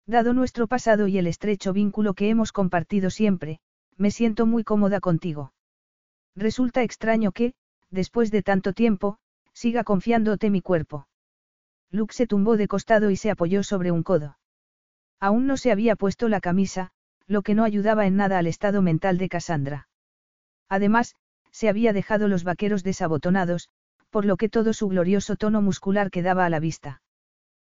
[0.07, 3.61] Dado nuestro pasado y el estrecho vínculo que hemos compartido siempre,
[3.97, 5.53] me siento muy cómoda contigo.
[6.35, 7.55] Resulta extraño que,
[7.91, 9.19] después de tanto tiempo,
[9.53, 11.07] siga confiándote mi cuerpo.
[11.91, 14.39] Luke se tumbó de costado y se apoyó sobre un codo.
[15.21, 16.91] Aún no se había puesto la camisa,
[17.27, 19.89] lo que no ayudaba en nada al estado mental de Cassandra.
[20.69, 21.17] Además,
[21.51, 23.69] se había dejado los vaqueros desabotonados,
[24.11, 27.03] por lo que todo su glorioso tono muscular quedaba a la vista.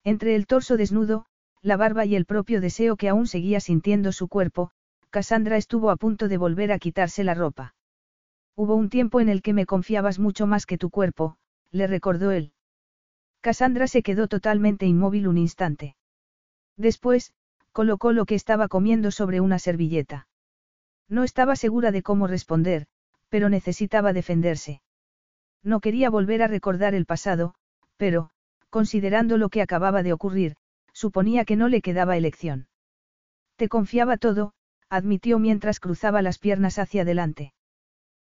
[0.04, 1.26] Entre el torso desnudo,
[1.62, 4.72] la barba y el propio deseo que aún seguía sintiendo su cuerpo,
[5.10, 7.74] Cassandra estuvo a punto de volver a quitarse la ropa.
[8.56, 11.38] Hubo un tiempo en el que me confiabas mucho más que tu cuerpo,
[11.72, 12.54] le recordó él.
[13.42, 15.96] Cassandra se quedó totalmente inmóvil un instante.
[16.78, 17.34] Después,
[17.72, 20.28] colocó lo que estaba comiendo sobre una servilleta.
[21.10, 22.86] No estaba segura de cómo responder,
[23.30, 24.82] pero necesitaba defenderse.
[25.64, 27.56] No quería volver a recordar el pasado,
[27.98, 28.30] pero,
[28.70, 30.56] considerando lo que acababa de ocurrir,
[30.94, 32.68] suponía que no le quedaba elección.
[33.56, 34.54] Te confiaba todo,
[34.90, 37.54] admitió mientras cruzaba las piernas hacia adelante.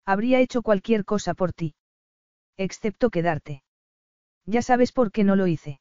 [0.07, 1.75] Habría hecho cualquier cosa por ti.
[2.57, 3.63] Excepto quedarte.
[4.47, 5.81] Ya sabes por qué no lo hice.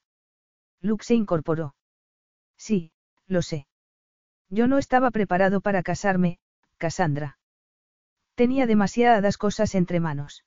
[0.81, 1.75] Luke se incorporó.
[2.57, 2.91] Sí,
[3.27, 3.67] lo sé.
[4.49, 6.39] Yo no estaba preparado para casarme,
[6.77, 7.37] Cassandra.
[8.35, 10.43] Tenía demasiadas cosas entre manos.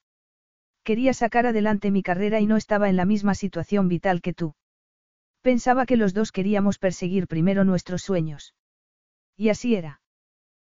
[0.82, 4.54] Quería sacar adelante mi carrera y no estaba en la misma situación vital que tú.
[5.42, 8.54] Pensaba que los dos queríamos perseguir primero nuestros sueños.
[9.36, 10.00] Y así era.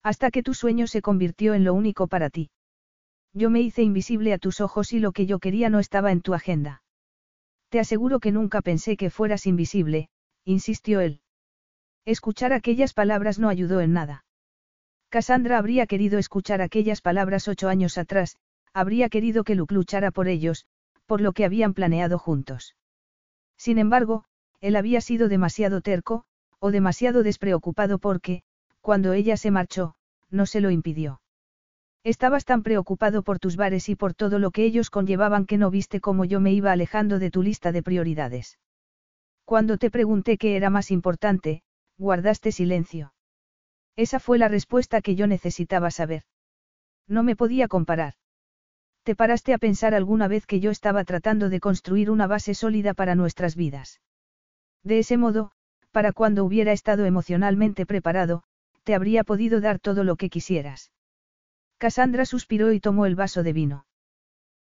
[0.04, 2.50] Hasta que tu sueño se convirtió en lo único para ti.
[3.34, 6.22] Yo me hice invisible a tus ojos y lo que yo quería no estaba en
[6.22, 6.82] tu agenda.
[7.70, 10.10] Te aseguro que nunca pensé que fueras invisible,
[10.46, 11.22] insistió él.
[12.06, 14.26] Escuchar aquellas palabras no ayudó en nada.
[15.10, 18.38] Cassandra habría querido escuchar aquellas palabras ocho años atrás,
[18.74, 20.66] habría querido que Luke luchara por ellos,
[21.06, 22.76] por lo que habían planeado juntos.
[23.58, 24.26] Sin embargo,
[24.62, 26.26] él había sido demasiado terco,
[26.60, 28.44] o demasiado despreocupado porque,
[28.82, 29.96] cuando ella se marchó,
[30.30, 31.22] no se lo impidió.
[32.04, 35.70] Estabas tan preocupado por tus bares y por todo lo que ellos conllevaban que no
[35.70, 38.60] viste cómo yo me iba alejando de tu lista de prioridades.
[39.46, 41.64] Cuando te pregunté qué era más importante,
[41.98, 43.14] guardaste silencio.
[43.96, 46.24] Esa fue la respuesta que yo necesitaba saber.
[47.08, 48.14] No me podía comparar.
[49.04, 52.94] ¿Te paraste a pensar alguna vez que yo estaba tratando de construir una base sólida
[52.94, 54.02] para nuestras vidas?
[54.84, 55.52] De ese modo,
[55.92, 58.44] para cuando hubiera estado emocionalmente preparado,
[58.84, 60.92] te habría podido dar todo lo que quisieras.
[61.78, 63.86] Cassandra suspiró y tomó el vaso de vino.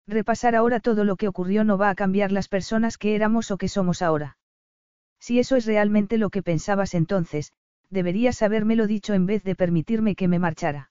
[0.07, 3.59] Repasar ahora todo lo que ocurrió no va a cambiar las personas que éramos o
[3.59, 4.39] que somos ahora.
[5.19, 7.53] Si eso es realmente lo que pensabas entonces,
[7.91, 10.91] deberías habérmelo dicho en vez de permitirme que me marchara.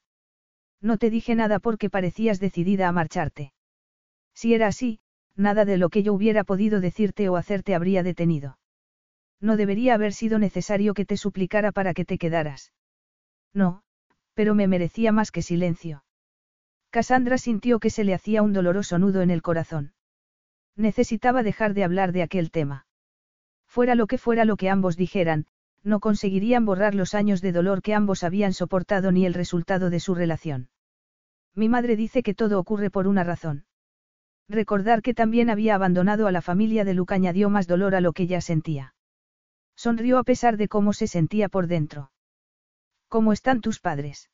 [0.81, 3.53] No te dije nada porque parecías decidida a marcharte.
[4.33, 4.99] Si era así,
[5.35, 8.57] nada de lo que yo hubiera podido decirte o hacerte habría detenido.
[9.41, 12.73] No debería haber sido necesario que te suplicara para que te quedaras.
[13.53, 13.83] No,
[14.33, 16.04] pero me merecía más que silencio.
[16.95, 19.91] Cassandra sintió que se le hacía un doloroso nudo en el corazón.
[20.77, 22.87] Necesitaba dejar de hablar de aquel tema.
[23.67, 25.45] Fuera lo que fuera lo que ambos dijeran,
[25.83, 29.99] no conseguirían borrar los años de dolor que ambos habían soportado ni el resultado de
[29.99, 30.69] su relación.
[31.53, 33.65] Mi madre dice que todo ocurre por una razón.
[34.47, 38.13] Recordar que también había abandonado a la familia de Luke añadió más dolor a lo
[38.13, 38.95] que ya sentía.
[39.75, 42.11] Sonrió a pesar de cómo se sentía por dentro.
[43.09, 44.29] ¿Cómo están tus padres?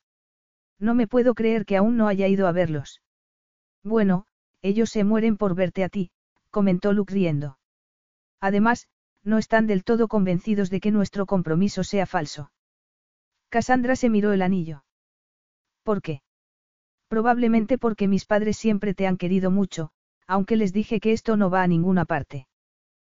[0.82, 3.02] No me puedo creer que aún no haya ido a verlos.
[3.84, 4.26] Bueno,
[4.62, 6.10] ellos se mueren por verte a ti,
[6.50, 7.56] comentó Luke riendo.
[8.40, 8.88] Además,
[9.22, 12.50] no están del todo convencidos de que nuestro compromiso sea falso.
[13.48, 14.84] Cassandra se miró el anillo.
[15.84, 16.22] ¿Por qué?
[17.06, 19.92] Probablemente porque mis padres siempre te han querido mucho,
[20.26, 22.48] aunque les dije que esto no va a ninguna parte.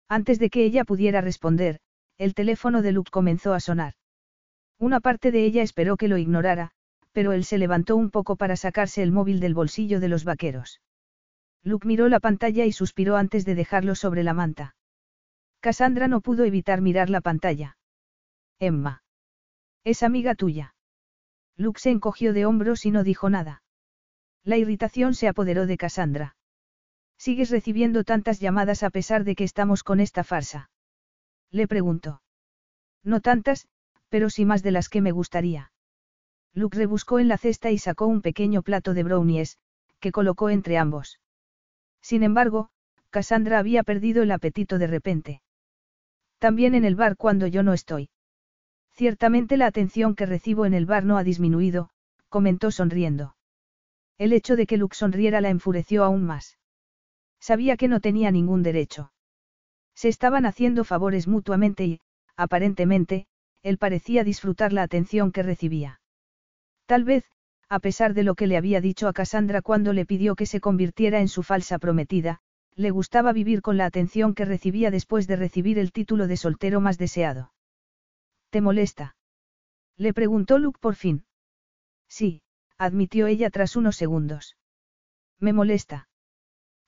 [0.09, 1.79] Antes de que ella pudiera responder,
[2.19, 3.95] el teléfono de Luke comenzó a sonar.
[4.81, 6.73] Una parte de ella esperó que lo ignorara,
[7.13, 10.81] pero él se levantó un poco para sacarse el móvil del bolsillo de los vaqueros.
[11.63, 14.75] Luke miró la pantalla y suspiró antes de dejarlo sobre la manta.
[15.61, 17.77] Cassandra no pudo evitar mirar la pantalla.
[18.59, 19.03] Emma.
[19.85, 20.75] Es amiga tuya.
[21.57, 23.63] Luke se encogió de hombros y no dijo nada.
[24.45, 26.37] La irritación se apoderó de Cassandra.
[27.17, 30.71] ¿Sigues recibiendo tantas llamadas a pesar de que estamos con esta farsa?
[31.51, 32.23] Le preguntó.
[33.05, 33.69] No tantas,
[34.09, 35.72] pero sí más de las que me gustaría.
[36.55, 39.59] Luke rebuscó en la cesta y sacó un pequeño plato de brownies,
[40.01, 41.21] que colocó entre ambos.
[42.03, 42.69] Sin embargo,
[43.11, 45.43] Cassandra había perdido el apetito de repente.
[46.39, 48.11] También en el bar cuando yo no estoy.
[48.93, 51.91] Ciertamente la atención que recibo en el bar no ha disminuido,
[52.29, 53.37] comentó sonriendo.
[54.19, 56.59] El hecho de que Luke sonriera la enfureció aún más.
[57.41, 59.13] Sabía que no tenía ningún derecho.
[59.95, 62.01] Se estaban haciendo favores mutuamente y,
[62.37, 63.27] aparentemente,
[63.63, 66.01] él parecía disfrutar la atención que recibía.
[66.93, 67.25] Tal vez,
[67.71, 70.61] a pesar de lo que le había dicho a Cassandra cuando le pidió que se
[70.61, 72.41] convirtiera en su falsa prometida,
[72.75, 76.83] le gustaba vivir con la atención que recibía después de recibir el título de soltero
[76.83, 77.51] más deseado.
[78.51, 79.17] ¿Te molesta?
[79.97, 81.25] Le preguntó Luke por fin.
[82.09, 82.43] Sí,
[82.77, 84.59] admitió ella tras unos segundos.
[85.41, 86.11] Me molesta.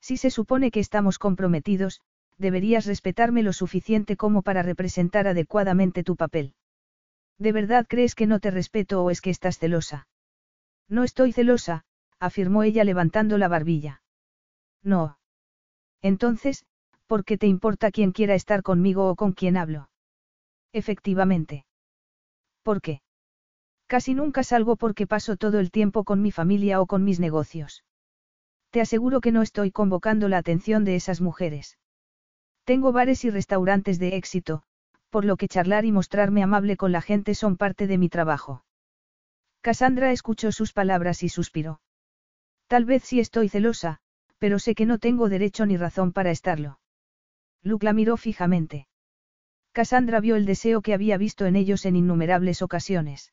[0.02, 2.02] Si se supone que estamos comprometidos,
[2.36, 6.52] deberías respetarme lo suficiente como para representar adecuadamente tu papel.
[7.38, 10.06] ¿De verdad crees que no te respeto o es que estás celosa?
[10.88, 11.84] No estoy celosa,
[12.20, 14.02] afirmó ella levantando la barbilla.
[14.82, 15.18] No.
[16.02, 16.64] Entonces,
[17.06, 19.88] ¿por qué te importa quién quiera estar conmigo o con quién hablo?
[20.72, 21.64] Efectivamente.
[22.62, 23.00] ¿Por qué?
[23.86, 27.84] Casi nunca salgo porque paso todo el tiempo con mi familia o con mis negocios.
[28.70, 31.78] Te aseguro que no estoy convocando la atención de esas mujeres.
[32.64, 34.64] Tengo bares y restaurantes de éxito,
[35.14, 38.64] por lo que charlar y mostrarme amable con la gente son parte de mi trabajo.
[39.60, 41.80] Cassandra escuchó sus palabras y suspiró.
[42.66, 44.00] Tal vez sí estoy celosa,
[44.38, 46.80] pero sé que no tengo derecho ni razón para estarlo.
[47.62, 48.88] Luke la miró fijamente.
[49.70, 53.32] Cassandra vio el deseo que había visto en ellos en innumerables ocasiones.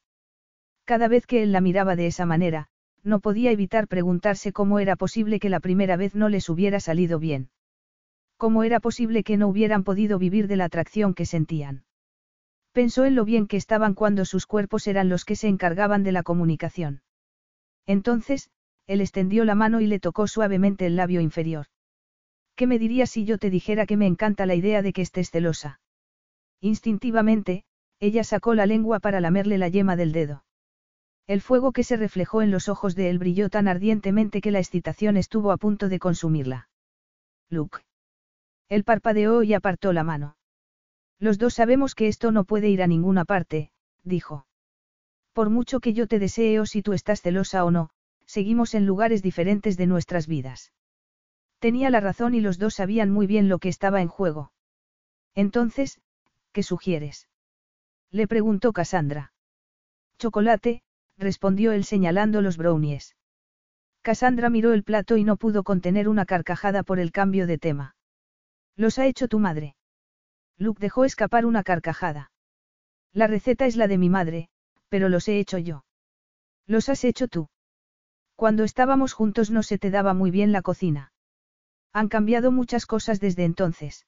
[0.85, 2.67] Cada vez que él la miraba de esa manera,
[3.01, 7.17] no podía evitar preguntarse cómo era posible que la primera vez no les hubiera salido
[7.17, 7.49] bien.
[8.41, 11.83] Cómo era posible que no hubieran podido vivir de la atracción que sentían.
[12.71, 16.11] Pensó en lo bien que estaban cuando sus cuerpos eran los que se encargaban de
[16.11, 17.03] la comunicación.
[17.85, 18.49] Entonces,
[18.87, 21.67] él extendió la mano y le tocó suavemente el labio inferior.
[22.55, 25.29] ¿Qué me dirías si yo te dijera que me encanta la idea de que estés
[25.29, 25.79] celosa?
[26.61, 27.63] Instintivamente,
[27.99, 30.45] ella sacó la lengua para lamerle la yema del dedo.
[31.27, 34.57] El fuego que se reflejó en los ojos de él brilló tan ardientemente que la
[34.57, 36.69] excitación estuvo a punto de consumirla.
[37.47, 37.81] Luke.
[38.71, 40.37] Él parpadeó y apartó la mano.
[41.19, 43.69] Los dos sabemos que esto no puede ir a ninguna parte,
[44.05, 44.47] dijo.
[45.33, 47.89] Por mucho que yo te desee o si tú estás celosa o no,
[48.25, 50.71] seguimos en lugares diferentes de nuestras vidas.
[51.59, 54.53] Tenía la razón y los dos sabían muy bien lo que estaba en juego.
[55.35, 55.99] Entonces,
[56.53, 57.27] ¿qué sugieres?
[58.09, 59.33] Le preguntó Cassandra.
[60.17, 60.81] Chocolate,
[61.17, 63.17] respondió él señalando los brownies.
[64.01, 67.95] Cassandra miró el plato y no pudo contener una carcajada por el cambio de tema.
[68.75, 69.75] ¿Los ha hecho tu madre?
[70.57, 72.31] Luke dejó escapar una carcajada.
[73.13, 74.49] La receta es la de mi madre,
[74.89, 75.83] pero los he hecho yo.
[76.67, 77.49] ¿Los has hecho tú?
[78.35, 81.13] Cuando estábamos juntos no se te daba muy bien la cocina.
[81.93, 84.07] Han cambiado muchas cosas desde entonces.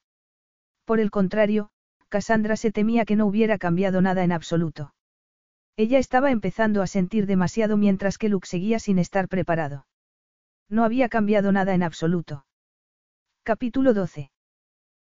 [0.85, 1.69] Por el contrario,
[2.09, 4.93] Cassandra se temía que no hubiera cambiado nada en absoluto.
[5.75, 9.87] Ella estaba empezando a sentir demasiado mientras que Luke seguía sin estar preparado.
[10.69, 12.45] No había cambiado nada en absoluto.
[13.43, 14.32] Capítulo 12.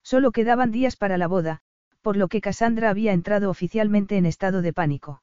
[0.04, 1.62] Solo quedaban días para la boda,
[2.02, 5.22] por lo que Cassandra había entrado oficialmente en estado de pánico.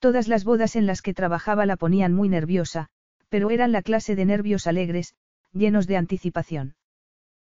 [0.00, 2.88] Todas las bodas en las que trabajaba la ponían muy nerviosa,
[3.28, 5.14] pero eran la clase de nervios alegres,
[5.52, 6.74] llenos de anticipación.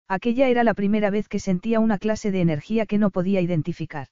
[0.09, 4.09] Aquella era la primera vez que sentía una clase de energía que no podía identificar.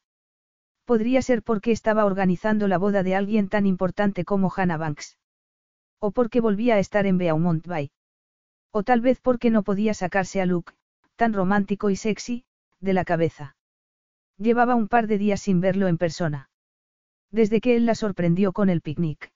[0.86, 5.18] Podría ser porque estaba organizando la boda de alguien tan importante como Hannah Banks.
[6.00, 7.92] O porque volvía a estar en Beaumont Bay.
[8.72, 10.74] O tal vez porque no podía sacarse a Luke,
[11.22, 12.46] tan romántico y sexy,
[12.80, 13.56] de la cabeza.
[14.40, 16.50] Llevaba un par de días sin verlo en persona.
[17.30, 19.32] Desde que él la sorprendió con el picnic.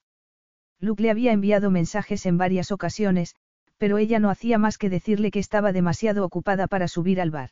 [0.79, 3.35] Luke le había enviado mensajes en varias ocasiones,
[3.77, 7.51] pero ella no hacía más que decirle que estaba demasiado ocupada para subir al bar.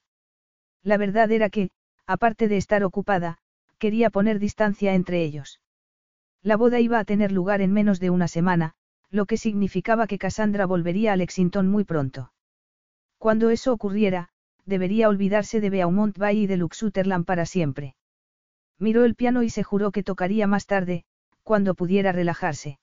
[0.81, 1.69] La verdad era que,
[2.07, 3.37] aparte de estar ocupada,
[3.77, 5.61] quería poner distancia entre ellos.
[6.41, 8.73] La boda iba a tener lugar en menos de una semana,
[9.11, 12.32] lo que significaba que Cassandra volvería a Lexington muy pronto.
[13.23, 14.27] Cuando eso ocurriera,
[14.65, 17.95] debería olvidarse de Beaumont Bay y de Luxuterland para siempre.
[18.79, 21.05] Miró el piano y se juró que tocaría más tarde,
[21.41, 22.79] cuando pudiera relajarse.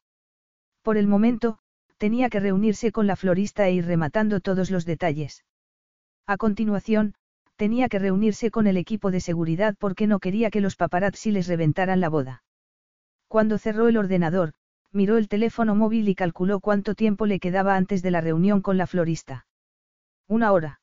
[0.80, 1.58] Por el momento,
[1.98, 5.44] tenía que reunirse con la florista e ir rematando todos los detalles.
[6.26, 7.16] A continuación,
[7.56, 11.48] tenía que reunirse con el equipo de seguridad porque no quería que los paparazzi les
[11.48, 12.44] reventaran la boda.
[13.28, 14.54] Cuando cerró el ordenador,
[14.90, 18.78] miró el teléfono móvil y calculó cuánto tiempo le quedaba antes de la reunión con
[18.78, 19.44] la florista.
[20.30, 20.80] Una hora.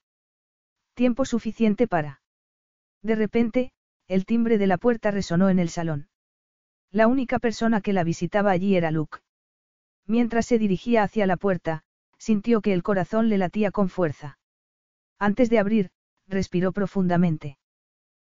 [0.93, 2.21] Tiempo suficiente para.
[3.01, 3.71] De repente,
[4.09, 6.09] el timbre de la puerta resonó en el salón.
[6.91, 9.19] La única persona que la visitaba allí era Luke.
[10.05, 11.85] Mientras se dirigía hacia la puerta,
[12.17, 14.37] sintió que el corazón le latía con fuerza.
[15.17, 15.91] Antes de abrir,
[16.27, 17.57] respiró profundamente.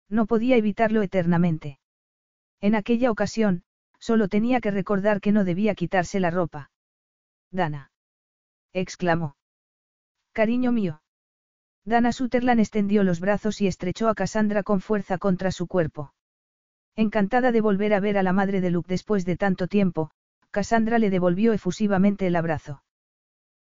[0.09, 1.79] No podía evitarlo eternamente.
[2.61, 3.63] En aquella ocasión,
[3.97, 6.69] solo tenía que recordar que no debía quitarse la ropa.
[7.49, 7.91] Dana.
[8.71, 9.35] exclamó.
[10.31, 11.01] Cariño mío.
[11.87, 16.11] Dana Sutherland extendió los brazos y estrechó a Cassandra con fuerza contra su cuerpo.
[16.97, 20.11] Encantada de volver a ver a la madre de Luke después de tanto tiempo,
[20.51, 22.83] Cassandra le devolvió efusivamente el abrazo.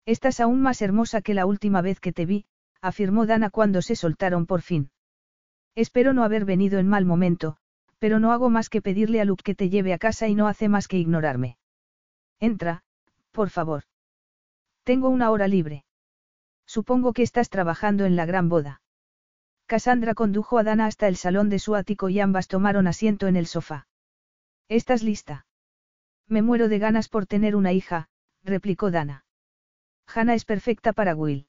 [0.05, 2.43] Estás aún más hermosa que la última vez que te vi,
[2.81, 4.91] afirmó Dana cuando se soltaron por fin.
[5.73, 7.55] Espero no haber venido en mal momento,
[7.97, 10.49] pero no hago más que pedirle a Luke que te lleve a casa y no
[10.49, 11.57] hace más que ignorarme.
[12.41, 12.83] Entra,
[13.31, 13.83] por favor.
[14.83, 15.85] Tengo una hora libre.
[16.67, 18.81] Supongo que estás trabajando en la gran boda.
[19.65, 23.35] Cassandra condujo a Dana hasta el salón de su ático y ambas tomaron asiento en
[23.35, 23.87] el sofá.
[24.69, 25.45] ¿Estás lista?
[26.27, 28.09] Me muero de ganas por tener una hija,
[28.43, 29.25] replicó Dana.
[30.07, 31.47] Hannah es perfecta para Will.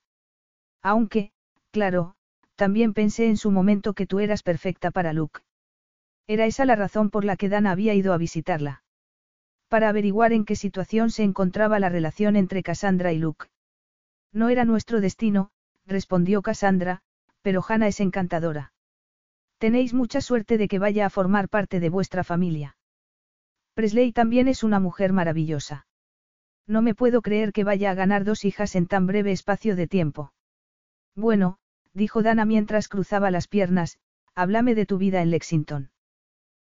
[0.83, 1.33] Aunque,
[1.73, 2.15] claro,
[2.55, 5.41] también pensé en su momento que tú eras perfecta para Luke.
[6.29, 8.83] Era esa la razón por la que Dana había ido a visitarla.
[9.69, 13.47] Para averiguar en qué situación se encontraba la relación entre Cassandra y Luke.
[14.33, 15.51] No era nuestro destino,
[15.87, 17.01] respondió Cassandra,
[17.43, 18.73] pero Hannah es encantadora.
[19.59, 22.77] Tenéis mucha suerte de que vaya a formar parte de vuestra familia.
[23.75, 25.87] Presley también es una mujer maravillosa.
[26.67, 29.87] No me puedo creer que vaya a ganar dos hijas en tan breve espacio de
[29.87, 30.33] tiempo.
[31.15, 31.59] Bueno,
[31.95, 33.99] dijo Dana mientras cruzaba las piernas,
[34.35, 35.91] háblame de tu vida en Lexington.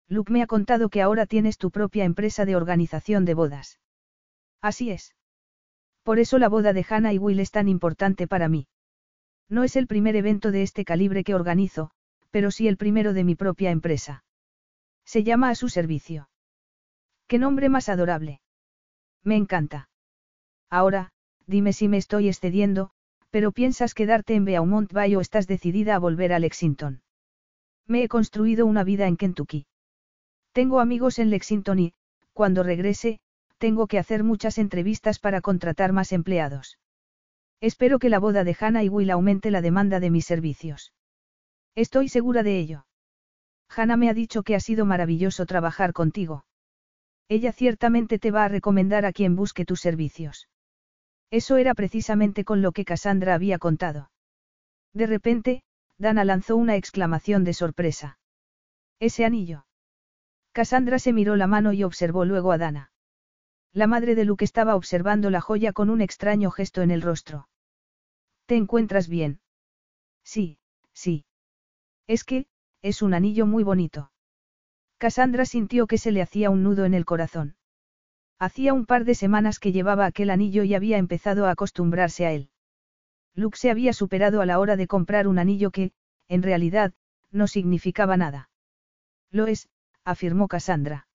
[0.07, 3.79] Luke me ha contado que ahora tienes tu propia empresa de organización de bodas.
[4.61, 5.15] Así es.
[6.03, 8.67] Por eso la boda de Hannah y Will es tan importante para mí.
[9.49, 11.91] No es el primer evento de este calibre que organizo,
[12.31, 14.23] pero sí el primero de mi propia empresa.
[15.05, 16.29] Se llama a su servicio.
[17.27, 18.41] ¿Qué nombre más adorable?
[19.23, 19.89] Me encanta.
[20.69, 21.11] Ahora,
[21.47, 22.91] dime si me estoy excediendo,
[23.29, 27.01] pero piensas quedarte en Beaumont Bay o estás decidida a volver a Lexington.
[27.87, 29.65] Me he construido una vida en Kentucky.
[30.53, 31.93] Tengo amigos en Lexington y,
[32.33, 33.19] cuando regrese,
[33.61, 36.79] tengo que hacer muchas entrevistas para contratar más empleados.
[37.61, 40.93] Espero que la boda de Hannah y Will aumente la demanda de mis servicios.
[41.75, 42.87] Estoy segura de ello.
[43.69, 46.43] Hannah me ha dicho que ha sido maravilloso trabajar contigo.
[47.29, 50.49] Ella ciertamente te va a recomendar a quien busque tus servicios.
[51.29, 54.09] Eso era precisamente con lo que Cassandra había contado.
[54.91, 55.61] De repente,
[55.99, 58.17] Dana lanzó una exclamación de sorpresa.
[58.99, 59.67] Ese anillo.
[60.51, 62.90] Cassandra se miró la mano y observó luego a Dana.
[63.73, 67.47] La madre de Luke estaba observando la joya con un extraño gesto en el rostro.
[68.45, 69.39] ¿Te encuentras bien?
[70.23, 70.57] Sí,
[70.93, 71.25] sí.
[72.05, 72.47] Es que,
[72.81, 74.11] es un anillo muy bonito.
[74.97, 77.55] Cassandra sintió que se le hacía un nudo en el corazón.
[78.39, 82.33] Hacía un par de semanas que llevaba aquel anillo y había empezado a acostumbrarse a
[82.33, 82.49] él.
[83.33, 85.93] Luke se había superado a la hora de comprar un anillo que,
[86.27, 86.93] en realidad,
[87.31, 88.49] no significaba nada.
[89.29, 89.69] Lo es,
[90.03, 91.07] afirmó Cassandra.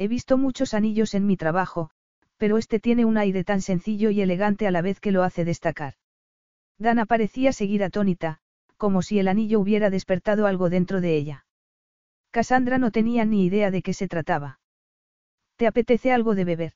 [0.00, 1.90] He visto muchos anillos en mi trabajo,
[2.38, 5.44] pero este tiene un aire tan sencillo y elegante a la vez que lo hace
[5.44, 5.96] destacar.
[6.78, 8.38] Dana parecía seguir atónita,
[8.78, 11.44] como si el anillo hubiera despertado algo dentro de ella.
[12.30, 14.58] Cassandra no tenía ni idea de qué se trataba.
[15.56, 16.72] ¿Te apetece algo de beber?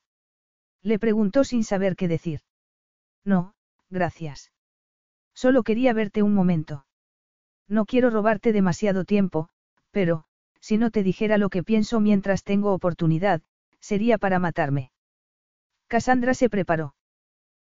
[0.83, 2.41] Le preguntó sin saber qué decir.
[3.23, 3.55] No,
[3.89, 4.51] gracias.
[5.33, 6.85] Solo quería verte un momento.
[7.67, 9.49] No quiero robarte demasiado tiempo,
[9.89, 10.25] pero,
[10.65, 13.43] si no te dijera lo que pienso mientras tengo oportunidad,
[13.79, 14.89] sería para matarme.
[15.85, 16.95] Cassandra se preparó.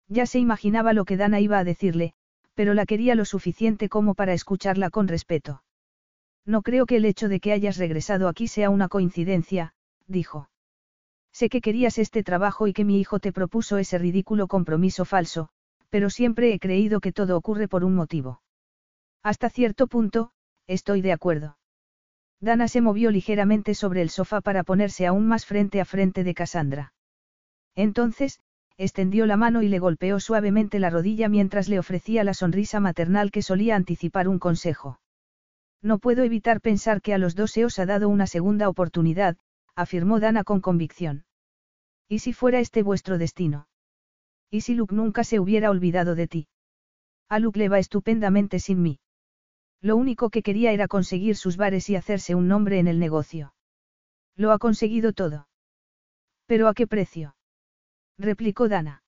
[0.08, 2.14] Ya se imaginaba lo que Dana iba a decirle,
[2.54, 5.62] pero la quería lo suficiente como para escucharla con respeto.
[6.46, 9.74] No creo que el hecho de que hayas regresado aquí sea una coincidencia,
[10.08, 10.50] dijo.
[11.34, 15.50] Sé que querías este trabajo y que mi hijo te propuso ese ridículo compromiso falso,
[15.90, 18.42] pero siempre he creído que todo ocurre por un motivo.
[19.22, 20.32] Hasta cierto punto,
[20.66, 21.58] estoy de acuerdo.
[22.46, 26.36] Dana se movió ligeramente sobre el sofá para ponerse aún más frente a frente de
[26.36, 26.94] Cassandra.
[27.74, 28.40] Entonces,
[28.78, 33.32] extendió la mano y le golpeó suavemente la rodilla mientras le ofrecía la sonrisa maternal
[33.32, 35.00] que solía anticipar un consejo.
[35.82, 39.38] No puedo evitar pensar que a los dos se os ha dado una segunda oportunidad,
[39.76, 41.26] afirmó Dana con convicción.
[42.08, 43.68] ¿Y si fuera este vuestro destino?
[44.52, 46.48] ¿Y si Luke nunca se hubiera olvidado de ti?
[47.28, 49.00] A Luke le va estupendamente sin mí.
[49.82, 53.54] Lo único que quería era conseguir sus bares y hacerse un nombre en el negocio.
[54.36, 55.48] Lo ha conseguido todo.
[56.46, 57.36] ¿Pero a qué precio?
[58.18, 59.04] replicó Dana.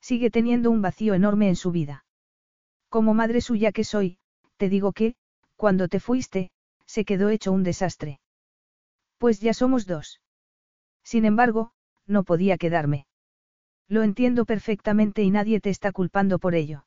[0.00, 2.04] Sigue teniendo un vacío enorme en su vida.
[2.88, 4.18] Como madre suya que soy,
[4.56, 5.14] te digo que,
[5.56, 6.50] cuando te fuiste,
[6.86, 8.20] se quedó hecho un desastre.
[9.18, 10.20] Pues ya somos dos.
[11.04, 11.72] Sin embargo,
[12.06, 13.06] no podía quedarme.
[13.88, 16.84] Lo entiendo perfectamente y nadie te está culpando por ello.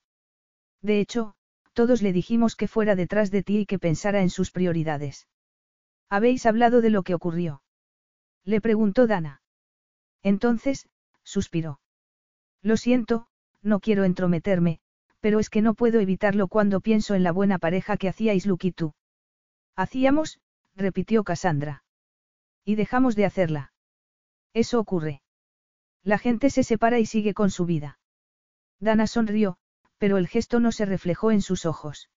[0.82, 1.36] De hecho,
[1.76, 5.28] todos le dijimos que fuera detrás de ti y que pensara en sus prioridades.
[6.10, 7.62] ¿Habéis hablado de lo que ocurrió?
[8.46, 9.42] Le preguntó Dana.
[10.24, 10.88] Entonces,
[11.24, 11.82] suspiró.
[12.62, 13.28] Lo siento,
[13.62, 14.80] no quiero entrometerme,
[15.20, 18.68] pero es que no puedo evitarlo cuando pienso en la buena pareja que hacíais Luke
[18.68, 18.94] y tú.
[19.76, 20.40] Hacíamos,
[20.76, 21.84] repitió Cassandra.
[22.64, 23.74] Y dejamos de hacerla.
[24.54, 25.22] Eso ocurre.
[26.04, 28.00] La gente se separa y sigue con su vida.
[28.80, 29.58] Dana sonrió,
[29.98, 32.10] pero el gesto no se reflejó en sus ojos.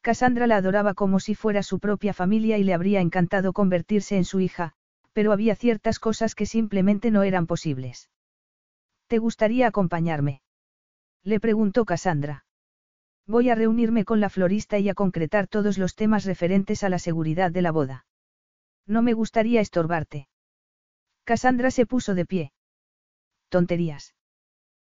[0.00, 4.24] Cassandra la adoraba como si fuera su propia familia y le habría encantado convertirse en
[4.24, 4.72] su hija,
[5.12, 8.10] pero había ciertas cosas que simplemente no eran posibles.
[9.08, 10.42] ¿Te gustaría acompañarme?
[11.22, 12.44] Le preguntó Cassandra.
[13.26, 16.98] Voy a reunirme con la florista y a concretar todos los temas referentes a la
[16.98, 18.06] seguridad de la boda.
[18.86, 20.28] No me gustaría estorbarte.
[21.24, 22.52] Cassandra se puso de pie.
[23.48, 24.14] Tonterías.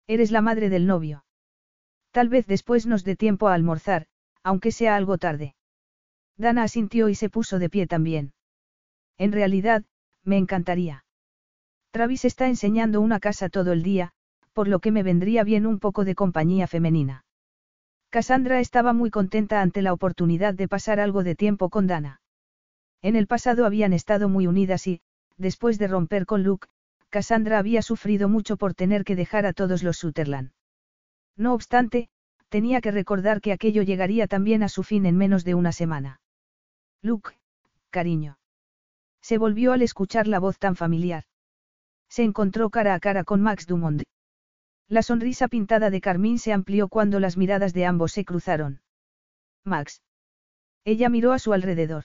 [0.06, 1.25] Eres la madre del novio.
[2.16, 4.06] Tal vez después nos dé tiempo a almorzar,
[4.42, 5.54] aunque sea algo tarde.
[6.38, 8.32] Dana asintió y se puso de pie también.
[9.18, 9.84] En realidad,
[10.24, 11.04] me encantaría.
[11.90, 14.12] Travis está enseñando una casa todo el día,
[14.54, 17.26] por lo que me vendría bien un poco de compañía femenina.
[18.08, 22.22] Cassandra estaba muy contenta ante la oportunidad de pasar algo de tiempo con Dana.
[23.02, 25.02] En el pasado habían estado muy unidas y,
[25.36, 26.66] después de romper con Luke,
[27.10, 30.55] Cassandra había sufrido mucho por tener que dejar a todos los Sutherland.
[31.36, 32.08] No obstante,
[32.48, 36.20] tenía que recordar que aquello llegaría también a su fin en menos de una semana.
[37.02, 37.32] Luke,
[37.90, 38.38] cariño.
[39.20, 41.24] Se volvió al escuchar la voz tan familiar.
[42.08, 44.02] Se encontró cara a cara con Max Dumont.
[44.88, 48.80] La sonrisa pintada de Carmín se amplió cuando las miradas de ambos se cruzaron.
[49.64, 50.00] Max.
[50.84, 52.04] Ella miró a su alrededor.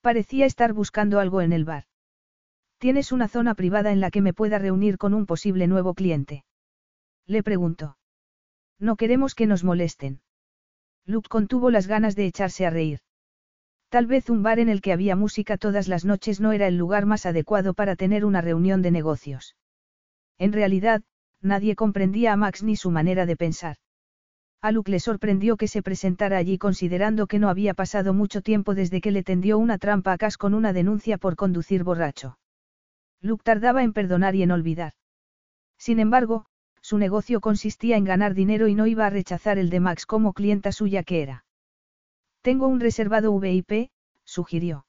[0.00, 1.84] Parecía estar buscando algo en el bar.
[2.78, 6.44] ¿Tienes una zona privada en la que me pueda reunir con un posible nuevo cliente?
[7.26, 7.96] Le preguntó.
[8.82, 10.20] No queremos que nos molesten.
[11.06, 12.98] Luke contuvo las ganas de echarse a reír.
[13.90, 16.78] Tal vez un bar en el que había música todas las noches no era el
[16.78, 19.54] lugar más adecuado para tener una reunión de negocios.
[20.36, 21.02] En realidad,
[21.40, 23.76] nadie comprendía a Max ni su manera de pensar.
[24.60, 28.74] A Luke le sorprendió que se presentara allí considerando que no había pasado mucho tiempo
[28.74, 32.36] desde que le tendió una trampa a Cas con una denuncia por conducir borracho.
[33.20, 34.94] Luke tardaba en perdonar y en olvidar.
[35.78, 36.46] Sin embargo,
[36.92, 40.34] su negocio consistía en ganar dinero y no iba a rechazar el de Max como
[40.34, 41.46] clienta suya que era.
[42.42, 43.90] Tengo un reservado VIP,
[44.24, 44.84] sugirió.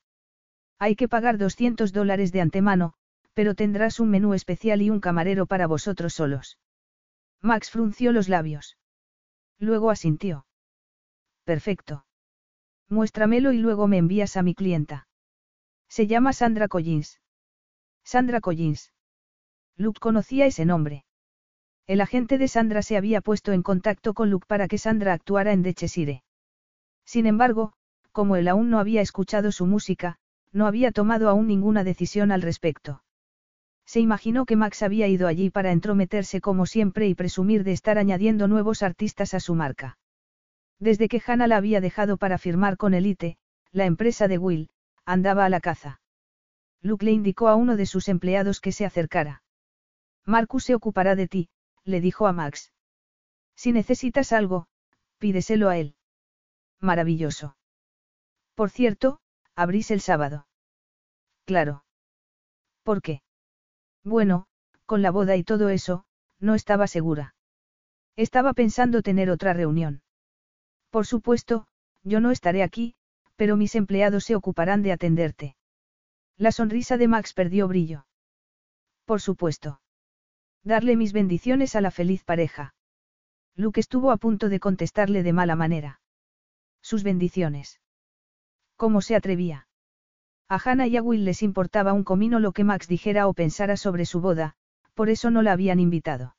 [0.80, 2.92] Hay que pagar 200 dólares de antemano,
[3.34, 6.60] pero tendrás un menú especial y un camarero para vosotros solos.
[7.40, 8.78] Max frunció los labios.
[9.58, 10.46] Luego asintió.
[11.46, 12.06] Perfecto.
[12.90, 15.08] Muéstramelo y luego me envías a mi clienta.
[15.88, 17.22] Se llama Sandra Collins.
[18.04, 18.92] Sandra Collins.
[19.78, 21.06] Luke conocía ese nombre.
[21.86, 25.52] El agente de Sandra se había puesto en contacto con Luke para que Sandra actuara
[25.52, 26.24] en The Cheshire.
[27.06, 27.74] Sin embargo,
[28.14, 30.18] como él aún no había escuchado su música,
[30.54, 33.04] no había tomado aún ninguna decisión al respecto.
[33.86, 37.98] Se imaginó que Max había ido allí para entrometerse como siempre y presumir de estar
[37.98, 39.98] añadiendo nuevos artistas a su marca.
[40.80, 43.38] Desde que Hannah la había dejado para firmar con Elite,
[43.72, 44.70] la empresa de Will,
[45.06, 46.00] andaba a la caza.
[46.82, 49.44] Luke le indicó a uno de sus empleados que se acercara.
[50.26, 51.50] Marcus se ocupará de ti,
[51.86, 52.72] le dijo a Max.
[53.56, 54.68] Si necesitas algo,
[55.18, 55.96] pídeselo a él.
[56.80, 57.56] Maravilloso.
[58.56, 59.20] Por cierto,
[59.56, 60.48] abrís el sábado.
[61.46, 61.86] Claro.
[62.84, 63.22] ¿Por qué?
[64.04, 64.48] Bueno,
[64.86, 66.06] con la boda y todo eso,
[66.40, 67.36] no estaba segura.
[68.16, 70.02] Estaba pensando tener otra reunión.
[70.90, 71.68] Por supuesto,
[72.04, 72.96] yo no estaré aquí,
[73.36, 75.56] pero mis empleados se ocuparán de atenderte.
[76.38, 78.06] La sonrisa de Max perdió brillo.
[79.06, 79.82] Por supuesto.
[80.64, 82.74] Darle mis bendiciones a la feliz pareja.
[83.56, 86.00] Luke estuvo a punto de contestarle de mala manera.
[86.82, 87.82] Sus bendiciones.
[88.78, 89.68] ¿Cómo se atrevía?
[90.48, 93.76] A Hannah y a Will les importaba un comino lo que Max dijera o pensara
[93.78, 94.56] sobre su boda,
[94.94, 96.36] por eso no la habían invitado.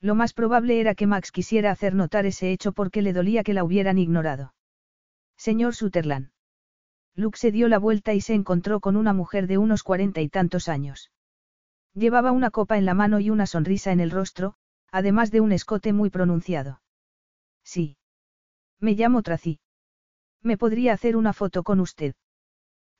[0.00, 3.54] Lo más probable era que Max quisiera hacer notar ese hecho porque le dolía que
[3.54, 4.54] la hubieran ignorado.
[5.36, 6.30] Señor Sutherland.
[7.14, 10.28] Luke se dio la vuelta y se encontró con una mujer de unos cuarenta y
[10.28, 11.10] tantos años.
[11.96, 14.54] Llevaba una copa en la mano y una sonrisa en el rostro,
[14.92, 16.82] además de un escote muy pronunciado.
[17.64, 17.96] Sí.
[18.78, 19.60] Me llamo Tracy.
[20.42, 22.14] ¿Me podría hacer una foto con usted?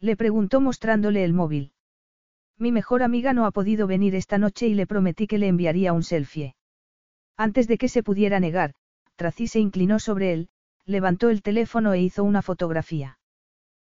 [0.01, 1.73] Le preguntó mostrándole el móvil.
[2.57, 5.93] Mi mejor amiga no ha podido venir esta noche y le prometí que le enviaría
[5.93, 6.57] un selfie.
[7.37, 8.73] Antes de que se pudiera negar,
[9.17, 10.49] Tracy se inclinó sobre él,
[10.87, 13.19] levantó el teléfono e hizo una fotografía.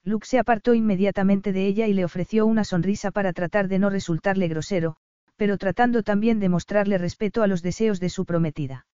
[0.03, 3.90] Luke se apartó inmediatamente de ella y le ofreció una sonrisa para tratar de no
[3.90, 4.95] resultarle grosero,
[5.36, 8.86] pero tratando también de mostrarle respeto a los deseos de su prometida.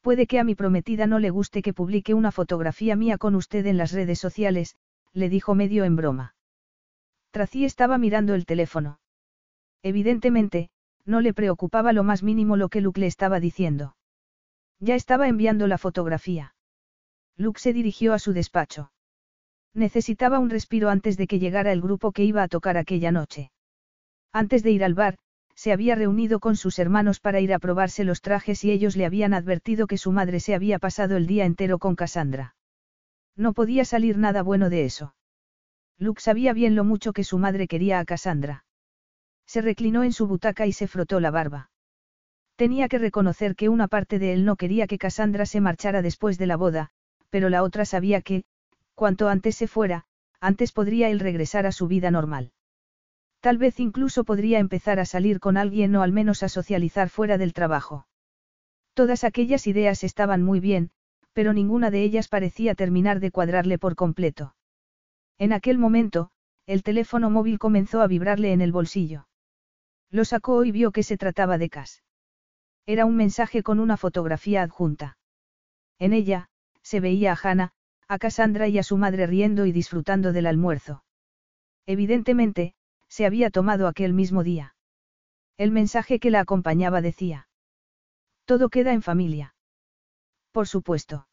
[0.00, 3.66] Puede que a mi prometida no le guste que publique una fotografía mía con usted
[3.66, 4.76] en las redes sociales,
[5.12, 6.34] le dijo medio en broma.
[7.30, 9.00] Tracy estaba mirando el teléfono.
[9.82, 10.70] Evidentemente,
[11.04, 13.96] no le preocupaba lo más mínimo lo que Luke le estaba diciendo.
[14.80, 16.54] Ya estaba enviando la fotografía.
[17.36, 18.90] Luke se dirigió a su despacho.
[19.74, 23.50] Necesitaba un respiro antes de que llegara el grupo que iba a tocar aquella noche.
[24.32, 25.18] Antes de ir al bar,
[25.54, 29.06] se había reunido con sus hermanos para ir a probarse los trajes y ellos le
[29.06, 32.54] habían advertido que su madre se había pasado el día entero con Cassandra.
[33.34, 35.14] No podía salir nada bueno de eso.
[35.98, 38.64] Luke sabía bien lo mucho que su madre quería a Cassandra.
[39.46, 41.70] Se reclinó en su butaca y se frotó la barba.
[42.54, 46.38] Tenía que reconocer que una parte de él no quería que Cassandra se marchara después
[46.38, 46.90] de la boda,
[47.30, 48.44] pero la otra sabía que,
[48.98, 50.06] cuanto antes se fuera,
[50.40, 52.50] antes podría él regresar a su vida normal.
[53.38, 57.38] Tal vez incluso podría empezar a salir con alguien o al menos a socializar fuera
[57.38, 58.08] del trabajo.
[58.94, 60.90] Todas aquellas ideas estaban muy bien,
[61.32, 64.56] pero ninguna de ellas parecía terminar de cuadrarle por completo.
[65.38, 66.32] En aquel momento,
[66.66, 69.28] el teléfono móvil comenzó a vibrarle en el bolsillo.
[70.10, 72.02] Lo sacó y vio que se trataba de Cas.
[72.84, 75.18] Era un mensaje con una fotografía adjunta.
[76.00, 76.48] En ella,
[76.82, 77.72] se veía a Hannah,
[78.08, 81.04] a Cassandra y a su madre riendo y disfrutando del almuerzo.
[81.86, 82.74] Evidentemente,
[83.06, 84.74] se había tomado aquel mismo día.
[85.58, 87.48] El mensaje que la acompañaba decía.
[88.46, 89.54] Todo queda en familia.
[90.52, 91.28] Por supuesto.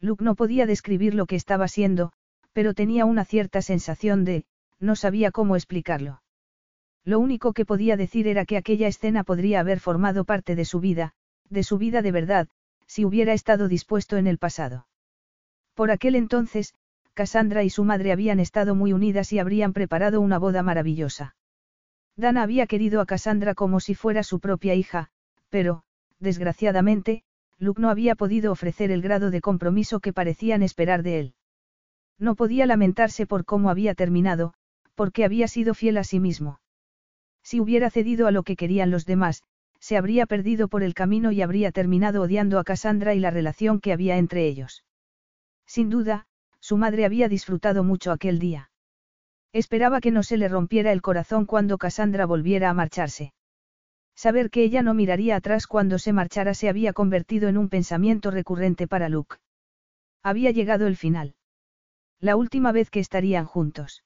[0.00, 2.12] Luke no podía describir lo que estaba siendo,
[2.52, 4.44] pero tenía una cierta sensación de,
[4.78, 6.22] no sabía cómo explicarlo.
[7.04, 10.78] Lo único que podía decir era que aquella escena podría haber formado parte de su
[10.78, 11.14] vida,
[11.48, 12.48] de su vida de verdad,
[12.86, 14.87] si hubiera estado dispuesto en el pasado.
[15.78, 16.74] Por aquel entonces,
[17.14, 21.36] Cassandra y su madre habían estado muy unidas y habrían preparado una boda maravillosa.
[22.16, 25.10] Dana había querido a Cassandra como si fuera su propia hija,
[25.50, 25.84] pero,
[26.18, 27.22] desgraciadamente,
[27.60, 31.34] Luke no había podido ofrecer el grado de compromiso que parecían esperar de él.
[32.18, 34.54] No podía lamentarse por cómo había terminado,
[34.96, 36.58] porque había sido fiel a sí mismo.
[37.44, 39.44] Si hubiera cedido a lo que querían los demás,
[39.78, 43.78] se habría perdido por el camino y habría terminado odiando a Cassandra y la relación
[43.78, 44.82] que había entre ellos.
[45.68, 46.26] Sin duda,
[46.58, 48.70] su madre había disfrutado mucho aquel día.
[49.52, 53.34] Esperaba que no se le rompiera el corazón cuando Cassandra volviera a marcharse.
[54.16, 58.30] Saber que ella no miraría atrás cuando se marchara se había convertido en un pensamiento
[58.30, 59.36] recurrente para Luke.
[60.22, 61.34] Había llegado el final.
[62.18, 64.02] La última vez que estarían juntos.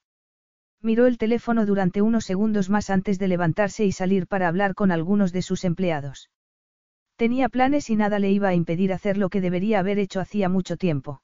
[0.81, 4.91] Miró el teléfono durante unos segundos más antes de levantarse y salir para hablar con
[4.91, 6.29] algunos de sus empleados.
[7.15, 10.49] Tenía planes y nada le iba a impedir hacer lo que debería haber hecho hacía
[10.49, 11.21] mucho tiempo.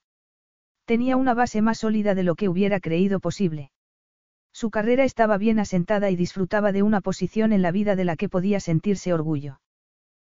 [0.90, 3.69] Tenía una base más sólida de lo que hubiera creído posible.
[4.51, 8.16] Su carrera estaba bien asentada y disfrutaba de una posición en la vida de la
[8.16, 9.61] que podía sentirse orgullo.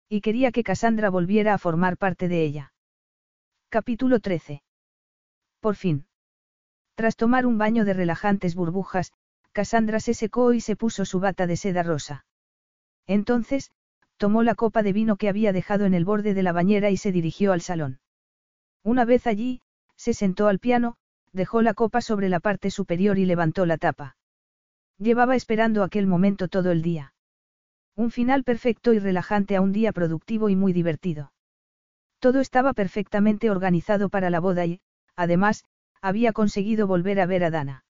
[0.08, 2.74] Y quería que Cassandra volviera a formar parte de ella.
[3.68, 4.64] Capítulo 13.
[5.60, 6.06] Por fin.
[6.96, 9.12] Tras tomar un baño de relajantes burbujas,
[9.52, 12.26] Cassandra se secó y se puso su bata de seda rosa.
[13.08, 13.72] Entonces,
[14.16, 16.96] tomó la copa de vino que había dejado en el borde de la bañera y
[16.96, 18.00] se dirigió al salón.
[18.84, 19.60] Una vez allí,
[19.96, 20.96] se sentó al piano,
[21.34, 24.16] dejó la copa sobre la parte superior y levantó la tapa.
[24.98, 27.14] Llevaba esperando aquel momento todo el día.
[27.96, 31.32] Un final perfecto y relajante a un día productivo y muy divertido.
[32.20, 34.82] Todo estaba perfectamente organizado para la boda y,
[35.16, 35.66] además,
[36.02, 37.86] había conseguido volver a ver a Dana.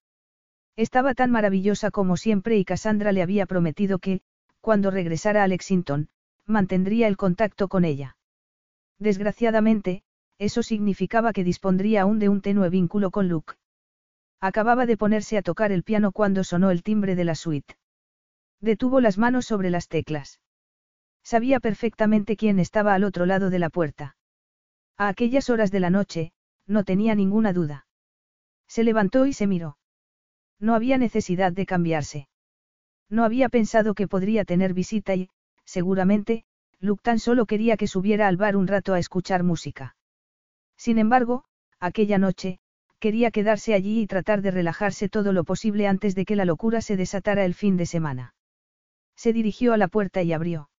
[0.76, 4.22] Estaba tan maravillosa como siempre y Cassandra le había prometido que,
[4.62, 6.10] cuando regresara a Lexington,
[6.46, 8.18] mantendría el contacto con ella.
[9.00, 10.04] Desgraciadamente,
[10.38, 13.56] eso significaba que dispondría aún de un tenue vínculo con Luke.
[14.42, 17.76] Acababa de ponerse a tocar el piano cuando sonó el timbre de la suite.
[18.60, 20.40] Detuvo las manos sobre las teclas.
[21.24, 24.16] Sabía perfectamente quién estaba al otro lado de la puerta.
[24.98, 26.32] A aquellas horas de la noche,
[26.68, 27.88] no tenía ninguna duda.
[28.68, 29.78] Se levantó y se miró.
[30.60, 32.28] No había necesidad de cambiarse.
[33.10, 35.30] No había pensado que podría tener visita y,
[35.64, 36.46] seguramente,
[36.80, 39.95] Luke tan solo quería que subiera al bar un rato a escuchar música.
[40.86, 41.46] Sin embargo,
[41.80, 42.60] aquella noche,
[43.00, 46.80] quería quedarse allí y tratar de relajarse todo lo posible antes de que la locura
[46.80, 48.36] se desatara el fin de semana.
[49.16, 50.70] Se dirigió a la puerta y abrió.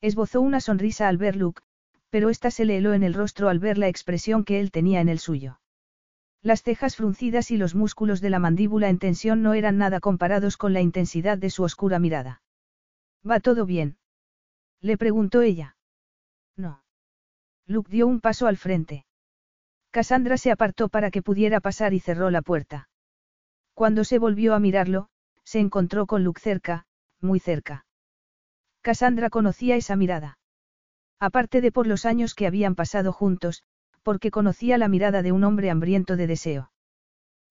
[0.00, 1.62] Esbozó una sonrisa al ver Luke,
[2.10, 5.00] pero ésta se le heló en el rostro al ver la expresión que él tenía
[5.00, 5.58] en el suyo.
[6.40, 10.56] Las cejas fruncidas y los músculos de la mandíbula en tensión no eran nada comparados
[10.56, 12.40] con la intensidad de su oscura mirada.
[13.28, 13.96] ¿Va todo bien?
[14.80, 15.76] Le preguntó ella.
[16.56, 16.84] No.
[17.66, 19.06] Luke dio un paso al frente.
[19.94, 22.88] Cassandra se apartó para que pudiera pasar y cerró la puerta.
[23.74, 25.06] Cuando se volvió a mirarlo,
[25.44, 26.86] se encontró con Luke cerca,
[27.20, 27.86] muy cerca.
[28.80, 30.40] Cassandra conocía esa mirada.
[31.20, 33.62] Aparte de por los años que habían pasado juntos,
[34.02, 36.72] porque conocía la mirada de un hombre hambriento de deseo.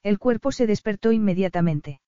[0.02, 2.02] El cuerpo se despertó inmediatamente.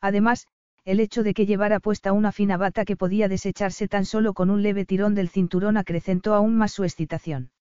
[0.00, 0.48] Además,
[0.84, 4.50] el hecho de que llevara puesta una fina bata que podía desecharse tan solo con
[4.50, 7.52] un leve tirón del cinturón acrecentó aún más su excitación.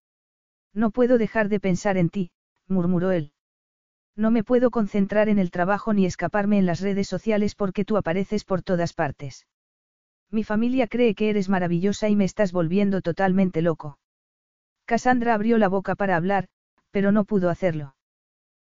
[0.73, 2.31] No puedo dejar de pensar en ti,
[2.67, 3.33] murmuró él.
[4.15, 7.97] No me puedo concentrar en el trabajo ni escaparme en las redes sociales porque tú
[7.97, 9.47] apareces por todas partes.
[10.29, 13.99] Mi familia cree que eres maravillosa y me estás volviendo totalmente loco.
[14.85, 16.47] Cassandra abrió la boca para hablar,
[16.91, 17.95] pero no pudo hacerlo.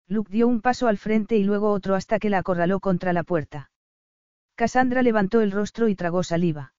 [0.09, 3.23] Luke dio un paso al frente y luego otro hasta que la acorraló contra la
[3.23, 3.71] puerta.
[4.55, 6.75] Cassandra levantó el rostro y tragó saliva.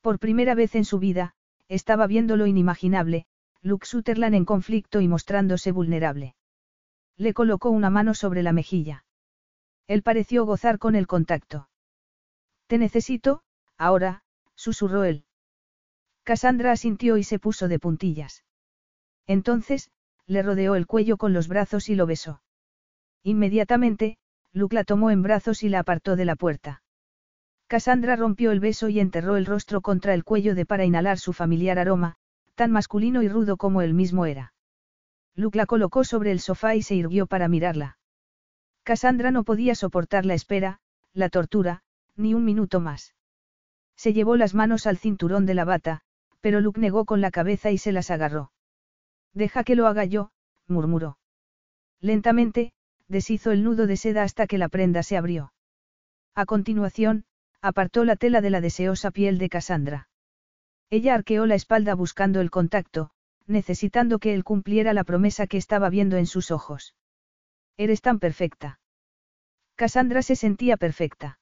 [0.00, 1.34] Por primera vez en su vida,
[1.68, 3.26] estaba viendo lo inimaginable,
[3.62, 6.34] Luke Sutherland en conflicto y mostrándose vulnerable.
[7.16, 9.04] Le colocó una mano sobre la mejilla.
[9.86, 11.68] Él pareció gozar con el contacto.
[12.66, 13.42] Te necesito,
[13.78, 14.24] ahora,
[14.56, 15.24] susurró él.
[16.24, 18.44] Cassandra asintió y se puso de puntillas.
[19.26, 19.90] Entonces,
[20.26, 22.42] le rodeó el cuello con los brazos y lo besó.
[23.22, 24.18] Inmediatamente,
[24.52, 26.82] Luke la tomó en brazos y la apartó de la puerta.
[27.68, 31.32] Cassandra rompió el beso y enterró el rostro contra el cuello de para inhalar su
[31.32, 32.16] familiar aroma,
[32.62, 34.54] tan masculino y rudo como él mismo era.
[35.34, 37.98] Luke la colocó sobre el sofá y se irguió para mirarla.
[38.84, 40.78] Cassandra no podía soportar la espera,
[41.12, 41.82] la tortura,
[42.14, 43.16] ni un minuto más.
[43.96, 46.02] Se llevó las manos al cinturón de la bata,
[46.40, 48.52] pero Luke negó con la cabeza y se las agarró.
[49.34, 50.30] Deja que lo haga yo,
[50.68, 51.18] murmuró.
[51.98, 52.72] Lentamente,
[53.08, 55.52] deshizo el nudo de seda hasta que la prenda se abrió.
[56.36, 57.24] A continuación,
[57.60, 60.06] apartó la tela de la deseosa piel de Cassandra.
[60.92, 63.12] Ella arqueó la espalda buscando el contacto,
[63.46, 66.94] necesitando que él cumpliera la promesa que estaba viendo en sus ojos.
[67.78, 68.78] Eres tan perfecta.
[69.74, 71.38] Cassandra se sentía perfecta.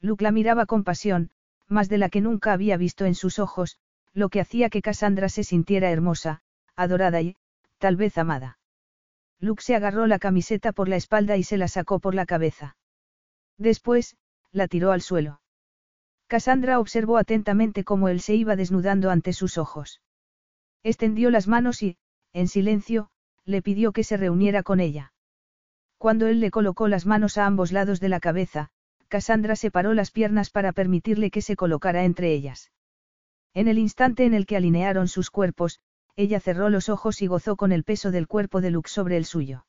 [0.00, 1.32] Luke la miraba con pasión,
[1.68, 3.76] más de la que nunca había visto en sus ojos,
[4.14, 6.40] lo que hacía que Cassandra se sintiera hermosa,
[6.74, 7.36] adorada y,
[7.76, 8.58] tal vez amada.
[9.38, 12.78] Luke se agarró la camiseta por la espalda y se la sacó por la cabeza.
[13.58, 14.16] Después,
[14.50, 15.41] la tiró al suelo.
[16.32, 20.00] Cassandra observó atentamente cómo él se iba desnudando ante sus ojos.
[20.82, 21.98] Extendió las manos y,
[22.32, 23.10] en silencio,
[23.44, 25.12] le pidió que se reuniera con ella.
[25.98, 28.70] Cuando él le colocó las manos a ambos lados de la cabeza,
[29.08, 32.72] Cassandra separó las piernas para permitirle que se colocara entre ellas.
[33.52, 35.80] En el instante en el que alinearon sus cuerpos,
[36.16, 39.26] ella cerró los ojos y gozó con el peso del cuerpo de Luke sobre el
[39.26, 39.66] suyo.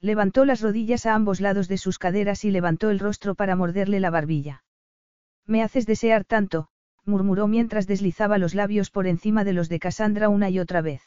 [0.00, 4.00] Levantó las rodillas a ambos lados de sus caderas y levantó el rostro para morderle
[4.00, 4.63] la barbilla.
[5.46, 6.68] Me haces desear tanto,
[7.04, 11.02] murmuró mientras deslizaba los labios por encima de los de Cassandra una y otra vez.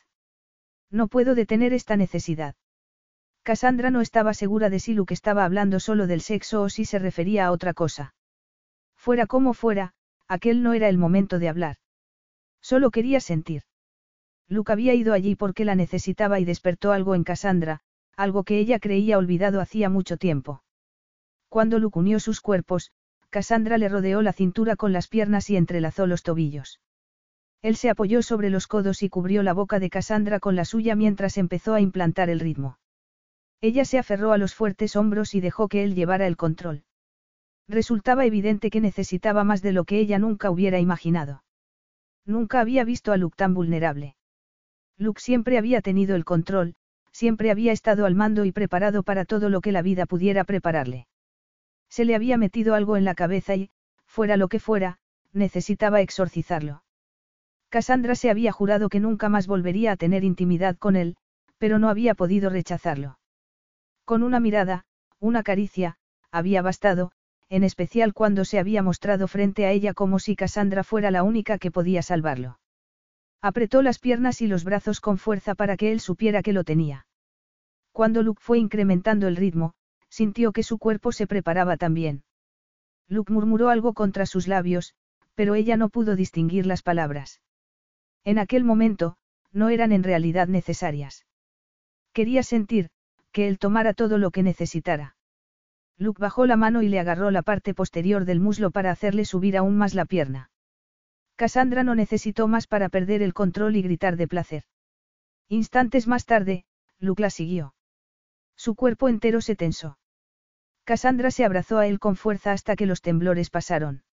[0.92, 2.56] No puedo detener esta necesidad.
[3.44, 7.00] Cassandra no estaba segura de si Luke estaba hablando solo del sexo o si se
[7.00, 8.14] refería a otra cosa.
[8.96, 9.94] Fuera como fuera,
[10.28, 11.78] aquel no era el momento de hablar.
[12.62, 13.64] Solo quería sentir.
[14.50, 17.82] Luke había ido allí porque la necesitaba y despertó algo en Cassandra,
[18.16, 20.64] algo que ella creía olvidado hacía mucho tiempo.
[21.50, 22.92] Cuando Luke unió sus cuerpos,
[23.38, 26.82] Cassandra le rodeó la cintura con las piernas y entrelazó los tobillos.
[27.62, 30.96] Él se apoyó sobre los codos y cubrió la boca de Cassandra con la suya
[30.96, 32.80] mientras empezó a implantar el ritmo.
[33.62, 36.84] Ella se aferró a los fuertes hombros y dejó que él llevara el control.
[37.68, 41.44] Resultaba evidente que necesitaba más de lo que ella nunca hubiera imaginado.
[42.26, 44.16] Nunca había visto a Luke tan vulnerable.
[44.98, 46.74] Luke siempre había tenido el control,
[47.12, 51.06] siempre había estado al mando y preparado para todo lo que la vida pudiera prepararle.
[51.90, 53.70] Se le había metido algo en la cabeza y,
[54.06, 55.00] fuera lo que fuera,
[55.34, 56.84] necesitaba exorcizarlo.
[57.70, 61.18] Cassandra se había jurado que nunca más volvería a tener intimidad con él,
[61.58, 63.20] pero no había podido rechazarlo.
[64.06, 64.86] Con una mirada,
[65.20, 65.98] una caricia,
[66.32, 67.12] había bastado,
[67.50, 71.58] en especial cuando se había mostrado frente a ella como si Cassandra fuera la única
[71.58, 72.60] que podía salvarlo.
[73.42, 77.06] Apretó las piernas y los brazos con fuerza para que él supiera que lo tenía.
[77.92, 79.74] Cuando Luke fue incrementando el ritmo,
[80.18, 82.24] sintió que su cuerpo se preparaba también.
[83.08, 84.96] Luke murmuró algo contra sus labios,
[85.36, 87.40] pero ella no pudo distinguir las palabras.
[88.24, 89.18] En aquel momento,
[89.52, 91.28] no eran en realidad necesarias.
[92.14, 92.90] Quería sentir,
[93.32, 95.16] que él tomara todo lo que necesitara.
[96.00, 99.56] Luke bajó la mano y le agarró la parte posterior del muslo para hacerle subir
[99.56, 100.50] aún más la pierna.
[101.36, 104.64] Cassandra no necesitó más para perder el control y gritar de placer.
[105.48, 106.66] Instantes más tarde,
[106.98, 107.76] Luke la siguió.
[108.56, 110.00] Su cuerpo entero se tensó.
[110.88, 114.04] Cassandra se abrazó a él con fuerza hasta que los temblores pasaron.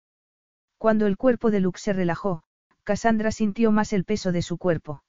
[0.76, 2.42] Cuando el cuerpo de Luke se relajó,
[2.82, 5.04] Cassandra sintió más el peso de su cuerpo.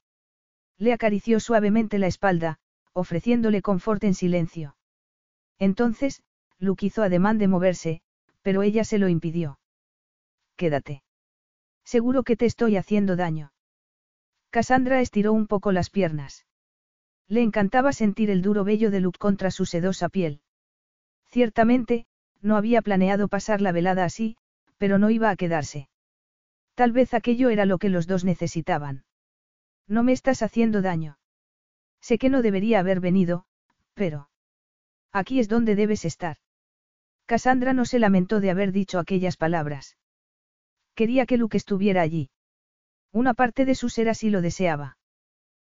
[0.78, 2.60] Le acarició suavemente la espalda,
[2.92, 4.76] ofreciéndole confort en silencio.
[5.58, 6.22] Entonces,
[6.60, 8.00] Luke hizo ademán de moverse,
[8.42, 9.58] pero ella se lo impidió.
[10.54, 11.02] Quédate.
[11.84, 13.52] Seguro que te estoy haciendo daño.
[14.50, 16.46] Cassandra estiró un poco las piernas.
[17.26, 20.42] Le encantaba sentir el duro vello de Luke contra su sedosa piel.
[21.36, 22.06] Ciertamente,
[22.40, 24.38] no había planeado pasar la velada así,
[24.78, 25.90] pero no iba a quedarse.
[26.74, 29.04] Tal vez aquello era lo que los dos necesitaban.
[29.86, 31.18] No me estás haciendo daño.
[32.00, 33.44] Sé que no debería haber venido,
[33.92, 34.30] pero...
[35.12, 36.38] Aquí es donde debes estar.
[37.26, 39.98] Cassandra no se lamentó de haber dicho aquellas palabras.
[40.94, 42.30] Quería que Luke estuviera allí.
[43.12, 44.96] Una parte de su ser así lo deseaba.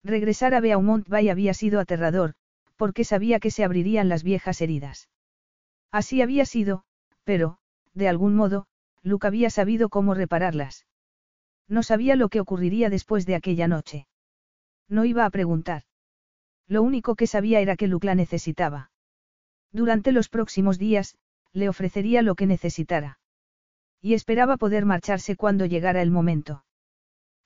[0.03, 2.33] Regresar a Beaumont Bay había sido aterrador,
[2.77, 5.07] porque sabía que se abrirían las viejas heridas.
[5.91, 6.83] Así había sido,
[7.23, 7.57] pero,
[7.93, 8.67] de algún modo,
[9.03, 10.85] Luke había sabido cómo repararlas.
[11.67, 14.07] No sabía lo que ocurriría después de aquella noche.
[14.87, 15.83] No iba a preguntar.
[16.67, 18.91] Lo único que sabía era que Luke la necesitaba.
[19.71, 21.15] Durante los próximos días,
[21.53, 23.19] le ofrecería lo que necesitara.
[24.01, 26.65] Y esperaba poder marcharse cuando llegara el momento.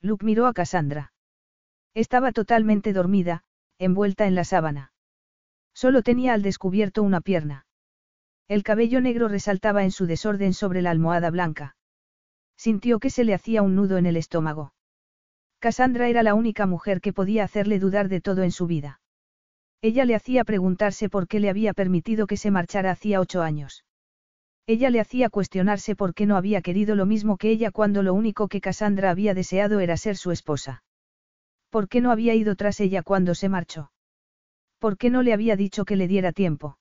[0.01, 1.13] Luke miró a Cassandra.
[1.93, 3.43] Estaba totalmente dormida,
[3.77, 4.91] envuelta en la sábana.
[5.73, 7.64] Solo tenía al descubierto una pierna.
[8.47, 11.75] El cabello negro resaltaba en su desorden sobre la almohada blanca.
[12.57, 14.73] Sintió que se le hacía un nudo en el estómago.
[15.59, 19.01] Cassandra era la única mujer que podía hacerle dudar de todo en su vida.
[19.81, 23.83] Ella le hacía preguntarse por qué le había permitido que se marchara hacía ocho años.
[24.67, 28.13] Ella le hacía cuestionarse por qué no había querido lo mismo que ella cuando lo
[28.13, 30.83] único que Cassandra había deseado era ser su esposa.
[31.69, 33.91] ¿Por qué no había ido tras ella cuando se marchó?
[34.79, 36.77] ¿Por qué no le había dicho que le diera tiempo?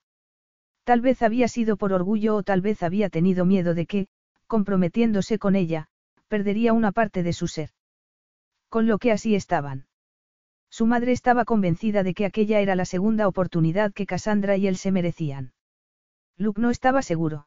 [0.84, 4.06] Tal vez había sido por orgullo o tal vez había tenido miedo de que,
[4.46, 5.88] comprometiéndose con ella,
[6.28, 7.70] perdería una parte de su ser.
[8.68, 9.86] Con lo que así estaban.
[10.70, 14.76] Su madre estaba convencida de que aquella era la segunda oportunidad que Cassandra y él
[14.76, 15.52] se merecían.
[16.36, 17.46] Luke no estaba seguro.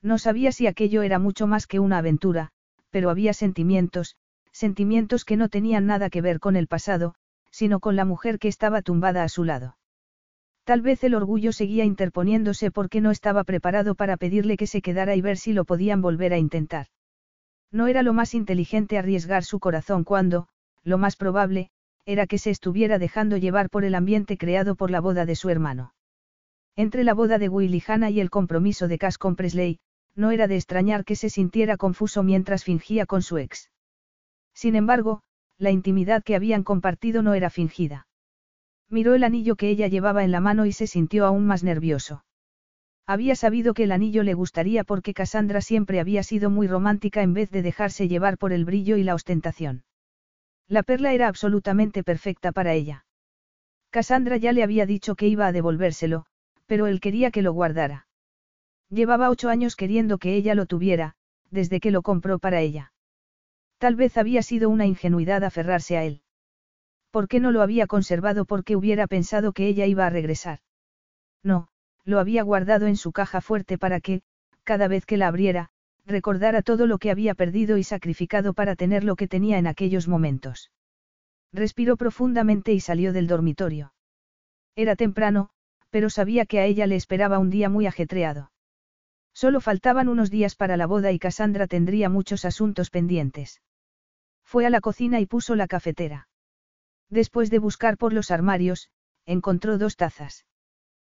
[0.00, 2.52] No sabía si aquello era mucho más que una aventura,
[2.90, 4.16] pero había sentimientos,
[4.52, 7.16] sentimientos que no tenían nada que ver con el pasado,
[7.50, 9.76] sino con la mujer que estaba tumbada a su lado.
[10.66, 15.14] Tal vez el orgullo seguía interponiéndose porque no estaba preparado para pedirle que se quedara
[15.14, 16.88] y ver si lo podían volver a intentar.
[17.70, 20.48] No era lo más inteligente arriesgar su corazón cuando,
[20.82, 21.70] lo más probable,
[22.04, 25.50] era que se estuviera dejando llevar por el ambiente creado por la boda de su
[25.50, 25.94] hermano.
[26.74, 29.78] Entre la boda de Willy Hanna y el compromiso de Cass con Presley,
[30.16, 33.70] no era de extrañar que se sintiera confuso mientras fingía con su ex.
[34.52, 35.22] Sin embargo,
[35.58, 38.05] la intimidad que habían compartido no era fingida.
[38.88, 42.24] Miró el anillo que ella llevaba en la mano y se sintió aún más nervioso.
[43.06, 47.34] Había sabido que el anillo le gustaría porque Cassandra siempre había sido muy romántica en
[47.34, 49.84] vez de dejarse llevar por el brillo y la ostentación.
[50.68, 53.06] La perla era absolutamente perfecta para ella.
[53.90, 56.26] Cassandra ya le había dicho que iba a devolvérselo,
[56.66, 58.08] pero él quería que lo guardara.
[58.90, 61.14] Llevaba ocho años queriendo que ella lo tuviera,
[61.50, 62.92] desde que lo compró para ella.
[63.78, 66.22] Tal vez había sido una ingenuidad aferrarse a él.
[67.10, 70.60] ¿Por qué no lo había conservado porque hubiera pensado que ella iba a regresar?
[71.42, 71.68] No,
[72.04, 74.22] lo había guardado en su caja fuerte para que,
[74.64, 75.70] cada vez que la abriera,
[76.06, 80.08] recordara todo lo que había perdido y sacrificado para tener lo que tenía en aquellos
[80.08, 80.70] momentos.
[81.52, 83.92] Respiró profundamente y salió del dormitorio.
[84.76, 85.50] Era temprano,
[85.90, 88.50] pero sabía que a ella le esperaba un día muy ajetreado.
[89.32, 93.60] Solo faltaban unos días para la boda y Cassandra tendría muchos asuntos pendientes.
[94.44, 96.28] Fue a la cocina y puso la cafetera.
[97.10, 98.90] Después de buscar por los armarios,
[99.24, 100.44] encontró dos tazas.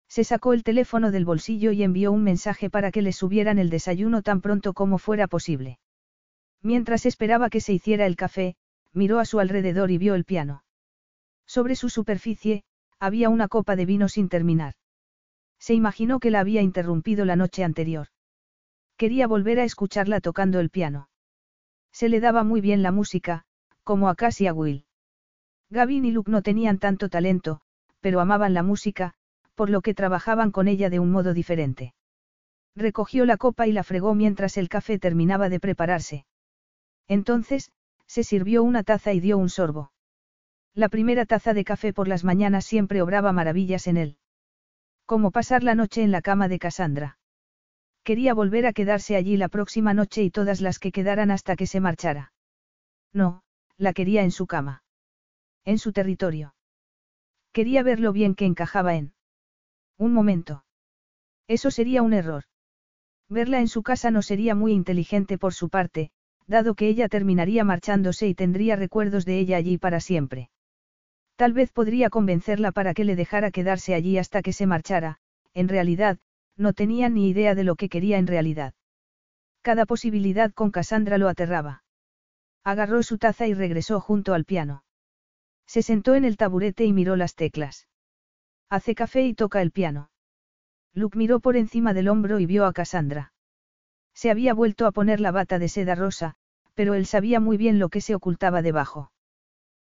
[0.08, 3.70] Se sacó el teléfono del bolsillo y envió un mensaje para que le subieran el
[3.70, 5.78] desayuno tan pronto como fuera posible.
[6.62, 8.56] Mientras esperaba que se hiciera el café,
[8.92, 10.64] miró a su alrededor y vio el piano.
[11.46, 12.64] Sobre su superficie,
[12.98, 14.74] había una copa de vino sin terminar.
[15.58, 18.08] Se imaginó que la había interrumpido la noche anterior.
[18.96, 21.08] Quería volver a escucharla tocando el piano.
[21.92, 23.44] Se le daba muy bien la música,
[23.84, 24.85] como a Cass y a Will.
[25.70, 27.60] Gavin y Luke no tenían tanto talento,
[28.00, 29.14] pero amaban la música,
[29.54, 31.94] por lo que trabajaban con ella de un modo diferente.
[32.76, 36.26] Recogió la copa y la fregó mientras el café terminaba de prepararse.
[37.08, 37.72] Entonces,
[38.06, 39.92] se sirvió una taza y dio un sorbo.
[40.74, 44.18] La primera taza de café por las mañanas siempre obraba maravillas en él.
[45.06, 47.18] Como pasar la noche en la cama de Cassandra.
[48.04, 51.66] Quería volver a quedarse allí la próxima noche y todas las que quedaran hasta que
[51.66, 52.32] se marchara.
[53.12, 53.42] No,
[53.78, 54.82] la quería en su cama.
[55.66, 56.54] En su territorio.
[57.52, 59.12] Quería ver lo bien que encajaba en.
[59.98, 60.64] Un momento.
[61.48, 62.44] Eso sería un error.
[63.28, 66.12] Verla en su casa no sería muy inteligente por su parte,
[66.46, 70.50] dado que ella terminaría marchándose y tendría recuerdos de ella allí para siempre.
[71.34, 75.18] Tal vez podría convencerla para que le dejara quedarse allí hasta que se marchara,
[75.52, 76.18] en realidad,
[76.56, 78.72] no tenía ni idea de lo que quería en realidad.
[79.62, 81.82] Cada posibilidad con Cassandra lo aterraba.
[82.62, 84.84] Agarró su taza y regresó junto al piano.
[85.66, 87.88] Se sentó en el taburete y miró las teclas.
[88.68, 90.10] Hace café y toca el piano.
[90.92, 93.32] Luke miró por encima del hombro y vio a Cassandra.
[94.14, 96.36] Se había vuelto a poner la bata de seda rosa,
[96.74, 99.12] pero él sabía muy bien lo que se ocultaba debajo.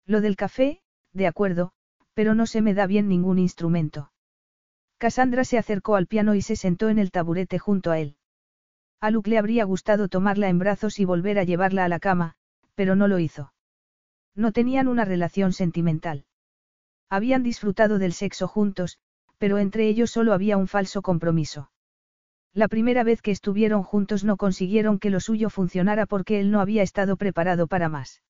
[0.05, 0.82] Lo del café,
[1.12, 1.73] de acuerdo,
[2.15, 4.12] pero no se me da bien ningún instrumento.
[4.98, 8.16] Cassandra se acercó al piano y se sentó en el taburete junto a él.
[9.00, 12.34] A Luke le habría gustado tomarla en brazos y volver a llevarla a la cama,
[12.74, 13.52] pero no lo hizo.
[14.39, 16.25] No tenían una relación sentimental.
[17.10, 18.99] Habían disfrutado del sexo juntos,
[19.36, 21.73] pero entre ellos solo había un falso compromiso.
[22.55, 26.60] La primera vez que estuvieron juntos no consiguieron que lo suyo funcionara porque él no
[26.60, 28.23] había estado preparado para más.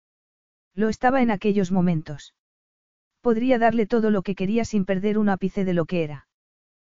[0.75, 2.35] Lo estaba en aquellos momentos.
[3.21, 6.27] Podría darle todo lo que quería sin perder un ápice de lo que era.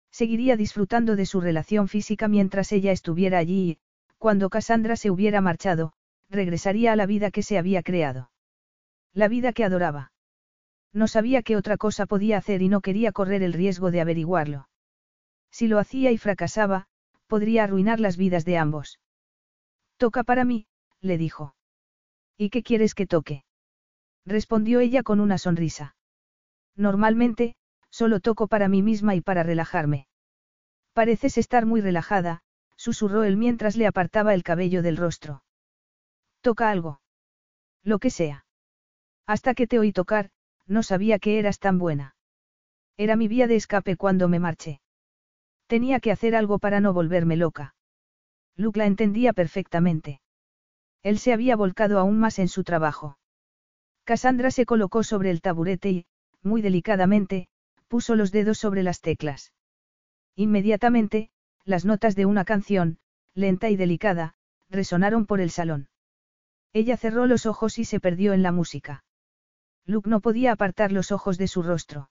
[0.09, 3.79] Seguiría disfrutando de su relación física mientras ella estuviera allí y,
[4.17, 5.91] cuando Cassandra se hubiera marchado,
[6.29, 8.30] regresaría a la vida que se había creado.
[9.13, 10.11] La vida que adoraba.
[10.93, 14.67] No sabía qué otra cosa podía hacer y no quería correr el riesgo de averiguarlo.
[15.51, 16.87] Si lo hacía y fracasaba,
[17.27, 18.99] podría arruinar las vidas de ambos.
[19.97, 20.67] Toca para mí,
[21.01, 21.55] le dijo.
[22.37, 23.43] ¿Y qué quieres que toque?
[24.25, 25.95] Respondió ella con una sonrisa.
[26.75, 27.55] Normalmente,
[27.89, 30.07] solo toco para mí misma y para relajarme.
[30.93, 32.41] Pareces estar muy relajada,
[32.75, 35.43] susurró él mientras le apartaba el cabello del rostro.
[36.41, 37.01] Toca algo.
[37.83, 38.45] Lo que sea.
[39.33, 40.29] Hasta que te oí tocar,
[40.67, 42.17] no sabía que eras tan buena.
[42.97, 44.81] Era mi vía de escape cuando me marché.
[45.67, 47.73] Tenía que hacer algo para no volverme loca.
[48.57, 50.19] Luke la entendía perfectamente.
[51.01, 53.17] Él se había volcado aún más en su trabajo.
[54.03, 56.05] Cassandra se colocó sobre el taburete y,
[56.41, 57.47] muy delicadamente,
[57.87, 59.53] puso los dedos sobre las teclas.
[60.35, 61.31] Inmediatamente,
[61.63, 62.99] las notas de una canción,
[63.33, 64.35] lenta y delicada,
[64.69, 65.87] resonaron por el salón.
[66.73, 69.05] Ella cerró los ojos y se perdió en la música.
[69.85, 72.09] Luke no podía apartar los ojos de su rostro.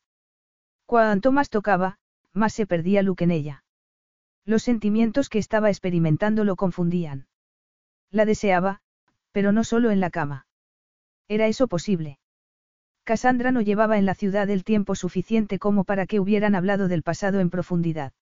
[0.87, 1.99] Cuanto más tocaba,
[2.33, 3.65] más se perdía Luke en ella.
[4.45, 7.27] Los sentimientos que estaba experimentando lo confundían.
[8.11, 8.81] La deseaba,
[9.33, 10.47] pero no solo en la cama.
[11.29, 12.19] ¿Era eso posible?
[13.05, 17.03] Cassandra no llevaba en la ciudad el tiempo suficiente como para que hubieran hablado del
[17.03, 18.13] pasado en profundidad.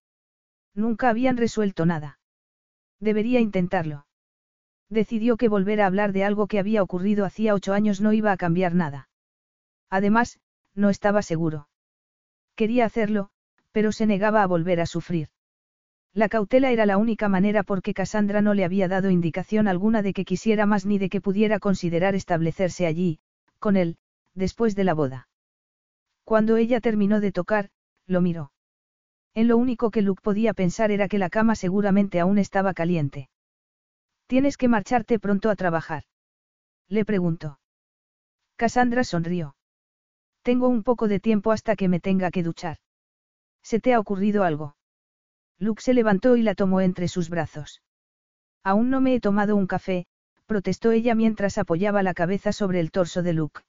[0.75, 2.19] Nunca habían resuelto nada.
[3.01, 4.07] Debería intentarlo.
[4.91, 8.33] Decidió que volver a hablar de algo que había ocurrido hacía ocho años no iba
[8.33, 9.08] a cambiar nada.
[9.91, 10.39] Además,
[10.75, 11.69] no estaba seguro.
[12.55, 13.31] Quería hacerlo,
[13.73, 15.29] pero se negaba a volver a sufrir.
[16.15, 20.13] La cautela era la única manera porque Cassandra no le había dado indicación alguna de
[20.13, 23.21] que quisiera más ni de que pudiera considerar establecerse allí,
[23.59, 23.99] con él,
[24.35, 25.29] después de la boda.
[26.25, 27.71] Cuando ella terminó de tocar,
[28.07, 28.53] lo miró.
[29.35, 33.29] En lo único que Luke podía pensar era que la cama seguramente aún estaba caliente.
[34.27, 36.05] ¿Tienes que marcharte pronto a trabajar?
[36.89, 37.61] Le preguntó.
[38.57, 39.55] Cassandra sonrió.
[40.43, 42.79] Tengo un poco de tiempo hasta que me tenga que duchar.
[43.63, 44.77] ¿Se te ha ocurrido algo?
[45.59, 47.83] Luke se levantó y la tomó entre sus brazos.
[48.63, 50.07] Aún no me he tomado un café,
[50.47, 53.61] protestó ella mientras apoyaba la cabeza sobre el torso de Luke.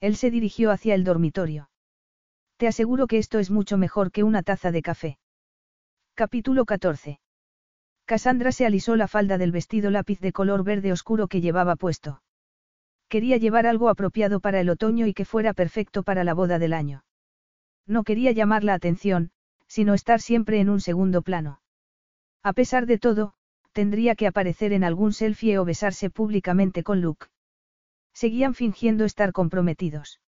[0.00, 1.70] Él se dirigió hacia el dormitorio.
[2.56, 5.18] Te aseguro que esto es mucho mejor que una taza de café.
[6.14, 7.20] Capítulo 14.
[8.04, 12.22] Cassandra se alisó la falda del vestido lápiz de color verde oscuro que llevaba puesto.
[13.10, 16.72] Quería llevar algo apropiado para el otoño y que fuera perfecto para la boda del
[16.72, 17.02] año.
[17.84, 19.32] No quería llamar la atención,
[19.66, 21.60] sino estar siempre en un segundo plano.
[22.44, 23.34] A pesar de todo,
[23.72, 27.26] tendría que aparecer en algún selfie o besarse públicamente con Luke.
[28.14, 30.20] Seguían fingiendo estar comprometidos.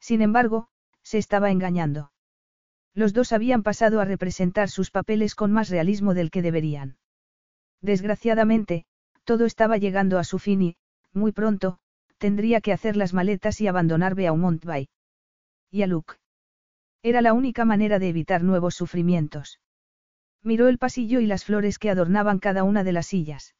[0.00, 0.68] Sin embargo,
[1.02, 2.10] se estaba engañando.
[2.94, 6.96] Los dos habían pasado a representar sus papeles con más realismo del que deberían.
[7.82, 8.86] Desgraciadamente,
[9.24, 10.76] todo estaba llegando a su fin y,
[11.12, 11.80] muy pronto,
[12.18, 14.88] tendría que hacer las maletas y abandonar Beaumont Bay.
[15.70, 16.14] Y a Luke.
[17.02, 19.60] Era la única manera de evitar nuevos sufrimientos.
[20.42, 23.54] Miró el pasillo y las flores que adornaban cada una de las sillas.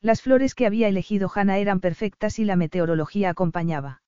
[0.00, 4.02] Las flores que había elegido Hannah eran perfectas y la meteorología acompañaba.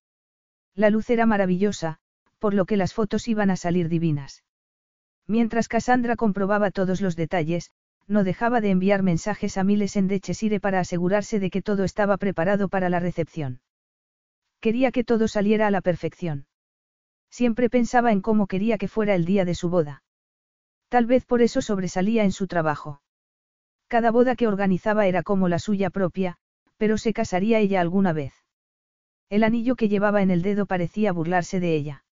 [0.75, 1.99] La luz era maravillosa,
[2.39, 4.45] por lo que las fotos iban a salir divinas.
[5.27, 7.71] Mientras Cassandra comprobaba todos los detalles,
[8.07, 12.17] no dejaba de enviar mensajes a Miles en Dechesire para asegurarse de que todo estaba
[12.19, 13.61] preparado para la recepción.
[14.65, 16.47] Quería que todo saliera a la perfección.
[17.31, 20.03] Siempre pensaba en cómo quería que fuera el día de su boda.
[20.89, 23.03] Tal vez por eso sobresalía en su trabajo.
[23.89, 26.39] Cada boda que organizaba era como la suya propia,
[26.79, 28.33] pero se casaría ella alguna vez.
[29.29, 32.05] El anillo que llevaba en el dedo parecía burlarse de ella.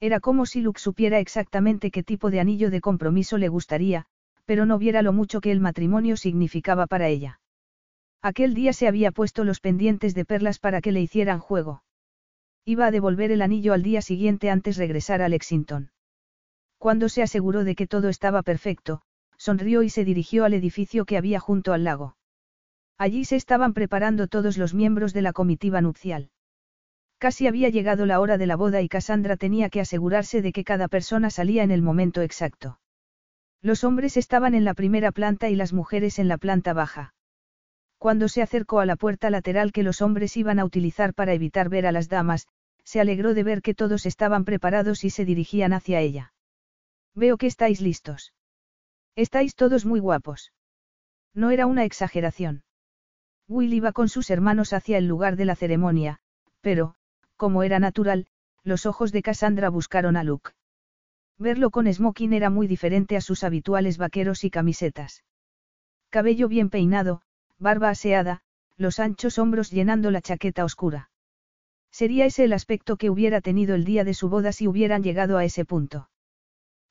[0.00, 4.06] Era como si Luke supiera exactamente qué tipo de anillo de compromiso le gustaría,
[4.46, 7.38] pero no viera lo mucho que el matrimonio significaba para ella.
[8.22, 11.82] Aquel día se había puesto los pendientes de perlas para que le hicieran juego.
[12.64, 15.90] Iba a devolver el anillo al día siguiente antes regresar a Lexington.
[16.78, 19.02] Cuando se aseguró de que todo estaba perfecto,
[19.36, 22.16] sonrió y se dirigió al edificio que había junto al lago.
[22.98, 26.30] Allí se estaban preparando todos los miembros de la comitiva nupcial.
[27.18, 30.64] Casi había llegado la hora de la boda y Cassandra tenía que asegurarse de que
[30.64, 32.80] cada persona salía en el momento exacto.
[33.60, 37.14] Los hombres estaban en la primera planta y las mujeres en la planta baja.
[37.98, 41.68] Cuando se acercó a la puerta lateral que los hombres iban a utilizar para evitar
[41.68, 42.46] ver a las damas,
[42.84, 46.32] se alegró de ver que todos estaban preparados y se dirigían hacia ella.
[47.14, 48.32] Veo que estáis listos.
[49.16, 50.52] Estáis todos muy guapos.
[51.34, 52.62] No era una exageración.
[53.48, 56.20] Will iba con sus hermanos hacia el lugar de la ceremonia,
[56.60, 56.94] pero,
[57.36, 58.26] como era natural,
[58.62, 60.52] los ojos de Cassandra buscaron a Luke.
[61.38, 65.24] Verlo con smoking era muy diferente a sus habituales vaqueros y camisetas.
[66.10, 67.22] Cabello bien peinado,
[67.58, 68.40] barba aseada,
[68.76, 71.10] los anchos hombros llenando la chaqueta oscura.
[71.90, 75.38] Sería ese el aspecto que hubiera tenido el día de su boda si hubieran llegado
[75.38, 76.10] a ese punto.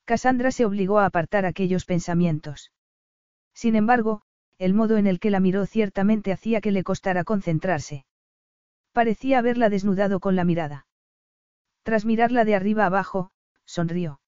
[0.06, 2.72] Cassandra se obligó a apartar aquellos pensamientos.
[3.54, 4.22] Sin embargo,
[4.58, 8.06] el modo en el que la miró ciertamente hacía que le costara concentrarse.
[8.92, 10.88] Parecía haberla desnudado con la mirada.
[11.84, 13.32] Tras mirarla de arriba abajo,
[13.66, 14.20] sonrió.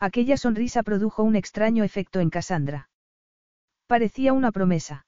[0.00, 2.90] Aquella sonrisa produjo un extraño efecto en Cassandra.
[3.86, 5.06] Parecía una promesa.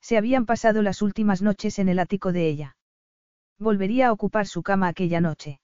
[0.00, 2.76] Se habían pasado las últimas noches en el ático de ella.
[3.58, 5.60] Volvería a ocupar su cama aquella noche.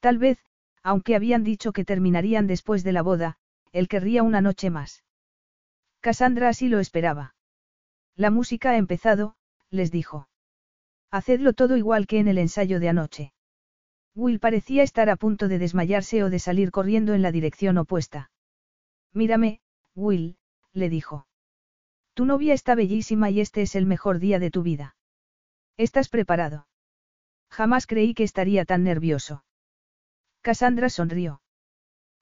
[0.00, 0.38] Tal vez,
[0.82, 3.36] aunque habían dicho que terminarían después de la boda,
[3.72, 5.04] él querría una noche más.
[6.00, 7.34] Cassandra así lo esperaba.
[8.16, 9.36] La música ha empezado,
[9.70, 10.28] les dijo.
[11.10, 13.32] Hacedlo todo igual que en el ensayo de anoche.
[14.14, 18.30] Will parecía estar a punto de desmayarse o de salir corriendo en la dirección opuesta.
[19.12, 19.60] Mírame,
[19.94, 20.36] Will,
[20.72, 21.26] le dijo.
[22.14, 24.96] Tu novia está bellísima y este es el mejor día de tu vida.
[25.76, 26.66] ¿Estás preparado?
[27.50, 29.44] Jamás creí que estaría tan nervioso.
[30.42, 31.40] Cassandra sonrió.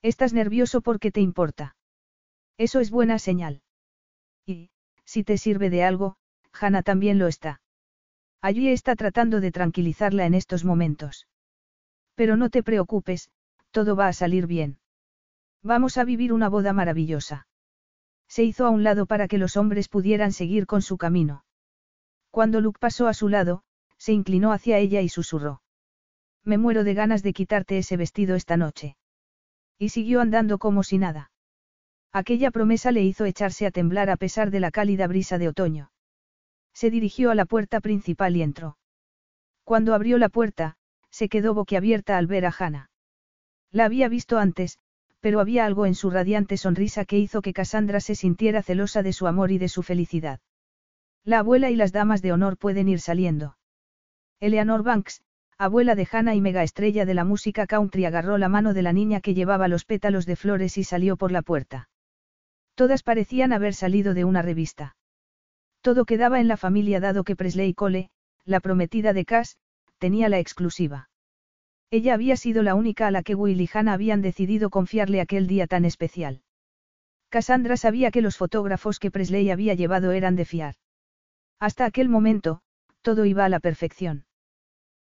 [0.02, 1.76] Estás nervioso porque te importa.
[2.56, 3.62] Eso es buena señal.
[4.46, 4.70] Y,
[5.04, 6.16] si te sirve de algo,
[6.52, 7.60] Hannah también lo está.
[8.40, 11.26] Allí está tratando de tranquilizarla en estos momentos.
[12.14, 13.30] Pero no te preocupes,
[13.70, 14.78] todo va a salir bien.
[15.62, 17.46] Vamos a vivir una boda maravillosa.
[18.30, 21.44] Se hizo a un lado para que los hombres pudieran seguir con su camino.
[22.30, 23.64] Cuando Luke pasó a su lado,
[23.98, 25.62] se inclinó hacia ella y susurró.
[26.44, 28.96] Me muero de ganas de quitarte ese vestido esta noche.
[29.78, 31.32] Y siguió andando como si nada.
[32.12, 35.90] Aquella promesa le hizo echarse a temblar a pesar de la cálida brisa de otoño.
[36.72, 38.78] Se dirigió a la puerta principal y entró.
[39.64, 40.76] Cuando abrió la puerta,
[41.10, 42.90] se quedó boquiabierta al ver a Hannah.
[43.72, 44.78] La había visto antes,
[45.20, 49.12] pero había algo en su radiante sonrisa que hizo que Cassandra se sintiera celosa de
[49.12, 50.40] su amor y de su felicidad.
[51.24, 53.56] La abuela y las damas de honor pueden ir saliendo.
[54.40, 55.20] Eleanor Banks,
[55.58, 58.94] abuela de Hannah y mega estrella de la música country, agarró la mano de la
[58.94, 61.90] niña que llevaba los pétalos de flores y salió por la puerta.
[62.74, 64.96] Todas parecían haber salido de una revista.
[65.82, 68.10] Todo quedaba en la familia dado que Presley Cole,
[68.46, 69.58] la prometida de Cass,
[69.98, 71.09] tenía la exclusiva.
[71.92, 75.48] Ella había sido la única a la que Will y Hannah habían decidido confiarle aquel
[75.48, 76.42] día tan especial.
[77.30, 80.74] Cassandra sabía que los fotógrafos que Presley había llevado eran de fiar.
[81.58, 82.60] Hasta aquel momento,
[83.02, 84.24] todo iba a la perfección.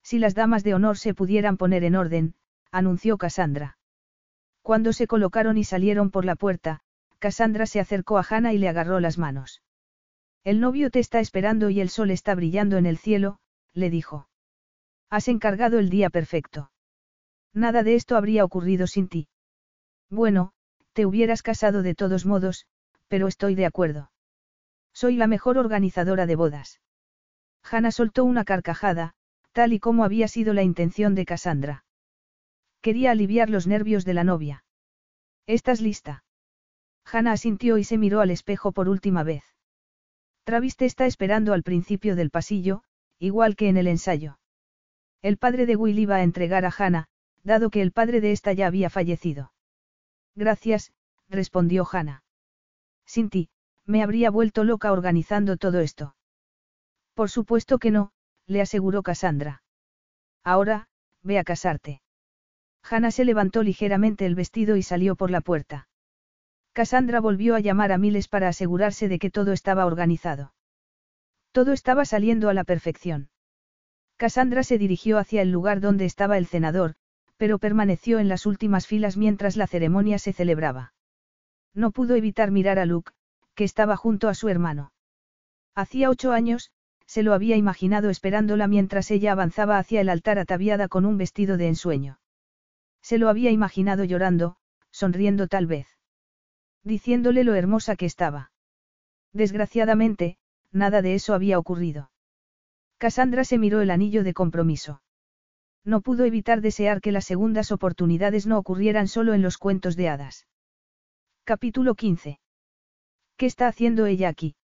[0.02, 2.34] Si las damas de honor se pudieran poner en orden,
[2.70, 3.78] anunció Cassandra.
[4.60, 6.80] Cuando se colocaron y salieron por la puerta,
[7.18, 9.62] Cassandra se acercó a Hannah y le agarró las manos.
[10.42, 13.38] El novio te está esperando y el sol está brillando en el cielo,
[13.72, 14.28] le dijo.
[15.08, 16.70] Has encargado el día perfecto.
[17.54, 19.28] Nada de esto habría ocurrido sin ti.
[20.10, 20.52] Bueno,
[20.92, 22.66] te hubieras casado de todos modos,
[23.08, 24.10] pero estoy de acuerdo.
[24.92, 26.80] Soy la mejor organizadora de bodas.
[27.62, 29.14] Hannah soltó una carcajada,
[29.52, 31.84] tal y como había sido la intención de Cassandra.
[32.80, 34.64] Quería aliviar los nervios de la novia.
[35.46, 36.24] ¿Estás lista?
[37.04, 39.44] Hannah asintió y se miró al espejo por última vez.
[40.44, 42.82] Travis te está esperando al principio del pasillo,
[43.18, 44.38] igual que en el ensayo.
[45.22, 47.08] El padre de Will iba a entregar a Hannah,
[47.44, 49.52] dado que el padre de esta ya había fallecido.
[50.34, 50.92] Gracias,
[51.28, 52.24] respondió Hannah.
[53.06, 53.50] Sin ti,
[53.84, 56.16] me habría vuelto loca organizando todo esto.
[57.14, 58.12] Por supuesto que no,
[58.46, 59.62] le aseguró Cassandra.
[60.42, 60.88] Ahora,
[61.22, 62.00] ve a casarte.
[62.82, 65.88] Hannah se levantó ligeramente el vestido y salió por la puerta.
[66.72, 70.54] Cassandra volvió a llamar a Miles para asegurarse de que todo estaba organizado.
[71.52, 73.30] Todo estaba saliendo a la perfección.
[74.16, 76.96] Cassandra se dirigió hacia el lugar donde estaba el cenador,
[77.36, 80.94] pero permaneció en las últimas filas mientras la ceremonia se celebraba.
[81.74, 83.12] No pudo evitar mirar a Luke,
[83.54, 84.92] que estaba junto a su hermano.
[85.74, 86.70] Hacía ocho años,
[87.06, 91.56] se lo había imaginado esperándola mientras ella avanzaba hacia el altar ataviada con un vestido
[91.56, 92.18] de ensueño.
[93.02, 94.56] Se lo había imaginado llorando,
[94.90, 95.86] sonriendo tal vez.
[96.82, 98.52] Diciéndole lo hermosa que estaba.
[99.32, 100.38] Desgraciadamente,
[100.70, 102.10] nada de eso había ocurrido.
[102.98, 105.02] Cassandra se miró el anillo de compromiso.
[105.84, 110.08] No pudo evitar desear que las segundas oportunidades no ocurrieran solo en los cuentos de
[110.08, 110.46] hadas.
[111.44, 112.40] Capítulo 15.
[113.36, 114.56] ¿Qué está haciendo ella aquí?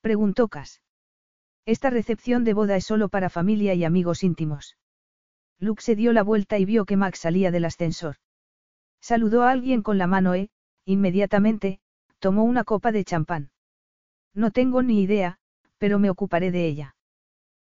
[0.00, 0.80] Preguntó Cass.
[1.66, 4.78] Esta recepción de boda es solo para familia y amigos íntimos.
[5.58, 8.16] Luke se dio la vuelta y vio que Max salía del ascensor.
[9.00, 10.48] Saludó a alguien con la mano e,
[10.86, 11.78] inmediatamente,
[12.18, 13.50] tomó una copa de champán.
[14.34, 15.38] No tengo ni idea,
[15.76, 16.96] pero me ocuparé de ella.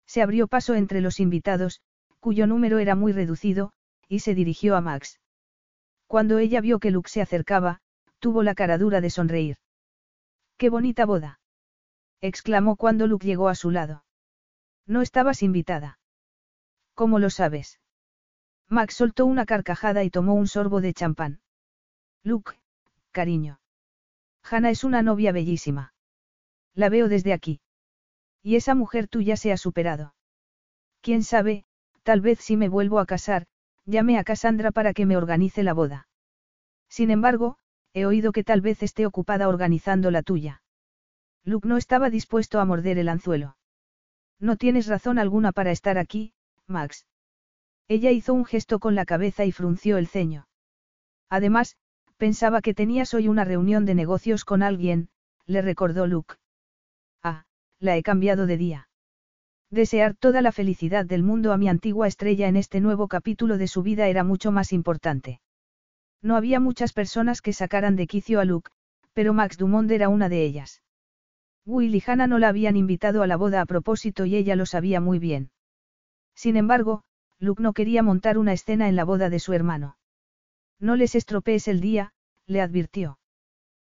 [0.05, 1.81] Se abrió paso entre los invitados,
[2.21, 3.73] cuyo número era muy reducido,
[4.07, 5.19] y se dirigió a Max.
[6.07, 7.81] Cuando ella vio que Luke se acercaba,
[8.19, 9.57] tuvo la cara dura de sonreír.
[10.57, 11.39] ¡Qué bonita boda!
[12.21, 14.05] exclamó cuando Luke llegó a su lado.
[14.85, 15.99] No estabas invitada.
[16.93, 17.79] ¿Cómo lo sabes?
[18.67, 21.41] Max soltó una carcajada y tomó un sorbo de champán.
[22.23, 22.53] Luke,
[23.11, 23.59] cariño.
[24.43, 25.93] Hannah es una novia bellísima.
[26.75, 27.61] La veo desde aquí.
[28.43, 30.13] Y esa mujer tuya se ha superado.
[31.01, 31.65] Quién sabe,
[32.03, 33.47] tal vez si me vuelvo a casar,
[33.85, 36.07] llame a Cassandra para que me organice la boda.
[36.89, 37.57] Sin embargo,
[37.93, 40.61] he oído que tal vez esté ocupada organizando la tuya.
[41.43, 43.57] Luke no estaba dispuesto a morder el anzuelo.
[44.39, 46.33] No tienes razón alguna para estar aquí,
[46.67, 47.05] Max.
[47.87, 50.47] Ella hizo un gesto con la cabeza y frunció el ceño.
[51.29, 51.77] Además,
[52.17, 55.09] pensaba que tenías hoy una reunión de negocios con alguien,
[55.45, 56.35] le recordó Luke.
[57.23, 57.45] Ah,
[57.79, 58.89] la he cambiado de día.
[59.71, 63.69] Desear toda la felicidad del mundo a mi antigua estrella en este nuevo capítulo de
[63.69, 65.39] su vida era mucho más importante.
[66.21, 68.69] No había muchas personas que sacaran de quicio a Luke,
[69.13, 70.81] pero Max Dumont era una de ellas.
[71.65, 74.65] Will y Hannah no la habían invitado a la boda a propósito y ella lo
[74.65, 75.51] sabía muy bien.
[76.35, 77.03] Sin embargo,
[77.39, 79.95] Luke no quería montar una escena en la boda de su hermano.
[80.79, 82.11] No les estropees el día,
[82.45, 83.19] le advirtió.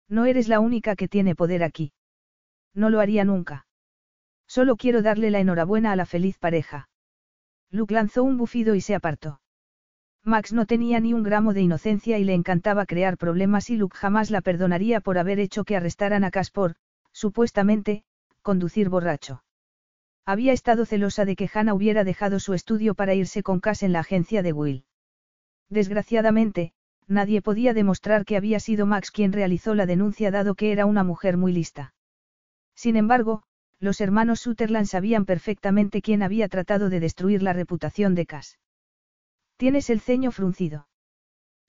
[0.09, 1.93] No eres la única que tiene poder aquí.
[2.73, 3.65] No lo haría nunca.
[4.49, 6.89] Solo quiero darle la enhorabuena a la feliz pareja.
[7.69, 9.41] Luke lanzó un bufido y se apartó.
[10.23, 13.95] Max no tenía ni un gramo de inocencia y le encantaba crear problemas y Luke
[13.95, 16.75] jamás la perdonaría por haber hecho que arrestaran a Caspor,
[17.11, 18.03] supuestamente,
[18.41, 19.43] conducir borracho.
[20.25, 23.93] Había estado celosa de que Hannah hubiera dejado su estudio para irse con Cass en
[23.93, 24.85] la agencia de Will.
[25.69, 26.73] Desgraciadamente,
[27.07, 31.03] nadie podía demostrar que había sido Max quien realizó la denuncia dado que era una
[31.03, 31.93] mujer muy lista.
[32.73, 33.43] Sin embargo,
[33.79, 38.59] los hermanos Sutherland sabían perfectamente quién había tratado de destruir la reputación de Cass.
[39.57, 40.87] Tienes el ceño fruncido.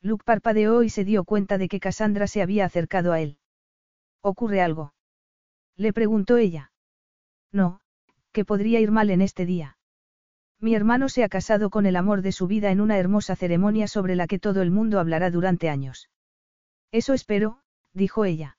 [0.03, 3.39] Luke parpadeó y se dio cuenta de que Cassandra se había acercado a él.
[4.23, 4.95] ¿Ocurre algo?
[5.77, 6.73] Le preguntó ella.
[7.53, 7.81] No,
[8.33, 9.77] que podría ir mal en este día.
[10.59, 13.89] Mi hermano se ha casado con el amor de su vida en una hermosa ceremonia
[13.89, 16.11] sobre la que todo el mundo hablará durante años.
[16.93, 17.61] Eso espero,
[17.95, 18.59] dijo ella.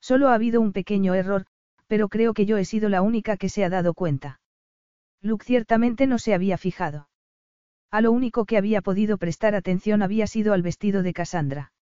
[0.00, 1.46] Solo ha habido un pequeño error,
[1.92, 4.40] pero creo que yo he sido la única que se ha dado cuenta.
[5.20, 7.10] Luke ciertamente no se había fijado.
[7.90, 11.74] A lo único que había podido prestar atención había sido al vestido de Cassandra.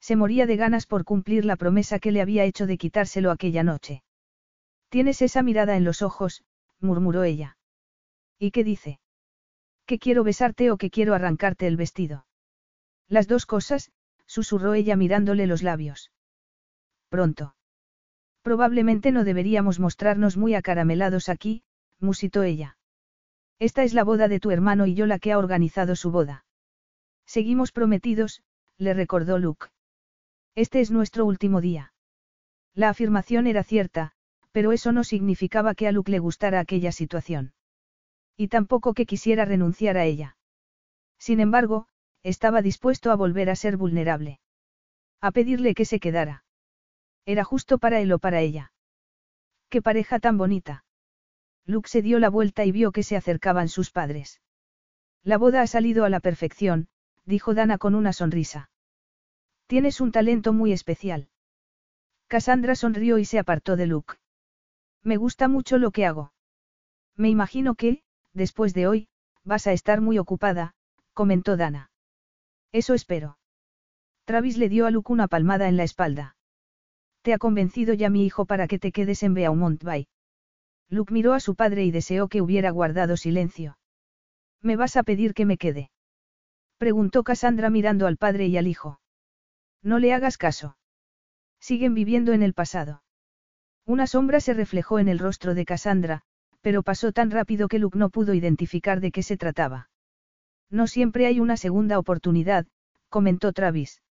[0.00, 3.62] Se moría de ganas por cumplir la promesa que le había hecho de quitárselo aquella
[3.62, 4.02] noche.
[4.88, 6.42] Tienes esa mirada en los ojos,
[6.80, 7.58] murmuró ella.
[8.40, 8.98] ¿Y qué dice?
[9.86, 12.26] Que quiero besarte o que quiero arrancarte el vestido.
[13.06, 13.92] Las dos cosas,
[14.26, 16.10] susurró ella mirándole los labios.
[17.08, 17.54] Pronto.
[18.48, 21.64] Probablemente no deberíamos mostrarnos muy acaramelados aquí,
[22.00, 22.78] musitó ella.
[23.58, 26.46] Esta es la boda de tu hermano y yo la que ha organizado su boda.
[27.26, 28.42] Seguimos prometidos,
[28.78, 29.66] le recordó Luke.
[30.54, 31.92] Este es nuestro último día.
[32.72, 34.12] La afirmación era cierta,
[34.50, 37.52] pero eso no significaba que a Luke le gustara aquella situación.
[38.34, 40.38] Y tampoco que quisiera renunciar a ella.
[41.18, 41.86] Sin embargo,
[42.22, 44.40] estaba dispuesto a volver a ser vulnerable.
[45.20, 46.44] A pedirle que se quedara.
[47.28, 48.72] Era justo para él o para ella.
[49.68, 50.86] Qué pareja tan bonita.
[51.66, 54.40] Luke se dio la vuelta y vio que se acercaban sus padres.
[55.22, 56.88] La boda ha salido a la perfección,
[57.26, 58.70] dijo Dana con una sonrisa.
[59.66, 61.28] Tienes un talento muy especial.
[62.28, 64.14] Cassandra sonrió y se apartó de Luke.
[65.02, 66.32] Me gusta mucho lo que hago.
[67.14, 69.08] Me imagino que, después de hoy,
[69.44, 70.76] vas a estar muy ocupada,
[71.12, 71.90] comentó Dana.
[72.72, 73.38] Eso espero.
[74.24, 76.37] Travis le dio a Luke una palmada en la espalda.
[77.22, 80.08] Te ha convencido ya mi hijo para que te quedes en Beaumont Bay.
[80.88, 83.78] Luke miró a su padre y deseó que hubiera guardado silencio.
[84.62, 85.90] ¿Me vas a pedir que me quede?
[86.78, 89.00] Preguntó Cassandra mirando al padre y al hijo.
[89.82, 90.76] No le hagas caso.
[91.60, 93.02] Siguen viviendo en el pasado.
[93.84, 96.22] Una sombra se reflejó en el rostro de Cassandra,
[96.60, 99.90] pero pasó tan rápido que Luke no pudo identificar de qué se trataba.
[100.70, 102.66] No siempre hay una segunda oportunidad,
[103.08, 104.02] comentó Travis.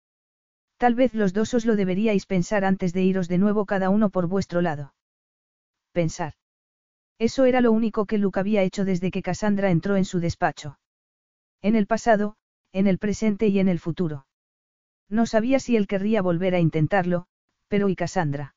[0.78, 4.10] Tal vez los dos os lo deberíais pensar antes de iros de nuevo cada uno
[4.10, 4.94] por vuestro lado.
[5.92, 6.34] Pensar.
[7.20, 10.78] Eso era lo único que Luke había hecho desde que Cassandra entró en su despacho.
[11.64, 12.36] En el pasado,
[12.74, 14.28] en el presente y en el futuro.
[15.10, 17.26] No sabía si él querría volver a intentarlo,
[17.68, 18.56] pero ¿y Cassandra?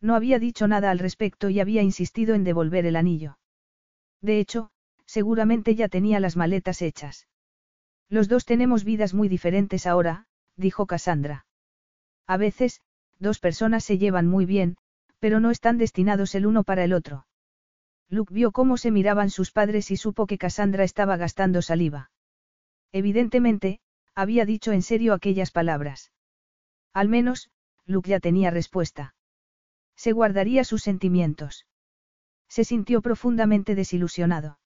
[0.00, 3.38] No había dicho nada al respecto y había insistido en devolver el anillo.
[4.20, 4.70] De hecho,
[5.06, 7.26] seguramente ya tenía las maletas hechas.
[8.08, 10.26] Los dos tenemos vidas muy diferentes ahora,
[10.62, 11.44] dijo Cassandra.
[12.26, 12.80] A veces,
[13.18, 14.78] dos personas se llevan muy bien,
[15.18, 17.26] pero no están destinados el uno para el otro.
[18.08, 22.10] Luke vio cómo se miraban sus padres y supo que Cassandra estaba gastando saliva.
[22.92, 23.80] Evidentemente,
[24.14, 26.12] había dicho en serio aquellas palabras.
[26.92, 27.50] Al menos,
[27.86, 29.14] Luke ya tenía respuesta.
[29.96, 31.66] Se guardaría sus sentimientos.
[32.48, 34.58] Se sintió profundamente desilusionado.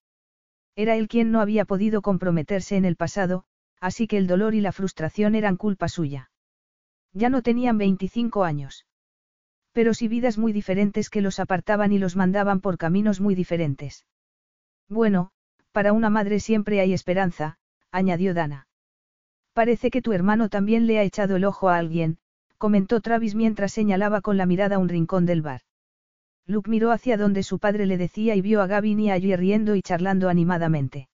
[0.75, 3.45] Era él quien no había podido comprometerse en el pasado,
[3.87, 6.29] así que el dolor y la frustración eran culpa suya.
[7.13, 8.85] Ya no tenían 25 años.
[9.71, 14.05] Pero sí vidas muy diferentes que los apartaban y los mandaban por caminos muy diferentes.
[14.89, 15.31] Bueno,
[15.71, 17.59] para una madre siempre hay esperanza,
[17.93, 18.67] añadió Dana.
[19.53, 22.19] Parece que tu hermano también le ha echado el ojo a alguien,
[22.59, 25.61] comentó Travis mientras señalaba con la mirada un rincón del bar.
[26.45, 29.77] Luke miró hacia donde su padre le decía y vio a Gavin y allí riendo
[29.77, 31.09] y charlando animadamente.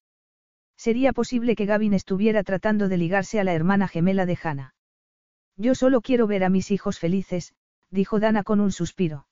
[0.85, 4.75] Sería posible que Gavin estuviera tratando de ligarse a la hermana gemela de Hannah.
[5.57, 7.55] Yo solo quiero ver a mis hijos felices,
[7.93, 9.29] dijo Dana con un suspiro.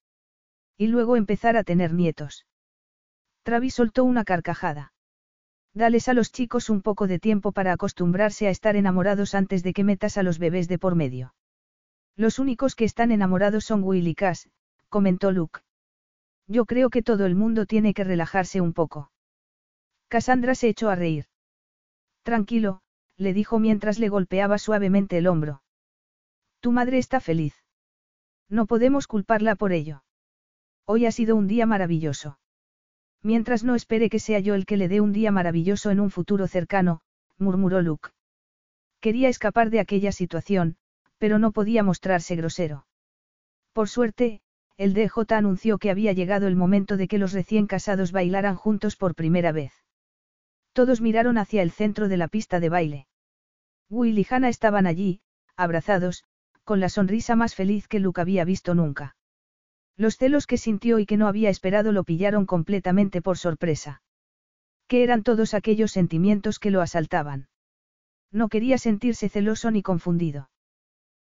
[0.79, 2.47] Y luego empezar a tener nietos.
[3.43, 4.93] Travis soltó una carcajada.
[5.75, 9.73] Dales a los chicos un poco de tiempo para acostumbrarse a estar enamorados antes de
[9.73, 11.35] que metas a los bebés de por medio.
[12.15, 14.49] Los únicos que están enamorados son Will y Cass,
[14.89, 15.63] comentó Luke.
[16.47, 19.11] Yo creo que todo el mundo tiene que relajarse un poco.
[20.07, 21.27] Cassandra se echó a reír.
[22.23, 22.83] Tranquilo,
[23.17, 25.63] le dijo mientras le golpeaba suavemente el hombro.
[26.61, 27.55] Tu madre está feliz.
[28.49, 30.03] No podemos culparla por ello.
[30.85, 32.39] Hoy ha sido un día maravilloso.
[33.23, 36.11] Mientras no espere que sea yo el que le dé un día maravilloso en un
[36.11, 37.03] futuro cercano,
[37.39, 38.11] murmuró Luke.
[39.01, 40.77] Quería escapar de aquella situación,
[41.19, 42.87] pero no podía mostrarse grosero.
[43.73, 44.41] Por suerte,
[44.77, 48.97] el DJ anunció que había llegado el momento de que los recién casados bailaran juntos
[48.97, 49.80] por primera vez.
[50.73, 53.07] Todos miraron hacia el centro de la pista de baile.
[53.89, 55.21] Will y Hannah estaban allí,
[55.57, 56.25] abrazados,
[56.65, 59.17] con la sonrisa más feliz que Luke había visto nunca.
[59.97, 64.03] Los celos que sintió y que no había esperado lo pillaron completamente por sorpresa.
[64.87, 67.49] ¿Qué eran todos aquellos sentimientos que lo asaltaban?
[68.33, 70.51] No quería sentirse celoso ni confundido.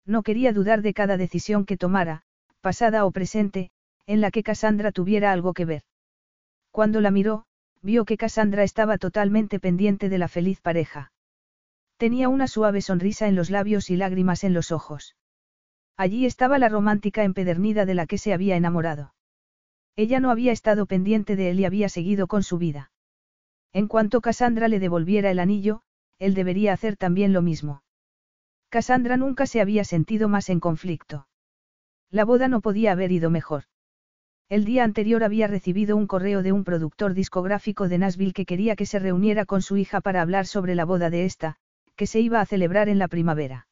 [0.05, 2.23] No quería dudar de cada decisión que tomara,
[2.61, 3.71] pasada o presente,
[4.05, 5.83] en la que Cassandra tuviera algo que ver.
[6.71, 7.45] Cuando la miró,
[7.83, 11.11] vio que Cassandra estaba totalmente pendiente de la feliz pareja.
[11.97, 15.15] Tenía una suave sonrisa en los labios y lágrimas en los ojos.
[15.95, 19.13] Allí estaba la romántica empedernida de la que se había enamorado.
[19.95, 22.91] Ella no había estado pendiente de él y había seguido con su vida.
[23.73, 25.81] En cuanto Cassandra le devolviera el anillo,
[26.19, 27.83] él debería hacer también lo mismo.
[28.69, 31.27] Cassandra nunca se había sentido más en conflicto.
[32.09, 33.65] La boda no podía haber ido mejor.
[34.53, 38.75] El día anterior había recibido un correo de un productor discográfico de Nashville que quería
[38.75, 41.55] que se reuniera con su hija para hablar sobre la boda de esta,
[41.95, 43.65] que se iba a celebrar en la primavera.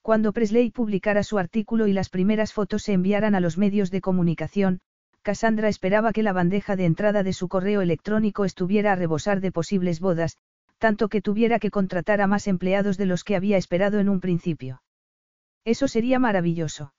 [0.00, 4.00] Cuando Presley publicara su artículo y las primeras fotos se enviaran a los medios de
[4.00, 4.80] comunicación,
[5.22, 9.52] Cassandra esperaba que la bandeja de entrada de su correo electrónico estuviera a rebosar de
[9.52, 10.36] posibles bodas,
[10.78, 14.18] tanto que tuviera que contratar a más empleados de los que había esperado en un
[14.18, 14.82] principio.
[15.64, 16.92] Eso sería maravilloso.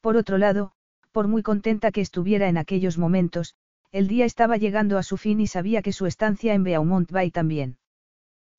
[0.00, 0.74] Por otro lado,
[1.12, 3.54] por muy contenta que estuviera en aquellos momentos,
[3.92, 7.30] el día estaba llegando a su fin y sabía que su estancia en Beaumont Bay
[7.30, 7.76] también.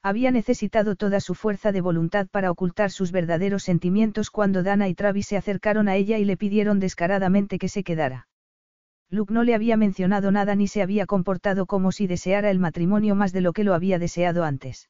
[0.04, 4.96] Había necesitado toda su fuerza de voluntad para ocultar sus verdaderos sentimientos cuando Dana y
[4.96, 8.28] Travis se acercaron a ella y le pidieron descaradamente que se quedara.
[9.10, 13.16] Luke no le había mencionado nada ni se había comportado como si deseara el matrimonio
[13.16, 14.90] más de lo que lo había deseado antes.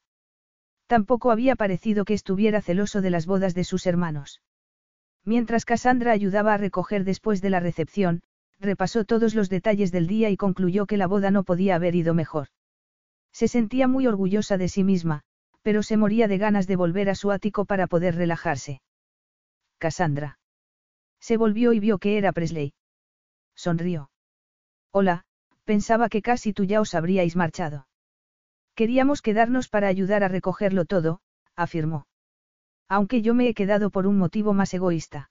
[0.86, 4.42] Tampoco había parecido que estuviera celoso de las bodas de sus hermanos.
[5.24, 8.22] Mientras Cassandra ayudaba a recoger después de la recepción,
[8.60, 12.14] repasó todos los detalles del día y concluyó que la boda no podía haber ido
[12.14, 12.48] mejor.
[13.32, 15.22] Se sentía muy orgullosa de sí misma,
[15.62, 18.80] pero se moría de ganas de volver a su ático para poder relajarse.
[19.78, 20.38] Cassandra.
[21.20, 22.74] Se volvió y vio que era Presley.
[23.54, 24.10] Sonrió.
[24.90, 25.24] Hola,
[25.64, 27.86] pensaba que casi tú ya os habríais marchado.
[28.74, 31.20] Queríamos quedarnos para ayudar a recogerlo todo,
[31.56, 32.06] afirmó.
[32.88, 35.30] Aunque yo me he quedado por un motivo más egoísta.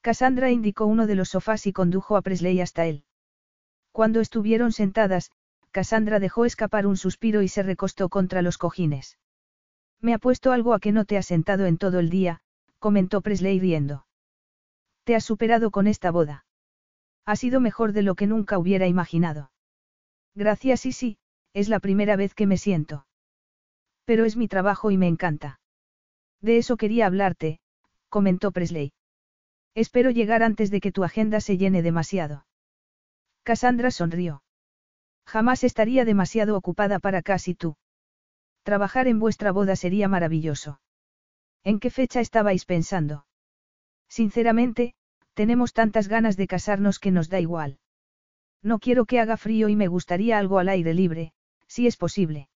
[0.00, 3.04] Cassandra indicó uno de los sofás y condujo a Presley hasta él.
[3.92, 5.30] Cuando estuvieron sentadas,
[5.72, 9.18] Cassandra dejó escapar un suspiro y se recostó contra los cojines.
[10.00, 12.40] Me ha puesto algo a que no te has sentado en todo el día,
[12.78, 14.06] comentó Presley riendo.
[15.04, 16.44] Te has superado con esta boda.
[17.26, 19.50] Ha sido mejor de lo que nunca hubiera imaginado.
[20.34, 21.18] Gracias y sí,
[21.52, 23.06] es la primera vez que me siento.
[24.04, 25.59] Pero es mi trabajo y me encanta.
[26.40, 27.60] De eso quería hablarte,
[28.08, 28.92] comentó Presley.
[29.74, 32.46] Espero llegar antes de que tu agenda se llene demasiado.
[33.42, 34.42] Cassandra sonrió.
[35.26, 37.76] Jamás estaría demasiado ocupada para casi tú.
[38.62, 40.80] Trabajar en vuestra boda sería maravilloso.
[41.62, 43.26] ¿En qué fecha estabais pensando?
[44.08, 44.94] Sinceramente,
[45.34, 47.78] tenemos tantas ganas de casarnos que nos da igual.
[48.62, 51.32] No quiero que haga frío y me gustaría algo al aire libre,
[51.66, 52.49] si es posible.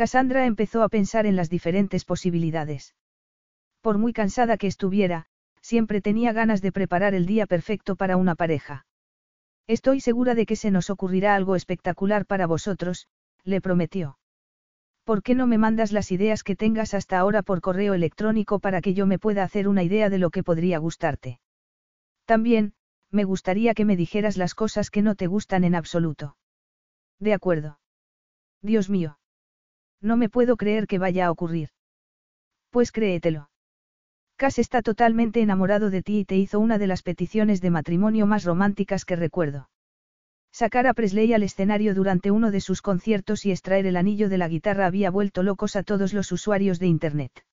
[0.00, 2.94] Cassandra empezó a pensar en las diferentes posibilidades.
[3.82, 5.26] Por muy cansada que estuviera,
[5.60, 8.86] siempre tenía ganas de preparar el día perfecto para una pareja.
[9.66, 13.08] Estoy segura de que se nos ocurrirá algo espectacular para vosotros,
[13.44, 14.16] le prometió.
[15.04, 18.80] ¿Por qué no me mandas las ideas que tengas hasta ahora por correo electrónico para
[18.80, 21.40] que yo me pueda hacer una idea de lo que podría gustarte?
[22.24, 22.72] También,
[23.10, 26.38] me gustaría que me dijeras las cosas que no te gustan en absoluto.
[27.18, 27.80] De acuerdo.
[28.62, 29.19] Dios mío.
[30.00, 31.70] No me puedo creer que vaya a ocurrir.
[32.70, 33.50] Pues créetelo.
[34.36, 38.24] Cass está totalmente enamorado de ti y te hizo una de las peticiones de matrimonio
[38.26, 39.68] más románticas que recuerdo.
[40.52, 44.38] Sacar a Presley al escenario durante uno de sus conciertos y extraer el anillo de
[44.38, 47.44] la guitarra había vuelto locos a todos los usuarios de Internet.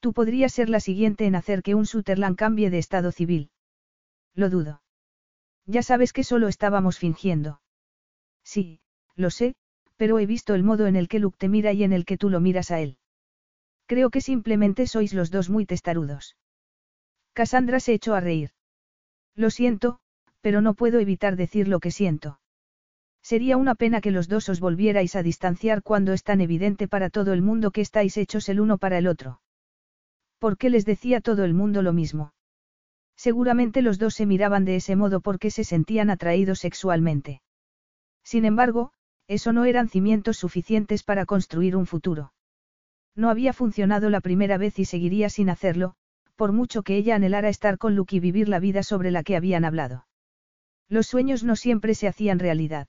[0.00, 3.50] Tú podrías ser la siguiente en hacer que un Sutherland cambie de estado civil.
[4.34, 4.82] Lo dudo.
[5.66, 7.60] Ya sabes que solo estábamos fingiendo.
[8.42, 8.80] Sí,
[9.14, 9.54] lo sé,
[9.98, 12.16] pero he visto el modo en el que Luke te mira y en el que
[12.16, 12.96] tú lo miras a él.
[13.86, 16.36] Creo que simplemente sois los dos muy testarudos.
[17.34, 18.50] Cassandra se echó a reír.
[19.34, 19.98] Lo siento,
[20.40, 22.40] pero no puedo evitar decir lo que siento.
[23.22, 27.10] Sería una pena que los dos os volvierais a distanciar cuando es tan evidente para
[27.10, 29.40] todo el mundo que estáis hechos el uno para el otro.
[30.38, 32.32] ¿Por qué les decía todo el mundo lo mismo?
[33.16, 37.42] Seguramente los dos se miraban de ese modo porque se sentían atraídos sexualmente.
[38.22, 38.92] Sin embargo,
[39.28, 42.32] eso no eran cimientos suficientes para construir un futuro.
[43.14, 45.94] No había funcionado la primera vez y seguiría sin hacerlo,
[46.34, 49.36] por mucho que ella anhelara estar con Luke y vivir la vida sobre la que
[49.36, 50.06] habían hablado.
[50.88, 52.88] Los sueños no siempre se hacían realidad.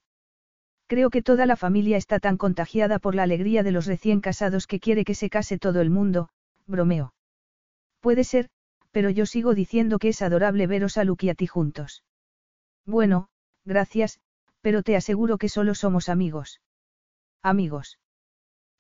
[0.88, 4.66] Creo que toda la familia está tan contagiada por la alegría de los recién casados
[4.66, 6.30] que quiere que se case todo el mundo,
[6.66, 7.14] bromeo.
[8.00, 8.50] Puede ser,
[8.92, 12.04] pero yo sigo diciendo que es adorable veros a Luke y a ti juntos.
[12.86, 13.28] Bueno,
[13.66, 14.20] gracias,
[14.62, 16.62] pero te aseguro que solo somos amigos.
[17.42, 18.00] Amigos.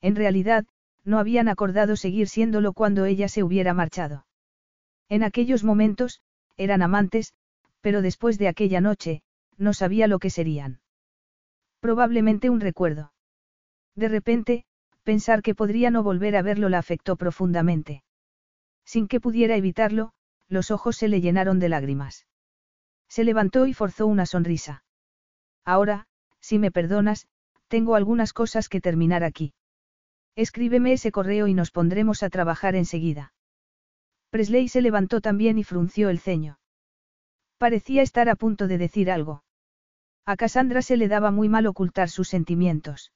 [0.01, 0.65] En realidad,
[1.03, 4.25] no habían acordado seguir siéndolo cuando ella se hubiera marchado.
[5.07, 6.21] En aquellos momentos,
[6.57, 7.33] eran amantes,
[7.81, 9.21] pero después de aquella noche,
[9.57, 10.81] no sabía lo que serían.
[11.79, 13.13] Probablemente un recuerdo.
[13.95, 14.65] De repente,
[15.03, 18.03] pensar que podría no volver a verlo la afectó profundamente.
[18.85, 20.11] Sin que pudiera evitarlo,
[20.47, 22.27] los ojos se le llenaron de lágrimas.
[23.07, 24.83] Se levantó y forzó una sonrisa.
[25.65, 26.07] Ahora,
[26.39, 27.27] si me perdonas,
[27.67, 29.53] tengo algunas cosas que terminar aquí.
[30.35, 33.33] Escríbeme ese correo y nos pondremos a trabajar enseguida.
[34.29, 36.59] Presley se levantó también y frunció el ceño.
[37.57, 39.43] Parecía estar a punto de decir algo.
[40.25, 43.11] A Cassandra se le daba muy mal ocultar sus sentimientos.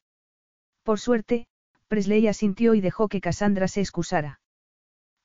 [0.82, 1.46] Por suerte,
[1.88, 4.42] Presley asintió y dejó que Cassandra se excusara.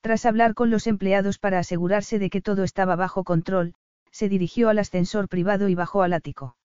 [0.02, 3.74] Tras hablar con los empleados para asegurarse de que todo estaba bajo control,
[4.12, 6.57] se dirigió al ascensor privado y bajó al ático.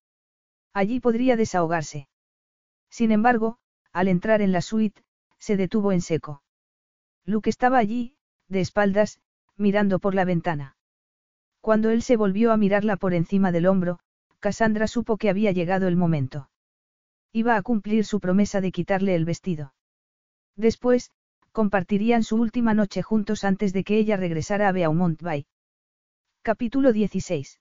[0.73, 2.07] Allí podría desahogarse.
[2.89, 3.57] Sin embargo,
[3.91, 5.03] al entrar en la suite,
[5.37, 6.41] se detuvo en seco.
[7.25, 8.15] Luke estaba allí,
[8.47, 9.19] de espaldas,
[9.55, 10.77] mirando por la ventana.
[11.61, 13.99] Cuando él se volvió a mirarla por encima del hombro,
[14.39, 16.49] Cassandra supo que había llegado el momento.
[17.31, 19.73] Iba a cumplir su promesa de quitarle el vestido.
[20.55, 21.11] Después,
[21.51, 25.45] compartirían su última noche juntos antes de que ella regresara a Beaumont Bay.
[26.41, 27.59] Capítulo 16.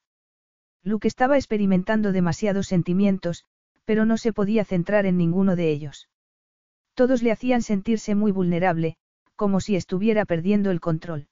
[0.85, 3.44] Luke estaba experimentando demasiados sentimientos,
[3.85, 6.09] pero no se podía centrar en ninguno de ellos.
[6.94, 8.97] Todos le hacían sentirse muy vulnerable,
[9.36, 11.28] como si estuviera perdiendo el control.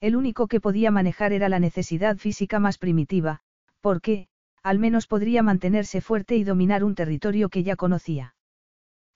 [0.00, 3.40] El único que podía manejar era la necesidad física más primitiva,
[3.80, 4.28] porque,
[4.62, 8.34] al menos podría mantenerse fuerte y dominar un territorio que ya conocía.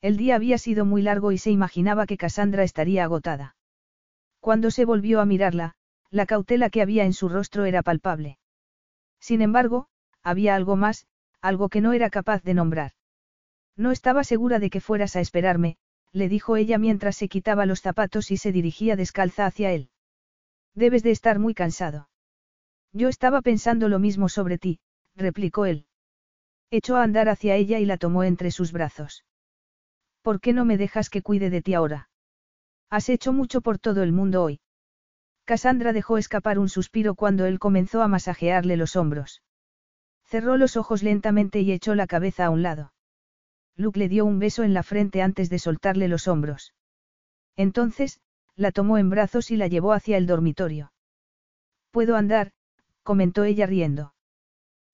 [0.01, 3.57] El día había sido muy largo y se imaginaba que Cassandra estaría agotada.
[4.41, 5.75] Cuando se volvió a mirarla,
[6.11, 8.39] la cautela que había en su rostro era palpable.
[9.25, 9.87] Sin embargo,
[10.23, 11.07] había algo más,
[11.41, 12.93] algo que no era capaz de nombrar.
[13.75, 15.79] No estaba segura de que fueras a esperarme,
[16.13, 19.89] le dijo ella mientras se quitaba los zapatos y se dirigía descalza hacia él.
[20.75, 22.11] Debes de estar muy cansado.
[22.93, 24.81] Yo estaba pensando lo mismo sobre ti,
[25.17, 25.87] replicó él.
[26.71, 29.25] Echó a andar hacia ella y la tomó entre sus brazos.
[30.21, 32.11] ¿Por qué no me dejas que cuide de ti ahora?
[32.91, 34.61] Has hecho mucho por todo el mundo hoy.
[35.45, 39.43] Cassandra dejó escapar un suspiro cuando él comenzó a masajearle los hombros.
[40.25, 42.93] Cerró los ojos lentamente y echó la cabeza a un lado.
[43.77, 46.75] Luke le dio un beso en la frente antes de soltarle los hombros.
[47.57, 48.21] Entonces,
[48.57, 50.93] la tomó en brazos y la llevó hacia el dormitorio.
[51.91, 52.53] Puedo andar,
[53.03, 54.15] comentó ella riendo.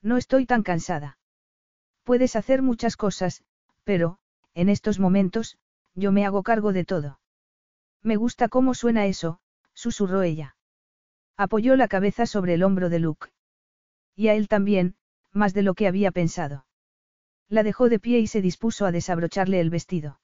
[0.03, 1.19] No estoy tan cansada.
[2.05, 3.45] Puedes hacer muchas cosas,
[3.85, 4.19] pero,
[4.55, 5.59] en estos momentos,
[5.95, 7.21] yo me hago cargo de todo.
[8.03, 9.41] Me gusta cómo suena eso,
[9.81, 10.57] susurró ella.
[11.37, 13.29] Apoyó la cabeza sobre el hombro de Luke.
[14.15, 14.95] Y a él también,
[15.33, 16.67] más de lo que había pensado.
[17.49, 20.21] La dejó de pie y se dispuso a desabrocharle el vestido.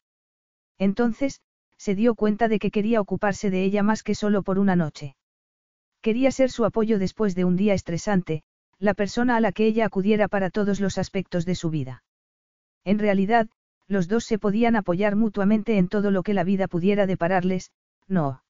[0.78, 1.40] Entonces,
[1.78, 5.16] se dio cuenta de que quería ocuparse de ella más que solo por una noche.
[6.02, 8.42] Quería ser su apoyo después de un día estresante,
[8.78, 12.04] la persona a la que ella acudiera para todos los aspectos de su vida.
[12.84, 13.48] En realidad,
[13.88, 17.72] los dos se podían apoyar mutuamente en todo lo que la vida pudiera depararles,
[18.06, 18.42] no.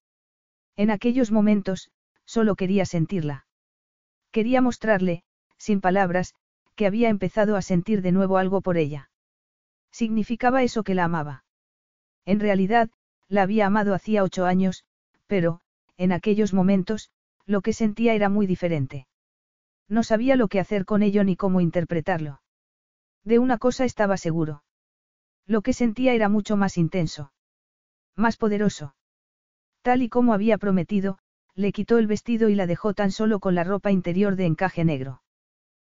[0.76, 1.90] En aquellos momentos,
[2.24, 3.46] solo quería sentirla.
[4.30, 5.24] Quería mostrarle,
[5.56, 6.34] sin palabras,
[6.74, 9.10] que había empezado a sentir de nuevo algo por ella.
[9.90, 11.44] Significaba eso que la amaba.
[12.26, 12.90] En realidad,
[13.28, 14.84] la había amado hacía ocho años,
[15.26, 15.60] pero,
[15.96, 17.10] en aquellos momentos,
[17.46, 19.06] lo que sentía era muy diferente.
[19.88, 22.42] No sabía lo que hacer con ello ni cómo interpretarlo.
[23.24, 24.64] De una cosa estaba seguro.
[25.46, 27.32] Lo que sentía era mucho más intenso.
[28.16, 28.94] Más poderoso.
[29.86, 31.16] Tal y como había prometido,
[31.54, 34.84] le quitó el vestido y la dejó tan solo con la ropa interior de encaje
[34.84, 35.22] negro.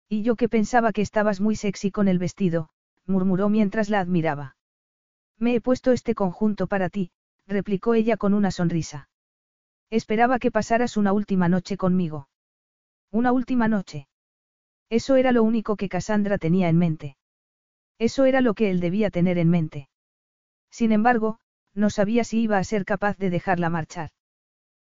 [0.07, 2.69] Y yo que pensaba que estabas muy sexy con el vestido,
[3.05, 4.55] murmuró mientras la admiraba.
[5.37, 7.11] Me he puesto este conjunto para ti,
[7.47, 9.09] replicó ella con una sonrisa.
[9.89, 12.29] Esperaba que pasaras una última noche conmigo.
[13.11, 14.07] Una última noche.
[14.89, 17.17] Eso era lo único que Cassandra tenía en mente.
[17.99, 19.89] Eso era lo que él debía tener en mente.
[20.69, 21.39] Sin embargo,
[21.73, 24.11] no sabía si iba a ser capaz de dejarla marchar.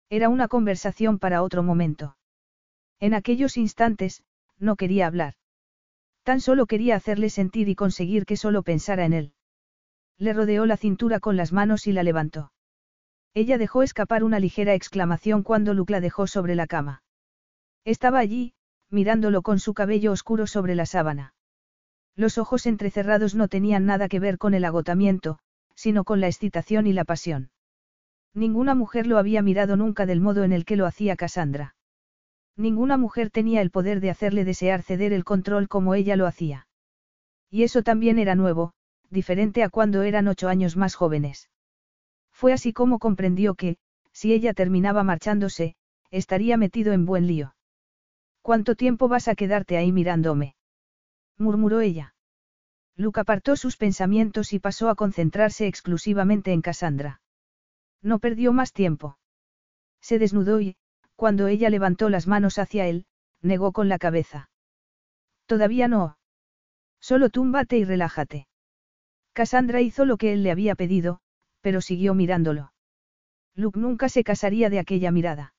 [0.10, 2.18] Era una conversación para otro momento.
[3.00, 4.24] En aquellos instantes,
[4.60, 5.36] no quería hablar.
[6.24, 9.34] Tan solo quería hacerle sentir y conseguir que solo pensara en él.
[10.18, 12.52] Le rodeó la cintura con las manos y la levantó.
[13.34, 17.04] Ella dejó escapar una ligera exclamación cuando Luke la dejó sobre la cama.
[17.84, 18.54] Estaba allí,
[18.90, 21.34] mirándolo con su cabello oscuro sobre la sábana.
[22.16, 25.40] Los ojos entrecerrados no tenían nada que ver con el agotamiento,
[25.76, 27.52] sino con la excitación y la pasión.
[28.34, 31.76] Ninguna mujer lo había mirado nunca del modo en el que lo hacía Cassandra.
[32.58, 36.68] Ninguna mujer tenía el poder de hacerle desear ceder el control como ella lo hacía.
[37.50, 38.74] Y eso también era nuevo,
[39.10, 41.50] diferente a cuando eran ocho años más jóvenes.
[42.32, 43.78] Fue así como comprendió que,
[44.12, 45.76] si ella terminaba marchándose,
[46.12, 47.56] estaría metido en buen lío.
[48.42, 50.56] ¿Cuánto tiempo vas a quedarte ahí mirándome?
[51.38, 52.15] murmuró ella.
[52.98, 57.22] Luke apartó sus pensamientos y pasó a concentrarse exclusivamente en Cassandra.
[58.02, 59.18] No perdió más tiempo.
[60.02, 60.78] Se desnudó y,
[61.16, 63.06] cuando ella levantó las manos hacia él,
[63.42, 64.50] negó con la cabeza.
[65.46, 66.18] Todavía no.
[67.00, 68.48] Solo túmbate y relájate.
[69.34, 71.20] Cassandra hizo lo que él le había pedido,
[71.62, 72.72] pero siguió mirándolo.
[73.56, 75.54] Luke nunca se casaría de aquella mirada.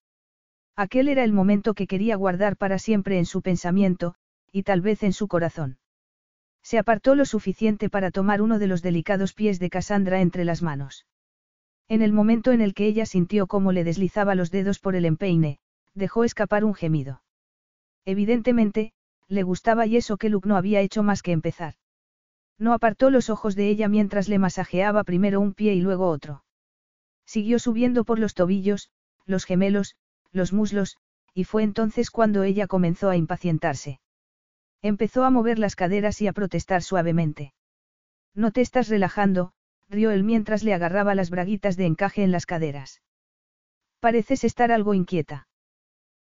[0.76, 4.14] Aquel era el momento que quería guardar para siempre en su pensamiento,
[4.52, 5.78] y tal vez en su corazón.
[6.66, 10.62] Se apartó lo suficiente para tomar uno de los delicados pies de Cassandra entre las
[10.62, 11.06] manos.
[11.86, 15.04] En el momento en el que ella sintió cómo le deslizaba los dedos por el
[15.04, 15.60] empeine,
[15.94, 17.22] dejó escapar un gemido.
[18.04, 18.94] Evidentemente,
[19.28, 21.74] le gustaba y eso que Luke no había hecho más que empezar.
[22.58, 26.42] No apartó los ojos de ella mientras le masajeaba primero un pie y luego otro.
[27.24, 28.90] Siguió subiendo por los tobillos,
[29.24, 29.94] los gemelos,
[30.32, 30.96] los muslos,
[31.32, 34.00] y fue entonces cuando ella comenzó a impacientarse.
[34.86, 37.52] Empezó a mover las caderas y a protestar suavemente.
[38.36, 39.52] No te estás relajando,
[39.88, 43.02] rió él mientras le agarraba las braguitas de encaje en las caderas.
[43.98, 45.48] Pareces estar algo inquieta.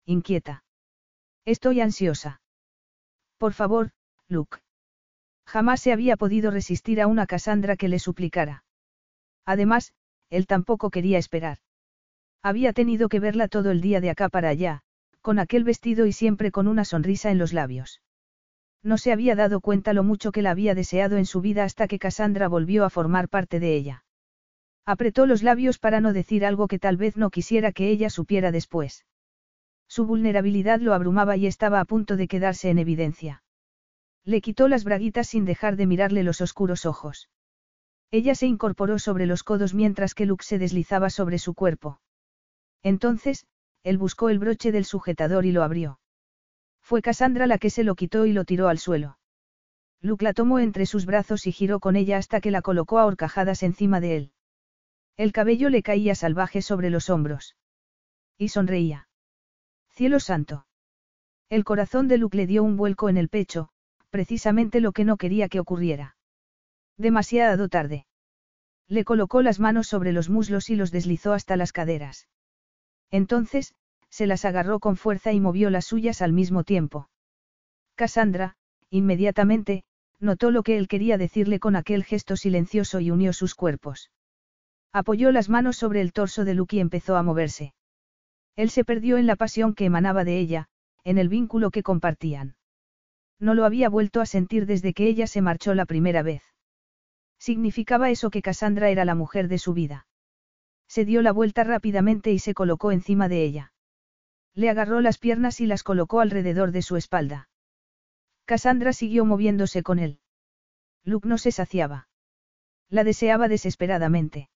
[0.05, 0.63] Inquieta.
[1.43, 2.41] Estoy ansiosa.
[3.37, 3.91] Por favor,
[4.29, 4.59] Luke.
[5.45, 8.63] Jamás se había podido resistir a una Cassandra que le suplicara.
[9.45, 9.91] Además,
[10.29, 11.57] él tampoco quería esperar.
[12.41, 14.83] Había tenido que verla todo el día de acá para allá,
[15.19, 17.99] con aquel vestido y siempre con una sonrisa en los labios.
[18.83, 21.87] No se había dado cuenta lo mucho que la había deseado en su vida hasta
[21.87, 24.03] que Cassandra volvió a formar parte de ella.
[24.85, 28.51] Apretó los labios para no decir algo que tal vez no quisiera que ella supiera
[28.51, 29.05] después.
[29.87, 33.43] Su vulnerabilidad lo abrumaba y estaba a punto de quedarse en evidencia.
[34.25, 37.29] Le quitó las braguitas sin dejar de mirarle los oscuros ojos.
[38.11, 42.01] Ella se incorporó sobre los codos mientras que Luke se deslizaba sobre su cuerpo.
[42.81, 43.45] Entonces,
[43.83, 45.99] él buscó el broche del sujetador y lo abrió.
[46.93, 49.17] Fue Cassandra la que se lo quitó y lo tiró al suelo.
[49.99, 53.07] Luke la tomó entre sus brazos y giró con ella hasta que la colocó a
[53.07, 54.31] horcajadas encima de él.
[55.17, 57.55] El cabello le caía salvaje sobre los hombros.
[58.37, 59.07] Y sonreía.
[59.89, 60.67] Cielo santo.
[61.49, 63.69] El corazón de Luke le dio un vuelco en el pecho,
[64.11, 66.15] precisamente lo que no quería que ocurriera.
[66.95, 68.05] Demasiado tarde.
[68.87, 72.27] Le colocó las manos sobre los muslos y los deslizó hasta las caderas.
[73.09, 73.73] Entonces,
[74.13, 77.09] se las agarró con fuerza y movió las suyas al mismo tiempo.
[77.95, 78.53] Cassandra,
[78.91, 79.85] inmediatamente,
[80.19, 84.11] notó lo que él quería decirle con aquel gesto silencioso y unió sus cuerpos.
[84.91, 87.73] Apoyó las manos sobre el torso de Luke y empezó a moverse.
[88.55, 90.67] Él se perdió en la pasión que emanaba de ella,
[91.03, 92.55] en el vínculo que compartían.
[93.39, 96.43] No lo había vuelto a sentir desde que ella se marchó la primera vez.
[97.39, 100.05] Significaba eso que Cassandra era la mujer de su vida.
[100.87, 103.72] Se dio la vuelta rápidamente y se colocó encima de ella.
[104.55, 107.49] Le agarró las piernas y las colocó alrededor de su espalda.
[108.45, 110.19] Cassandra siguió moviéndose con él.
[111.03, 112.07] Luke no se saciaba.
[112.89, 114.49] La deseaba desesperadamente.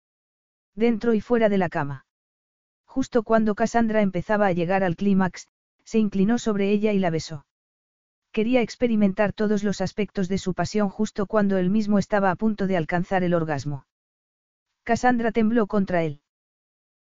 [0.75, 2.05] Dentro y fuera de la cama.
[2.85, 5.47] Justo cuando Cassandra empezaba a llegar al clímax,
[5.83, 7.45] se inclinó sobre ella y la besó.
[8.31, 12.67] Quería experimentar todos los aspectos de su pasión justo cuando él mismo estaba a punto
[12.67, 13.87] de alcanzar el orgasmo.
[14.83, 16.21] Cassandra tembló contra él.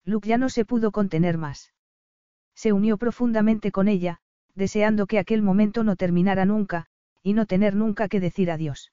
[0.05, 1.73] Luke ya no se pudo contener más.
[2.57, 4.19] Se unió profundamente con ella,
[4.57, 6.87] deseando que aquel momento no terminara nunca,
[7.23, 8.93] y no tener nunca que decir adiós.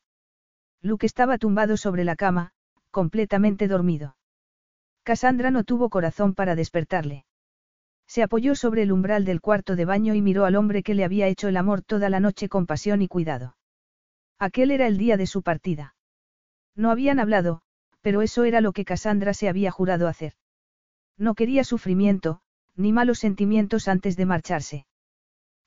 [0.82, 2.52] Luke estaba tumbado sobre la cama,
[2.92, 4.18] completamente dormido.
[5.04, 7.26] Cassandra no tuvo corazón para despertarle.
[8.06, 11.06] Se apoyó sobre el umbral del cuarto de baño y miró al hombre que le
[11.06, 13.56] había hecho el amor toda la noche con pasión y cuidado.
[14.40, 15.96] Aquel era el día de su partida.
[16.76, 17.62] No habían hablado,
[18.02, 20.34] pero eso era lo que Cassandra se había jurado hacer.
[21.18, 22.42] No quería sufrimiento,
[22.76, 24.86] ni malos sentimientos antes de marcharse.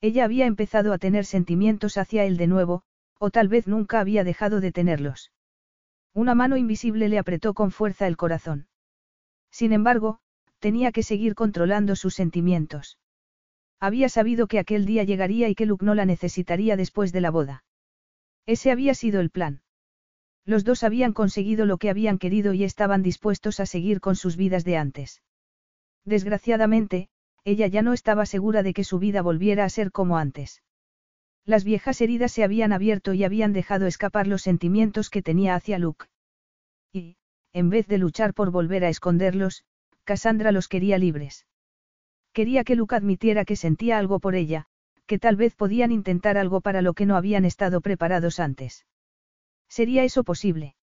[0.00, 2.82] Ella había empezado a tener sentimientos hacia él de nuevo,
[3.18, 5.32] o tal vez nunca había dejado de tenerlos.
[6.12, 8.68] Una mano invisible le apretó con fuerza el corazón.
[9.50, 10.20] Sin embargo,
[10.58, 12.98] tenía que seguir controlando sus sentimientos.
[13.78, 17.30] Había sabido que aquel día llegaría y que Luke no la necesitaría después de la
[17.30, 17.64] boda.
[18.46, 19.60] Ese había sido el plan.
[20.44, 24.36] Los dos habían conseguido lo que habían querido y estaban dispuestos a seguir con sus
[24.36, 25.22] vidas de antes.
[26.06, 27.08] Desgraciadamente,
[27.44, 30.62] ella ya no estaba segura de que su vida volviera a ser como antes.
[31.44, 35.78] Las viejas heridas se habían abierto y habían dejado escapar los sentimientos que tenía hacia
[35.78, 36.06] Luke.
[36.92, 37.16] Y,
[37.52, 39.64] en vez de luchar por volver a esconderlos,
[40.04, 41.46] Cassandra los quería libres.
[42.32, 44.66] Quería que Luke admitiera que sentía algo por ella,
[45.06, 48.86] que tal vez podían intentar algo para lo que no habían estado preparados antes.
[49.68, 50.76] ¿Sería eso posible?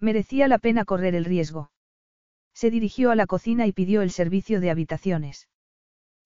[0.00, 1.70] Merecía la pena correr el riesgo.
[2.58, 5.48] Se dirigió a la cocina y pidió el servicio de habitaciones.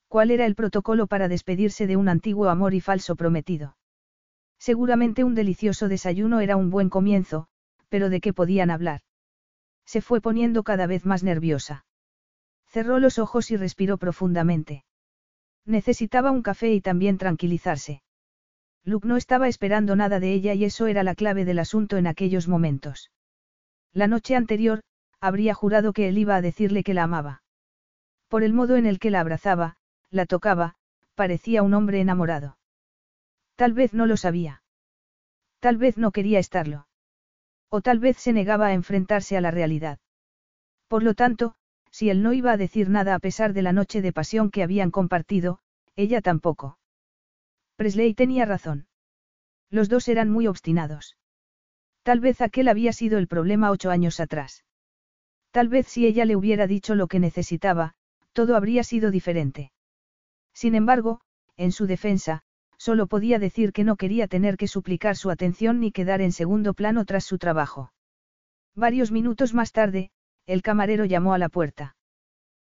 [0.09, 3.77] ¿Cuál era el protocolo para despedirse de un antiguo amor y falso prometido?
[4.59, 7.49] Seguramente un delicioso desayuno era un buen comienzo,
[7.91, 9.02] pero ¿de qué podían hablar?
[9.85, 11.85] Se fue poniendo cada vez más nerviosa.
[12.67, 14.86] Cerró los ojos y respiró profundamente.
[15.67, 18.02] Necesitaba un café y también tranquilizarse.
[18.85, 22.07] Luke no estaba esperando nada de ella y eso era la clave del asunto en
[22.07, 23.11] aquellos momentos.
[23.93, 24.81] La noche anterior,
[25.23, 27.42] habría jurado que él iba a decirle que la amaba.
[28.28, 29.76] Por el modo en el que la abrazaba,
[30.10, 30.75] la tocaba,
[31.15, 32.59] parecía un hombre enamorado.
[33.55, 34.62] Tal vez no lo sabía.
[35.60, 36.89] Tal vez no quería estarlo.
[37.68, 40.01] O tal vez se negaba a enfrentarse a la realidad.
[40.89, 41.55] Por lo tanto,
[41.92, 44.65] si él no iba a decir nada a pesar de la noche de pasión que
[44.65, 45.60] habían compartido,
[45.94, 46.78] ella tampoco.
[47.76, 48.89] Presley tenía razón.
[49.70, 51.17] Los dos eran muy obstinados.
[52.02, 54.65] Tal vez aquel había sido el problema ocho años atrás.
[55.52, 57.94] Tal vez si ella le hubiera dicho lo que necesitaba,
[58.32, 59.70] todo habría sido diferente.
[60.55, 61.20] Sin embargo,
[61.56, 62.42] en su defensa,
[62.78, 66.72] solo podía decir que no quería tener que suplicar su atención ni quedar en segundo
[66.72, 67.92] plano tras su trabajo.
[68.74, 70.10] Varios minutos más tarde,
[70.47, 71.97] el camarero llamó a la puerta.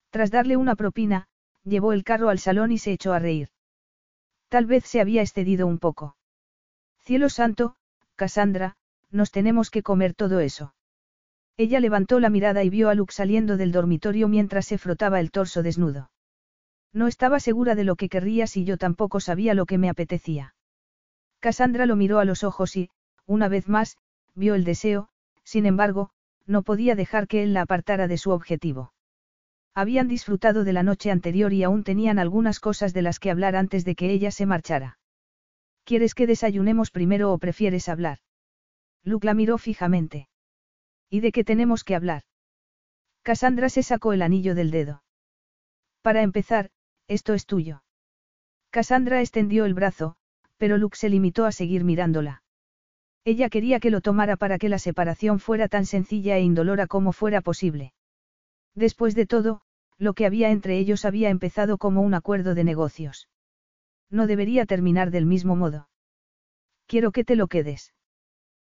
[0.10, 1.28] Tras darle una propina,
[1.64, 3.50] llevó el carro al salón y se echó a reír.
[4.50, 6.18] Tal vez se había excedido un poco.
[6.98, 7.76] Cielo santo,
[8.16, 8.76] Cassandra,
[9.12, 10.74] nos tenemos que comer todo eso.
[11.62, 15.30] Ella levantó la mirada y vio a Luke saliendo del dormitorio mientras se frotaba el
[15.30, 16.10] torso desnudo.
[16.92, 20.56] No estaba segura de lo que querrías y yo tampoco sabía lo que me apetecía.
[21.40, 22.90] Cassandra lo miró a los ojos y,
[23.28, 23.98] una vez más,
[24.34, 25.10] vio el deseo,
[25.44, 26.10] sin embargo,
[26.48, 28.92] no podía dejar que él la apartara de su objetivo.
[29.76, 33.56] Habían disfrutado de la noche anterior y aún tenían algunas cosas de las que hablar
[33.56, 34.98] antes de que ella se marchara.
[35.84, 38.18] ¿Quieres que desayunemos primero o prefieres hablar?
[39.04, 40.28] Luke la miró fijamente.
[41.12, 42.24] ¿Y de qué tenemos que hablar?
[43.22, 45.04] Cassandra se sacó el anillo del dedo.
[46.02, 46.72] Para empezar,
[47.08, 47.84] esto es tuyo.
[48.70, 50.16] Cassandra extendió el brazo,
[50.56, 52.44] pero Luke se limitó a seguir mirándola.
[53.26, 57.12] Ella quería que lo tomara para que la separación fuera tan sencilla e indolora como
[57.12, 57.94] fuera posible.
[58.74, 59.62] Después de todo,
[59.98, 63.28] lo que había entre ellos había empezado como un acuerdo de negocios.
[64.10, 65.90] No debería terminar del mismo modo.
[66.88, 67.94] Quiero que te lo quedes.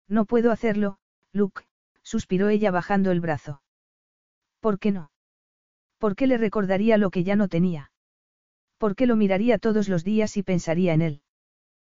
[0.07, 0.99] No puedo hacerlo,
[1.33, 1.65] Luke,
[2.09, 3.61] suspiró ella bajando el brazo.
[4.61, 5.11] ¿Por qué no?
[5.99, 7.93] ¿Por qué le recordaría lo que ya no tenía?
[8.79, 11.23] ¿Por qué lo miraría todos los días y pensaría en él?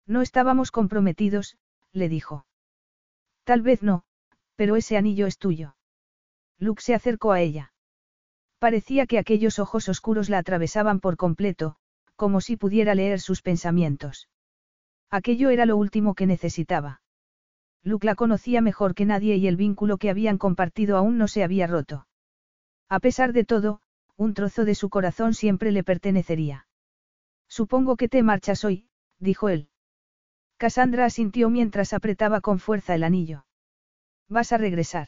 [0.07, 1.57] No estábamos comprometidos,
[1.91, 2.47] le dijo.
[3.43, 4.03] Tal vez no,
[4.55, 5.75] pero ese anillo es tuyo.
[6.57, 7.73] Luke se acercó a ella.
[8.57, 11.75] Parecía que aquellos ojos oscuros la atravesaban por completo,
[12.15, 14.27] como si pudiera leer sus pensamientos.
[15.11, 17.01] Aquello era lo último que necesitaba.
[17.83, 21.43] Luke la conocía mejor que nadie y el vínculo que habían compartido aún no se
[21.43, 22.08] había roto.
[22.90, 23.82] A pesar de todo,
[24.17, 26.67] un trozo de su corazón siempre le pertenecería.
[27.48, 29.69] Supongo que te marchas hoy, dijo él.
[30.58, 33.45] Cassandra asintió mientras apretaba con fuerza el anillo.
[34.27, 35.08] ¿Vas a regresar?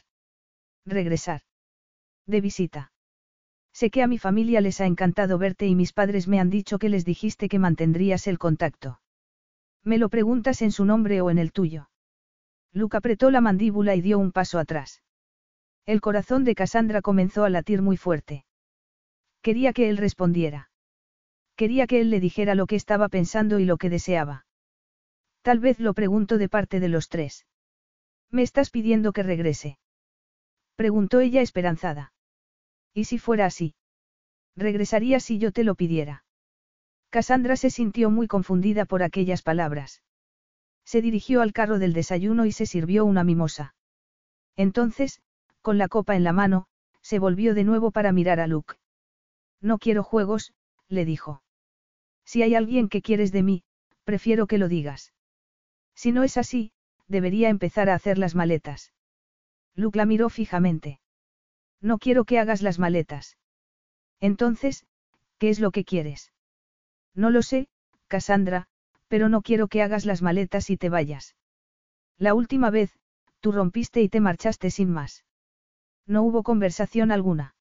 [0.86, 1.42] Regresar.
[2.26, 2.92] De visita.
[3.72, 6.78] Sé que a mi familia les ha encantado verte y mis padres me han dicho
[6.78, 9.00] que les dijiste que mantendrías el contacto.
[9.84, 11.90] ¿Me lo preguntas en su nombre o en el tuyo?
[12.72, 15.02] Luke apretó la mandíbula y dio un paso atrás.
[15.84, 18.44] El corazón de Cassandra comenzó a latir muy fuerte.
[19.42, 20.70] Quería que él respondiera.
[21.56, 24.46] Quería que él le dijera lo que estaba pensando y lo que deseaba.
[25.42, 27.46] Tal vez lo pregunto de parte de los tres.
[28.30, 29.78] ¿Me estás pidiendo que regrese?
[30.76, 32.12] Preguntó ella esperanzada.
[32.94, 33.74] ¿Y si fuera así?
[34.56, 36.24] Regresaría si yo te lo pidiera.
[37.10, 40.02] Cassandra se sintió muy confundida por aquellas palabras.
[40.84, 43.74] Se dirigió al carro del desayuno y se sirvió una mimosa.
[44.56, 45.20] Entonces,
[45.60, 46.66] con la copa en la mano,
[47.00, 48.74] se volvió de nuevo para mirar a Luke.
[49.60, 50.52] No quiero juegos,
[50.88, 51.42] le dijo.
[52.24, 53.64] Si hay alguien que quieres de mí,
[54.04, 55.12] prefiero que lo digas.
[55.94, 56.72] Si no es así,
[57.08, 58.92] debería empezar a hacer las maletas.
[59.74, 61.00] Luke la miró fijamente.
[61.80, 63.36] No quiero que hagas las maletas.
[64.20, 64.86] Entonces,
[65.38, 66.32] ¿qué es lo que quieres?
[67.14, 67.68] No lo sé,
[68.08, 68.68] Cassandra,
[69.12, 71.36] pero no quiero que hagas las maletas y te vayas.
[72.16, 72.98] La última vez,
[73.40, 75.26] tú rompiste y te marchaste sin más.
[76.06, 77.54] No hubo conversación alguna.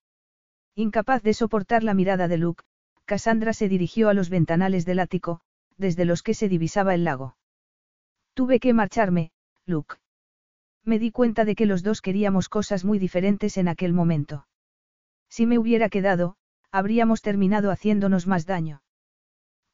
[0.75, 2.63] Incapaz de soportar la mirada de Luke,
[3.03, 5.41] Cassandra se dirigió a los ventanales del ático,
[5.75, 7.35] desde los que se divisaba el lago.
[8.33, 9.33] Tuve que marcharme,
[9.65, 9.95] Luke.
[10.85, 14.47] Me di cuenta de que los dos queríamos cosas muy diferentes en aquel momento.
[15.27, 16.38] Si me hubiera quedado,
[16.71, 18.83] habríamos terminado haciéndonos más daño.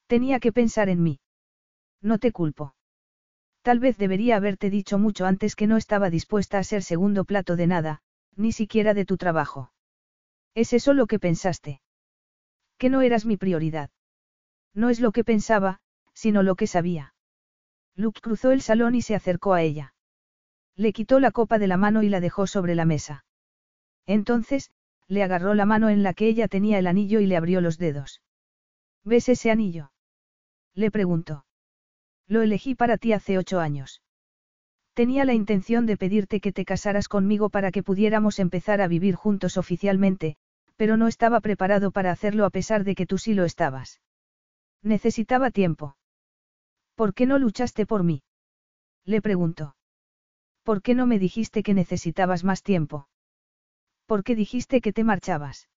[0.07, 1.19] Tenía que pensar en mí.
[2.01, 2.75] No te culpo.
[3.61, 7.55] Tal vez debería haberte dicho mucho antes que no estaba dispuesta a ser segundo plato
[7.55, 8.01] de nada,
[8.35, 9.71] ni siquiera de tu trabajo.
[10.53, 11.81] ¿Es eso lo que pensaste?
[12.77, 13.89] Que no eras mi prioridad.
[14.73, 15.79] No es lo que pensaba,
[16.13, 17.13] sino lo que sabía.
[17.95, 19.95] Luke cruzó el salón y se acercó a ella.
[20.75, 23.25] Le quitó la copa de la mano y la dejó sobre la mesa.
[24.05, 24.71] Entonces,
[25.07, 27.79] le agarró la mano en la que ella tenía el anillo y le abrió los
[27.79, 28.21] dedos.
[29.03, 29.91] ¿Ves ese anillo?
[30.75, 31.46] Le preguntó.
[32.27, 34.01] Lo elegí para ti hace ocho años.
[34.93, 39.15] Tenía la intención de pedirte que te casaras conmigo para que pudiéramos empezar a vivir
[39.15, 40.37] juntos oficialmente,
[40.75, 44.01] pero no estaba preparado para hacerlo a pesar de que tú sí lo estabas.
[44.83, 45.97] Necesitaba tiempo.
[46.95, 48.23] ¿Por qué no luchaste por mí?
[49.05, 49.75] Le preguntó.
[50.63, 53.07] ¿Por qué no me dijiste que necesitabas más tiempo?
[54.05, 55.69] ¿Por qué dijiste que te marchabas?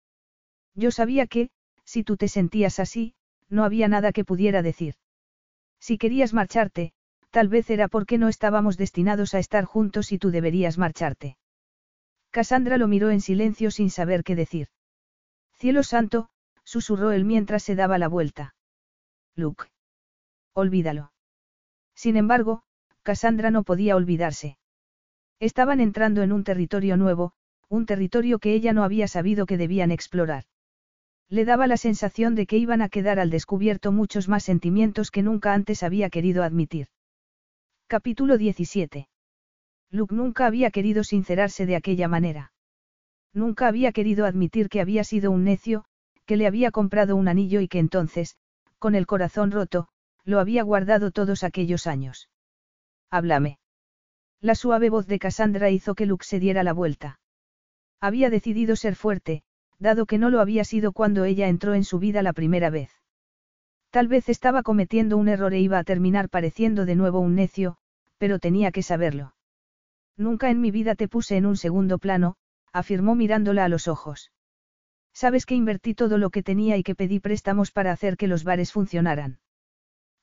[0.74, 1.50] Yo sabía que,
[1.84, 3.14] si tú te sentías así,
[3.48, 4.94] no había nada que pudiera decir.
[5.80, 6.92] Si querías marcharte,
[7.30, 11.36] tal vez era porque no estábamos destinados a estar juntos y tú deberías marcharte.
[12.30, 14.68] Cassandra lo miró en silencio sin saber qué decir.
[15.54, 16.28] Cielo santo,
[16.64, 18.54] susurró él mientras se daba la vuelta.
[19.34, 19.64] Luke.
[20.54, 21.12] Olvídalo.
[21.94, 22.62] Sin embargo,
[23.02, 24.58] Cassandra no podía olvidarse.
[25.40, 27.32] Estaban entrando en un territorio nuevo,
[27.68, 30.44] un territorio que ella no había sabido que debían explorar.
[31.30, 35.22] Le daba la sensación de que iban a quedar al descubierto muchos más sentimientos que
[35.22, 36.88] nunca antes había querido admitir.
[37.86, 39.08] Capítulo 17.
[39.92, 42.52] Luke nunca había querido sincerarse de aquella manera.
[43.32, 45.84] Nunca había querido admitir que había sido un necio,
[46.26, 48.36] que le había comprado un anillo y que entonces,
[48.80, 49.86] con el corazón roto,
[50.24, 52.28] lo había guardado todos aquellos años.
[53.08, 53.58] Háblame.
[54.40, 57.20] La suave voz de Cassandra hizo que Luke se diera la vuelta.
[58.00, 59.44] Había decidido ser fuerte,
[59.80, 62.90] dado que no lo había sido cuando ella entró en su vida la primera vez.
[63.90, 67.76] Tal vez estaba cometiendo un error e iba a terminar pareciendo de nuevo un necio,
[68.18, 69.34] pero tenía que saberlo.
[70.16, 72.36] Nunca en mi vida te puse en un segundo plano,
[72.72, 74.30] afirmó mirándola a los ojos.
[75.12, 78.44] Sabes que invertí todo lo que tenía y que pedí préstamos para hacer que los
[78.44, 79.40] bares funcionaran.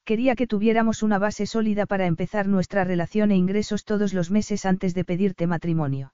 [0.05, 4.65] Quería que tuviéramos una base sólida para empezar nuestra relación e ingresos todos los meses
[4.65, 6.13] antes de pedirte matrimonio.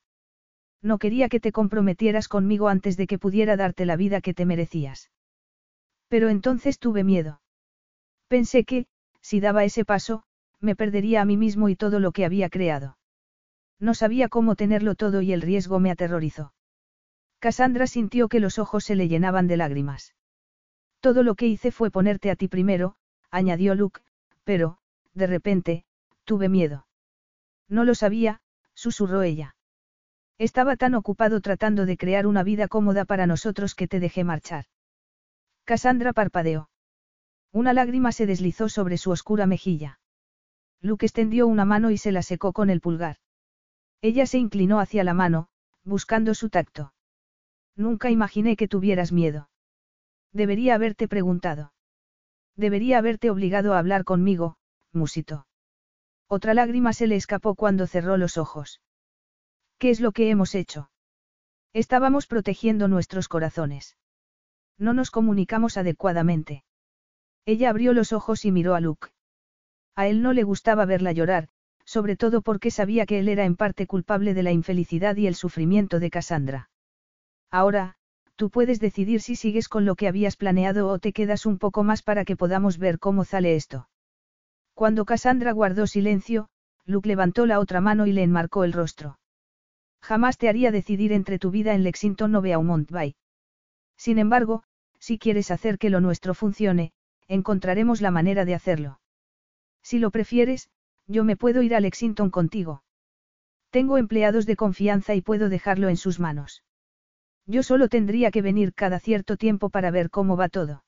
[0.84, 4.46] No quería que te comprometieras conmigo antes de que pudiera darte la vida que te
[4.46, 5.10] merecías.
[6.10, 7.42] Pero entonces tuve miedo.
[8.28, 8.86] Pensé que,
[9.22, 10.24] si daba ese paso,
[10.60, 12.98] me perdería a mí mismo y todo lo que había creado.
[13.80, 16.54] No sabía cómo tenerlo todo y el riesgo me aterrorizó.
[17.40, 20.16] Cassandra sintió que los ojos se le llenaban de lágrimas.
[21.00, 22.96] Todo lo que hice fue ponerte a ti primero,
[23.32, 24.02] añadió Luke,
[24.44, 24.78] pero,
[25.14, 25.86] de repente,
[26.26, 26.88] tuve miedo.
[27.68, 28.42] No lo sabía,
[28.74, 29.56] susurró ella.
[30.38, 34.66] Estaba tan ocupado tratando de crear una vida cómoda para nosotros que te dejé marchar.
[35.64, 36.70] Cassandra parpadeó.
[37.52, 40.00] Una lágrima se deslizó sobre su oscura mejilla.
[40.82, 43.18] Luke extendió una mano y se la secó con el pulgar.
[44.02, 45.48] Ella se inclinó hacia la mano,
[45.84, 46.94] buscando su tacto.
[47.76, 49.50] Nunca imaginé que tuvieras miedo.
[50.34, 51.74] Debería haberte preguntado.
[52.56, 54.58] Debería haberte obligado a hablar conmigo,
[54.92, 55.48] musito.
[56.28, 58.82] Otra lágrima se le escapó cuando cerró los ojos.
[59.78, 60.90] ¿Qué es lo que hemos hecho?
[61.74, 63.98] Estábamos protegiendo nuestros corazones.
[64.78, 66.64] No nos comunicamos adecuadamente.
[67.46, 69.10] Ella abrió los ojos y miró a Luke.
[69.96, 71.50] A él no le gustaba verla llorar,
[71.86, 75.36] sobre todo porque sabía que él era en parte culpable de la infelicidad y el
[75.36, 76.70] sufrimiento de Cassandra.
[77.52, 77.96] Ahora,
[78.36, 81.84] tú puedes decidir si sigues con lo que habías planeado o te quedas un poco
[81.84, 83.90] más para que podamos ver cómo sale esto.
[84.74, 86.50] Cuando Cassandra guardó silencio,
[86.86, 89.20] Luke levantó la otra mano y le enmarcó el rostro.
[90.04, 93.16] Jamás te haría decidir entre tu vida en Lexington o Beaumont Bay.
[93.96, 94.64] Sin embargo,
[95.00, 96.92] si quieres hacer que lo nuestro funcione,
[97.30, 99.00] encontraremos la manera de hacerlo.
[99.82, 100.70] Si lo prefieres,
[101.08, 102.84] yo me puedo ir a Lexington contigo.
[103.70, 106.64] Tengo empleados de confianza y puedo dejarlo en sus manos.
[107.46, 110.84] Yo solo tendría que venir cada cierto tiempo para ver cómo va todo.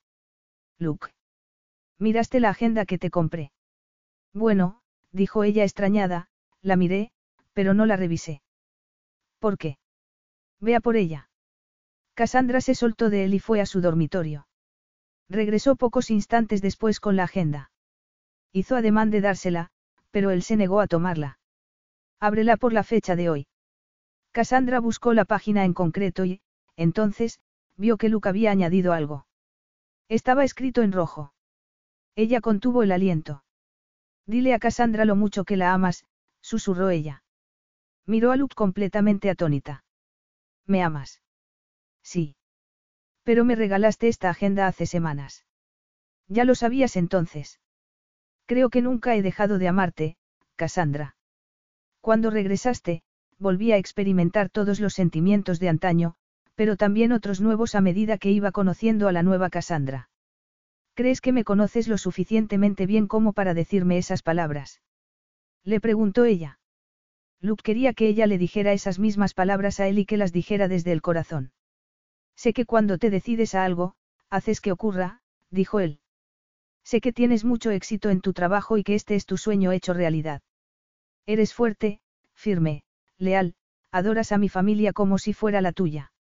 [0.78, 1.08] Luke.
[2.00, 3.54] Miraste la agenda que te compré.
[4.34, 4.82] Bueno,
[5.14, 6.28] dijo ella extrañada,
[6.62, 7.12] la miré,
[7.54, 8.42] pero no la revisé.
[9.46, 9.78] ¿Por qué?
[10.60, 11.30] Vea por ella.
[12.16, 14.48] Cassandra se soltó de él y fue a su dormitorio.
[15.30, 17.70] Regresó pocos instantes después con la agenda.
[18.52, 19.70] Hizo ademán de dársela,
[20.10, 21.38] pero él se negó a tomarla.
[22.20, 23.48] Ábrela por la fecha de hoy.
[24.32, 26.42] Cassandra buscó la página en concreto y,
[26.76, 27.40] entonces,
[27.78, 29.28] vio que Luke había añadido algo.
[30.10, 31.36] Estaba escrito en rojo.
[32.16, 33.44] Ella contuvo el aliento.
[34.26, 36.04] Dile a Cassandra lo mucho que la amas,
[36.42, 37.22] susurró ella.
[38.06, 39.84] Miró a Luke completamente atónita.
[40.66, 41.22] ¿Me amas?
[42.04, 42.36] Sí.
[43.24, 45.46] Pero me regalaste esta agenda hace semanas.
[46.28, 47.60] Ya lo sabías entonces.
[48.46, 50.18] Creo que nunca he dejado de amarte,
[50.56, 51.16] Cassandra.
[52.02, 53.02] Cuando regresaste,
[53.40, 56.16] volví a experimentar todos los sentimientos de antaño,
[56.54, 60.10] pero también otros nuevos a medida que iba conociendo a la nueva Cassandra.
[60.94, 64.82] ¿Crees que me conoces lo suficientemente bien como para decirme esas palabras?
[65.64, 66.60] Le preguntó ella.
[67.42, 70.68] Luke quería que ella le dijera esas mismas palabras a él y que las dijera
[70.68, 71.52] desde el corazón.
[72.36, 73.96] Sé que cuando te decides a algo,
[74.30, 76.00] haces que ocurra, dijo él.
[76.84, 79.94] Sé que tienes mucho éxito en tu trabajo y que este es tu sueño hecho
[79.94, 80.42] realidad.
[81.26, 82.00] Eres fuerte,
[82.34, 82.84] firme,
[83.18, 83.56] leal,
[83.92, 86.12] adoras a mi familia como si fuera la tuya.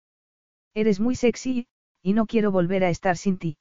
[0.74, 1.68] Eres muy sexy,
[2.02, 3.58] y no quiero volver a estar sin ti.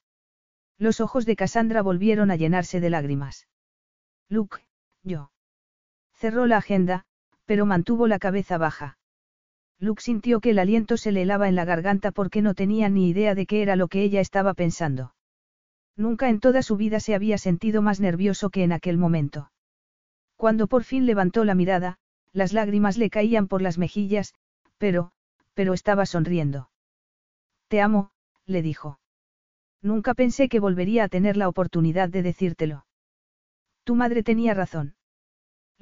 [0.78, 3.49] Los ojos de Cassandra volvieron a llenarse de lágrimas.
[4.28, 4.58] Luke,
[5.02, 5.31] yo.
[6.15, 7.07] Cerró la agenda,
[7.44, 8.98] pero mantuvo la cabeza baja.
[9.78, 13.08] Luke sintió que el aliento se le helaba en la garganta porque no tenía ni
[13.08, 15.14] idea de qué era lo que ella estaba pensando.
[15.97, 19.50] Nunca en toda su vida se había sentido más nervioso que en aquel momento.
[20.36, 21.98] Cuando por fin levantó la mirada,
[22.32, 24.34] las lágrimas le caían por las mejillas,
[24.78, 25.12] pero,
[25.55, 26.70] pero estaba sonriendo.
[27.68, 28.10] Te amo,
[28.47, 28.98] le dijo.
[29.82, 32.86] Nunca pensé que volvería a tener la oportunidad de decírtelo.
[33.84, 34.94] Tu madre tenía razón.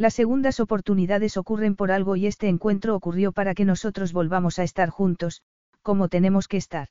[0.03, 4.65] Las segundas oportunidades ocurren por algo y este encuentro ocurrió para que nosotros volvamos a
[4.65, 5.43] estar juntos,
[5.81, 6.89] como tenemos que estar.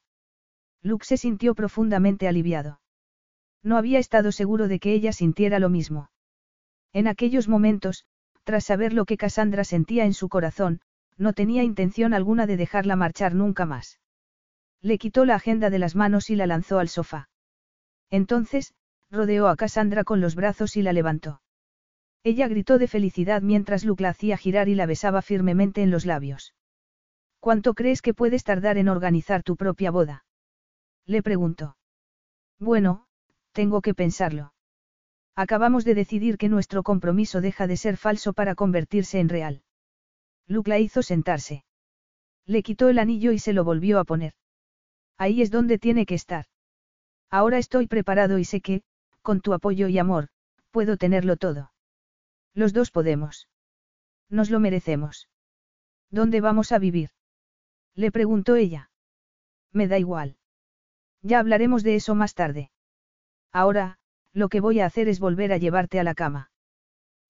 [0.82, 2.80] Luke se sintió profundamente aliviado.
[3.64, 6.10] No había estado seguro de que ella sintiera lo mismo.
[6.94, 8.06] En aquellos momentos,
[8.46, 10.80] tras saber lo que Cassandra sentía en su corazón,
[11.18, 14.00] no tenía intención alguna de dejarla marchar nunca más.
[14.80, 17.28] Le quitó la agenda de las manos y la lanzó al sofá.
[18.10, 18.74] Entonces,
[19.10, 21.42] rodeó a Cassandra con los brazos y la levantó.
[22.24, 26.06] Ella gritó de felicidad mientras Luke la hacía girar y la besaba firmemente en los
[26.06, 26.54] labios.
[27.40, 30.26] ¿Cuánto crees que puedes tardar en organizar tu propia boda?
[31.08, 31.78] Le preguntó.
[32.60, 33.08] Bueno,
[33.52, 34.54] tengo que pensarlo.
[35.36, 39.64] Acabamos de decidir que nuestro compromiso deja de ser falso para convertirse en real.
[40.48, 41.64] Luke la hizo sentarse.
[42.46, 44.34] Le quitó el anillo y se lo volvió a poner.
[45.18, 46.46] Ahí es donde tiene que estar.
[47.32, 48.84] Ahora estoy preparado y sé que,
[49.24, 50.28] con tu apoyo y amor,
[50.70, 51.71] puedo tenerlo todo.
[52.54, 53.48] Los dos podemos.
[54.30, 55.30] Nos lo merecemos.
[56.10, 57.10] ¿Dónde vamos a vivir?
[57.96, 58.92] Le preguntó ella.
[59.72, 60.38] Me da igual.
[61.22, 62.72] Ya hablaremos de eso más tarde.
[63.52, 63.98] Ahora,
[64.34, 66.52] lo que voy a hacer es volver a llevarte a la cama.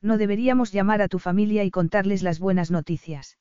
[0.01, 3.37] No deberíamos llamar a tu familia y contarles las buenas noticias.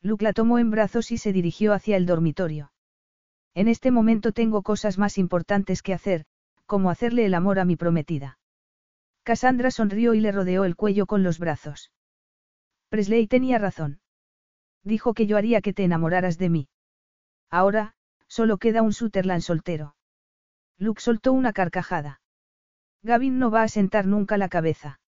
[0.00, 2.72] Luke la tomó en brazos y se dirigió hacia el dormitorio.
[3.54, 6.24] En este momento tengo cosas más importantes que hacer,
[6.66, 8.38] como hacerle el amor a mi prometida.
[9.22, 11.92] Cassandra sonrió y le rodeó el cuello con los brazos.
[12.88, 14.00] Presley tenía razón.
[14.82, 16.68] Dijo que yo haría que te enamoraras de mí.
[17.50, 17.94] Ahora,
[18.26, 19.94] solo queda un Sutherland soltero.
[20.76, 22.20] Luke soltó una carcajada.
[23.02, 25.00] Gavin no va a sentar nunca la cabeza.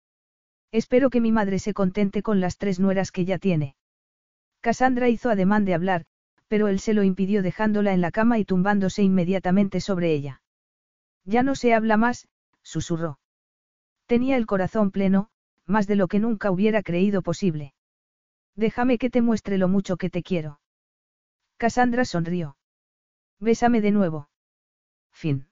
[0.72, 3.76] Espero que mi madre se contente con las tres nueras que ya tiene.
[4.60, 6.04] Cassandra hizo ademán de hablar,
[6.48, 10.42] pero él se lo impidió dejándola en la cama y tumbándose inmediatamente sobre ella.
[11.24, 12.28] Ya no se habla más,
[12.62, 13.18] susurró.
[14.12, 15.30] Tenía el corazón pleno,
[15.64, 17.72] más de lo que nunca hubiera creído posible.
[18.54, 20.60] Déjame que te muestre lo mucho que te quiero.
[21.56, 22.58] Cassandra sonrió.
[23.40, 24.28] Bésame de nuevo.
[25.12, 25.46] Fin.